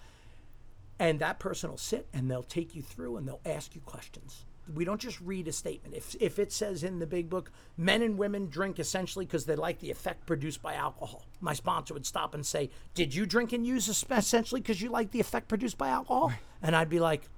And 0.98 1.18
that 1.18 1.40
person 1.40 1.70
will 1.70 1.78
sit 1.78 2.06
and 2.12 2.30
they'll 2.30 2.42
take 2.42 2.74
you 2.74 2.82
through 2.82 3.16
and 3.16 3.26
they'll 3.26 3.40
ask 3.44 3.74
you 3.74 3.80
questions. 3.80 4.44
We 4.74 4.84
don't 4.84 5.00
just 5.00 5.20
read 5.20 5.48
a 5.48 5.52
statement. 5.52 5.94
If, 5.94 6.16
if 6.20 6.38
it 6.38 6.52
says 6.52 6.82
in 6.82 6.98
the 6.98 7.06
big 7.06 7.28
book, 7.28 7.50
men 7.76 8.02
and 8.02 8.18
women 8.18 8.48
drink 8.48 8.78
essentially 8.78 9.24
because 9.24 9.44
they 9.44 9.56
like 9.56 9.80
the 9.80 9.90
effect 9.90 10.26
produced 10.26 10.62
by 10.62 10.74
alcohol, 10.74 11.26
my 11.40 11.52
sponsor 11.52 11.94
would 11.94 12.06
stop 12.06 12.34
and 12.34 12.44
say, 12.44 12.70
Did 12.94 13.14
you 13.14 13.26
drink 13.26 13.52
and 13.52 13.66
use 13.66 13.88
essentially 13.88 14.60
because 14.60 14.80
you 14.80 14.90
like 14.90 15.10
the 15.10 15.20
effect 15.20 15.48
produced 15.48 15.78
by 15.78 15.88
alcohol? 15.88 16.32
And 16.62 16.76
I'd 16.76 16.88
be 16.88 17.00
like, 17.00 17.28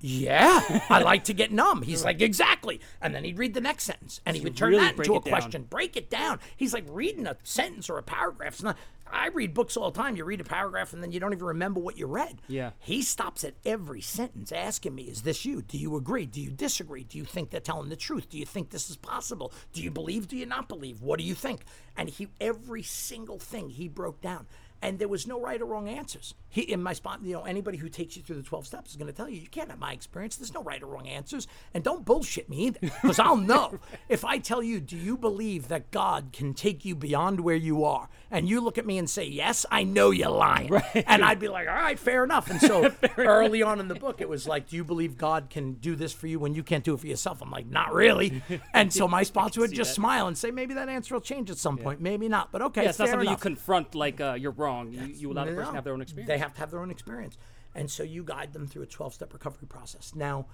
yeah, 0.00 0.82
I 0.88 1.02
like 1.02 1.24
to 1.24 1.34
get 1.34 1.52
numb. 1.52 1.82
He's 1.82 2.04
like, 2.04 2.20
exactly. 2.20 2.80
And 3.00 3.14
then 3.14 3.24
he'd 3.24 3.38
read 3.38 3.54
the 3.54 3.60
next 3.60 3.84
sentence 3.84 4.20
and 4.24 4.36
he 4.36 4.42
would 4.42 4.56
turn 4.56 4.70
really 4.70 4.84
that 4.84 4.96
break 4.96 5.06
into 5.08 5.14
a 5.14 5.20
it 5.20 5.24
down. 5.24 5.32
question, 5.32 5.62
break 5.64 5.96
it 5.96 6.10
down. 6.10 6.38
He's 6.56 6.72
like 6.72 6.84
reading 6.88 7.26
a 7.26 7.36
sentence 7.42 7.90
or 7.90 7.98
a 7.98 8.02
paragraph. 8.02 8.54
It's 8.54 8.62
not, 8.62 8.76
I 9.10 9.28
read 9.28 9.54
books 9.54 9.76
all 9.76 9.90
the 9.90 10.00
time. 10.00 10.16
You 10.16 10.24
read 10.24 10.40
a 10.40 10.44
paragraph 10.44 10.92
and 10.92 11.02
then 11.02 11.12
you 11.12 11.18
don't 11.20 11.32
even 11.32 11.46
remember 11.46 11.80
what 11.80 11.98
you 11.98 12.06
read. 12.06 12.40
Yeah. 12.46 12.70
He 12.78 13.02
stops 13.02 13.42
at 13.42 13.54
every 13.64 14.00
sentence 14.00 14.52
asking 14.52 14.94
me, 14.94 15.04
Is 15.04 15.22
this 15.22 15.44
you? 15.44 15.62
Do 15.62 15.78
you 15.78 15.96
agree? 15.96 16.26
Do 16.26 16.40
you 16.40 16.50
disagree? 16.50 17.04
Do 17.04 17.18
you 17.18 17.24
think 17.24 17.50
they're 17.50 17.60
telling 17.60 17.88
the 17.88 17.96
truth? 17.96 18.28
Do 18.28 18.38
you 18.38 18.46
think 18.46 18.70
this 18.70 18.90
is 18.90 18.96
possible? 18.96 19.52
Do 19.72 19.82
you 19.82 19.90
believe? 19.90 20.28
Do 20.28 20.36
you 20.36 20.46
not 20.46 20.68
believe? 20.68 21.00
What 21.02 21.18
do 21.18 21.24
you 21.24 21.34
think? 21.34 21.62
And 21.96 22.08
he, 22.08 22.28
every 22.40 22.82
single 22.82 23.38
thing 23.38 23.70
he 23.70 23.88
broke 23.88 24.20
down. 24.20 24.46
And 24.80 24.98
there 24.98 25.08
was 25.08 25.26
no 25.26 25.40
right 25.40 25.60
or 25.60 25.66
wrong 25.66 25.88
answers. 25.88 26.34
He, 26.48 26.62
in 26.62 26.82
my 26.82 26.92
spot, 26.92 27.20
you 27.22 27.32
know, 27.32 27.42
anybody 27.42 27.78
who 27.78 27.88
takes 27.88 28.16
you 28.16 28.22
through 28.22 28.36
the 28.36 28.42
12 28.42 28.66
steps 28.66 28.90
is 28.90 28.96
going 28.96 29.08
to 29.08 29.12
tell 29.12 29.28
you, 29.28 29.40
you 29.40 29.48
can't 29.48 29.70
have 29.70 29.78
my 29.78 29.92
experience. 29.92 30.36
There's 30.36 30.54
no 30.54 30.62
right 30.62 30.82
or 30.82 30.86
wrong 30.86 31.08
answers. 31.08 31.48
And 31.74 31.82
don't 31.82 32.04
bullshit 32.04 32.48
me 32.48 32.66
either, 32.66 32.80
because 32.80 33.18
I'll 33.18 33.36
know. 33.36 33.78
If 34.08 34.24
I 34.24 34.38
tell 34.38 34.62
you, 34.62 34.80
do 34.80 34.96
you 34.96 35.16
believe 35.16 35.68
that 35.68 35.90
God 35.90 36.30
can 36.32 36.54
take 36.54 36.84
you 36.84 36.94
beyond 36.94 37.40
where 37.40 37.56
you 37.56 37.84
are? 37.84 38.08
And 38.30 38.48
you 38.48 38.60
look 38.60 38.76
at 38.76 38.84
me 38.84 38.98
and 38.98 39.08
say, 39.08 39.24
yes, 39.24 39.64
I 39.70 39.84
know 39.84 40.10
you're 40.10 40.30
lying. 40.30 40.70
And 41.06 41.24
I'd 41.24 41.38
be 41.38 41.48
like, 41.48 41.66
all 41.68 41.74
right, 41.74 41.98
fair 41.98 42.24
enough. 42.24 42.50
And 42.50 42.60
so 42.60 42.92
early 43.16 43.62
on 43.62 43.80
in 43.80 43.88
the 43.88 43.94
book, 43.94 44.20
it 44.20 44.28
was 44.28 44.46
like, 44.46 44.68
do 44.68 44.76
you 44.76 44.84
believe 44.84 45.16
God 45.16 45.48
can 45.48 45.74
do 45.74 45.96
this 45.96 46.12
for 46.12 46.26
you 46.26 46.38
when 46.38 46.54
you 46.54 46.62
can't 46.62 46.84
do 46.84 46.92
it 46.94 47.00
for 47.00 47.06
yourself? 47.06 47.40
I'm 47.40 47.50
like, 47.50 47.66
not 47.66 47.92
really. 47.92 48.42
And 48.74 48.92
so 48.92 49.08
my 49.08 49.22
sponsor 49.22 49.60
would 49.60 49.72
just 49.72 49.94
smile 49.94 50.26
and 50.26 50.36
say, 50.36 50.50
maybe 50.50 50.74
that 50.74 50.88
answer 50.88 51.14
will 51.14 51.20
change 51.20 51.50
at 51.50 51.56
some 51.58 51.78
point. 51.78 52.00
Maybe 52.00 52.28
not. 52.28 52.52
But 52.52 52.62
okay, 52.62 52.82
Yeah, 52.82 52.90
it's 52.90 52.98
not 52.98 53.08
something 53.08 53.28
enough. 53.28 53.38
you 53.38 53.42
confront 53.42 53.94
like 53.94 54.20
uh, 54.20 54.34
you're 54.38 54.52
wrong. 54.52 54.92
You, 54.92 55.02
you 55.06 55.32
allow 55.32 55.44
the 55.44 55.52
person 55.52 55.64
No, 55.64 55.70
to 55.70 55.74
have 55.76 55.84
their 55.84 55.94
own 55.94 56.02
experience. 56.02 56.28
They 56.28 56.38
have 56.38 56.52
to 56.54 56.60
have 56.60 56.70
their 56.70 56.80
own 56.80 56.90
experience. 56.90 57.38
And 57.74 57.90
so 57.90 58.02
you 58.02 58.24
guide 58.24 58.52
them 58.52 58.66
through 58.66 58.82
a 58.82 58.86
12 58.86 59.14
step 59.14 59.32
recovery 59.32 59.66
process. 59.68 60.14
Now, 60.14 60.46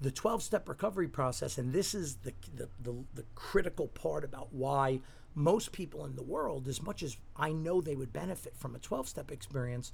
the 0.00 0.10
12 0.10 0.42
step 0.42 0.68
recovery 0.68 1.08
process, 1.08 1.58
and 1.58 1.72
this 1.72 1.94
is 1.94 2.16
the, 2.16 2.32
the, 2.54 2.68
the, 2.82 3.04
the 3.14 3.24
critical 3.34 3.86
part 3.88 4.24
about 4.24 4.52
why 4.52 5.00
most 5.34 5.72
people 5.72 6.04
in 6.04 6.16
the 6.16 6.22
world, 6.22 6.68
as 6.68 6.82
much 6.82 7.02
as 7.02 7.16
I 7.36 7.52
know 7.52 7.80
they 7.80 7.96
would 7.96 8.12
benefit 8.12 8.56
from 8.56 8.74
a 8.74 8.78
12 8.78 9.08
step 9.08 9.30
experience, 9.30 9.92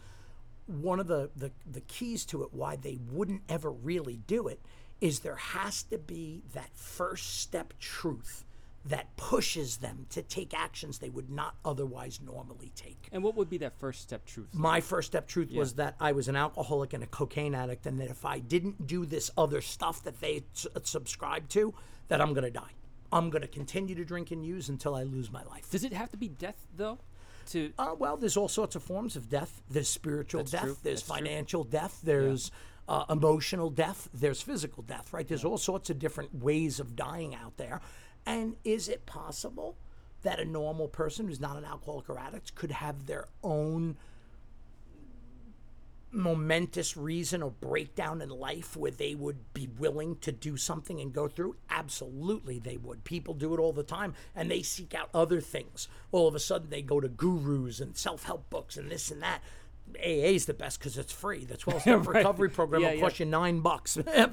one 0.67 1.01
of 1.01 1.07
the, 1.07 1.31
the, 1.37 1.51
the 1.71 1.81
keys 1.83 2.25
to 2.27 2.43
it, 2.43 2.53
why 2.53 2.77
they 2.77 2.99
wouldn't 3.11 3.43
ever 3.49 3.71
really 3.71 4.21
do 4.27 4.49
it, 4.49 4.61
is 5.01 5.21
there 5.21 5.37
has 5.37 5.83
to 5.85 5.99
be 5.99 6.43
that 6.55 6.71
first 6.75 7.41
step 7.41 7.73
truth 7.79 8.45
that 8.85 9.17
pushes 9.17 9.79
them 9.79 10.07
to 10.09 10.23
take 10.23 10.55
actions 10.55 10.99
they 10.99 11.11
would 11.11 11.29
not 11.29 11.57
otherwise 11.65 12.21
normally 12.25 12.73
take 12.75 13.09
and 13.13 13.23
what 13.23 13.35
would 13.35 13.51
be 13.51 13.59
that 13.59 13.79
first 13.79 14.01
step 14.01 14.25
truth? 14.25 14.49
my 14.53 14.81
first 14.81 15.09
step 15.09 15.27
truth 15.27 15.53
was 15.53 15.75
that 15.75 15.95
I 16.01 16.13
was 16.13 16.29
an 16.29 16.37
alcoholic 16.37 16.93
and 16.93 17.03
a 17.03 17.07
cocaine 17.07 17.55
addict, 17.55 17.87
and 17.87 18.01
that 18.01 18.09
if 18.09 18.25
I 18.25 18.39
didn't 18.39 18.87
do 18.87 19.05
this 19.05 19.31
other 19.37 19.61
stuff 19.61 20.03
that 20.05 20.21
they 20.21 20.45
subscribe 20.83 21.49
to, 21.51 21.75
that 22.09 22.21
I'm 22.21 22.33
gonna 22.35 22.51
die. 22.51 22.73
I'm 23.13 23.31
gonna 23.31 23.47
continue 23.49 23.95
to 23.95 24.05
drink 24.05 24.31
and 24.31 24.45
use 24.45 24.69
until 24.69 24.95
I 24.95 25.03
lose 25.05 25.31
my 25.31 25.43
life. 25.45 25.71
Does 25.71 25.85
it 25.85 25.93
have 25.93 26.11
to 26.13 26.17
be 26.17 26.29
death 26.29 26.67
though? 26.77 26.99
To 27.51 27.73
Uh, 27.79 27.95
well, 27.99 28.17
there's 28.17 28.37
all 28.37 28.49
sorts 28.49 28.77
of 28.77 28.83
forms 28.83 29.17
of 29.17 29.29
death. 29.31 29.63
There's 29.71 29.89
spiritual 29.89 30.41
That's 30.43 30.51
death. 30.53 30.63
true. 30.63 30.77
There's 30.83 31.01
That's 31.03 31.09
true. 31.09 31.17
financial 31.27 31.65
death. 31.65 32.01
There's 32.03 32.51
uh, 32.89 33.05
emotional 33.11 33.71
death. 33.71 34.09
There's 34.13 34.43
physical 34.43 34.83
death. 34.83 35.13
Right? 35.13 35.27
There's 35.27 35.45
all 35.45 35.59
sorts 35.59 35.89
of 35.91 35.99
different 35.99 36.35
ways 36.35 36.79
of 36.81 36.95
dying 36.97 37.35
out 37.35 37.57
there. 37.57 37.81
And 38.27 38.57
is 38.65 38.89
it 38.89 39.07
possible 39.07 39.77
that 40.23 40.39
a 40.41 40.45
normal 40.45 40.89
person 40.89 41.27
who's 41.29 41.41
not 41.41 41.57
an 41.57 41.65
alcoholic 41.65 42.11
or 42.11 42.19
addict 42.19 42.55
could 42.55 42.73
have 42.73 43.07
their 43.07 43.29
own 43.43 43.97
momentous 46.11 46.97
reason 46.97 47.43
or 47.43 47.51
breakdown 47.51 48.21
in 48.23 48.29
life 48.31 48.77
where 48.77 48.91
they 48.91 49.15
would 49.15 49.53
be 49.55 49.69
willing 49.79 50.17
to 50.17 50.33
do 50.33 50.57
something 50.57 51.01
and 51.01 51.13
go 51.13 51.29
through? 51.29 51.57
Absolutely, 51.71 52.59
they 52.59 52.77
would. 52.77 53.05
People 53.05 53.35
do 53.35 53.55
it 53.55 53.61
all 53.61 53.73
the 53.73 53.83
time 53.83 54.15
and 54.35 54.51
they 54.51 54.63
seek 54.63 54.95
out 54.95 55.11
other 55.15 55.41
things. 55.41 55.89
All 56.13 56.27
of 56.29 56.35
a 56.35 56.41
sudden, 56.41 56.71
they 56.71 56.83
go 56.83 57.01
to 57.01 57.09
gurus 57.09 57.81
and 57.81 57.97
self 57.97 58.25
help 58.25 58.49
books 58.51 58.77
and 58.77 58.91
this 58.91 59.11
and 59.11 59.23
that. 59.23 59.41
AA 59.99 60.35
is 60.35 60.45
the 60.45 60.53
best 60.53 60.79
because 60.79 60.99
it's 60.99 61.13
free. 61.15 61.47
The 61.47 61.57
12 61.57 61.81
step 61.81 62.07
Right. 62.07 62.17
recovery 62.17 62.51
program 62.51 62.83
Yeah, 62.83 62.89
will 62.91 62.95
yeah. 62.97 63.01
cost 63.01 63.21
you 63.21 63.25
nine 63.27 63.61
bucks. 63.61 63.95
That 64.05 64.33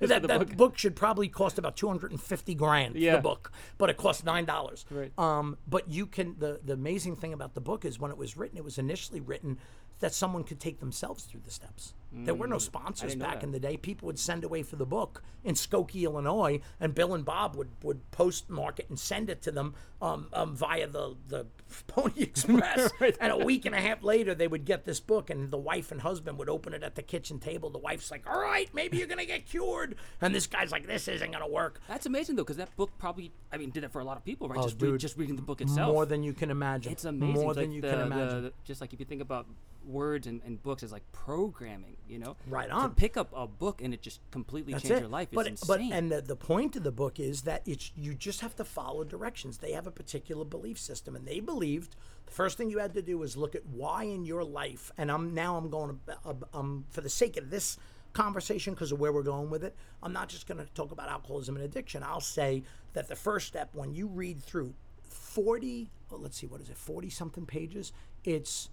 that 0.00 0.22
book. 0.26 0.56
book. 0.56 0.78
should 0.78 0.96
probably 0.96 1.28
cost 1.28 1.58
about 1.58 1.76
250 1.76 2.54
grand 2.56 2.96
Yeah. 2.96 3.14
the 3.16 3.22
book, 3.22 3.52
but 3.78 3.88
it 3.88 3.96
costs 3.96 4.24
nine 4.24 4.46
dollars. 4.46 4.84
Right. 4.90 5.12
Um, 5.16 5.58
but 5.68 5.88
you 5.88 6.06
can 6.06 6.34
the 6.40 6.58
the 6.64 6.72
amazing 6.72 7.14
thing 7.14 7.32
about 7.32 7.54
the 7.54 7.60
book 7.60 7.84
is 7.84 8.00
when 8.00 8.10
it 8.10 8.16
was 8.16 8.36
written, 8.36 8.58
it 8.58 8.64
was 8.64 8.78
initially 8.78 9.20
written 9.20 9.58
that 10.00 10.14
someone 10.14 10.44
could 10.44 10.60
take 10.60 10.80
themselves 10.80 11.24
through 11.24 11.42
the 11.44 11.50
steps. 11.50 11.94
There 12.12 12.34
were 12.34 12.46
no 12.46 12.58
sponsors 12.58 13.14
Mm. 13.14 13.18
know 13.18 13.24
back 13.26 13.34
that. 13.40 13.42
in 13.44 13.52
the 13.52 13.60
day. 13.60 13.76
People 13.76 14.06
would 14.06 14.18
send 14.18 14.42
away 14.44 14.62
for 14.62 14.76
the 14.76 14.86
book 14.86 15.22
in 15.44 15.54
Skokie, 15.54 16.02
Illinois, 16.04 16.60
and 16.80 16.94
Bill 16.94 17.12
and 17.14 17.24
Bob 17.24 17.56
would, 17.56 17.68
would 17.82 18.10
postmark 18.10 18.78
it 18.78 18.88
and 18.88 18.98
send 18.98 19.28
it 19.28 19.42
to 19.42 19.50
them 19.50 19.74
um, 20.00 20.28
um, 20.32 20.54
via 20.56 20.86
the, 20.86 21.14
the 21.28 21.46
Pony 21.86 22.22
Express. 22.22 22.90
And 23.20 23.32
a 23.32 23.36
week 23.44 23.66
and 23.66 23.74
a 23.74 23.80
half 23.80 24.02
later, 24.02 24.34
they 24.34 24.48
would 24.48 24.64
get 24.64 24.84
this 24.86 24.98
book, 25.00 25.28
and 25.30 25.50
the 25.50 25.58
wife 25.58 25.90
and 25.92 26.00
husband 26.00 26.38
would 26.38 26.48
open 26.48 26.72
it 26.74 26.82
at 26.82 26.94
the 26.94 27.02
kitchen 27.02 27.38
table. 27.38 27.68
The 27.70 27.78
wife's 27.78 28.10
like, 28.10 28.26
All 28.28 28.40
right, 28.40 28.68
maybe 28.72 28.96
you're 28.98 29.06
going 29.08 29.18
to 29.18 29.26
get 29.26 29.44
cured. 29.46 29.96
And 30.20 30.34
this 30.34 30.46
guy's 30.46 30.72
like, 30.72 30.86
This 30.86 31.08
isn't 31.08 31.30
going 31.32 31.44
to 31.44 31.50
work. 31.52 31.80
That's 31.88 32.06
amazing 32.06 32.36
though, 32.36 32.44
because 32.44 32.56
that 32.56 32.74
book 32.76 32.90
probably, 32.98 33.30
I 33.52 33.58
mean, 33.58 33.70
did 33.70 33.84
it 33.84 33.92
for 33.92 34.00
a 34.00 34.04
lot 34.04 34.16
of 34.16 34.24
people, 34.24 34.48
right? 34.48 34.58
Oh, 34.58 34.62
just, 34.62 34.80
read, 34.80 34.98
just 35.00 35.18
reading 35.18 35.36
the 35.36 35.42
book 35.42 35.60
itself. 35.60 35.92
More 35.92 36.06
than 36.06 36.22
you 36.22 36.32
can 36.32 36.50
imagine. 36.50 36.92
it's 36.92 37.04
amazing. 37.04 37.34
More 37.34 37.50
It's 37.52 37.56
than 37.60 37.66
like 37.68 37.74
you 37.74 37.80
the- 37.82 37.90
can 37.90 38.00
imagine. 38.00 38.42
the- 38.44 38.52
just 38.64 38.80
like 38.80 38.92
if 38.94 39.00
you 39.00 39.06
think 39.06 39.20
about 39.20 39.46
words 39.84 40.26
and, 40.26 40.40
and 40.44 40.60
books 40.62 40.82
as 40.82 40.90
like 40.92 41.04
programming, 41.12 41.96
you 42.08 42.18
know, 42.18 42.36
Right 42.46 42.68
To 42.68 42.74
on. 42.74 42.94
pick 42.94 43.16
up 43.16 43.30
a 43.34 43.46
book 43.46 43.80
and 43.82 43.92
it 43.94 44.02
just 44.02 44.20
completely 44.30 44.72
That's 44.72 44.84
change 44.84 44.98
it. 44.98 45.00
your 45.00 45.08
life. 45.08 45.28
But 45.32 45.46
is 45.48 45.60
but 45.66 45.80
insane. 45.80 45.92
and 45.92 46.12
the, 46.12 46.20
the 46.22 46.36
point 46.36 46.76
of 46.76 46.82
the 46.82 46.92
book 46.92 47.18
is 47.20 47.42
that 47.42 47.62
it's 47.66 47.92
you 47.96 48.14
just 48.14 48.40
have 48.40 48.54
to 48.56 48.64
follow 48.64 49.04
directions. 49.04 49.58
They 49.58 49.72
have 49.72 49.86
a 49.86 49.90
particular 49.90 50.44
belief 50.44 50.78
system, 50.78 51.16
and 51.16 51.26
they 51.26 51.40
believed 51.40 51.96
the 52.26 52.32
first 52.32 52.56
thing 52.58 52.70
you 52.70 52.78
had 52.78 52.94
to 52.94 53.02
do 53.02 53.18
was 53.18 53.36
look 53.36 53.54
at 53.54 53.66
why 53.66 54.04
in 54.04 54.24
your 54.24 54.44
life. 54.44 54.90
And 54.98 55.10
I'm 55.10 55.34
now 55.34 55.56
I'm 55.56 55.70
going 55.70 56.00
to 56.06 56.36
um 56.54 56.84
for 56.90 57.00
the 57.00 57.08
sake 57.10 57.36
of 57.36 57.50
this 57.50 57.78
conversation 58.12 58.72
because 58.72 58.92
of 58.92 58.98
where 58.98 59.12
we're 59.12 59.22
going 59.22 59.50
with 59.50 59.62
it. 59.62 59.74
I'm 60.02 60.12
not 60.12 60.28
just 60.28 60.46
going 60.46 60.58
to 60.58 60.72
talk 60.72 60.90
about 60.92 61.08
alcoholism 61.08 61.56
and 61.56 61.64
addiction. 61.64 62.02
I'll 62.02 62.20
say 62.20 62.62
that 62.94 63.08
the 63.08 63.16
first 63.16 63.46
step 63.46 63.70
when 63.74 63.92
you 63.94 64.06
read 64.06 64.42
through 64.42 64.72
40, 65.02 65.90
oh, 66.12 66.16
let's 66.16 66.38
see, 66.38 66.46
what 66.46 66.60
is 66.60 66.70
it, 66.70 66.76
40 66.76 67.10
something 67.10 67.44
pages? 67.46 67.92
It's 68.24 68.70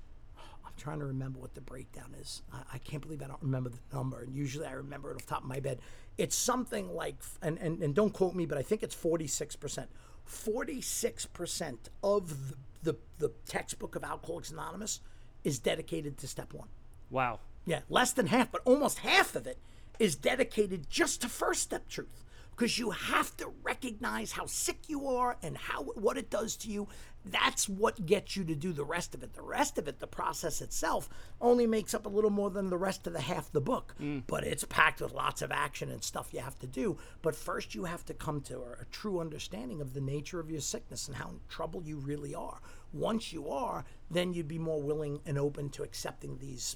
I'm 0.76 0.82
trying 0.82 1.00
to 1.00 1.06
remember 1.06 1.40
what 1.40 1.54
the 1.56 1.62
breakdown 1.62 2.16
is. 2.20 2.42
I, 2.52 2.62
I 2.74 2.78
can't 2.80 3.02
believe 3.02 3.22
I 3.22 3.28
don't 3.28 3.42
remember 3.42 3.70
the 3.70 3.80
number. 3.96 4.22
And 4.22 4.34
usually 4.34 4.66
I 4.66 4.72
remember 4.72 5.12
it 5.12 5.16
off 5.16 5.26
the 5.26 5.30
top 5.30 5.44
of 5.44 5.48
my 5.50 5.60
head. 5.64 5.80
It's 6.18 6.36
something 6.36 6.94
like, 6.94 7.16
and, 7.42 7.58
and, 7.60 7.82
and 7.82 7.96
don't 7.96 8.14
quote 8.14 8.36
me, 8.36 8.46
but 8.46 8.58
I 8.58 8.62
think 8.62 8.84
it's 8.84 8.96
46%. 8.96 9.88
46% 10.28 11.78
of 12.04 12.30
the, 12.50 12.56
the, 12.92 12.98
the 13.20 13.32
textbook 13.48 13.96
of 13.96 14.04
Alcoholics 14.04 14.52
Anonymous 14.52 15.02
is 15.44 15.60
dedicated 15.60 16.18
to 16.20 16.28
step 16.28 16.54
one. 16.54 16.70
wow. 17.10 17.40
Yeah, 17.66 17.80
less 17.88 18.12
than 18.12 18.28
half, 18.28 18.52
but 18.52 18.62
almost 18.66 19.00
half 19.00 19.38
of 19.38 19.48
it 19.48 19.58
is 19.98 20.18
dedicated 20.18 20.90
just 20.90 21.22
to 21.22 21.30
first 21.30 21.62
step 21.62 21.88
truth. 21.88 22.26
Because 22.56 22.78
you 22.78 22.92
have 22.92 23.36
to 23.38 23.52
recognize 23.64 24.32
how 24.32 24.46
sick 24.46 24.78
you 24.88 25.08
are 25.08 25.38
and 25.42 25.58
how 25.58 25.84
what 25.84 26.18
it 26.18 26.30
does 26.30 26.56
to 26.58 26.70
you. 26.70 26.88
That's 27.26 27.70
what 27.70 28.06
gets 28.06 28.36
you 28.36 28.44
to 28.44 28.56
do 28.56 28.74
the 28.74 28.84
rest 28.84 29.16
of 29.16 29.24
it. 29.24 29.34
The 29.34 29.42
rest 29.42 29.78
of 29.78 29.88
it, 29.88 30.00
the 30.00 30.08
process 30.08 30.62
itself, 30.62 31.10
only 31.40 31.66
makes 31.66 31.94
up 31.94 32.06
a 32.06 32.10
little 32.10 32.30
more 32.30 32.50
than 32.50 32.70
the 32.70 32.78
rest 32.78 33.08
of 33.08 33.14
the 33.14 33.22
half 33.22 33.52
the 33.52 33.62
book. 33.62 33.96
Mm. 34.02 34.24
But 34.28 34.44
it's 34.44 34.66
packed 34.66 35.00
with 35.00 35.14
lots 35.14 35.42
of 35.42 35.52
action 35.52 35.90
and 35.90 36.04
stuff 36.04 36.34
you 36.34 36.42
have 36.42 36.60
to 36.60 36.68
do. 36.68 36.98
But 37.22 37.36
first, 37.36 37.76
you 37.76 37.86
have 37.86 38.04
to 38.06 38.14
come 38.14 38.42
to 38.42 38.58
a, 38.58 38.82
a 38.82 38.86
true 38.92 39.20
understanding 39.20 39.80
of 39.80 39.94
the 39.94 40.02
nature 40.02 40.40
of 40.42 40.52
your 40.52 40.62
sickness 40.62 41.08
and 41.08 41.16
how 41.16 41.30
in 41.30 41.40
trouble 41.48 41.82
you 41.84 41.98
really 41.98 42.36
are. 42.36 42.60
Once 42.92 43.32
you 43.32 43.50
are, 43.50 43.86
then 44.12 44.34
you'd 44.34 44.48
be 44.48 44.60
more 44.60 44.82
willing 44.82 45.20
and 45.26 45.38
open 45.38 45.70
to 45.70 45.84
accepting 45.84 46.38
these 46.38 46.76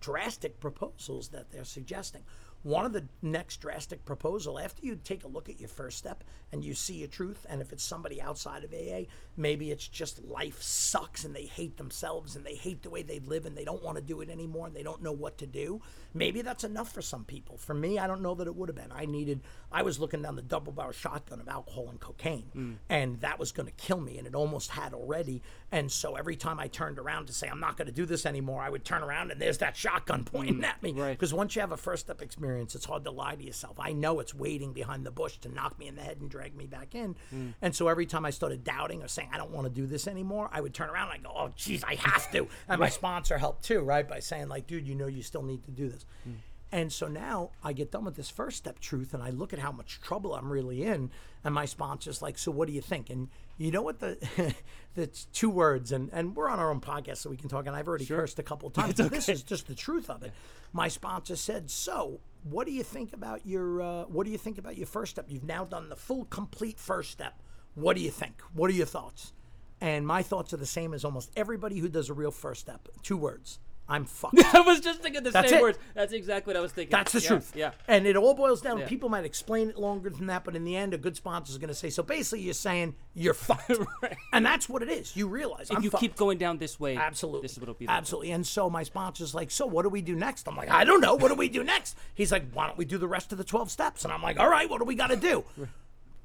drastic 0.00 0.60
proposals 0.60 1.28
that 1.28 1.50
they're 1.50 1.64
suggesting. 1.64 2.22
One 2.62 2.84
of 2.84 2.92
the 2.92 3.06
next 3.22 3.58
drastic 3.58 4.04
proposal 4.04 4.58
after 4.58 4.84
you 4.84 4.96
take 4.96 5.24
a 5.24 5.28
look 5.28 5.48
at 5.48 5.58
your 5.58 5.68
first 5.68 5.98
step 5.98 6.24
and 6.52 6.64
you 6.64 6.74
see 6.74 6.94
your 6.94 7.08
truth, 7.08 7.46
and 7.48 7.60
if 7.60 7.72
it's 7.72 7.82
somebody 7.82 8.20
outside 8.20 8.64
of 8.64 8.74
AA, 8.74 9.04
maybe 9.36 9.70
it's 9.70 9.88
just 9.88 10.24
life 10.24 10.60
sucks 10.60 11.24
and 11.24 11.34
they 11.34 11.46
hate 11.46 11.76
themselves 11.76 12.36
and 12.36 12.44
they 12.44 12.54
hate 12.54 12.82
the 12.82 12.90
way 12.90 13.02
they 13.02 13.18
live 13.20 13.46
and 13.46 13.56
they 13.56 13.64
don't 13.64 13.82
want 13.82 13.96
to 13.96 14.02
do 14.02 14.20
it 14.20 14.28
anymore 14.28 14.66
and 14.66 14.76
they 14.76 14.82
don't 14.82 15.02
know 15.02 15.12
what 15.12 15.38
to 15.38 15.46
do. 15.46 15.80
Maybe 16.12 16.42
that's 16.42 16.64
enough 16.64 16.92
for 16.92 17.02
some 17.02 17.24
people. 17.24 17.56
For 17.56 17.72
me, 17.72 17.98
I 17.98 18.06
don't 18.06 18.20
know 18.20 18.34
that 18.34 18.46
it 18.46 18.54
would 18.56 18.68
have 18.68 18.76
been. 18.76 18.92
I 18.92 19.06
needed. 19.06 19.40
I 19.72 19.82
was 19.82 19.98
looking 19.98 20.22
down 20.22 20.36
the 20.36 20.42
double 20.42 20.72
barrel 20.72 20.92
shotgun 20.92 21.40
of 21.40 21.48
alcohol 21.48 21.88
and 21.88 22.00
cocaine, 22.00 22.50
mm. 22.54 22.74
and 22.88 23.20
that 23.20 23.38
was 23.38 23.52
going 23.52 23.66
to 23.66 23.72
kill 23.72 24.00
me, 24.00 24.18
and 24.18 24.26
it 24.26 24.34
almost 24.34 24.70
had 24.70 24.92
already. 24.92 25.40
And 25.70 25.90
so 25.90 26.16
every 26.16 26.36
time 26.36 26.58
I 26.58 26.66
turned 26.66 26.98
around 26.98 27.26
to 27.26 27.32
say 27.32 27.48
I'm 27.48 27.60
not 27.60 27.76
going 27.76 27.86
to 27.86 27.92
do 27.92 28.06
this 28.06 28.26
anymore, 28.26 28.60
I 28.60 28.68
would 28.68 28.84
turn 28.84 29.02
around 29.02 29.30
and 29.30 29.40
there's 29.40 29.58
that 29.58 29.76
shotgun 29.76 30.24
pointing 30.24 30.58
mm, 30.58 30.64
at 30.64 30.82
me. 30.82 30.92
right. 30.92 31.12
Because 31.12 31.32
once 31.32 31.54
you 31.54 31.60
have 31.60 31.72
a 31.72 31.76
first 31.76 32.06
step 32.06 32.20
experience, 32.20 32.49
it's 32.56 32.84
hard 32.84 33.04
to 33.04 33.10
lie 33.10 33.34
to 33.34 33.42
yourself. 33.42 33.78
I 33.78 33.92
know 33.92 34.20
it's 34.20 34.34
waiting 34.34 34.72
behind 34.72 35.04
the 35.04 35.10
bush 35.10 35.38
to 35.38 35.48
knock 35.48 35.78
me 35.78 35.88
in 35.88 35.96
the 35.96 36.02
head 36.02 36.20
and 36.20 36.30
drag 36.30 36.54
me 36.56 36.66
back 36.66 36.94
in. 36.94 37.16
Hmm. 37.30 37.50
And 37.62 37.74
so 37.74 37.88
every 37.88 38.06
time 38.06 38.24
I 38.24 38.30
started 38.30 38.64
doubting 38.64 39.02
or 39.02 39.08
saying 39.08 39.30
I 39.32 39.36
don't 39.36 39.50
want 39.50 39.66
to 39.66 39.72
do 39.72 39.86
this 39.86 40.06
anymore, 40.06 40.48
I 40.52 40.60
would 40.60 40.74
turn 40.74 40.90
around 40.90 41.10
and 41.12 41.20
I 41.20 41.28
go, 41.28 41.34
"Oh, 41.34 41.50
geez, 41.56 41.84
I 41.84 41.94
have 41.96 42.30
to." 42.32 42.48
And 42.68 42.80
my 42.80 42.88
sponsor 42.88 43.38
helped 43.38 43.64
too, 43.64 43.80
right, 43.80 44.06
by 44.08 44.20
saying 44.20 44.48
like, 44.48 44.66
"Dude, 44.66 44.86
you 44.86 44.94
know, 44.94 45.06
you 45.06 45.22
still 45.22 45.42
need 45.42 45.64
to 45.64 45.70
do 45.70 45.88
this." 45.88 46.04
Hmm. 46.24 46.32
And 46.72 46.92
so 46.92 47.08
now 47.08 47.50
I 47.64 47.72
get 47.72 47.90
done 47.90 48.04
with 48.04 48.14
this 48.14 48.30
first 48.30 48.56
step 48.56 48.78
truth 48.78 49.12
and 49.12 49.22
I 49.22 49.30
look 49.30 49.52
at 49.52 49.58
how 49.58 49.72
much 49.72 50.00
trouble 50.00 50.34
I'm 50.34 50.52
really 50.52 50.84
in. 50.84 51.10
And 51.42 51.54
my 51.54 51.64
sponsor's 51.64 52.22
like, 52.22 52.38
So 52.38 52.52
what 52.52 52.68
do 52.68 52.74
you 52.74 52.80
think? 52.80 53.10
And 53.10 53.28
you 53.58 53.72
know 53.72 53.82
what 53.82 53.98
the 53.98 54.54
the 54.94 55.06
two 55.08 55.50
words 55.50 55.90
and, 55.90 56.10
and 56.12 56.36
we're 56.36 56.48
on 56.48 56.60
our 56.60 56.70
own 56.70 56.80
podcast 56.80 57.18
so 57.18 57.30
we 57.30 57.36
can 57.36 57.48
talk 57.48 57.66
and 57.66 57.74
I've 57.74 57.88
already 57.88 58.06
cursed 58.06 58.38
a 58.38 58.44
couple 58.44 58.68
of 58.68 58.74
times. 58.74 58.94
but 58.94 59.10
this 59.10 59.28
is 59.28 59.42
just 59.42 59.66
the 59.66 59.74
truth 59.74 60.08
of 60.08 60.22
it. 60.22 60.32
My 60.72 60.86
sponsor 60.86 61.34
said, 61.34 61.70
So 61.70 62.20
what 62.44 62.66
do 62.66 62.72
you 62.72 62.82
think 62.82 63.12
about 63.12 63.46
your 63.46 63.82
uh, 63.82 64.04
what 64.04 64.24
do 64.24 64.32
you 64.32 64.38
think 64.38 64.58
about 64.58 64.76
your 64.76 64.86
first 64.86 65.12
step? 65.12 65.26
You've 65.28 65.44
now 65.44 65.64
done 65.64 65.88
the 65.88 65.96
full 65.96 66.24
complete 66.26 66.78
first 66.78 67.10
step. 67.10 67.42
What 67.74 67.96
do 67.96 68.02
you 68.02 68.10
think? 68.10 68.40
What 68.52 68.70
are 68.70 68.74
your 68.74 68.86
thoughts? 68.86 69.32
And 69.80 70.06
my 70.06 70.22
thoughts 70.22 70.52
are 70.52 70.58
the 70.58 70.66
same 70.66 70.92
as 70.92 71.04
almost 71.04 71.30
everybody 71.36 71.78
who 71.78 71.88
does 71.88 72.10
a 72.10 72.14
real 72.14 72.30
first 72.30 72.60
step. 72.60 72.88
Two 73.02 73.16
words. 73.16 73.58
I'm 73.90 74.04
fucked. 74.06 74.38
I 74.54 74.60
was 74.60 74.80
just 74.80 75.00
thinking 75.02 75.22
the 75.24 75.30
That's 75.30 75.50
same 75.50 75.58
it. 75.58 75.62
words. 75.62 75.78
That's 75.94 76.12
exactly 76.12 76.52
what 76.52 76.56
I 76.58 76.60
was 76.62 76.72
thinking. 76.72 76.90
That's 76.92 77.12
the 77.12 77.20
Yeah, 77.20 77.28
truth. 77.28 77.52
Yeah. 77.54 77.70
And 77.88 78.06
it 78.06 78.16
all 78.16 78.34
boils 78.34 78.60
down. 78.62 78.78
Yeah. 78.78 78.86
People 78.88 79.08
might 79.08 79.24
explain 79.24 79.68
it 79.70 79.76
longer 79.78 80.08
than 80.10 80.26
that, 80.26 80.44
but 80.44 80.56
in 80.56 80.64
the 80.64 80.76
end, 80.76 80.94
a 80.94 80.98
good 80.98 81.16
sponsor 81.16 81.50
is 81.50 81.58
going 81.58 81.68
to 81.68 81.74
say, 81.74 81.90
"So 81.90 82.02
basically, 82.02 82.40
you're 82.42 82.54
saying 82.54 82.94
you're 83.14 83.34
fucked," 83.34 83.72
and 84.32 84.46
that's 84.46 84.68
what 84.68 84.82
it 84.82 84.88
is. 84.88 85.16
You 85.16 85.26
realize 85.28 85.70
If 85.70 85.76
I'm 85.76 85.82
you 85.82 85.90
fucked. 85.90 86.00
keep 86.00 86.16
going 86.16 86.38
down 86.38 86.58
this 86.58 86.78
way, 86.80 86.96
Absolutely. 86.96 87.42
this 87.42 87.52
is 87.52 87.58
what 87.58 87.64
it'll 87.64 87.74
be. 87.74 87.88
Absolutely. 87.88 88.30
And 88.30 88.46
so 88.46 88.70
my 88.70 88.82
sponsor's 88.84 89.34
like, 89.34 89.50
so 89.50 89.66
what 89.66 89.82
do 89.82 89.88
we 89.88 90.02
do 90.02 90.14
next? 90.14 90.46
I'm 90.48 90.56
like, 90.56 90.70
I 90.70 90.84
don't 90.84 91.00
know. 91.00 91.14
What 91.16 91.28
do 91.28 91.34
we 91.34 91.48
do 91.48 91.64
next? 91.64 91.96
He's 92.14 92.30
like, 92.30 92.44
why 92.52 92.66
don't 92.66 92.78
we 92.78 92.84
do 92.84 92.96
the 92.98 93.08
rest 93.08 93.32
of 93.32 93.38
the 93.38 93.44
12 93.44 93.70
steps? 93.70 94.04
And 94.04 94.12
I'm 94.12 94.22
like, 94.22 94.38
all 94.38 94.48
right, 94.48 94.70
what 94.70 94.78
do 94.78 94.84
we 94.84 94.94
got 94.94 95.08
to 95.08 95.16
do? 95.16 95.44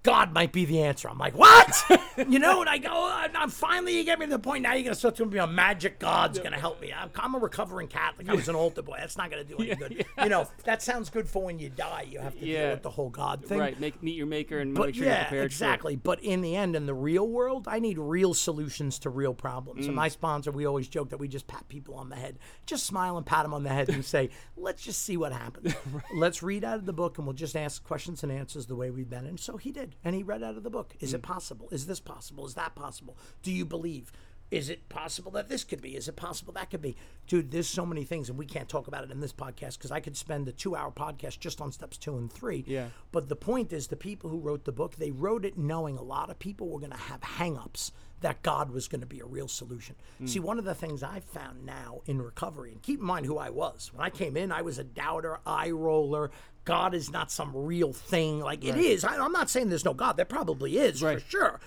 God 0.06 0.34
might 0.34 0.52
be 0.52 0.66
the 0.66 0.82
answer. 0.84 1.10
I'm 1.10 1.18
like, 1.18 1.36
what? 1.36 1.84
you 2.30 2.40
know, 2.40 2.62
and 2.62 2.70
I 2.70 2.78
go, 2.78 2.90
"Uh, 2.92 3.28
I'm 3.36 3.50
finally, 3.50 3.98
you 3.98 4.04
get 4.04 4.20
me 4.20 4.28
to 4.28 4.32
the 4.32 4.40
point 4.40 4.64
now 4.64 4.74
you're 4.74 4.84
going 4.84 4.94
to 4.94 5.00
start 5.00 5.16
to 5.16 5.26
be 5.26 5.40
a 5.40 5.48
magic 5.48 6.00
God's 6.00 6.40
going 6.40 6.52
to 6.52 6.60
help 6.60 6.80
me. 6.80 6.94
I'm, 6.94 7.10
I'm 7.16 7.36
a 7.36 7.40
recovering 7.40 7.88
Catholic. 7.88 8.30
I 8.30 8.36
was 8.36 8.48
an 8.48 8.56
altar 8.56 8.82
boy. 8.82 8.98
That's 9.00 9.18
not 9.18 9.32
going 9.32 9.46
to 9.46 9.50
do 9.50 9.62
any 9.62 9.76
good. 9.76 10.06
You 10.22 10.30
know, 10.30 10.48
that 10.64 10.82
sounds 10.82 11.10
good 11.10 11.28
for 11.28 11.44
when 11.44 11.60
you 11.60 11.70
die. 11.70 12.06
You 12.10 12.20
have 12.20 12.38
to 12.40 12.46
deal 12.46 12.70
with 12.70 12.84
the 12.84 12.90
whole 12.90 13.10
God 13.10 13.46
thing. 13.46 13.60
Right. 13.60 13.80
Make 13.80 14.02
meet 14.02 14.16
your 14.16 14.28
maker 14.28 14.60
and 14.60 14.76
But 14.76 14.88
make 14.88 14.96
sure 14.96 15.06
you're 15.06 15.14
yeah, 15.14 15.24
prepared. 15.24 15.52
Sure. 15.52 15.68
exactly. 15.68 15.96
But 15.96 16.24
in 16.24 16.42
the 16.42 16.56
end, 16.56 16.76
in 16.76 16.86
the 16.86 16.94
real 16.94 17.28
world, 17.28 17.68
I 17.68 17.80
need 17.80 17.98
real 17.98 18.34
solutions 18.34 19.00
to 19.00 19.10
real 19.10 19.34
problems. 19.34 19.86
Mm. 19.86 19.88
And 19.88 19.96
my 19.96 20.08
sponsor, 20.08 20.52
we 20.52 20.66
always 20.66 20.88
joke 20.88 21.10
that 21.10 21.18
we 21.18 21.28
just 21.28 21.48
pat 21.48 21.68
people 21.68 21.96
on 21.96 22.10
the 22.10 22.16
head, 22.16 22.38
just 22.66 22.86
smile 22.86 23.18
and 23.18 23.26
pat 23.26 23.44
them 23.44 23.54
on 23.54 23.64
the 23.64 23.70
head 23.70 23.90
and 23.90 24.06
say, 24.06 24.30
"Let's 24.58 24.84
just 24.84 25.02
see 25.04 25.18
what 25.18 25.34
happens. 25.34 25.74
Let's 26.14 26.44
read 26.44 26.64
out 26.64 26.78
of 26.78 26.86
the 26.86 26.94
book, 26.94 27.18
and 27.18 27.26
we'll 27.26 27.34
just 27.34 27.56
ask 27.56 27.84
questions 27.84 28.24
and 28.24 28.32
answers 28.32 28.68
the 28.68 28.76
way 28.76 28.92
we've 28.92 29.10
been." 29.10 29.26
And 29.26 29.40
so 29.40 29.58
he 29.58 29.72
did, 29.72 29.95
and 30.04 30.16
he 30.16 30.24
read 30.24 30.44
out 30.44 30.58
of 30.58 30.64
the 30.64 30.70
book. 30.70 30.96
Is 31.00 31.12
Mm. 31.12 31.16
it 31.16 31.22
possible? 31.24 31.68
Is 31.72 31.88
this 31.88 32.00
possible? 32.00 32.46
Is 32.46 32.54
that 32.56 32.76
possible? 32.76 33.18
Do 33.44 33.52
you 33.52 33.66
believe? 33.66 34.12
Is 34.52 34.70
it 34.70 34.88
possible 34.90 35.32
that 35.32 35.50
this 35.50 35.64
could 35.64 35.82
be? 35.82 35.96
Is 35.96 36.08
it 36.08 36.16
possible 36.16 36.54
that 36.54 36.70
could 36.70 36.82
be? 36.82 36.96
Dude, 37.28 37.50
there's 37.52 37.68
so 37.68 37.86
many 37.86 38.04
things, 38.04 38.30
and 38.30 38.38
we 38.38 38.46
can't 38.46 38.70
talk 38.70 38.88
about 38.88 39.04
it 39.04 39.12
in 39.12 39.20
this 39.20 39.34
podcast 39.34 39.78
because 39.78 39.92
I 39.92 40.00
could 40.00 40.16
spend 40.16 40.48
a 40.48 40.52
two 40.52 40.76
hour 40.76 40.92
podcast 40.92 41.40
just 41.40 41.60
on 41.62 41.72
steps 41.72 41.98
two 41.98 42.16
and 42.18 42.32
three. 42.32 42.64
Yeah. 42.68 42.90
But 43.12 43.28
the 43.28 43.36
point 43.36 43.74
is, 43.74 43.88
the 43.88 43.96
people 43.96 44.30
who 44.30 44.40
wrote 44.40 44.66
the 44.66 44.72
book, 44.72 44.96
they 44.98 45.10
wrote 45.12 45.46
it 45.46 45.58
knowing 45.58 45.98
a 45.98 46.04
lot 46.04 46.30
of 46.30 46.38
people 46.38 46.70
were 46.70 46.80
going 46.80 46.92
to 46.92 46.98
have 46.98 47.22
hangups 47.22 47.92
that 48.22 48.44
God 48.44 48.70
was 48.72 48.88
going 48.88 49.02
to 49.02 49.08
be 49.08 49.20
a 49.20 49.26
real 49.26 49.48
solution. 49.48 49.96
Mm. 50.22 50.30
See, 50.30 50.40
one 50.40 50.58
of 50.60 50.66
the 50.66 50.74
things 50.76 51.04
I've 51.04 51.26
found 51.26 51.66
now 51.66 52.02
in 52.06 52.22
recovery, 52.22 52.72
and 52.72 52.82
keep 52.82 53.00
in 53.00 53.06
mind 53.06 53.26
who 53.26 53.38
I 53.38 53.50
was. 53.50 53.92
When 53.94 54.06
I 54.06 54.10
came 54.10 54.38
in, 54.38 54.52
I 54.52 54.62
was 54.62 54.78
a 54.80 54.84
doubter, 54.84 55.40
eye 55.46 55.72
roller. 55.72 56.32
God 56.66 56.94
is 56.94 57.12
not 57.12 57.30
some 57.32 57.52
real 57.56 57.94
thing. 57.94 58.40
Like 58.40 58.64
it 58.64 58.78
is. 58.78 59.04
I, 59.04 59.18
I'm 59.18 59.32
not 59.32 59.50
saying 59.50 59.70
there's 59.70 59.86
no 59.86 59.94
God. 59.94 60.18
There 60.18 60.26
probably 60.26 60.78
is 60.78 61.02
Right. 61.04 61.22
for 61.22 61.30
sure. 61.30 61.60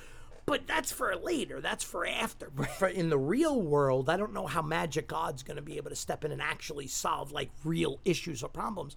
But 0.49 0.67
that's 0.67 0.91
for 0.91 1.15
later. 1.17 1.61
That's 1.61 1.85
for 1.85 2.07
after. 2.07 2.51
But 2.55 2.71
for 2.71 2.89
in 2.89 3.11
the 3.11 3.19
real 3.19 3.61
world, 3.61 4.09
I 4.09 4.17
don't 4.17 4.33
know 4.33 4.47
how 4.47 4.63
Magic 4.63 5.07
God's 5.07 5.43
going 5.43 5.57
to 5.57 5.63
be 5.63 5.77
able 5.77 5.91
to 5.91 5.97
step 5.97 6.25
in 6.25 6.33
and 6.33 6.43
actually 6.43 6.87
solve 6.87 7.33
like 7.33 7.51
real 7.65 8.01
issues 8.05 8.43
or 8.43 8.49
problems. 8.49 8.97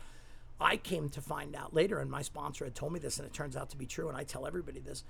I 0.60 0.78
came 0.78 1.10
to 1.10 1.22
find 1.22 1.56
out 1.56 1.74
later, 1.74 2.00
and 2.00 2.10
my 2.10 2.22
sponsor 2.22 2.66
had 2.66 2.76
told 2.76 2.94
me 2.94 3.00
this, 3.00 3.18
and 3.18 3.28
it 3.28 3.34
turns 3.34 3.58
out 3.58 3.72
to 3.72 3.78
be 3.78 3.86
true. 3.88 4.08
And 4.08 4.18
I 4.18 4.24
tell 4.24 4.46
everybody 4.46 4.80
this 4.80 5.04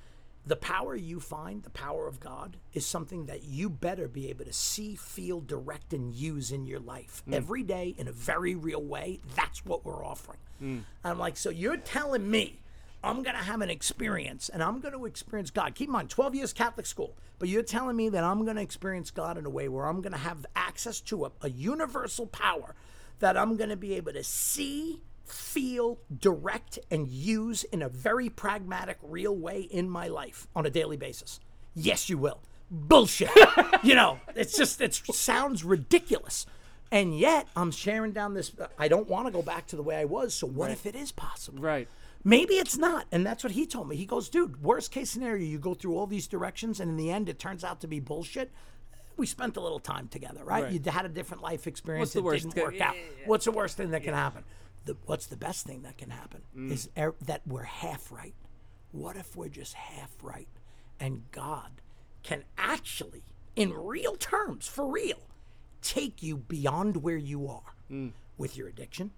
the 0.45 0.55
power 0.55 0.95
you 0.95 1.19
find, 1.19 1.61
the 1.61 1.69
power 1.69 2.07
of 2.07 2.19
God, 2.19 2.57
is 2.73 2.85
something 2.85 3.27
that 3.27 3.43
you 3.43 3.69
better 3.69 4.07
be 4.07 4.29
able 4.29 4.45
to 4.45 4.53
see, 4.53 4.95
feel, 4.95 5.39
direct, 5.39 5.93
and 5.93 6.13
use 6.15 6.51
in 6.51 6.65
your 6.65 6.79
life 6.79 7.21
mm. 7.29 7.35
every 7.35 7.61
day 7.61 7.93
in 7.97 8.07
a 8.07 8.11
very 8.11 8.55
real 8.55 8.81
way. 8.81 9.19
That's 9.35 9.63
what 9.65 9.85
we're 9.85 10.03
offering. 10.03 10.39
Mm. 10.61 10.81
I'm 11.03 11.19
like, 11.19 11.37
so 11.37 11.51
you're 11.51 11.77
telling 11.77 12.29
me 12.29 12.60
I'm 13.03 13.23
going 13.23 13.35
to 13.35 13.43
have 13.43 13.61
an 13.61 13.69
experience 13.69 14.49
and 14.49 14.61
I'm 14.61 14.79
going 14.79 14.93
to 14.93 15.05
experience 15.05 15.49
God. 15.49 15.73
Keep 15.73 15.89
in 15.89 15.93
mind, 15.93 16.09
12 16.09 16.35
years 16.35 16.53
Catholic 16.53 16.85
school, 16.85 17.17
but 17.39 17.49
you're 17.49 17.63
telling 17.63 17.95
me 17.95 18.09
that 18.09 18.23
I'm 18.23 18.43
going 18.45 18.57
to 18.57 18.61
experience 18.61 19.09
God 19.09 19.37
in 19.37 19.45
a 19.45 19.49
way 19.49 19.67
where 19.67 19.85
I'm 19.85 20.01
going 20.01 20.11
to 20.11 20.19
have 20.19 20.45
access 20.55 21.01
to 21.01 21.25
a, 21.25 21.31
a 21.41 21.49
universal 21.49 22.27
power 22.27 22.75
that 23.19 23.37
I'm 23.37 23.57
going 23.57 23.69
to 23.69 23.75
be 23.75 23.95
able 23.95 24.13
to 24.13 24.23
see, 24.23 25.01
feel, 25.25 25.99
direct, 26.15 26.77
and 26.91 27.07
use 27.07 27.63
in 27.65 27.81
a 27.81 27.89
very 27.89 28.29
pragmatic, 28.29 28.97
real 29.01 29.35
way 29.35 29.61
in 29.61 29.89
my 29.89 30.07
life 30.07 30.47
on 30.55 30.65
a 30.65 30.69
daily 30.69 30.97
basis. 30.97 31.39
Yes, 31.73 32.09
you 32.09 32.17
will. 32.17 32.39
Bullshit. 32.69 33.31
you 33.83 33.95
know, 33.95 34.19
it's 34.35 34.55
just, 34.55 34.79
it 34.79 34.93
sounds 34.93 35.63
ridiculous. 35.63 36.45
And 36.91 37.17
yet, 37.17 37.47
I'm 37.55 37.71
sharing 37.71 38.11
down 38.11 38.33
this. 38.33 38.51
I 38.77 38.89
don't 38.89 39.07
want 39.07 39.27
to 39.27 39.31
go 39.31 39.41
back 39.41 39.67
to 39.67 39.77
the 39.77 39.83
way 39.83 39.95
I 39.95 40.05
was. 40.05 40.33
So, 40.33 40.45
what 40.45 40.71
if 40.71 40.85
it 40.85 40.93
is 40.93 41.13
possible? 41.13 41.61
Right. 41.61 41.87
Maybe 42.23 42.55
it's 42.55 42.77
not. 42.77 43.05
And 43.11 43.25
that's 43.25 43.43
what 43.43 43.53
he 43.53 43.65
told 43.65 43.87
me. 43.89 43.95
He 43.95 44.05
goes, 44.05 44.29
dude, 44.29 44.61
worst 44.63 44.91
case 44.91 45.09
scenario, 45.09 45.43
you 45.45 45.57
go 45.59 45.73
through 45.73 45.97
all 45.97 46.07
these 46.07 46.27
directions, 46.27 46.79
and 46.79 46.89
in 46.91 46.97
the 46.97 47.11
end, 47.11 47.29
it 47.29 47.39
turns 47.39 47.63
out 47.63 47.81
to 47.81 47.87
be 47.87 47.99
bullshit. 47.99 48.51
We 49.17 49.25
spent 49.25 49.57
a 49.57 49.61
little 49.61 49.79
time 49.79 50.07
together, 50.07 50.43
right? 50.43 50.63
Right. 50.63 50.71
You 50.73 50.91
had 50.91 51.05
a 51.05 51.09
different 51.09 51.43
life 51.43 51.67
experience. 51.67 52.01
What's 52.07 52.13
the 52.13 52.19
it 52.19 52.23
worst? 52.23 52.49
didn't 52.49 52.63
work 52.63 52.81
out. 52.81 52.95
yeah, 52.95 53.01
yeah. 53.21 53.27
What's 53.27 53.45
the 53.45 53.51
worst 53.51 53.77
thing 53.77 53.91
that 53.91 54.03
can 54.03 54.13
happen? 54.13 54.43
The, 54.85 54.95
what's 55.05 55.27
the 55.27 55.35
best 55.37 55.65
thing 55.65 55.83
that 55.83 55.97
can 55.97 56.09
happen 56.09 56.41
Mm. 56.57 56.71
is 56.71 56.89
er, 56.97 57.13
that 57.25 57.41
we're 57.45 57.63
half 57.63 58.11
right. 58.11 58.33
What 58.91 59.15
if 59.15 59.35
we're 59.35 59.49
just 59.49 59.73
half 59.75 60.11
right? 60.23 60.47
And 60.99 61.23
God 61.31 61.81
can 62.23 62.43
actually, 62.57 63.23
in 63.55 63.73
real 63.73 64.15
terms, 64.15 64.67
for 64.67 64.87
real, 64.89 65.19
take 65.81 66.21
you 66.23 66.37
beyond 66.37 66.97
where 66.97 67.17
you 67.17 67.47
are 67.47 67.75
with 68.37 68.55
your 68.57 68.67
addiction, 68.67 69.11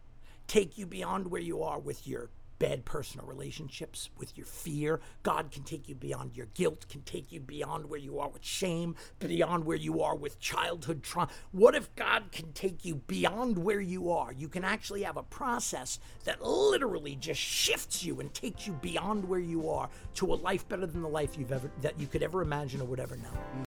take 0.48 0.78
you 0.78 0.86
beyond 0.86 1.28
where 1.28 1.42
you 1.42 1.62
are 1.62 1.80
with 1.80 2.08
your 2.08 2.30
bad 2.64 2.86
personal 2.86 3.28
relationships, 3.28 4.10
with 4.18 4.38
your 4.38 4.46
fear. 4.46 5.02
God 5.22 5.52
can 5.52 5.64
take 5.64 5.90
you 5.90 5.96
beyond 5.96 6.38
your 6.38 6.46
guilt, 6.54 6.88
can 6.88 7.02
take 7.02 7.30
you 7.30 7.42
beyond 7.42 7.90
where 7.90 8.00
you 8.00 8.20
are 8.20 8.30
with 8.30 8.46
shame, 8.46 8.96
beyond 9.20 9.66
where 9.66 9.76
you 9.76 10.02
are 10.02 10.16
with 10.16 10.40
childhood 10.40 11.04
trauma. 11.04 11.30
What 11.52 11.76
if 11.76 11.94
God 11.98 12.32
can 12.32 12.54
take 12.54 12.86
you 12.86 12.96
beyond 12.96 13.58
where 13.58 13.82
you 13.82 14.10
are? 14.12 14.32
You 14.32 14.48
can 14.48 14.64
actually 14.64 15.04
have 15.04 15.18
a 15.18 15.24
process 15.24 16.00
that 16.24 16.42
literally 16.42 17.18
just 17.18 17.42
shifts 17.42 18.02
you 18.02 18.22
and 18.22 18.34
takes 18.34 18.66
you 18.66 18.72
beyond 18.82 19.28
where 19.28 19.42
you 19.42 19.70
are 19.70 19.90
to 20.14 20.34
a 20.34 20.36
life 20.36 20.66
better 20.70 20.86
than 20.86 21.02
the 21.02 21.10
life 21.10 21.38
you've 21.38 21.52
ever 21.52 21.70
that 21.82 22.00
you 22.00 22.08
could 22.08 22.24
ever 22.24 22.42
imagine 22.42 22.80
or 22.80 22.86
would 22.86 23.02
ever 23.02 23.18
know. 23.18 23.54